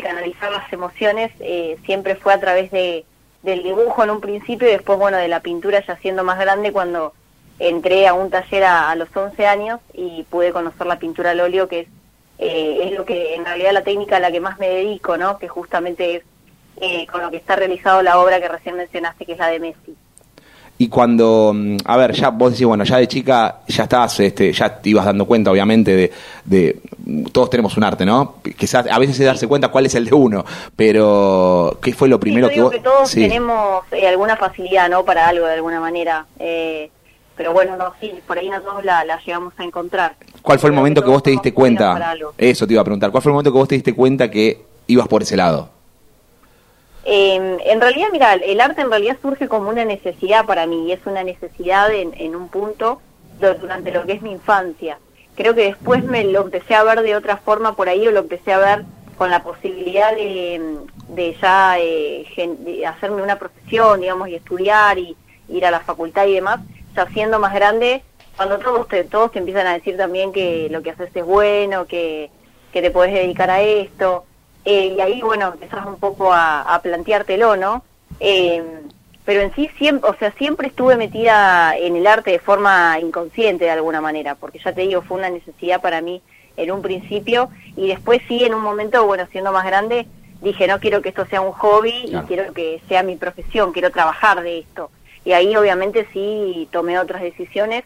canalizar 0.03 0.51
las 0.51 0.71
emociones 0.71 1.31
eh, 1.39 1.77
siempre 1.85 2.15
fue 2.15 2.33
a 2.33 2.39
través 2.39 2.69
de, 2.69 3.05
del 3.41 3.63
dibujo 3.63 4.03
en 4.03 4.11
un 4.11 4.21
principio 4.21 4.67
y 4.67 4.71
después, 4.71 4.99
bueno, 4.99 5.17
de 5.17 5.29
la 5.29 5.39
pintura 5.39 5.83
ya 5.85 5.95
siendo 5.97 6.23
más 6.23 6.37
grande 6.37 6.71
cuando 6.71 7.13
entré 7.57 8.07
a 8.07 8.13
un 8.13 8.29
taller 8.29 8.65
a, 8.65 8.91
a 8.91 8.95
los 8.95 9.09
11 9.15 9.47
años 9.47 9.79
y 9.93 10.23
pude 10.29 10.51
conocer 10.51 10.85
la 10.85 10.99
pintura 10.99 11.31
al 11.31 11.39
óleo, 11.39 11.67
que 11.67 11.79
es, 11.79 11.87
eh, 12.39 12.79
es 12.83 12.91
lo 12.97 13.05
que 13.05 13.35
en 13.35 13.45
realidad 13.45 13.71
la 13.73 13.83
técnica 13.83 14.17
a 14.17 14.19
la 14.19 14.31
que 14.31 14.39
más 14.39 14.59
me 14.59 14.69
dedico, 14.69 15.17
¿no? 15.17 15.37
Que 15.37 15.47
justamente 15.47 16.17
es 16.17 16.23
eh, 16.79 17.07
con 17.07 17.21
lo 17.21 17.31
que 17.31 17.37
está 17.37 17.55
realizado 17.55 18.01
la 18.03 18.19
obra 18.19 18.39
que 18.39 18.47
recién 18.47 18.75
mencionaste, 18.75 19.25
que 19.25 19.31
es 19.33 19.39
la 19.39 19.47
de 19.47 19.59
Messi. 19.59 19.95
Y 20.79 20.89
cuando, 20.89 21.53
mm, 21.55 21.77
a 21.85 21.97
ver, 21.97 22.11
ya 22.11 22.29
vos 22.29 22.51
decís, 22.51 22.67
bueno, 22.67 22.83
ya 22.83 22.97
de 22.97 23.07
chica 23.07 23.61
ya 23.67 23.83
estabas, 23.83 24.19
este, 24.19 24.53
ya 24.53 24.79
te 24.79 24.89
ibas 24.91 25.05
dando 25.05 25.25
cuenta, 25.25 25.49
obviamente, 25.49 25.95
de, 25.95 26.11
de 26.45 26.79
todos 27.31 27.49
tenemos 27.49 27.75
un 27.77 27.83
arte, 27.83 28.05
¿no? 28.05 28.35
Quizás 28.55 28.85
a 28.87 28.99
veces 28.99 29.19
es 29.19 29.25
darse 29.25 29.47
cuenta 29.47 29.69
cuál 29.69 29.87
es 29.87 29.95
el 29.95 30.05
de 30.05 30.13
uno, 30.13 30.45
pero 30.75 31.79
¿qué 31.81 31.93
fue 31.93 32.07
lo 32.07 32.19
primero 32.19 32.45
Yo 32.45 32.49
que 32.49 32.53
digo 32.55 32.65
vos? 32.67 32.73
que 32.75 32.79
todos 32.81 33.09
Sí. 33.09 33.21
tenemos 33.21 33.83
eh, 33.91 34.07
alguna 34.07 34.37
facilidad, 34.37 34.87
¿no? 34.87 35.03
Para 35.03 35.27
algo 35.27 35.47
de 35.47 35.53
alguna 35.55 35.79
manera. 35.79 36.27
Eh, 36.39 36.91
pero 37.35 37.53
bueno, 37.53 37.75
no, 37.75 37.93
sí, 37.99 38.13
por 38.27 38.37
ahí 38.37 38.49
no 38.49 38.61
todos 38.61 38.85
la, 38.85 39.03
la 39.03 39.19
llegamos 39.25 39.53
a 39.57 39.63
encontrar. 39.63 40.15
¿Cuál 40.47 40.59
fue 40.59 40.69
el 40.69 40.75
momento 40.77 41.03
que 41.03 41.09
vos 41.09 41.21
te 41.21 41.31
diste 41.31 41.53
cuenta? 41.53 42.15
Eso 42.37 42.65
te 42.65 42.71
iba 42.71 42.81
a 42.81 42.85
preguntar. 42.85 43.11
¿Cuál 43.11 43.21
fue 43.21 43.31
el 43.31 43.33
momento 43.33 43.51
que 43.51 43.57
vos 43.57 43.67
te 43.67 43.75
diste 43.75 43.93
cuenta 43.93 44.31
que 44.31 44.61
ibas 44.87 45.05
por 45.09 45.21
ese 45.21 45.35
lado? 45.35 45.69
Eh, 47.03 47.57
en 47.65 47.81
realidad, 47.81 48.07
mira, 48.13 48.33
el 48.33 48.61
arte 48.61 48.79
en 48.81 48.89
realidad 48.89 49.17
surge 49.21 49.49
como 49.49 49.67
una 49.69 49.83
necesidad 49.83 50.45
para 50.45 50.65
mí, 50.65 50.87
y 50.87 50.93
es 50.93 50.99
una 51.05 51.23
necesidad 51.25 51.91
en, 51.93 52.13
en 52.15 52.33
un 52.33 52.47
punto 52.47 53.01
durante 53.41 53.91
lo 53.91 54.05
que 54.05 54.13
es 54.13 54.21
mi 54.21 54.31
infancia. 54.31 54.99
Creo 55.35 55.53
que 55.53 55.65
después 55.65 56.05
me 56.05 56.23
lo 56.23 56.43
empecé 56.43 56.75
a 56.75 56.83
ver 56.83 57.01
de 57.01 57.17
otra 57.17 57.35
forma 57.35 57.75
por 57.75 57.89
ahí, 57.89 58.07
o 58.07 58.11
lo 58.11 58.21
empecé 58.21 58.53
a 58.53 58.57
ver 58.59 58.85
con 59.17 59.29
la 59.29 59.43
posibilidad 59.43 60.15
de, 60.15 60.61
de 61.09 61.35
ya 61.41 61.75
eh, 61.77 62.25
gen- 62.33 62.63
de 62.63 62.85
hacerme 62.87 63.21
una 63.21 63.37
profesión, 63.37 63.99
digamos, 63.99 64.29
y 64.29 64.35
estudiar 64.35 64.97
y 64.97 65.13
ir 65.49 65.65
a 65.65 65.71
la 65.71 65.81
facultad 65.81 66.25
y 66.25 66.35
demás, 66.35 66.61
ya 66.95 67.05
siendo 67.07 67.37
más 67.37 67.53
grande, 67.53 68.01
cuando 68.37 68.59
todos 68.59 68.87
te, 68.87 69.03
todos 69.03 69.31
te 69.31 69.39
empiezan 69.39 69.67
a 69.67 69.73
decir 69.73 69.97
también 69.97 70.31
que 70.31 70.69
lo 70.69 70.83
que 70.83 70.91
haces 70.91 71.09
es 71.13 71.25
bueno, 71.25 71.85
que, 71.85 72.29
que 72.71 72.81
te 72.81 72.91
podés 72.91 73.13
dedicar 73.13 73.49
a 73.49 73.61
esto, 73.61 74.25
eh, 74.63 74.93
y 74.95 75.01
ahí, 75.01 75.21
bueno, 75.21 75.47
empezás 75.53 75.85
un 75.85 75.99
poco 75.99 76.31
a, 76.31 76.61
a 76.61 76.81
planteártelo, 76.81 77.55
¿no? 77.55 77.83
Eh, 78.19 78.63
pero 79.25 79.41
en 79.41 79.53
sí, 79.55 79.69
siempre, 79.77 80.09
o 80.09 80.13
sea, 80.15 80.31
siempre 80.33 80.67
estuve 80.67 80.95
metida 80.95 81.75
en 81.77 81.95
el 81.95 82.05
arte 82.05 82.31
de 82.31 82.39
forma 82.39 82.97
inconsciente 83.01 83.65
de 83.65 83.71
alguna 83.71 84.01
manera, 84.01 84.35
porque 84.35 84.59
ya 84.59 84.71
te 84.71 84.81
digo, 84.81 85.01
fue 85.01 85.17
una 85.17 85.29
necesidad 85.29 85.81
para 85.81 86.01
mí 86.01 86.21
en 86.55 86.71
un 86.71 86.81
principio, 86.81 87.49
y 87.75 87.87
después 87.87 88.21
sí, 88.27 88.43
en 88.43 88.53
un 88.53 88.61
momento, 88.61 89.05
bueno, 89.05 89.27
siendo 89.31 89.51
más 89.51 89.65
grande, 89.65 90.05
dije, 90.41 90.67
no 90.67 90.79
quiero 90.79 91.01
que 91.01 91.09
esto 91.09 91.25
sea 91.25 91.41
un 91.41 91.51
hobby 91.53 92.05
y 92.05 92.17
quiero 92.27 92.53
que 92.53 92.81
sea 92.87 93.03
mi 93.03 93.15
profesión, 93.15 93.73
quiero 93.73 93.89
trabajar 93.89 94.43
de 94.43 94.59
esto. 94.59 94.91
Y 95.25 95.33
ahí 95.33 95.55
obviamente 95.55 96.07
sí 96.13 96.69
tomé 96.71 96.99
otras 96.99 97.21
decisiones 97.21 97.83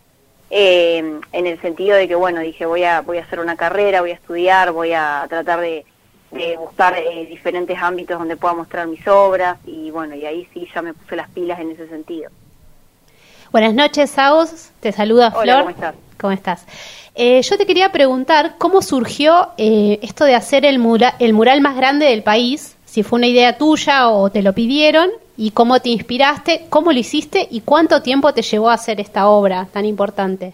eh, 0.51 1.19
en 1.31 1.47
el 1.47 1.59
sentido 1.61 1.95
de 1.95 2.07
que, 2.07 2.15
bueno, 2.15 2.41
dije, 2.41 2.65
voy 2.65 2.83
a, 2.83 3.01
voy 3.01 3.17
a 3.17 3.23
hacer 3.23 3.39
una 3.39 3.55
carrera, 3.55 4.01
voy 4.01 4.11
a 4.11 4.15
estudiar, 4.15 4.71
voy 4.71 4.91
a 4.93 5.25
tratar 5.29 5.61
de, 5.61 5.85
de 6.31 6.57
buscar 6.57 6.95
eh, 6.97 7.25
diferentes 7.27 7.77
ámbitos 7.81 8.19
donde 8.19 8.35
pueda 8.37 8.53
mostrar 8.53 8.85
mis 8.87 9.07
obras 9.07 9.57
y 9.65 9.89
bueno, 9.91 10.13
y 10.15 10.25
ahí 10.25 10.47
sí 10.53 10.67
ya 10.75 10.81
me 10.81 10.93
puse 10.93 11.15
las 11.15 11.29
pilas 11.29 11.59
en 11.59 11.71
ese 11.71 11.87
sentido. 11.87 12.29
Buenas 13.51 13.73
noches, 13.73 14.17
Agos. 14.17 14.69
Te 14.79 14.91
saluda 14.91 15.33
Hola, 15.35 15.41
Flor. 15.43 15.57
¿cómo 15.63 15.69
estás? 15.71 15.95
¿Cómo 16.19 16.33
estás? 16.33 16.65
Eh, 17.15 17.41
yo 17.41 17.57
te 17.57 17.65
quería 17.65 17.91
preguntar 17.91 18.55
cómo 18.57 18.81
surgió 18.81 19.49
eh, 19.57 19.99
esto 20.01 20.23
de 20.23 20.35
hacer 20.35 20.65
el, 20.65 20.79
mura- 20.79 21.15
el 21.19 21.33
mural 21.33 21.59
más 21.59 21.75
grande 21.75 22.05
del 22.05 22.23
país, 22.23 22.77
si 22.85 23.03
fue 23.03 23.17
una 23.17 23.27
idea 23.27 23.57
tuya 23.57 24.07
o 24.09 24.29
te 24.29 24.41
lo 24.41 24.53
pidieron, 24.53 25.09
y 25.41 25.49
cómo 25.49 25.79
te 25.79 25.89
inspiraste, 25.89 26.67
cómo 26.69 26.91
lo 26.91 26.99
hiciste 26.99 27.47
y 27.49 27.61
cuánto 27.61 28.03
tiempo 28.03 28.31
te 28.31 28.43
llevó 28.43 28.69
a 28.69 28.75
hacer 28.75 28.99
esta 28.99 29.27
obra 29.27 29.67
tan 29.73 29.85
importante. 29.85 30.53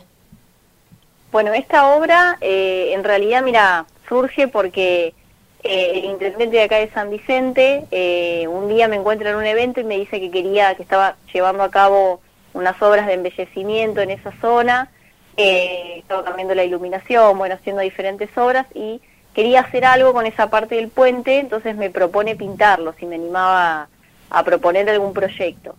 Bueno, 1.30 1.52
esta 1.54 1.94
obra 1.94 2.38
eh, 2.40 2.94
en 2.94 3.04
realidad, 3.04 3.44
mira, 3.44 3.86
surge 4.08 4.48
porque 4.48 5.14
eh, 5.62 5.92
el 5.94 6.06
intendente 6.06 6.56
de 6.56 6.64
acá 6.64 6.78
de 6.78 6.90
San 6.92 7.10
Vicente 7.10 7.84
eh, 7.92 8.48
un 8.48 8.70
día 8.70 8.88
me 8.88 8.96
encuentra 8.96 9.32
en 9.32 9.36
un 9.36 9.46
evento 9.46 9.82
y 9.82 9.84
me 9.84 9.98
dice 9.98 10.22
que 10.22 10.32
quería, 10.32 10.74
que 10.76 10.84
estaba 10.84 11.18
llevando 11.34 11.64
a 11.64 11.70
cabo 11.70 12.22
unas 12.54 12.82
obras 12.82 13.08
de 13.08 13.16
embellecimiento 13.16 14.00
en 14.00 14.12
esa 14.12 14.32
zona, 14.40 14.90
eh, 15.36 15.96
estaba 15.98 16.24
cambiando 16.24 16.56
la 16.56 16.64
iluminación, 16.64 17.38
bueno, 17.38 17.56
haciendo 17.56 17.82
diferentes 17.82 18.30
obras 18.38 18.66
y 18.74 19.02
quería 19.34 19.60
hacer 19.60 19.84
algo 19.84 20.14
con 20.14 20.26
esa 20.26 20.50
parte 20.50 20.76
del 20.76 20.88
puente, 20.88 21.40
entonces 21.40 21.76
me 21.76 21.90
propone 21.90 22.38
pintarlo, 22.38 22.94
si 22.98 23.06
me 23.06 23.16
animaba 23.16 23.90
a, 24.30 24.44
proponer 24.44 24.90
algún 24.90 25.14
proyecto. 25.14 25.76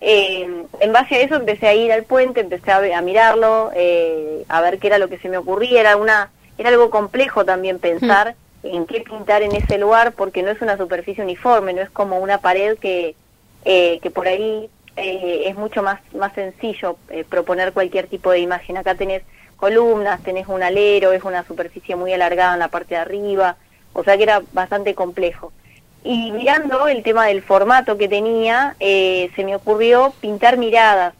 Eh, 0.00 0.64
en 0.80 0.92
base 0.92 1.16
a 1.16 1.20
eso 1.20 1.34
empecé 1.36 1.68
a 1.68 1.74
ir 1.74 1.92
al 1.92 2.04
puente, 2.04 2.40
empecé 2.40 2.72
a, 2.72 3.02
mirarlo, 3.02 3.70
eh, 3.74 4.44
a 4.48 4.60
ver 4.60 4.78
qué 4.78 4.86
era 4.86 4.98
lo 4.98 5.08
que 5.08 5.18
se 5.18 5.28
me 5.28 5.38
ocurría. 5.38 5.80
Era 5.80 5.96
una, 5.96 6.30
era 6.58 6.70
algo 6.70 6.90
complejo 6.90 7.44
también 7.44 7.78
pensar 7.78 8.34
en 8.62 8.86
qué 8.86 9.00
pintar 9.00 9.42
en 9.42 9.54
ese 9.54 9.78
lugar, 9.78 10.12
porque 10.12 10.42
no 10.42 10.50
es 10.50 10.60
una 10.60 10.76
superficie 10.76 11.24
uniforme, 11.24 11.72
no 11.72 11.82
es 11.82 11.90
como 11.90 12.18
una 12.18 12.38
pared 12.38 12.78
que, 12.78 13.14
eh, 13.64 13.98
que 14.02 14.10
por 14.10 14.26
ahí 14.28 14.68
eh, 14.96 15.44
es 15.46 15.56
mucho 15.56 15.82
más, 15.82 16.00
más 16.14 16.32
sencillo 16.34 16.96
eh, 17.08 17.24
proponer 17.28 17.72
cualquier 17.72 18.06
tipo 18.06 18.30
de 18.30 18.40
imagen. 18.40 18.76
Acá 18.76 18.94
tenés 18.94 19.22
columnas, 19.56 20.22
tenés 20.22 20.48
un 20.48 20.62
alero, 20.62 21.12
es 21.12 21.24
una 21.24 21.44
superficie 21.44 21.96
muy 21.96 22.12
alargada 22.12 22.54
en 22.54 22.60
la 22.60 22.68
parte 22.68 22.94
de 22.94 23.00
arriba, 23.00 23.56
o 23.92 24.04
sea 24.04 24.16
que 24.16 24.24
era 24.24 24.42
bastante 24.52 24.94
complejo. 24.94 25.52
Y 26.02 26.32
mirando 26.32 26.88
el 26.88 27.02
tema 27.02 27.26
del 27.26 27.42
formato 27.42 27.98
que 27.98 28.08
tenía, 28.08 28.74
eh, 28.80 29.30
se 29.36 29.44
me 29.44 29.54
ocurrió 29.54 30.14
pintar 30.20 30.56
miradas. 30.56 31.14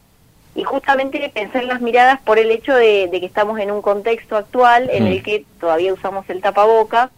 Y 0.55 0.63
justamente 0.63 1.31
pensé 1.33 1.59
en 1.59 1.67
las 1.67 1.81
miradas 1.81 2.19
por 2.21 2.39
el 2.39 2.51
hecho 2.51 2.73
de, 2.75 3.07
de 3.07 3.19
que 3.19 3.25
estamos 3.25 3.59
en 3.59 3.71
un 3.71 3.81
contexto 3.81 4.35
actual 4.35 4.89
en 4.91 5.07
el 5.07 5.23
que 5.23 5.45
todavía 5.59 5.93
usamos 5.93 6.29
el 6.29 6.41
tapaboca, 6.41 7.09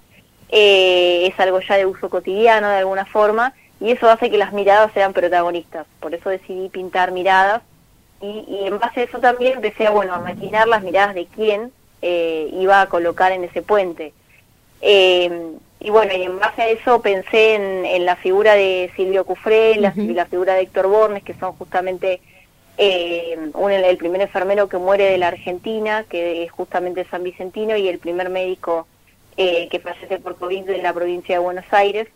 eh, 0.49 1.25
es 1.25 1.39
algo 1.39 1.59
ya 1.61 1.77
de 1.77 1.85
uso 1.87 2.09
cotidiano 2.09 2.69
de 2.69 2.77
alguna 2.77 3.05
forma, 3.05 3.53
y 3.79 3.91
eso 3.91 4.07
hace 4.09 4.29
que 4.29 4.37
las 4.37 4.53
miradas 4.53 4.91
sean 4.93 5.13
protagonistas. 5.13 5.87
Por 5.99 6.13
eso 6.13 6.29
decidí 6.29 6.69
pintar 6.69 7.11
miradas, 7.11 7.63
y, 8.21 8.45
y 8.47 8.67
en 8.67 8.77
base 8.77 8.99
a 8.99 9.03
eso 9.05 9.19
también 9.19 9.53
empecé 9.53 9.87
a, 9.87 9.91
bueno, 9.91 10.13
a 10.13 10.19
maquinar 10.19 10.67
las 10.67 10.83
miradas 10.83 11.15
de 11.15 11.25
quién 11.25 11.71
eh, 12.03 12.49
iba 12.53 12.81
a 12.81 12.87
colocar 12.87 13.31
en 13.31 13.45
ese 13.45 13.61
puente. 13.63 14.13
Eh, 14.81 15.53
y 15.83 15.89
bueno, 15.89 16.13
y 16.15 16.23
en 16.23 16.39
base 16.39 16.61
a 16.61 16.69
eso 16.69 17.01
pensé 17.01 17.55
en, 17.55 17.85
en 17.85 18.05
la 18.05 18.15
figura 18.15 18.55
de 18.55 18.89
Silvio 18.95 19.25
Cufré, 19.25 19.75
la, 19.75 19.93
la 20.15 20.25
figura 20.25 20.55
de 20.55 20.61
Héctor 20.61 20.87
Bornes, 20.87 21.23
que 21.23 21.33
son 21.35 21.53
justamente 21.53 22.21
eh, 22.77 23.37
un- 23.53 23.71
el 23.71 23.97
primer 23.97 24.21
enfermero 24.21 24.67
que 24.69 24.77
muere 24.77 25.03
de 25.05 25.17
la 25.17 25.27
Argentina, 25.27 26.05
que 26.09 26.43
es 26.43 26.51
justamente 26.51 27.05
San 27.11 27.21
Vicentino, 27.23 27.75
y 27.77 27.87
el 27.87 27.99
primer 27.99 28.29
médico 28.29 28.87
eh, 29.37 29.67
que 29.69 29.79
fallece 29.79 30.17
por 30.19 30.37
COVID 30.37 30.63
de 30.65 30.81
la 30.81 30.93
provincia 30.93 31.35
de 31.35 31.39
Buenos 31.39 31.65
Aires. 31.71 32.07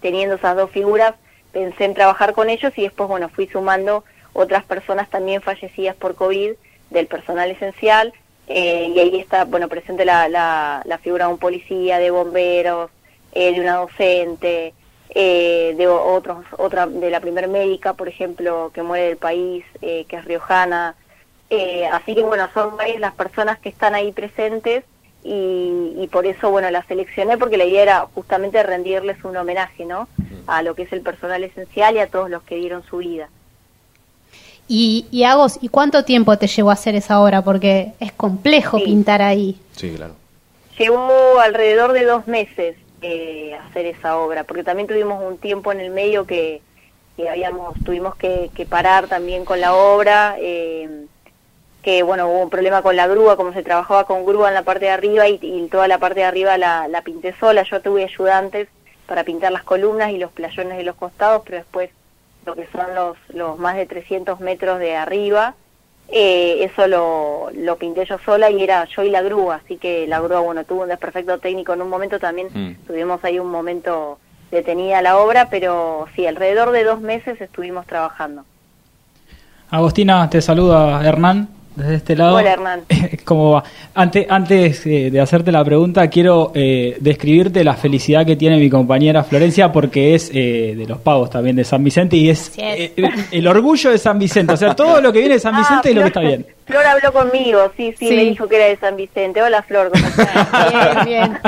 Teniendo 0.00 0.34
esas 0.36 0.56
dos 0.56 0.70
figuras, 0.70 1.14
pensé 1.52 1.84
en 1.84 1.94
trabajar 1.94 2.32
con 2.32 2.48
ellos 2.50 2.72
y 2.76 2.82
después, 2.82 3.08
bueno, 3.08 3.28
fui 3.28 3.46
sumando 3.46 4.04
otras 4.34 4.64
personas 4.64 5.08
también 5.10 5.40
fallecidas 5.42 5.94
por 5.96 6.14
COVID 6.14 6.52
del 6.90 7.06
personal 7.06 7.50
esencial 7.50 8.12
eh, 8.54 8.92
y 8.94 8.98
ahí 8.98 9.18
está, 9.18 9.44
bueno, 9.44 9.68
presente 9.68 10.04
la, 10.04 10.28
la, 10.28 10.82
la 10.84 10.98
figura 10.98 11.26
de 11.26 11.32
un 11.32 11.38
policía, 11.38 11.98
de 11.98 12.10
bomberos, 12.10 12.90
eh, 13.32 13.52
de 13.52 13.60
una 13.60 13.76
docente, 13.76 14.74
eh, 15.14 15.74
de 15.76 15.88
otros, 15.88 16.44
otra, 16.58 16.86
de 16.86 17.10
la 17.10 17.20
primer 17.20 17.48
médica, 17.48 17.94
por 17.94 18.08
ejemplo, 18.08 18.70
que 18.74 18.82
muere 18.82 19.06
del 19.06 19.16
país, 19.16 19.64
que 19.80 20.06
es 20.08 20.24
riojana. 20.24 20.94
Así 21.92 22.14
que, 22.14 22.22
bueno, 22.22 22.48
son 22.54 22.76
varias 22.76 23.00
las 23.00 23.14
personas 23.14 23.58
que 23.58 23.68
están 23.68 23.94
ahí 23.94 24.12
presentes 24.12 24.84
y, 25.22 25.94
y 25.98 26.08
por 26.10 26.26
eso, 26.26 26.50
bueno, 26.50 26.70
las 26.70 26.86
seleccioné 26.86 27.36
porque 27.36 27.56
la 27.58 27.64
idea 27.64 27.82
era 27.82 28.06
justamente 28.14 28.62
rendirles 28.62 29.22
un 29.24 29.36
homenaje, 29.36 29.84
¿no? 29.84 30.08
A 30.46 30.62
lo 30.62 30.74
que 30.74 30.82
es 30.82 30.92
el 30.92 31.02
personal 31.02 31.44
esencial 31.44 31.96
y 31.96 32.00
a 32.00 32.06
todos 32.06 32.30
los 32.30 32.42
que 32.42 32.56
dieron 32.56 32.82
su 32.84 32.98
vida. 32.98 33.28
Y, 34.74 35.04
y 35.10 35.24
Agos, 35.24 35.58
¿y 35.60 35.68
cuánto 35.68 36.02
tiempo 36.02 36.38
te 36.38 36.46
llevó 36.46 36.70
a 36.70 36.72
hacer 36.72 36.94
esa 36.94 37.20
obra? 37.20 37.42
Porque 37.42 37.92
es 38.00 38.10
complejo 38.10 38.78
pintar 38.82 39.20
ahí. 39.20 39.60
Sí, 39.72 39.92
claro. 39.94 40.14
Llevó 40.78 41.40
alrededor 41.40 41.92
de 41.92 42.06
dos 42.06 42.26
meses 42.26 42.76
eh, 43.02 43.54
hacer 43.68 43.84
esa 43.84 44.16
obra, 44.16 44.44
porque 44.44 44.64
también 44.64 44.88
tuvimos 44.88 45.22
un 45.22 45.36
tiempo 45.36 45.72
en 45.72 45.80
el 45.80 45.90
medio 45.90 46.26
que, 46.26 46.62
que 47.18 47.28
habíamos, 47.28 47.74
tuvimos 47.84 48.16
que, 48.16 48.50
que 48.54 48.64
parar 48.64 49.08
también 49.08 49.44
con 49.44 49.60
la 49.60 49.74
obra, 49.74 50.36
eh, 50.38 51.04
que 51.82 52.02
bueno, 52.02 52.28
hubo 52.28 52.40
un 52.40 52.48
problema 52.48 52.80
con 52.80 52.96
la 52.96 53.06
grúa, 53.06 53.36
como 53.36 53.52
se 53.52 53.62
trabajaba 53.62 54.04
con 54.04 54.24
grúa 54.24 54.48
en 54.48 54.54
la 54.54 54.62
parte 54.62 54.86
de 54.86 54.92
arriba 54.92 55.28
y, 55.28 55.38
y 55.42 55.68
toda 55.68 55.86
la 55.86 55.98
parte 55.98 56.20
de 56.20 56.26
arriba 56.26 56.56
la, 56.56 56.88
la 56.88 57.02
pinté 57.02 57.34
sola, 57.38 57.62
yo 57.64 57.82
tuve 57.82 58.04
ayudantes 58.04 58.68
para 59.06 59.22
pintar 59.22 59.52
las 59.52 59.64
columnas 59.64 60.12
y 60.12 60.16
los 60.16 60.32
playones 60.32 60.78
de 60.78 60.84
los 60.84 60.96
costados, 60.96 61.42
pero 61.44 61.58
después 61.58 61.90
lo 62.46 62.54
que 62.54 62.66
son 62.72 62.94
los, 62.94 63.16
los 63.28 63.58
más 63.58 63.76
de 63.76 63.86
300 63.86 64.40
metros 64.40 64.78
de 64.78 64.96
arriba, 64.96 65.54
eh, 66.08 66.64
eso 66.64 66.86
lo, 66.88 67.48
lo 67.54 67.76
pinté 67.76 68.04
yo 68.04 68.18
sola 68.18 68.50
y 68.50 68.62
era 68.62 68.84
yo 68.84 69.02
y 69.02 69.10
la 69.10 69.22
grúa, 69.22 69.56
así 69.64 69.76
que 69.78 70.06
la 70.06 70.20
grúa, 70.20 70.40
bueno, 70.40 70.64
tuvo 70.64 70.82
un 70.82 70.88
desperfecto 70.88 71.38
técnico 71.38 71.72
en 71.72 71.82
un 71.82 71.88
momento, 71.88 72.18
también 72.18 72.48
Mm. 72.52 72.86
tuvimos 72.86 73.24
ahí 73.24 73.38
un 73.38 73.50
momento 73.50 74.18
detenida 74.50 75.00
la 75.00 75.16
obra, 75.18 75.48
pero 75.48 76.06
sí, 76.14 76.26
alrededor 76.26 76.72
de 76.72 76.84
dos 76.84 77.00
meses 77.00 77.40
estuvimos 77.40 77.86
trabajando. 77.86 78.44
Agostina, 79.70 80.28
te 80.28 80.42
saluda 80.42 81.02
Hernán 81.06 81.48
desde 81.76 81.94
este 81.94 82.16
lado. 82.16 82.36
Hola, 82.36 82.52
Hernán. 82.52 82.80
¿Cómo 83.24 83.52
va? 83.52 83.64
Antes, 83.94 84.26
antes 84.28 84.86
eh, 84.86 85.10
de 85.10 85.20
hacerte 85.20 85.52
la 85.52 85.64
pregunta, 85.64 86.08
quiero 86.08 86.52
eh, 86.54 86.96
describirte 87.00 87.64
la 87.64 87.74
felicidad 87.74 88.24
que 88.26 88.36
tiene 88.36 88.58
mi 88.58 88.70
compañera 88.70 89.24
Florencia 89.24 89.72
porque 89.72 90.14
es 90.14 90.30
eh, 90.32 90.74
de 90.76 90.86
los 90.86 90.98
pagos 90.98 91.30
también 91.30 91.56
de 91.56 91.64
San 91.64 91.82
Vicente 91.82 92.16
y 92.16 92.30
es 92.30 92.52
eh, 92.56 92.92
el 93.30 93.46
orgullo 93.46 93.90
de 93.90 93.98
San 93.98 94.18
Vicente. 94.18 94.52
O 94.52 94.56
sea, 94.56 94.74
todo 94.74 95.00
lo 95.00 95.12
que 95.12 95.20
viene 95.20 95.34
de 95.34 95.40
San 95.40 95.56
Vicente 95.58 95.90
es 95.90 95.94
lo 95.94 96.02
que 96.02 96.08
está 96.08 96.20
bien. 96.20 96.46
Flor 96.66 96.86
habló 96.86 97.12
conmigo, 97.12 97.58
sí, 97.76 97.92
sí, 97.98 98.08
Sí. 98.08 98.14
me 98.16 98.24
dijo 98.24 98.48
que 98.48 98.56
era 98.56 98.66
de 98.66 98.76
San 98.76 98.96
Vicente. 98.96 99.42
Hola, 99.42 99.62
Flor, 99.62 99.90
¿cómo 99.90 100.06
estás? 100.06 100.72
Bien, 100.72 101.04
bien. 101.04 101.38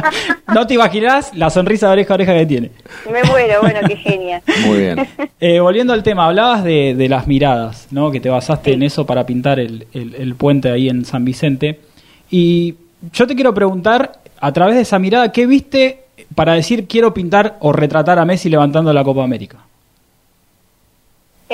No 0.53 0.66
te 0.66 0.74
imaginás 0.74 1.32
la 1.35 1.51
sonrisa 1.51 1.86
de 1.86 1.93
oreja 1.93 2.12
a 2.12 2.16
oreja 2.16 2.35
que 2.35 2.47
tiene. 2.47 2.70
Me 3.11 3.23
muero, 3.24 3.61
bueno, 3.62 3.78
qué 3.86 3.97
genia. 3.97 4.43
Muy 4.66 4.78
bien. 4.78 5.07
Eh, 5.41 5.61
volviendo 5.61 5.93
al 5.93 6.03
tema, 6.03 6.27
hablabas 6.27 6.65
de, 6.65 6.95
de 6.95 7.09
las 7.09 7.27
miradas, 7.27 7.86
¿no? 7.91 8.11
Que 8.11 8.20
te 8.20 8.28
basaste 8.28 8.73
en 8.73 8.82
eso 8.82 9.07
para 9.07 9.24
pintar 9.24 9.59
el, 9.61 9.86
el- 9.93 10.15
el 10.16 10.35
puente 10.35 10.70
ahí 10.70 10.89
en 10.89 11.05
San 11.05 11.24
Vicente. 11.24 11.81
Y 12.31 12.74
yo 13.12 13.27
te 13.27 13.35
quiero 13.35 13.55
preguntar, 13.55 14.20
a 14.41 14.53
través 14.53 14.74
de 14.74 14.81
esa 14.82 14.99
mirada, 14.99 15.31
¿qué 15.32 15.47
viste 15.47 16.01
para 16.35 16.55
decir 16.55 16.86
quiero 16.89 17.15
pintar 17.15 17.57
o 17.61 17.73
retratar 17.73 18.19
a 18.19 18.24
Messi 18.24 18.49
levantando 18.49 18.93
la 18.93 19.05
Copa 19.05 19.23
América? 19.24 19.59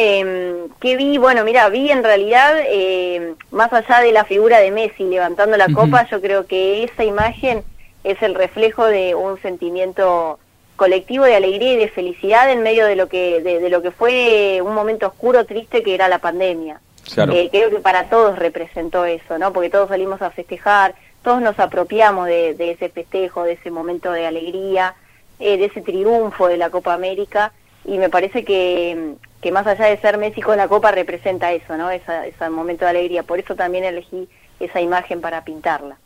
Eh, 0.03 0.67
¿Qué 0.81 0.97
vi? 0.97 1.19
Bueno, 1.19 1.45
mira, 1.45 1.69
vi 1.69 1.91
en 1.91 2.03
realidad, 2.03 2.55
eh, 2.67 3.35
más 3.51 3.71
allá 3.71 4.01
de 4.01 4.13
la 4.13 4.25
figura 4.25 4.59
de 4.59 4.71
Messi 4.71 5.05
levantando 5.05 5.59
la 5.59 5.69
copa, 5.69 6.09
yo 6.11 6.23
creo 6.23 6.47
que 6.47 6.85
esa 6.85 7.05
imagen 7.05 7.63
es 8.03 8.23
el 8.23 8.35
reflejo 8.35 8.87
de 8.87 9.15
un 9.15 9.39
sentimiento 9.43 10.39
colectivo 10.77 11.25
de 11.27 11.37
alegría 11.37 11.75
y 11.75 11.77
de 11.77 11.89
felicidad 11.89 12.51
en 12.51 12.63
medio 12.63 12.87
de 12.87 12.97
lo 12.97 13.09
que 13.09 13.43
de, 13.43 13.61
de 13.61 13.69
lo 13.69 13.83
que 13.83 13.91
fue 13.91 14.63
un 14.63 14.75
momento 14.75 15.07
oscuro, 15.07 15.45
triste 15.45 15.83
que 15.83 15.95
era 15.95 16.09
la 16.09 16.19
pandemia. 16.19 16.81
Claro. 17.13 17.35
Eh, 17.35 17.51
creo 17.51 17.69
que 17.69 17.81
para 17.81 18.09
todos 18.09 18.39
representó 18.39 19.05
eso, 19.05 19.37
¿no? 19.37 19.53
Porque 19.53 19.69
todos 19.69 19.91
salimos 19.91 20.23
a 20.23 20.31
festejar, 20.31 20.95
todos 21.23 21.43
nos 21.43 21.59
apropiamos 21.59 22.27
de, 22.27 22.55
de 22.55 22.71
ese 22.71 22.89
festejo, 22.89 23.43
de 23.43 23.53
ese 23.53 23.71
momento 23.71 24.13
de 24.13 24.27
alegría, 24.27 24.95
eh, 25.41 25.59
de 25.59 25.67
ese 25.67 25.83
triunfo 25.83 26.49
de 26.49 26.57
la 26.57 26.71
Copa 26.71 26.95
América, 26.95 27.53
y 27.85 27.99
me 27.99 28.09
parece 28.09 28.45
que, 28.45 29.17
que 29.41 29.53
más 29.53 29.67
allá 29.67 29.87
de 29.87 29.97
ser 29.99 30.19
Messi 30.19 30.43
con 30.43 30.57
la 30.57 30.69
Copa 30.69 30.91
representa 30.91 31.53
eso, 31.53 31.77
¿no? 31.77 31.91
Esa, 31.91 32.27
ese 32.27 32.51
momento 32.51 32.85
de 32.85 32.91
alegría. 32.91 33.23
Por 33.23 33.39
eso 33.39 33.55
también 33.55 33.85
elegí 33.85 34.29
esa 34.59 34.81
imagen 34.81 35.21
para 35.21 35.45
pintarla. 35.45 35.97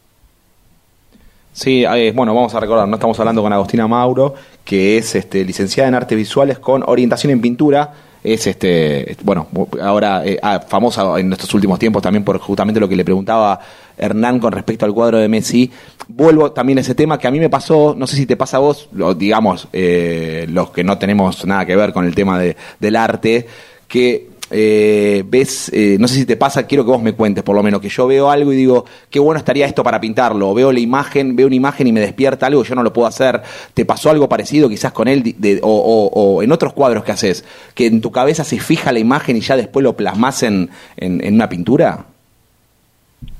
Sí, 1.53 1.85
eh, 1.85 2.13
bueno, 2.15 2.35
vamos 2.35 2.53
a 2.55 2.61
recordar, 2.61 2.89
no 2.89 2.97
estamos 2.97 3.19
hablando 3.21 3.41
con 3.41 3.53
Agostina 3.53 3.87
Mauro, 3.87 4.35
que 4.65 4.99
es 4.99 5.15
este, 5.15 5.45
licenciada 5.45 5.89
en 5.89 5.95
artes 5.95 6.19
visuales 6.19 6.59
con 6.59 6.83
orientación 6.85 7.33
en 7.33 7.41
pintura. 7.41 7.93
Es 8.25 8.47
este, 8.47 9.17
bueno, 9.23 9.49
ahora 9.83 10.25
eh, 10.25 10.39
ah, 10.43 10.59
famosa 10.67 11.21
en 11.21 11.31
estos 11.35 11.53
últimos 11.53 11.79
tiempos 11.79 12.03
también 12.03 12.25
por 12.25 12.39
justamente 12.39 12.81
lo 12.81 12.89
que 12.89 12.97
le 12.97 13.05
preguntaba 13.05 13.61
Hernán 13.99 14.39
con 14.41 14.51
respecto 14.51 14.87
al 14.87 14.95
cuadro 14.95 15.19
de 15.19 15.29
Messi. 15.29 15.71
Vuelvo 16.09 16.51
también 16.53 16.79
a 16.79 16.81
ese 16.81 16.95
tema 16.95 17.19
que 17.19 17.29
a 17.29 17.31
mí 17.31 17.39
me 17.39 17.51
pasó, 17.51 17.95
no 17.97 18.07
sé 18.07 18.17
si 18.17 18.25
te 18.25 18.37
pasa 18.37 18.57
a 18.57 18.61
vos, 18.61 18.89
lo- 18.93 19.15
digamos, 19.15 19.69
eh, 19.75 20.47
los 20.49 20.71
que 20.71 20.83
no 20.83 20.97
tenemos 20.97 21.45
nada 21.45 21.67
que 21.67 21.77
ver 21.77 21.93
con 21.93 22.07
el 22.07 22.15
tema 22.15 22.39
de- 22.39 22.57
del 22.81 22.97
arte, 22.97 23.47
que 23.87 24.31
eh, 24.57 25.25
ves, 25.27 25.69
eh, 25.75 25.97
no 25.99 26.07
sé 26.07 26.15
si 26.15 26.25
te 26.25 26.37
pasa, 26.37 26.67
quiero 26.67 26.85
que 26.85 26.91
vos 26.93 27.03
me 27.03 27.13
cuentes 27.15 27.43
por 27.43 27.57
lo 27.57 27.63
menos, 27.63 27.81
que 27.81 27.89
yo 27.89 28.07
veo 28.07 28.31
algo 28.31 28.53
y 28.53 28.57
digo, 28.57 28.85
qué 29.11 29.19
bueno 29.19 29.39
estaría 29.39 29.67
esto 29.67 29.83
para 29.83 30.01
pintarlo, 30.01 30.51
o 30.51 30.55
veo 30.55 30.71
la 30.71 30.79
imagen, 30.81 31.35
veo 31.37 31.47
una 31.49 31.57
imagen 31.57 31.87
y 31.89 31.93
me 31.93 32.01
despierta 32.01 32.47
algo, 32.47 32.63
yo 32.63 32.75
no 32.75 32.83
lo 32.83 32.93
puedo 32.93 33.09
hacer, 33.09 33.43
¿te 33.75 33.85
pasó 33.85 34.11
algo 34.11 34.29
parecido 34.29 34.69
quizás 34.69 34.93
con 34.93 35.09
él 35.09 35.35
de- 35.39 35.61
o, 35.63 35.69
o- 35.69 36.11
o 36.37 36.43
en 36.43 36.53
otros 36.53 36.73
cuadros 36.73 37.03
que 37.05 37.13
haces, 37.13 37.45
que 37.75 37.87
en 37.87 38.01
tu 38.01 38.13
cabeza 38.13 38.45
se 38.45 38.61
fija 38.61 38.93
la 38.93 39.01
imagen 39.01 39.37
y 39.37 39.41
ya 39.41 39.57
después 39.57 39.83
lo 39.83 39.97
plasmas 39.97 40.43
en, 40.45 40.71
en, 40.97 41.23
en 41.25 41.35
una 41.35 41.49
pintura? 41.49 42.07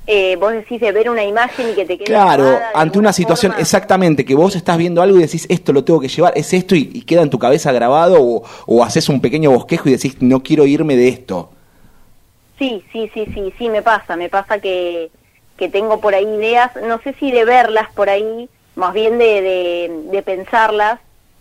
Eh, 0.07 0.35
vos 0.35 0.53
decís 0.53 0.79
de 0.79 0.91
ver 0.91 1.09
una 1.09 1.23
imagen 1.23 1.69
y 1.71 1.73
que 1.73 1.85
te 1.85 1.97
quede 1.97 2.07
Claro, 2.07 2.59
ante 2.75 2.99
una 2.99 3.11
situación 3.11 3.53
forma. 3.53 3.61
exactamente, 3.61 4.23
que 4.23 4.35
vos 4.35 4.55
estás 4.55 4.77
viendo 4.77 5.01
algo 5.01 5.17
y 5.17 5.21
decís, 5.21 5.47
esto 5.49 5.73
lo 5.73 5.83
tengo 5.83 5.99
que 5.99 6.07
llevar, 6.07 6.33
es 6.35 6.53
esto 6.53 6.75
y, 6.75 6.91
y 6.93 7.01
queda 7.01 7.23
en 7.23 7.29
tu 7.31 7.39
cabeza 7.39 7.71
grabado, 7.71 8.17
o, 8.21 8.43
o 8.67 8.83
haces 8.83 9.09
un 9.09 9.19
pequeño 9.19 9.49
bosquejo 9.51 9.89
y 9.89 9.93
decís, 9.93 10.17
no 10.21 10.43
quiero 10.43 10.65
irme 10.67 10.95
de 10.95 11.07
esto. 11.07 11.49
Sí, 12.59 12.83
sí, 12.91 13.09
sí, 13.13 13.27
sí, 13.33 13.53
sí, 13.57 13.69
me 13.69 13.81
pasa, 13.81 14.15
me 14.15 14.29
pasa 14.29 14.59
que, 14.59 15.09
que 15.57 15.69
tengo 15.69 15.99
por 15.99 16.13
ahí 16.15 16.23
ideas, 16.25 16.71
no 16.87 16.99
sé 17.01 17.13
si 17.19 17.31
de 17.31 17.43
verlas 17.43 17.89
por 17.93 18.09
ahí, 18.09 18.47
más 18.75 18.93
bien 18.93 19.17
de, 19.17 19.41
de, 19.41 19.91
de 20.11 20.21
pensarlas, 20.21 20.99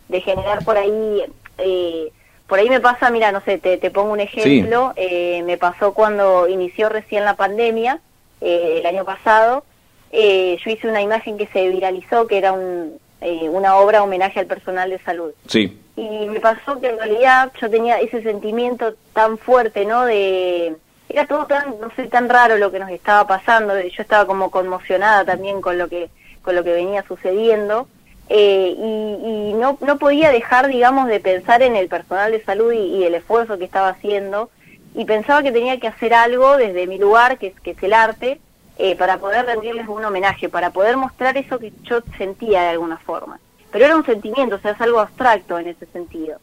de 0.08 0.20
generar 0.22 0.64
por 0.64 0.76
ahí, 0.76 1.22
eh, 1.58 2.10
por 2.48 2.58
ahí 2.58 2.68
me 2.68 2.80
pasa, 2.80 3.10
mira, 3.10 3.30
no 3.30 3.40
sé, 3.42 3.58
te, 3.58 3.76
te 3.78 3.90
pongo 3.90 4.12
un 4.12 4.20
ejemplo, 4.20 4.92
eh, 4.96 5.42
me 5.44 5.56
pasó 5.56 5.92
cuando 5.94 6.48
inició 6.48 6.88
recién 6.88 7.24
la 7.24 7.34
pandemia, 7.36 8.00
eh, 8.44 8.78
el 8.80 8.86
año 8.86 9.04
pasado, 9.04 9.64
eh, 10.12 10.58
yo 10.64 10.70
hice 10.70 10.86
una 10.86 11.02
imagen 11.02 11.36
que 11.36 11.46
se 11.48 11.68
viralizó, 11.70 12.26
que 12.26 12.38
era 12.38 12.52
un, 12.52 13.00
eh, 13.20 13.48
una 13.48 13.76
obra 13.76 14.02
homenaje 14.02 14.38
al 14.38 14.46
personal 14.46 14.90
de 14.90 14.98
salud. 14.98 15.32
Sí. 15.46 15.80
Y 15.96 16.26
me 16.26 16.40
pasó 16.40 16.78
que 16.80 16.88
en 16.88 16.98
realidad 16.98 17.50
yo 17.60 17.70
tenía 17.70 17.98
ese 17.98 18.22
sentimiento 18.22 18.94
tan 19.12 19.38
fuerte, 19.38 19.86
¿no? 19.86 20.04
De 20.04 20.76
era 21.08 21.26
todo 21.26 21.46
tan 21.46 21.80
no 21.80 21.90
sé 21.96 22.04
tan 22.04 22.28
raro 22.28 22.58
lo 22.58 22.70
que 22.70 22.78
nos 22.78 22.90
estaba 22.90 23.26
pasando. 23.26 23.80
Yo 23.80 24.02
estaba 24.02 24.26
como 24.26 24.50
conmocionada 24.50 25.24
también 25.24 25.60
con 25.60 25.78
lo 25.78 25.88
que 25.88 26.10
con 26.42 26.54
lo 26.54 26.62
que 26.62 26.72
venía 26.72 27.02
sucediendo 27.08 27.88
eh, 28.28 28.74
y, 28.76 29.50
y 29.50 29.52
no 29.54 29.78
no 29.80 29.98
podía 29.98 30.30
dejar, 30.30 30.66
digamos, 30.68 31.08
de 31.08 31.20
pensar 31.20 31.62
en 31.62 31.76
el 31.76 31.88
personal 31.88 32.30
de 32.30 32.44
salud 32.44 32.72
y, 32.72 32.78
y 32.78 33.04
el 33.04 33.14
esfuerzo 33.14 33.56
que 33.56 33.64
estaba 33.64 33.88
haciendo 33.88 34.50
y 34.94 35.04
pensaba 35.04 35.42
que 35.42 35.52
tenía 35.52 35.78
que 35.80 35.88
hacer 35.88 36.14
algo 36.14 36.56
desde 36.56 36.86
mi 36.86 36.98
lugar, 36.98 37.38
que 37.38 37.48
es 37.48 37.60
que 37.60 37.72
es 37.72 37.82
el 37.82 37.92
arte, 37.92 38.40
eh, 38.78 38.96
para 38.96 39.18
poder 39.18 39.44
rendirles 39.46 39.88
un 39.88 40.04
homenaje, 40.04 40.48
para 40.48 40.70
poder 40.70 40.96
mostrar 40.96 41.36
eso 41.36 41.58
que 41.58 41.72
yo 41.82 42.00
sentía 42.16 42.62
de 42.62 42.68
alguna 42.70 42.98
forma. 42.98 43.40
Pero 43.70 43.86
era 43.86 43.96
un 43.96 44.06
sentimiento, 44.06 44.56
o 44.56 44.58
sea, 44.60 44.72
es 44.72 44.80
algo 44.80 45.00
abstracto 45.00 45.58
en 45.58 45.68
ese 45.68 45.86
sentido. 45.86 46.38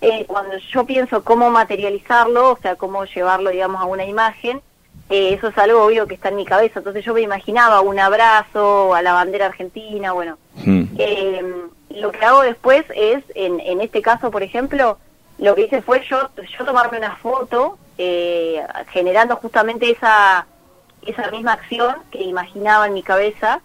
Eh, 0.00 0.24
cuando 0.26 0.56
yo 0.58 0.84
pienso 0.84 1.24
cómo 1.24 1.50
materializarlo, 1.50 2.52
o 2.52 2.58
sea, 2.58 2.76
cómo 2.76 3.04
llevarlo, 3.06 3.50
digamos, 3.50 3.80
a 3.80 3.86
una 3.86 4.04
imagen, 4.04 4.60
eh, 5.08 5.34
eso 5.34 5.48
es 5.48 5.58
algo 5.58 5.84
obvio 5.84 6.06
que 6.06 6.14
está 6.14 6.28
en 6.28 6.36
mi 6.36 6.44
cabeza. 6.44 6.80
Entonces 6.80 7.04
yo 7.04 7.14
me 7.14 7.22
imaginaba 7.22 7.80
un 7.80 7.98
abrazo 7.98 8.94
a 8.94 9.02
la 9.02 9.14
bandera 9.14 9.46
argentina, 9.46 10.12
bueno. 10.12 10.38
Eh, 10.98 11.42
lo 11.90 12.12
que 12.12 12.24
hago 12.24 12.42
después 12.42 12.84
es, 12.94 13.24
en, 13.34 13.60
en 13.60 13.80
este 13.80 14.02
caso, 14.02 14.30
por 14.30 14.42
ejemplo, 14.42 14.98
lo 15.38 15.54
que 15.54 15.62
hice 15.62 15.82
fue 15.82 16.02
yo, 16.08 16.30
yo 16.58 16.64
tomarme 16.64 16.98
una 16.98 17.16
foto 17.16 17.78
eh, 17.98 18.62
generando 18.90 19.36
justamente 19.36 19.90
esa, 19.90 20.46
esa 21.02 21.30
misma 21.30 21.52
acción 21.54 21.94
que 22.10 22.22
imaginaba 22.22 22.86
en 22.86 22.94
mi 22.94 23.02
cabeza 23.02 23.60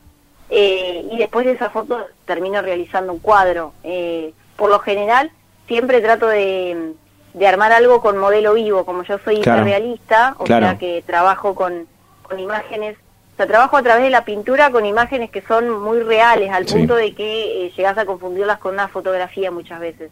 eh, 0.50 1.06
y 1.12 1.18
después 1.18 1.46
de 1.46 1.54
esa 1.54 1.70
foto 1.70 2.06
termino 2.26 2.62
realizando 2.62 3.14
un 3.14 3.20
cuadro. 3.20 3.74
Eh, 3.84 4.34
por 4.56 4.70
lo 4.70 4.80
general 4.80 5.32
siempre 5.68 6.02
trato 6.02 6.28
de, 6.28 6.94
de 7.34 7.48
armar 7.48 7.72
algo 7.72 8.02
con 8.02 8.18
modelo 8.18 8.54
vivo, 8.54 8.86
como 8.86 9.04
yo 9.04 9.18
soy 9.24 9.40
Claro. 9.42 9.64
realista, 9.64 10.36
o 10.38 10.44
Claro. 10.44 10.66
sea 10.68 10.78
que 10.78 11.04
trabajo 11.06 11.56
con, 11.56 11.88
con 12.24 12.40
imágenes, 12.40 12.98
o 13.34 13.38
sea, 13.38 13.48
trabajo 13.48 13.78
a 13.78 13.82
través 13.84 14.04
de 14.04 14.10
la 14.10 14.26
pintura 14.26 14.70
con 14.72 14.86
imágenes 14.86 15.32
que 15.32 15.42
son 15.42 15.70
muy 15.82 16.02
reales, 16.02 16.52
al 16.52 16.68
Sí. 16.68 16.74
punto 16.74 16.96
de 16.96 17.16
que 17.16 17.66
eh, 17.66 17.72
llegas 17.76 17.98
a 17.98 18.06
confundirlas 18.06 18.60
con 18.60 18.74
una 18.74 18.88
fotografía 18.90 19.50
muchas 19.52 19.80
veces. 19.80 20.12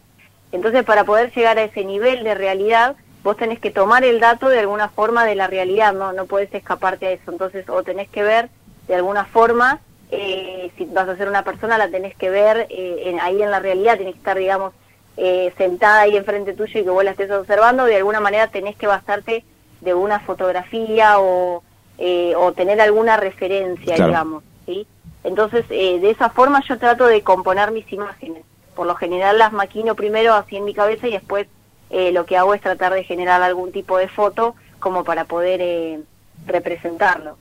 Entonces, 0.52 0.82
para 0.84 1.04
poder 1.04 1.30
llegar 1.32 1.58
a 1.58 1.62
ese 1.64 1.84
nivel 1.84 2.24
de 2.24 2.34
realidad, 2.34 2.96
vos 3.22 3.36
tenés 3.36 3.58
que 3.60 3.70
tomar 3.70 4.04
el 4.04 4.20
dato 4.20 4.48
de 4.48 4.60
alguna 4.60 4.88
forma 4.88 5.24
de 5.24 5.34
la 5.34 5.46
realidad, 5.46 5.92
no, 5.92 6.12
no 6.12 6.26
podés 6.26 6.52
escaparte 6.54 7.06
a 7.06 7.10
eso. 7.12 7.30
Entonces, 7.30 7.68
o 7.68 7.82
tenés 7.82 8.08
que 8.08 8.22
ver 8.22 8.48
de 8.88 8.94
alguna 8.94 9.24
forma, 9.24 9.80
eh, 10.10 10.70
si 10.76 10.84
vas 10.86 11.08
a 11.08 11.16
ser 11.16 11.28
una 11.28 11.44
persona, 11.44 11.78
la 11.78 11.88
tenés 11.88 12.16
que 12.16 12.30
ver 12.30 12.66
eh, 12.70 13.02
en- 13.06 13.20
ahí 13.20 13.42
en 13.42 13.50
la 13.50 13.60
realidad, 13.60 13.98
tenés 13.98 14.14
que 14.14 14.18
estar, 14.18 14.36
digamos, 14.38 14.72
eh, 15.16 15.52
sentada 15.58 16.00
ahí 16.00 16.16
enfrente 16.16 16.54
tuyo 16.54 16.80
y 16.80 16.84
que 16.84 16.90
vos 16.90 17.04
la 17.04 17.10
estés 17.12 17.30
observando, 17.30 17.84
de 17.84 17.96
alguna 17.96 18.20
manera 18.20 18.48
tenés 18.48 18.74
que 18.76 18.86
basarte 18.86 19.44
de 19.82 19.94
una 19.94 20.20
fotografía 20.20 21.18
o, 21.20 21.62
eh, 21.98 22.32
o 22.36 22.52
tener 22.52 22.80
alguna 22.80 23.16
referencia, 23.18 23.96
Claro. 23.96 24.10
digamos, 24.10 24.44
¿sí? 24.66 24.86
Entonces, 25.24 25.64
eh, 25.70 25.98
de 26.00 26.10
esa 26.10 26.30
forma 26.30 26.62
yo 26.66 26.78
trato 26.78 27.06
de 27.06 27.22
componer 27.22 27.70
mis 27.70 27.90
imágenes. 27.92 28.42
Por 28.74 28.86
lo 28.86 28.94
general 28.94 29.36
las 29.38 29.52
maquino 29.52 29.94
primero 29.94 30.32
así 30.34 30.56
en 30.56 30.64
mi 30.64 30.72
cabeza 30.72 31.06
y 31.06 31.12
después 31.12 31.46
eh, 31.90 32.12
lo 32.12 32.24
que 32.24 32.36
hago 32.36 32.54
es 32.54 32.60
tratar 32.60 32.94
de 32.94 33.04
generar 33.04 33.42
algún 33.42 33.72
tipo 33.72 33.98
de 33.98 34.08
foto 34.08 34.54
como 34.78 35.04
para 35.04 35.24
poder 35.24 35.60
eh, 35.60 36.00
representarlo. 36.46 37.36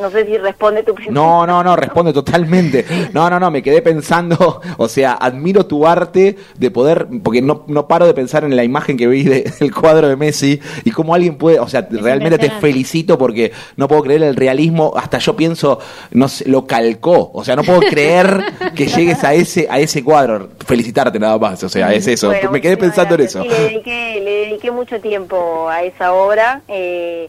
No 0.00 0.10
sé 0.10 0.24
si 0.24 0.38
responde 0.38 0.82
tu 0.82 0.94
pregunta. 0.94 1.20
No, 1.20 1.46
no, 1.46 1.62
no, 1.62 1.76
responde 1.76 2.12
totalmente. 2.14 2.84
No, 3.12 3.28
no, 3.28 3.38
no, 3.38 3.50
me 3.50 3.62
quedé 3.62 3.82
pensando, 3.82 4.60
o 4.78 4.88
sea, 4.88 5.12
admiro 5.12 5.66
tu 5.66 5.86
arte 5.86 6.36
de 6.58 6.70
poder, 6.70 7.08
porque 7.22 7.42
no, 7.42 7.64
no 7.66 7.86
paro 7.88 8.06
de 8.06 8.14
pensar 8.14 8.44
en 8.44 8.56
la 8.56 8.64
imagen 8.64 8.96
que 8.96 9.06
vi 9.06 9.22
de- 9.24 9.52
del 9.60 9.74
cuadro 9.74 10.08
de 10.08 10.16
Messi 10.16 10.60
y 10.84 10.90
cómo 10.92 11.14
alguien 11.14 11.36
puede, 11.36 11.58
o 11.60 11.68
sea, 11.68 11.86
realmente 11.90 12.38
te 12.38 12.50
felicito 12.50 13.18
porque 13.18 13.52
no 13.76 13.86
puedo 13.86 14.02
creer 14.02 14.22
el 14.22 14.34
realismo, 14.36 14.94
hasta 14.96 15.18
yo 15.18 15.36
pienso, 15.36 15.78
no 16.12 16.26
sé, 16.28 16.48
lo 16.48 16.66
calcó, 16.66 17.30
o 17.34 17.44
sea, 17.44 17.54
no 17.56 17.62
puedo 17.62 17.80
creer 17.90 18.42
que 18.74 18.86
llegues 18.86 19.22
a 19.24 19.34
ese, 19.34 19.66
a 19.70 19.78
ese 19.78 20.02
cuadro. 20.02 20.48
Felicitarte 20.66 21.18
nada 21.18 21.38
más, 21.38 21.62
o 21.64 21.68
sea, 21.68 21.92
es 21.92 22.06
eso. 22.06 22.28
Bueno, 22.28 22.50
me 22.50 22.60
quedé 22.62 22.76
pensando 22.78 23.14
en 23.14 23.20
eso. 23.20 23.42
Sí, 23.42 23.48
le 23.48 23.58
dediqué, 23.60 24.20
le 24.24 24.30
dediqué 24.46 24.70
mucho 24.70 25.00
tiempo 25.00 25.68
a 25.68 25.82
esa 25.82 26.14
obra. 26.14 26.62
eh, 26.68 27.28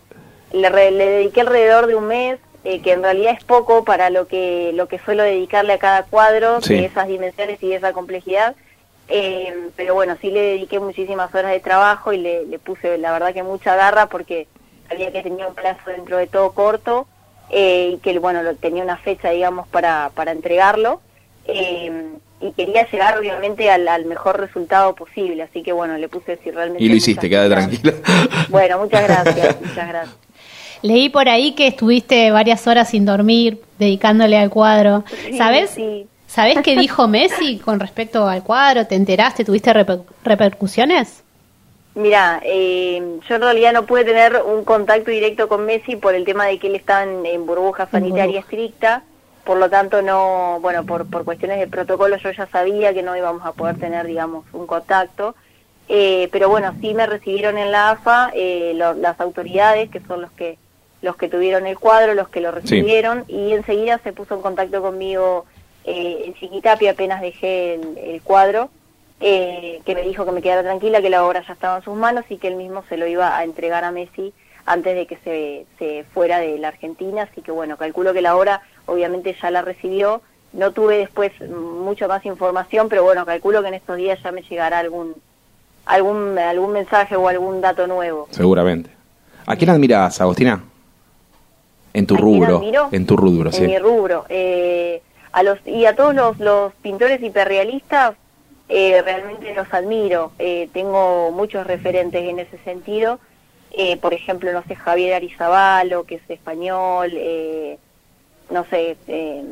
le, 0.53 0.69
re- 0.69 0.91
le 0.91 1.05
dediqué 1.09 1.41
alrededor 1.41 1.87
de 1.87 1.95
un 1.95 2.07
mes, 2.07 2.39
eh, 2.63 2.81
que 2.81 2.93
en 2.93 3.03
realidad 3.03 3.33
es 3.37 3.43
poco 3.43 3.83
para 3.83 4.09
lo 4.09 4.27
que 4.27 4.71
lo 4.73 4.87
que 4.87 4.97
suelo 4.99 5.23
dedicarle 5.23 5.73
a 5.73 5.77
cada 5.79 6.03
cuadro 6.03 6.61
Sí. 6.61 6.75
de 6.75 6.85
esas 6.85 7.07
dimensiones 7.09 7.61
y 7.61 7.67
de 7.69 7.75
esa 7.75 7.91
complejidad. 7.91 8.55
Eh, 9.09 9.53
pero 9.75 9.93
bueno, 9.95 10.15
sí 10.21 10.31
le 10.31 10.39
dediqué 10.41 10.79
muchísimas 10.79 11.33
horas 11.35 11.51
de 11.51 11.59
trabajo 11.59 12.13
y 12.13 12.17
le, 12.19 12.45
le 12.45 12.57
puse, 12.59 12.97
la 12.97 13.11
verdad, 13.11 13.33
que 13.33 13.43
mucha 13.43 13.75
garra 13.75 14.05
porque 14.07 14.47
sabía 14.87 15.11
que 15.11 15.21
tenía 15.21 15.45
un 15.45 15.55
plazo 15.55 15.81
dentro 15.87 16.15
de 16.17 16.27
todo 16.27 16.53
corto 16.53 17.05
eh, 17.49 17.91
y 17.95 17.97
que, 17.97 18.17
bueno, 18.19 18.41
lo- 18.43 18.55
tenía 18.55 18.81
una 18.83 18.95
fecha, 18.97 19.31
digamos, 19.31 19.67
para, 19.67 20.11
para 20.15 20.31
entregarlo. 20.31 21.01
Eh, 21.45 21.91
y 22.39 22.51
quería 22.53 22.89
llegar, 22.89 23.17
obviamente, 23.17 23.69
al, 23.69 23.87
al 23.89 24.05
mejor 24.05 24.39
resultado 24.39 24.95
posible. 24.95 25.43
Así 25.43 25.63
que, 25.63 25.73
bueno, 25.73 25.97
le 25.97 26.07
puse 26.07 26.37
si 26.43 26.51
realmente... 26.51 26.83
Y 26.83 26.87
lo 26.89 26.95
hiciste, 26.95 27.27
ganas. 27.27 27.49
tranquila. 27.49 27.93
Bueno, 28.49 28.79
muchas 28.79 29.03
gracias, 29.03 29.61
muchas 29.61 29.87
gracias. 29.87 30.17
Leí 30.83 31.09
por 31.09 31.27
ahí 31.29 31.53
que 31.53 31.67
estuviste 31.67 32.29
varias 32.31 32.67
horas 32.67 32.89
sin 32.89 33.05
dormir, 33.05 33.59
dedicándole 33.79 34.37
al 34.37 34.49
cuadro. 34.51 35.03
Sí, 35.25 35.37
¿Sabes? 35.37 35.71
sí. 35.71 36.05
¿Sabés 36.27 36.59
qué 36.63 36.75
dijo 36.75 37.07
Messi 37.17 37.57
con 37.59 37.79
respecto 37.79 38.27
al 38.27 38.43
cuadro? 38.43 38.85
¿Te 38.85 38.95
enteraste? 38.95 39.43
¿Tuviste 39.45 39.73
reper- 39.73 40.03
repercusiones? 40.23 41.23
Mira, 41.95 42.41
eh, 42.43 43.19
yo 43.29 43.35
en 43.35 43.41
realidad 43.41 43.71
no 43.73 43.85
pude 43.85 44.03
tener 44.03 44.41
un 44.41 44.63
contacto 44.63 45.11
directo 45.11 45.47
con 45.47 45.65
Messi 45.65 45.95
por 45.95 46.15
el 46.15 46.25
tema 46.25 46.45
de 46.47 46.57
que 46.59 46.67
él 46.67 46.75
estaba 46.75 47.03
en, 47.03 47.25
en 47.25 47.45
burbuja 47.45 47.87
sanitaria 47.89 48.39
estricta, 48.39 49.03
por 49.45 49.57
lo 49.57 49.69
tanto 49.69 50.01
no, 50.01 50.57
bueno, 50.61 50.83
por, 50.85 51.05
por 51.05 51.23
cuestiones 51.23 51.59
de 51.59 51.67
protocolo 51.67 52.17
yo 52.17 52.31
ya 52.31 52.47
sabía 52.47 52.93
que 52.95 53.03
no 53.03 53.15
íbamos 53.15 53.45
a 53.45 53.51
poder 53.51 53.77
tener, 53.77 54.07
digamos, 54.07 54.45
un 54.53 54.67
contacto, 54.67 55.35
Eh, 55.89 56.29
pero 56.31 56.47
bueno, 56.49 56.73
sí 56.81 56.93
me 56.93 57.05
recibieron 57.05 57.57
en 57.57 57.69
la 57.71 57.91
AFA 57.91 58.31
eh, 58.33 58.71
lo- 58.75 58.93
las 58.93 59.19
autoridades, 59.19 59.89
que 59.91 59.99
son 60.07 60.21
los 60.21 60.31
que 60.31 60.57
los 61.03 61.17
que 61.17 61.29
tuvieron 61.29 61.67
el 61.67 61.77
cuadro, 61.77 62.15
los 62.15 62.29
que 62.29 62.41
lo 62.41 62.49
recibieron, 62.49 63.25
y 63.27 63.51
enseguida 63.51 63.99
se 63.99 64.13
puso 64.13 64.33
en 64.35 64.41
contacto 64.41 64.81
conmigo 64.81 65.45
eh, 65.83 66.23
el 66.27 66.33
Chiquitapi 66.35 66.87
apenas 66.87 67.21
dejé 67.21 67.75
el, 67.75 67.97
el 67.97 68.21
cuadro, 68.21 68.69
eh, 69.19 69.81
que 69.85 69.95
me 69.95 70.01
dijo 70.01 70.25
que 70.25 70.31
me 70.31 70.41
quedara 70.41 70.63
tranquila, 70.63 71.01
que 71.01 71.09
la 71.09 71.25
obra 71.25 71.43
ya 71.45 71.53
estaba 71.53 71.77
en 71.77 71.83
sus 71.83 71.95
manos 71.95 72.23
y 72.29 72.37
que 72.37 72.47
él 72.47 72.55
mismo 72.55 72.83
se 72.87 72.97
lo 72.97 73.05
iba 73.05 73.37
a 73.37 73.43
entregar 73.43 73.83
a 73.83 73.91
Messi 73.91 74.33
antes 74.65 74.95
de 74.95 75.05
que 75.05 75.17
se, 75.17 75.65
se 75.77 76.05
fuera 76.13 76.39
de 76.39 76.57
la 76.57 76.69
Argentina, 76.69 77.23
así 77.23 77.41
que 77.41 77.51
bueno, 77.51 77.75
calculo 77.75 78.13
que 78.13 78.21
la 78.21 78.37
obra 78.37 78.61
obviamente 78.85 79.35
ya 79.41 79.51
la 79.51 79.61
recibió, 79.61 80.21
no 80.53 80.71
tuve 80.71 80.97
después 80.99 81.33
mucho 81.49 82.07
más 82.07 82.25
información, 82.25 82.87
pero 82.87 83.03
bueno, 83.03 83.25
calculo 83.25 83.61
que 83.61 83.67
en 83.67 83.73
estos 83.73 83.97
días 83.97 84.19
ya 84.23 84.31
me 84.31 84.41
llegará 84.41 84.79
algún 84.79 85.15
algún 85.85 86.39
algún 86.39 86.71
mensaje 86.71 87.17
o 87.17 87.27
algún 87.27 87.59
dato 87.59 87.87
nuevo. 87.87 88.27
Seguramente. 88.31 88.89
¿A 89.45 89.57
quién 89.57 89.69
admiras, 89.69 90.21
Agostina? 90.21 90.63
En 91.93 92.07
tu 92.07 92.15
¿A 92.15 92.17
quién 92.17 92.27
rubro. 92.27 92.57
admiro? 92.57 92.89
En 92.91 93.05
tu 93.05 93.15
rubro, 93.17 93.49
en 93.49 93.53
sí. 93.53 93.61
mi 93.67 93.77
rubro. 93.77 94.25
Eh, 94.29 95.01
a 95.31 95.43
los 95.43 95.59
y 95.65 95.85
a 95.85 95.95
todos 95.95 96.13
los, 96.15 96.39
los 96.39 96.73
pintores 96.81 97.21
hiperrealistas 97.21 98.15
eh, 98.69 99.01
realmente 99.03 99.53
los 99.53 99.71
admiro. 99.73 100.31
Eh, 100.39 100.69
tengo 100.73 101.31
muchos 101.31 101.65
referentes 101.67 102.23
en 102.23 102.39
ese 102.39 102.57
sentido. 102.59 103.19
Eh, 103.71 103.97
por 103.97 104.13
ejemplo, 104.13 104.51
no 104.53 104.63
sé, 104.67 104.75
Javier 104.75 105.15
Arizabalo, 105.15 106.03
que 106.05 106.15
es 106.15 106.29
español. 106.29 107.11
eh, 107.15 107.77
no 108.49 108.65
sé, 108.69 108.97
eh, 109.07 109.43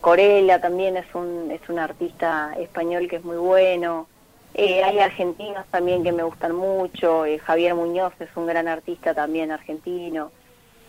Corella 0.00 0.60
también 0.60 0.96
es 0.96 1.06
un, 1.14 1.50
es 1.50 1.66
un 1.68 1.78
artista 1.78 2.54
español 2.58 3.08
que 3.08 3.16
es 3.16 3.24
muy 3.24 3.36
bueno. 3.38 4.06
Eh, 4.54 4.84
hay 4.84 4.98
argentinos 5.00 5.64
también 5.70 6.04
que 6.04 6.12
me 6.12 6.22
gustan 6.22 6.54
mucho. 6.54 7.24
eh, 7.24 7.38
Javier 7.38 7.74
Muñoz 7.74 8.12
es 8.20 8.28
un 8.36 8.46
gran 8.46 8.68
artista 8.68 9.14
también 9.14 9.50
argentino. 9.50 10.30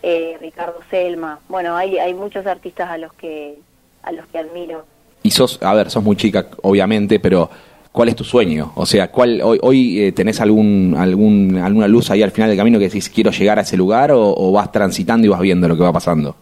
Eh, 0.07 0.38
Ricardo 0.40 0.82
Selma. 0.91 1.40
Bueno, 1.49 1.76
hay, 1.76 1.98
hay 1.98 2.14
muchos 2.14 2.45
artistas 2.45 2.91
a 2.91 2.99
los 2.99 3.11
que 3.14 3.56
a 4.03 4.11
los 4.11 4.27
que 4.27 4.38
admiro. 4.38 4.86
Y 5.23 5.32
sos, 5.32 5.57
a 5.64 5.73
ver, 5.73 5.90
sos 5.90 6.03
muy 6.03 6.15
chica, 6.15 6.45
obviamente, 6.61 7.19
pero 7.19 7.49
¿cuál 7.91 8.10
es 8.10 8.15
tu 8.15 8.23
sueño? 8.23 8.72
O 8.76 8.86
sea, 8.86 9.10
¿cuál 9.10 9.41
hoy, 9.41 9.57
hoy 9.64 9.99
eh, 9.99 10.11
tenés 10.11 10.40
algún, 10.41 10.95
algún, 10.95 11.57
alguna 11.57 11.88
luz 11.88 12.11
ahí 12.11 12.22
al 12.22 12.30
final 12.30 12.52
del 12.52 12.57
camino 12.60 12.77
que 12.77 12.86
decís 12.86 13.10
quiero 13.10 13.32
llegar 13.32 13.57
a 13.57 13.64
ese 13.64 13.77
lugar 13.77 14.11
o, 14.11 14.32
o 14.38 14.52
vas 14.52 14.72
transitando 14.72 15.26
y 15.26 15.30
vas 15.32 15.41
viendo 15.41 15.68
lo 15.68 15.76
que 15.76 15.82
va 15.82 15.91
pasando? 15.91 16.36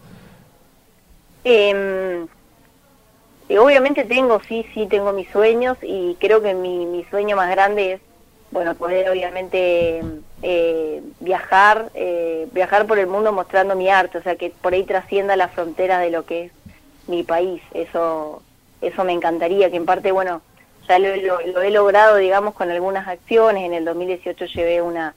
Eh, 1.44 2.26
eh, 3.48 3.58
obviamente 3.58 4.04
tengo, 4.04 4.42
sí, 4.46 4.66
sí, 4.74 4.86
tengo 4.90 5.14
mis 5.14 5.30
sueños 5.30 5.78
y 5.82 6.16
creo 6.20 6.42
que 6.42 6.52
mi, 6.52 6.84
mi 6.84 7.02
sueño 7.04 7.34
más 7.34 7.50
grande 7.50 7.94
es, 7.94 8.00
bueno, 8.54 8.74
poder 8.76 9.10
obviamente 9.10 10.00
eh, 10.42 11.02
viajar, 11.18 11.90
eh, 11.94 12.46
viajar 12.52 12.86
por 12.86 13.00
el 13.00 13.08
mundo 13.08 13.32
mostrando 13.32 13.74
mi 13.74 13.88
arte, 13.90 14.18
o 14.18 14.22
sea, 14.22 14.36
que 14.36 14.50
por 14.62 14.72
ahí 14.72 14.84
trascienda 14.84 15.34
la 15.36 15.48
frontera 15.48 15.98
de 15.98 16.10
lo 16.10 16.24
que 16.24 16.44
es 16.44 16.52
mi 17.08 17.24
país. 17.24 17.60
Eso, 17.74 18.42
eso 18.80 19.02
me 19.04 19.12
encantaría, 19.12 19.70
que 19.70 19.76
en 19.76 19.86
parte, 19.86 20.12
bueno, 20.12 20.40
ya 20.88 21.00
lo, 21.00 21.16
lo- 21.16 21.40
lo 21.44 21.62
he 21.62 21.70
logrado, 21.70 22.16
digamos, 22.16 22.54
con 22.54 22.70
algunas 22.70 23.08
acciones. 23.08 23.64
En 23.64 23.74
el 23.74 23.84
2018 23.84 24.44
llevé 24.46 24.80
una, 24.82 25.14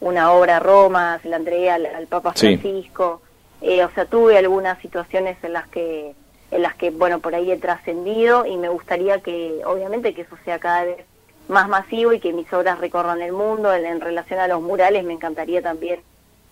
una 0.00 0.32
obra 0.32 0.56
a 0.56 0.60
Roma, 0.60 1.18
se 1.22 1.28
la 1.28 1.36
entregué 1.36 1.70
al, 1.70 1.84
al 1.84 2.06
Papa 2.06 2.32
Sí. 2.34 2.56
Francisco. 2.56 3.20
Eh, 3.60 3.84
o 3.84 3.90
sea, 3.90 4.06
tuve 4.06 4.38
algunas 4.38 4.78
situaciones 4.80 5.36
en 5.42 5.52
las 5.52 5.68
que, 5.68 6.14
en 6.50 6.62
las 6.62 6.74
que, 6.76 6.88
bueno, 6.90 7.18
por 7.20 7.34
ahí 7.34 7.52
he 7.52 7.58
trascendido 7.58 8.46
y 8.46 8.56
me 8.56 8.70
gustaría 8.70 9.20
que, 9.20 9.60
obviamente, 9.66 10.14
que 10.14 10.22
eso 10.22 10.36
sea 10.46 10.58
cada 10.58 10.84
vez 10.84 11.04
más 11.50 11.68
masivo 11.68 12.12
y 12.12 12.20
que 12.20 12.32
mis 12.32 12.50
obras 12.52 12.78
recorran 12.78 13.20
el 13.20 13.32
mundo. 13.32 13.72
En, 13.74 14.00
relación 14.00 14.40
a 14.40 14.48
los 14.48 14.62
murales, 14.62 15.04
me 15.04 15.12
encantaría 15.12 15.60
también 15.60 16.00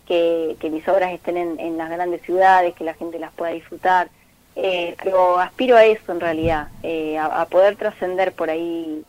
que, 0.06 0.56
mis 0.70 0.86
obras 0.88 1.12
estén 1.12 1.36
en, 1.36 1.58
en 1.58 1.78
las 1.78 1.88
grandes 1.88 2.22
ciudades, 2.22 2.74
que 2.74 2.84
la 2.84 2.94
gente 2.94 3.18
las 3.18 3.32
pueda 3.32 3.52
disfrutar. 3.52 4.10
Eh, 4.56 4.96
pero 5.02 5.38
aspiro 5.38 5.76
a 5.76 5.84
eso 5.84 6.10
en 6.10 6.20
realidad, 6.20 6.68
eh, 6.82 7.16
a, 7.16 7.42
a 7.42 7.46
poder 7.46 7.76
trascender 7.76 8.32
por 8.32 8.50
ahí 8.50 9.04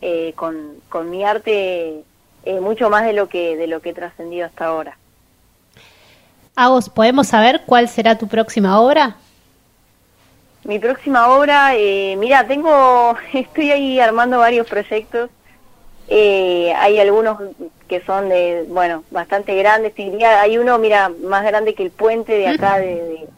eh, 0.00 0.32
con, 0.36 0.74
con 0.88 1.10
mi 1.10 1.24
arte 1.24 2.02
eh, 2.44 2.60
mucho 2.60 2.90
más 2.90 3.04
de 3.04 3.12
lo 3.12 3.28
que 3.28 3.56
de 3.56 3.66
lo 3.66 3.80
que 3.80 3.90
he 3.90 3.94
trascendido 3.94 4.46
hasta 4.46 4.66
ahora. 4.66 4.96
Agos, 6.54 6.88
¿podemos 6.88 7.28
saber 7.28 7.62
cuál 7.66 7.88
será 7.88 8.16
tu 8.16 8.28
próxima 8.28 8.80
obra? 8.80 9.16
Mi 10.66 10.78
próxima 10.78 11.28
obra, 11.28 11.76
eh, 11.76 12.16
mira, 12.18 12.46
tengo, 12.46 13.16
estoy 13.32 13.70
ahí 13.70 14.00
armando 14.00 14.38
varios 14.38 14.66
proyectos. 14.68 15.30
Eh, 16.08 16.72
hay 16.76 16.98
algunos 16.98 17.38
que 17.88 18.00
son 18.02 18.28
de, 18.28 18.64
bueno, 18.68 19.02
bastante 19.10 19.54
grandes. 19.56 19.94
te 19.94 20.02
diría, 20.04 20.40
hay 20.40 20.58
uno, 20.58 20.78
mira, 20.78 21.10
más 21.24 21.44
grande 21.44 21.74
que 21.74 21.82
el 21.82 21.90
puente 21.90 22.32
de 22.32 22.48
acá 22.48 22.78
de, 22.78 22.86
de- 23.02 23.28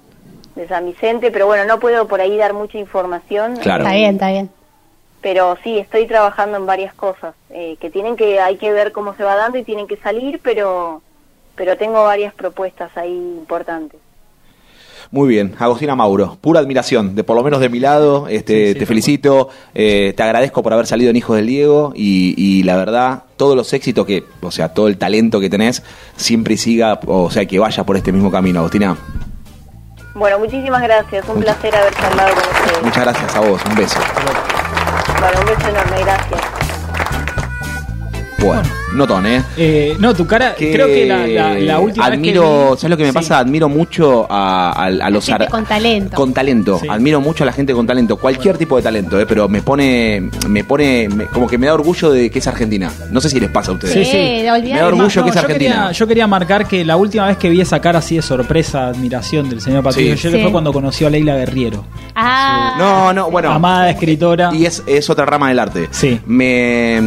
de 0.55 0.66
San 0.68 0.86
Vicente, 0.86 1.30
pero 1.30 1.46
bueno, 1.46 1.64
no 1.66 1.78
puedo 1.78 2.09
por 2.09 2.20
ahí 2.20 2.36
dar 2.36 2.52
mucha 2.52 2.78
información. 2.78 3.56
Claro. 3.59 3.84
Está 3.84 3.94
bien, 3.94 4.14
está 4.14 4.28
bien. 4.30 4.50
pero 5.20 5.56
sí 5.62 5.78
estoy 5.78 6.06
trabajando 6.06 6.56
en 6.59 6.66
varias 6.66 6.92
cosas 6.94 7.34
eh, 7.50 7.76
que 7.80 7.90
tienen 7.90 8.16
que 8.16 8.40
hay 8.40 8.56
que 8.56 8.72
ver 8.72 8.90
cómo 8.92 9.14
se 9.14 9.22
va 9.22 9.36
dando 9.36 9.59
y 9.59 9.64
tienen 9.64 9.86
que 9.86 9.96
salir 9.98 10.40
pero 10.42 11.00
pero 11.56 11.76
tengo 11.76 12.02
varias 12.05 12.32
propuestas 12.34 12.90
ahí 12.96 13.12
importantes 13.12 14.00
Muy 15.10 15.26
bien, 15.28 15.55
Agostina 15.59 15.97
Mauro, 15.97 16.36
pura 16.40 16.60
admiración, 16.60 17.14
de 17.14 17.24
por 17.24 17.35
lo 17.35 17.43
menos 17.43 17.60
de 17.60 17.70
mi 17.70 17.80
lado, 17.80 18.26
este, 18.28 18.74
te 18.74 18.85
felicito, 18.85 19.48
eh, 19.74 20.12
te 20.14 20.22
agradezco 20.22 20.62
por 20.62 20.74
haber 20.74 20.86
salido 20.86 21.09
en 21.10 21.16
Hijos 21.16 21.35
del 21.36 21.47
Diego 21.47 21.93
y, 21.97 22.35
y 22.36 22.62
la 22.64 22.76
verdad, 22.76 23.22
todos 23.39 23.56
los 23.56 23.72
éxitos 23.72 24.05
que, 24.05 24.24
o 24.43 24.51
sea, 24.51 24.74
todo 24.74 24.86
el 24.86 24.98
talento 24.98 25.40
que 25.40 25.48
tenés, 25.48 25.82
siempre 26.16 26.59
siga, 26.59 27.01
o 27.06 27.30
sea, 27.30 27.47
que 27.47 27.59
vaya 27.59 27.85
por 27.85 27.97
este 27.97 28.12
mismo 28.12 28.30
camino, 28.30 28.60
Agostina. 28.60 28.98
bueno 30.14 30.39
muchísimas 30.40 30.82
gracias 30.82 31.26
un 31.26 31.40
placer 31.40 31.74
haber 31.74 31.94
charlado 31.94 32.35
con 32.35 32.43
ustedes 32.43 32.82
Muchas 32.85 33.05
gracias 33.05 33.35
a 33.36 33.40
vos, 33.40 33.60
un 33.66 33.74
beso. 33.76 33.98
bueno 35.20 35.40
un 35.40 35.47
beso 35.47 35.68
enorme 35.70 36.01
gracias 36.05 36.40
Bueno, 38.40 38.62
notón, 38.94 39.27
¿eh? 39.27 39.43
Eh, 39.56 39.97
no, 39.98 40.15
tu 40.15 40.27
cara, 40.27 40.55
creo 40.56 40.86
que 40.86 41.06
la, 41.06 41.27
la- 41.27 41.55
la 41.59 41.78
última 41.81 42.06
admiro, 42.06 42.43
vez 42.43 42.70
que 42.74 42.77
¿sabes 42.81 42.90
lo 42.90 42.97
que 42.97 43.02
me 43.05 43.09
Sí. 43.10 43.15
pasa? 43.15 43.39
Admiro 43.39 43.69
mucho 43.69 44.27
a, 44.31 44.70
a- 44.73 44.85
a 44.86 45.10
los 45.10 45.24
Gente 45.27 45.44
ar- 45.44 45.51
con 45.51 45.65
talento. 45.65 46.16
con 46.16 46.32
talento. 46.32 46.81
Admiro 46.89 47.20
mucho 47.20 47.44
a 47.44 47.47
la 47.47 47.52
gente 47.52 47.73
con 47.74 47.86
talento, 47.86 48.16
cualquier 48.16 48.56
tipo 48.59 48.77
de 48.77 48.82
talento, 48.82 49.20
¿eh? 49.20 49.27
pero 49.27 49.48
me 49.48 49.62
pone, 49.62 50.28
me 50.48 50.65
pone, 50.65 51.09
me- 51.09 51.27
como 51.27 51.47
que 51.47 51.59
me 51.59 51.66
da 51.66 51.74
orgullo 51.74 52.10
de 52.10 52.31
que 52.31 52.39
es 52.39 52.47
argentina. 52.47 52.90
No 53.10 53.20
sé 53.20 53.28
si 53.31 53.39
les 53.40 53.51
pasa 53.51 53.70
a 53.70 53.74
ustedes. 53.74 53.94
Sí, 53.94 54.05
sí. 54.05 54.16
Eh. 54.16 54.51
Me 54.62 54.78
da 54.78 54.86
orgullo 54.89 55.20
No, 55.20 55.24
que 55.24 55.28
es 55.31 55.35
yo 55.35 55.40
argentina. 55.40 55.74
Quería, 55.74 55.93
yo 55.93 56.06
quería 56.06 56.27
marcar 56.27 56.66
que 56.66 56.85
la 56.85 56.97
última 56.97 57.27
vez 57.27 57.36
que 57.36 57.48
vi 57.51 57.60
esa 57.60 57.81
cara 57.81 57.98
así 57.98 58.16
de 58.16 58.23
sorpresa, 58.23 58.89
admiración 58.89 59.48
del 59.48 59.60
señor 59.60 59.82
Patricio 59.82 60.16
Sí. 60.16 60.23
Yere 60.23 60.36
Sí. 60.39 60.43
fue 60.43 60.52
cuando 60.52 60.73
conoció 60.73 61.06
a 61.06 61.10
Leila 61.10 61.36
Guerriero. 61.36 61.85
Ah, 62.15 62.74
No, 62.78 63.12
no, 63.12 63.31
bueno. 63.31 63.51
Amada 63.52 63.90
escritora. 63.90 64.51
Y 64.52 64.66
es, 64.66 64.82
es 64.86 65.09
otra 65.10 65.24
rama 65.27 65.48
del 65.48 65.59
arte. 65.59 65.89
Sí. 65.90 66.20
Me, 66.27 67.01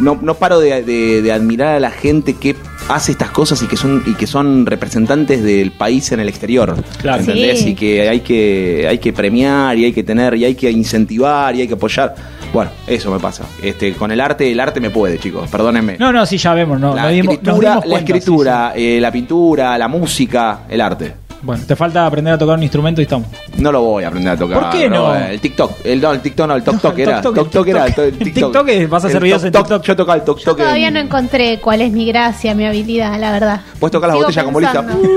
no, 0.00 0.18
no 0.20 0.34
paro 0.34 0.60
de, 0.60 0.82
de- 0.82 1.13
de 1.22 1.32
admirar 1.32 1.74
a 1.76 1.80
la 1.80 1.90
gente 1.90 2.34
que 2.34 2.54
hace 2.88 3.12
estas 3.12 3.30
cosas 3.30 3.62
y 3.62 3.66
que 3.66 3.76
son 3.76 4.02
y 4.06 4.14
que 4.14 4.26
son 4.26 4.66
representantes 4.66 5.42
del 5.42 5.72
país 5.72 6.12
en 6.12 6.20
el 6.20 6.28
exterior. 6.28 6.74
Claro. 7.00 7.20
¿Entendés? 7.20 7.60
Sí. 7.60 7.70
Y 7.70 7.74
que 7.74 8.08
hay 8.08 8.20
que 8.20 8.86
hay 8.88 8.98
que 8.98 9.12
premiar 9.12 9.76
y 9.78 9.84
hay 9.86 9.92
que 9.92 10.02
tener 10.02 10.34
y 10.34 10.44
hay 10.44 10.54
que 10.54 10.70
incentivar 10.70 11.54
y 11.56 11.62
hay 11.62 11.68
que 11.68 11.74
apoyar. 11.74 12.14
Bueno, 12.52 12.70
eso 12.86 13.10
me 13.10 13.18
pasa. 13.18 13.44
Este, 13.62 13.94
con 13.94 14.12
el 14.12 14.20
arte, 14.20 14.50
el 14.52 14.60
arte 14.60 14.78
me 14.80 14.90
puede, 14.90 15.18
chicos. 15.18 15.50
Perdónenme. 15.50 15.96
No, 15.98 16.12
no, 16.12 16.24
sí, 16.24 16.36
ya 16.36 16.54
vemos, 16.54 16.78
no, 16.78 16.94
la 16.94 17.02
nos 17.02 17.12
dimos- 17.12 17.26
nos 17.26 17.34
escritura, 17.42 17.80
la, 17.84 17.98
escritura 17.98 18.72
eh, 18.76 18.98
la 19.00 19.10
pintura, 19.10 19.76
la 19.78 19.88
música, 19.88 20.60
el 20.68 20.80
arte. 20.80 21.14
Bueno, 21.44 21.62
te 21.66 21.76
falta 21.76 22.06
aprender 22.06 22.32
a 22.32 22.38
tocar 22.38 22.56
un 22.56 22.62
instrumento 22.62 23.02
y 23.02 23.04
estamos. 23.04 23.28
No 23.58 23.70
lo 23.70 23.82
voy 23.82 24.02
a 24.04 24.08
aprender 24.08 24.32
a 24.32 24.36
tocar. 24.38 24.60
¿Por 24.60 24.70
qué 24.70 24.88
no? 24.88 25.14
El 25.14 25.38
TikTok. 25.40 25.72
El, 25.84 26.00
no, 26.00 26.12
el 26.12 26.20
TikTok 26.20 26.46
no, 26.48 26.54
el 26.56 26.62
Tok 26.64 26.80
Tok 26.80 26.98
era. 26.98 27.20
Tok 27.20 27.50
Tok, 27.50 27.68
era. 27.68 27.86
el 27.86 27.94
TikTok. 27.94 28.34
TikTok 28.34 28.68
es- 28.68 28.88
vas 28.88 29.04
a 29.04 29.08
hacer 29.08 29.22
videos 29.22 29.44
en 29.44 29.52
Tok 29.52 29.68
Tok, 29.68 29.82
Yo 29.82 29.94
tocaba 29.96 30.16
el 30.16 30.24
Tok 30.24 30.42
Tok. 30.42 30.56
todavía 30.56 30.90
no 30.90 31.00
encontré 31.00 31.60
cuál 31.60 31.82
es 31.82 31.92
mi 31.92 32.06
gracia, 32.06 32.54
mi 32.54 32.64
habilidad, 32.64 33.18
la 33.20 33.32
verdad. 33.32 33.60
Puedes 33.78 33.92
tocar 33.92 34.08
las 34.08 34.16
botellas 34.16 34.44
con 34.44 34.54
bolita. 34.54 34.72
pensando. 34.86 35.08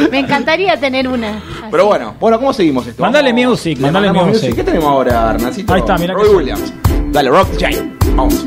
Me 0.10 0.18
encantaría 0.18 0.76
tener 0.78 1.06
una. 1.06 1.40
Pero 1.70 1.86
bueno, 1.86 2.14
bueno, 2.18 2.38
¿cómo 2.38 2.52
seguimos 2.52 2.86
esto? 2.86 3.02
Mandale 3.02 3.32
music, 3.32 3.78
le 3.78 3.90
mandale 3.92 4.12
music. 4.12 4.54
¿Qué 4.54 4.64
tenemos 4.64 4.88
ahora, 4.88 5.30
Hernancito? 5.34 5.72
Ahí 5.72 5.80
está, 5.80 5.96
mirá 5.96 6.14
Roy 6.14 6.28
Williams. 6.34 6.72
Dale, 7.12 7.30
Rock 7.30 7.56
Chain. 7.56 7.96
Vamos. 8.16 8.46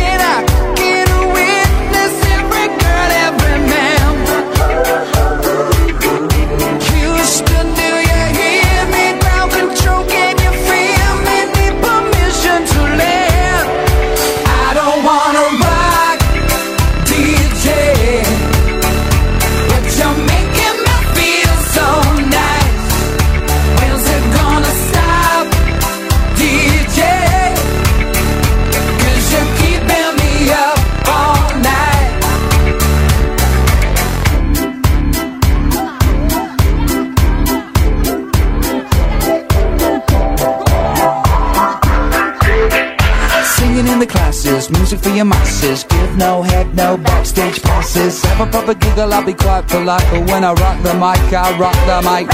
Passes. 47.91 48.23
Have 48.23 48.47
a 48.47 48.51
proper 48.51 48.73
giggle, 48.73 49.13
I'll 49.13 49.25
be 49.25 49.33
quite 49.33 49.67
polite. 49.67 50.05
But 50.11 50.29
when 50.29 50.43
I 50.43 50.53
rock 50.53 50.81
the 50.83 50.93
mic, 50.93 51.33
I 51.33 51.57
rock 51.57 51.75
the 51.85 52.01
mic. 52.07 52.27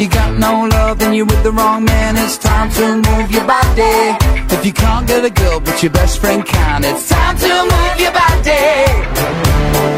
You 0.00 0.08
got 0.08 0.38
no 0.38 0.66
love, 0.66 0.98
then 0.98 1.14
you're 1.14 1.26
with 1.26 1.42
the 1.42 1.52
wrong 1.52 1.84
man. 1.84 2.16
It's 2.16 2.38
time 2.38 2.70
to 2.72 2.96
move 2.96 3.30
your 3.30 3.44
body. 3.44 4.16
If 4.54 4.64
you 4.66 4.72
can't 4.72 5.06
get 5.06 5.24
a 5.24 5.30
girl, 5.30 5.60
but 5.60 5.82
your 5.82 5.92
best 5.92 6.20
friend 6.20 6.44
can, 6.44 6.84
it's 6.84 7.08
time 7.08 7.36
to 7.36 7.52
move 7.72 8.00
your 8.00 8.12
body. 8.12 8.64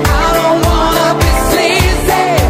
I 0.09 0.27
don't 0.39 0.61
wanna 0.67 1.09
be 1.21 1.31
sleazy. 1.51 2.45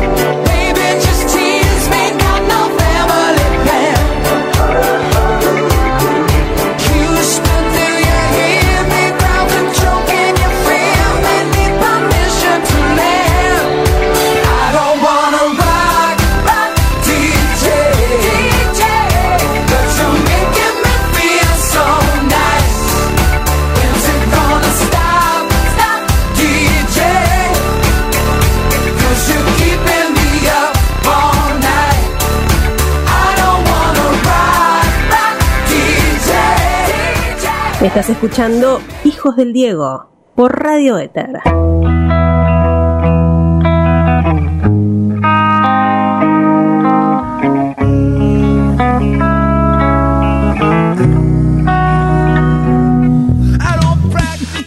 Estás 37.87 38.11
escuchando 38.11 38.81
Hijos 39.05 39.37
del 39.37 39.53
Diego 39.53 40.09
por 40.35 40.61
Radio 40.61 40.99
Éter. 40.99 41.39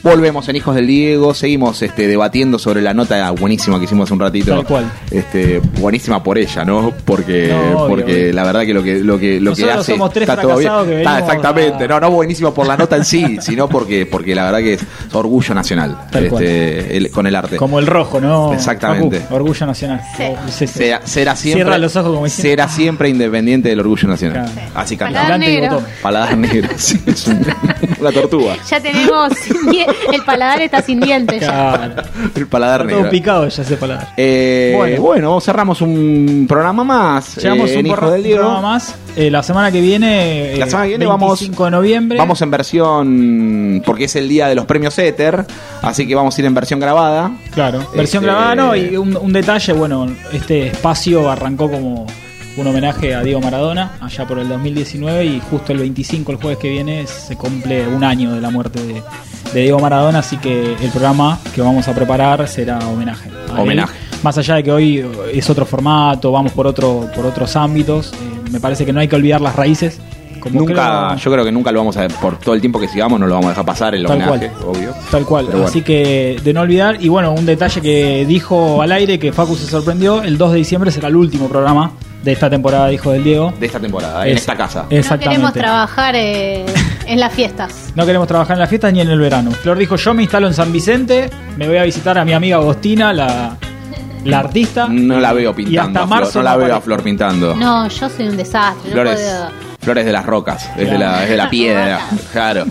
Volvemos 0.10 0.50
en 0.50 0.56
Hijos 0.56 0.74
del 0.76 0.88
Diego, 0.88 1.34
seguimos 1.36 1.82
este, 1.84 2.08
debatiendo 2.08 2.58
sobre 2.58 2.82
la 2.82 2.96
nota 2.96 3.30
buenísima 3.32 3.78
que 3.78 3.86
hicimos 3.86 4.06
hace 4.08 4.14
un 4.16 4.20
ratito. 4.20 4.56
Tal 4.56 4.66
cual. 4.66 4.92
Este, 5.12 5.60
buenísima 5.80 6.24
por 6.24 6.38
ella, 6.40 6.66
¿no? 6.66 6.92
Porque, 7.06 7.50
No, 7.50 7.60
obvio, 7.84 7.88
porque 7.90 8.14
obvio. 8.14 8.34
la 8.34 8.44
verdad 8.44 8.62
que 8.62 8.74
lo 8.74 8.82
que 8.82 9.00
lo 9.00 9.20
que 9.20 9.40
lo 9.40 9.54
que 9.54 9.62
Nosotros 9.62 9.78
hace 9.82 9.92
somos 9.92 10.12
tres 10.12 10.28
está 10.28 10.42
todo 10.42 10.58
bien. 10.58 10.62
fracasados 10.64 10.88
que 10.88 10.98
Está, 10.98 11.12
venimos 11.14 11.30
exactamente, 11.36 11.88
no, 11.88 12.00
no 12.00 12.10
buenísimo 12.12 12.54
por 12.56 12.66
la 12.66 12.76
nota 12.76 12.96
en 12.96 13.06
sí, 13.06 13.38
sino 13.42 13.70
porque 13.70 14.08
porque 14.08 14.34
la 14.34 14.46
verdad 14.46 14.60
que 14.60 14.74
es 14.74 14.82
orgullo 15.14 15.54
nacional 15.54 15.96
Tal 16.12 16.28
cual. 16.28 16.44
este, 16.44 16.98
el- 16.98 17.12
con 17.12 17.28
el 17.28 17.36
arte. 17.36 17.58
Como 17.58 17.78
el 17.78 17.86
rojo, 17.86 18.20
¿no? 18.20 18.52
Exactamente. 18.54 19.20
Facu, 19.20 19.36
orgullo 19.36 19.66
nacional. 19.68 20.02
Sí, 20.18 20.24
sí. 20.52 20.68
Será, 20.68 21.02
será 21.06 21.36
siempre 21.36 21.64
Cierra 21.66 21.78
los 21.78 21.96
ojos 21.96 22.12
como 22.14 22.26
diciendo. 22.26 22.50
será 22.50 22.68
siempre 22.68 23.10
independiente 23.10 23.70
del 23.70 23.80
orgullo 23.80 24.08
nacional. 24.08 24.50
Claro. 24.54 24.72
Así 24.74 24.98
canta. 24.98 25.20
Paladar 25.22 25.40
negro. 25.40 25.82
Paladar 26.02 26.38
negro. 26.38 26.70
Sí, 26.78 27.00
es 27.06 27.28
un- 27.28 27.46
una 28.00 28.12
tortuga. 28.12 28.56
Ya 28.70 28.80
tenemos. 28.82 29.34
el 30.14 30.22
paladar 30.24 30.62
está 30.62 30.82
sin 30.82 31.00
dientes. 31.00 31.42
ya. 31.42 31.96
El 32.36 32.48
paladar 32.48 32.86
negro. 32.86 33.02
todo 33.02 33.10
picado 33.10 33.48
ya 33.48 33.62
ese 33.62 33.78
paladar. 33.78 34.10
Eh, 34.18 34.74
Bueno. 34.76 35.02
bueno. 35.02 35.42
cerramos 35.42 35.82
un 35.82 36.46
programa 36.48 36.84
más. 36.84 37.38
Llegamos 37.38 37.70
eh, 37.72 37.78
un 37.80 37.86
porra- 37.86 38.12
del 38.12 38.24
programa 38.34 38.62
más. 38.62 38.96
Eh, 39.16 39.30
la 39.30 39.44
semana 39.44 39.72
que 39.72 39.82
viene. 39.82 40.56
La 40.58 40.66
eh, 40.66 40.70
semana 40.70 40.86
que 40.88 40.98
viene 40.98 41.06
25 41.08 41.66
de 41.66 41.72
noviembre. 41.72 42.18
Vamos 42.18 42.42
en 42.42 42.52
versión. 42.52 43.82
Porque 43.86 44.06
es 44.06 44.16
el 44.16 44.28
día 44.30 44.48
de 44.48 44.56
los 44.56 44.66
premios 44.66 44.98
Éter. 45.00 45.46
Así 45.82 46.08
que 46.08 46.16
vamos 46.16 46.38
a 46.38 46.42
ir 46.42 46.46
en 46.48 46.54
versión 46.54 46.80
grabada. 46.80 47.32
Claro, 47.54 47.80
versión 47.96 48.24
Este- 48.24 48.34
grabada, 48.34 48.56
¿no? 48.56 48.76
Y 48.76 48.96
un, 48.98 49.16
un 49.18 49.34
detalle, 49.34 49.74
bueno, 49.74 50.08
este 50.34 50.68
espacio 50.68 51.30
arrancó 51.30 51.70
como 51.70 52.06
un 52.58 52.68
homenaje 52.68 53.16
a 53.16 53.22
Diego 53.22 53.40
Maradona 53.40 53.92
allá 54.02 54.28
por 54.28 54.38
el 54.40 54.50
2019 54.50 55.24
y 55.26 55.40
justo 55.50 55.72
el 55.72 55.80
25, 55.80 56.32
el 56.34 56.38
jueves 56.40 56.58
que 56.60 56.70
viene, 56.70 57.08
se 57.08 57.38
cumple 57.38 57.88
un 57.88 58.04
año 58.04 58.34
de 58.34 58.42
la 58.42 58.50
muerte 58.50 58.84
de, 58.86 59.02
de 59.54 59.62
Diego 59.62 59.80
Maradona, 59.80 60.20
así 60.20 60.38
que 60.38 60.76
el 60.80 60.90
programa 60.92 61.40
que 61.54 61.62
vamos 61.62 61.88
a 61.88 61.94
preparar 61.94 62.48
será 62.48 62.80
homenaje. 62.80 63.30
a 63.50 63.56
él. 63.56 63.60
Homenaje. 63.62 63.96
Más 64.24 64.38
allá 64.38 64.56
de 64.56 64.64
que 64.64 64.72
hoy 64.72 65.06
es 65.34 65.50
otro 65.50 65.66
formato, 65.66 66.32
vamos 66.32 66.52
por 66.52 66.68
otro 66.68 67.08
por 67.16 67.26
otros 67.26 67.56
ámbitos, 67.56 68.12
eh, 68.14 68.50
me 68.52 68.60
parece 68.60 68.86
que 68.86 68.92
no 68.94 69.00
hay 69.00 69.08
que 69.08 69.16
olvidar 69.16 69.40
las 69.42 69.56
raíces. 69.56 70.00
Como 70.40 70.60
Nunca, 70.62 70.74
creo- 70.74 71.16
yo 71.18 71.32
creo 71.34 71.44
que 71.46 71.52
nunca 71.52 71.70
lo 71.72 71.80
vamos 71.80 71.98
a 71.98 72.08
por 72.08 72.38
todo 72.40 72.56
el 72.56 72.62
tiempo 72.62 72.80
que 72.80 72.88
sigamos, 72.88 73.20
no 73.20 73.28
lo 73.28 73.34
vamos 73.34 73.48
a 73.48 73.50
dejar 73.50 73.66
pasar 73.66 73.96
el 73.96 74.06
Tal 74.06 74.18
homenaje, 74.22 74.50
cual. 74.58 74.76
obvio. 74.76 74.94
Tal 75.12 75.26
cual, 75.26 75.46
Pero 75.48 75.58
bueno. 75.58 75.70
así 75.70 75.82
que 75.82 76.40
de 76.42 76.54
no 76.54 76.62
olvidar, 76.62 76.96
y 77.04 77.10
bueno, 77.10 77.34
un 77.34 77.46
detalle 77.46 77.82
que 77.82 78.26
dijo 78.26 78.82
al 78.82 78.92
aire 78.94 79.20
que 79.20 79.34
Facu 79.34 79.56
se 79.58 79.66
sorprendió, 79.68 80.22
el 80.24 80.38
2 80.38 80.52
de 80.54 80.58
diciembre 80.60 80.92
será 80.92 81.10
el 81.10 81.18
último 81.18 81.50
programa 81.50 81.92
de 82.24 82.32
esta 82.32 82.50
temporada 82.50 82.88
de 82.88 82.94
Hijo 82.94 83.12
del 83.12 83.24
Diego. 83.26 83.54
De 83.60 83.66
esta 83.66 83.80
temporada, 83.82 84.26
en 84.26 84.32
Es- 84.34 84.40
esta 84.42 84.56
casa. 84.56 84.84
No 84.84 84.90
queremos 84.90 85.06
Exactamente. 85.12 85.60
trabajar 85.60 86.16
eh, 86.16 86.66
en 87.10 87.20
las 87.20 87.34
fiestas. 87.34 87.92
No 87.96 88.06
queremos 88.06 88.28
trabajar 88.28 88.56
en 88.56 88.60
las 88.60 88.70
fiestas 88.70 88.94
ni 88.94 89.02
en 89.02 89.10
el 89.10 89.20
verano. 89.20 89.52
Flor 89.52 89.78
dijo, 89.78 89.96
yo 89.96 90.14
me 90.14 90.22
instalo 90.24 90.48
en 90.48 90.54
San 90.54 90.72
Vicente, 90.72 91.30
me 91.58 91.68
voy 91.68 91.78
a 91.78 91.84
visitar 91.84 92.18
a 92.18 92.24
mi 92.24 92.34
amiga 92.34 92.58
Agostina, 92.58 93.12
la, 93.12 93.58
la 94.24 94.40
artista. 94.40 94.88
No 94.88 95.20
la 95.20 95.34
veo 95.34 95.52
Y 95.52 95.54
pintando, 95.54 95.82
hasta 95.82 96.00
a 96.00 96.08
Flor, 96.08 96.20
marzo 96.22 96.40
no 96.40 96.44
la 96.44 96.58
veo 96.58 96.76
a. 96.76 96.82
Flor 96.82 97.02
pintando. 97.04 97.56
No, 97.56 97.88
yo 97.88 98.10
soy 98.10 98.28
un 98.28 98.38
desastre. 98.38 98.94
No 98.94 99.04
puedo. 99.04 99.69
Flores 99.82 100.06
de 100.06 100.12
las 100.12 100.26
rocas, 100.26 100.70
es, 100.78 100.90
de 100.90 100.98
la, 100.98 101.24
es 101.24 101.30
de 101.30 101.38
la 101.38 101.50
piedra, 101.50 102.00
claro. 102.34 102.66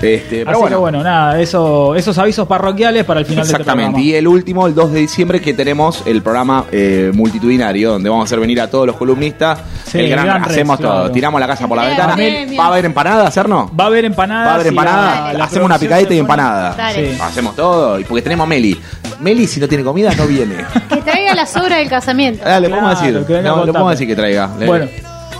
Este, 0.00 0.38
pero 0.44 0.50
Así 0.52 0.60
bueno, 0.60 0.76
que 0.76 0.80
bueno, 0.80 1.02
nada, 1.02 1.40
eso, 1.40 1.94
esos 1.94 2.16
avisos 2.18 2.46
parroquiales 2.46 3.04
para 3.04 3.20
el 3.20 3.26
final 3.26 3.44
de 3.44 3.52
este 3.52 3.62
Exactamente, 3.62 4.00
y 4.00 4.14
el 4.14 4.26
último, 4.28 4.66
el 4.66 4.74
2 4.74 4.92
de 4.92 5.00
diciembre, 5.00 5.40
que 5.40 5.54
tenemos 5.54 6.02
el 6.06 6.22
programa 6.22 6.64
eh, 6.70 7.10
multitudinario, 7.14 7.90
donde 7.92 8.08
vamos 8.08 8.24
a 8.24 8.26
hacer 8.26 8.38
venir 8.40 8.60
a 8.60 8.68
todos 8.70 8.86
los 8.86 8.96
columnistas. 8.96 9.58
Sí, 9.86 9.98
el 9.98 10.08
gran, 10.10 10.24
gran 10.24 10.40
Rex, 10.42 10.52
hacemos 10.52 10.78
todo, 10.78 10.92
claro. 10.92 11.10
tiramos 11.10 11.40
la 11.40 11.46
casa 11.46 11.66
por 11.68 11.76
la 11.76 11.84
ventana. 11.86 12.14
bien. 12.16 12.56
¿Va 12.58 12.64
a 12.64 12.68
haber 12.68 12.84
empanada, 12.84 13.26
hacernos? 13.26 13.70
Va 13.78 13.84
a 13.84 13.86
haber 13.88 14.04
empanadas. 14.04 14.46
Va 14.46 14.50
a 14.50 14.54
haber 14.54 14.66
empanada, 14.68 15.32
la- 15.32 15.44
hacemos 15.44 15.66
una 15.66 15.78
picadita 15.78 16.14
y 16.14 16.18
empanada. 16.18 16.74
Dale. 16.76 17.14
Sí. 17.14 17.20
Hacemos 17.20 17.56
todo, 17.56 17.98
y 17.98 18.04
porque 18.04 18.22
tenemos 18.22 18.44
a 18.44 18.48
Meli. 18.48 18.80
Meli, 19.20 19.46
si 19.46 19.60
no 19.60 19.68
tiene 19.68 19.84
comida, 19.84 20.14
no 20.16 20.26
viene. 20.26 20.56
Que 20.88 20.96
traiga 21.02 21.34
la 21.34 21.44
sobra 21.46 21.76
del 21.76 21.88
casamiento. 21.88 22.42
Ah, 22.46 22.58
le 22.60 22.68
Claro, 22.68 22.82
podemos 22.82 23.00
decir, 23.00 23.42
no, 23.42 23.64
le 23.64 23.72
podemos 23.72 23.90
decir 23.90 24.06
que 24.06 24.16
traiga. 24.16 24.46
Bueno. 24.66 24.86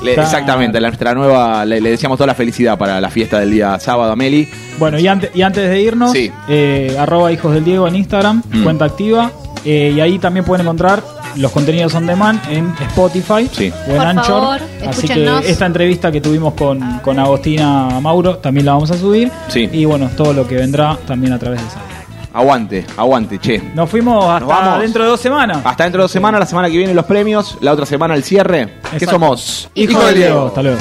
Le- 0.05 0.15
exactamente, 0.15 0.81
la- 0.81 0.89
nuestra 0.89 1.15
nueva, 1.15 1.65
le, 1.65 1.81
le 1.81 1.91
deseamos 1.91 2.17
toda 2.19 2.27
la 2.29 2.35
felicidad 2.35 2.77
para 2.79 3.01
la 3.01 3.11
fiesta 3.11 3.39
del 3.41 3.51
día 3.51 3.79
sábado 3.79 4.13
a 4.13 4.17
Meli. 4.17 4.49
Bueno, 4.79 4.99
y, 4.99 5.07
antes 5.07 5.31
y 5.35 5.43
antes 5.43 5.69
de 5.69 5.81
irnos, 5.81 6.13
Sí. 6.13 6.31
eh, 6.49 6.97
arroba 6.99 7.31
hijos 7.33 7.55
del 7.55 7.65
Diego 7.65 7.87
en 7.89 7.97
Instagram, 7.97 8.43
Mm. 8.51 8.63
cuenta 8.65 8.85
activa, 8.87 9.31
eh, 9.65 9.93
y 9.97 10.01
ahí 10.01 10.19
también 10.19 10.45
pueden 10.45 10.67
encontrar 10.67 11.03
los 11.37 11.51
contenidos 11.53 11.95
on 11.95 12.07
demand 12.07 12.41
en 12.51 12.75
Spotify 12.89 13.49
Sí. 13.53 13.73
o 13.87 13.91
en 13.93 13.97
Por 13.97 14.07
Anchor. 14.07 14.25
favor, 14.27 14.61
Así 14.87 15.07
que 15.09 15.31
esta 15.47 15.67
entrevista 15.67 16.11
que 16.13 16.21
tuvimos 16.21 16.53
con, 16.55 16.99
con 16.99 17.19
Agostina 17.19 17.89
Mauro 18.01 18.37
también 18.39 18.67
la 18.67 18.73
vamos 18.75 18.91
a 18.91 18.99
subir. 18.99 19.31
Sí. 19.49 19.69
Y 19.73 19.85
bueno, 19.87 20.11
todo 20.17 20.33
lo 20.35 20.47
que 20.47 20.57
vendrá 20.57 20.99
también 21.07 21.33
a 21.33 21.39
través 21.39 21.61
de 21.61 21.67
esa. 21.69 21.79
Aguante, 22.35 22.87
aguante, 22.97 23.39
che. 23.39 23.61
Nos 23.75 23.91
fuimos 23.91 24.25
hasta 24.25 24.47
vamos. 24.47 24.81
dentro 24.81 25.03
de 25.05 25.11
dos 25.11 25.21
semanas. 25.21 25.59
Hasta 25.65 25.85
dentro 25.85 26.01
de 26.01 26.05
dos 26.05 26.11
semanas, 26.13 26.41
la 26.41 26.47
semana 26.47 26.69
que 26.71 26.79
viene 26.79 26.95
los 26.95 27.05
premios, 27.05 27.59
la 27.61 27.73
otra 27.73 27.85
semana 27.87 28.15
el 28.15 28.25
cierre. 28.25 28.79
¿Qué 28.83 28.97
Exacto. 28.97 29.11
somos? 29.11 29.69
Hijo 29.75 30.05
del 30.07 30.15
Diego. 30.15 30.47
Hasta 30.47 30.63
luego. 30.63 30.79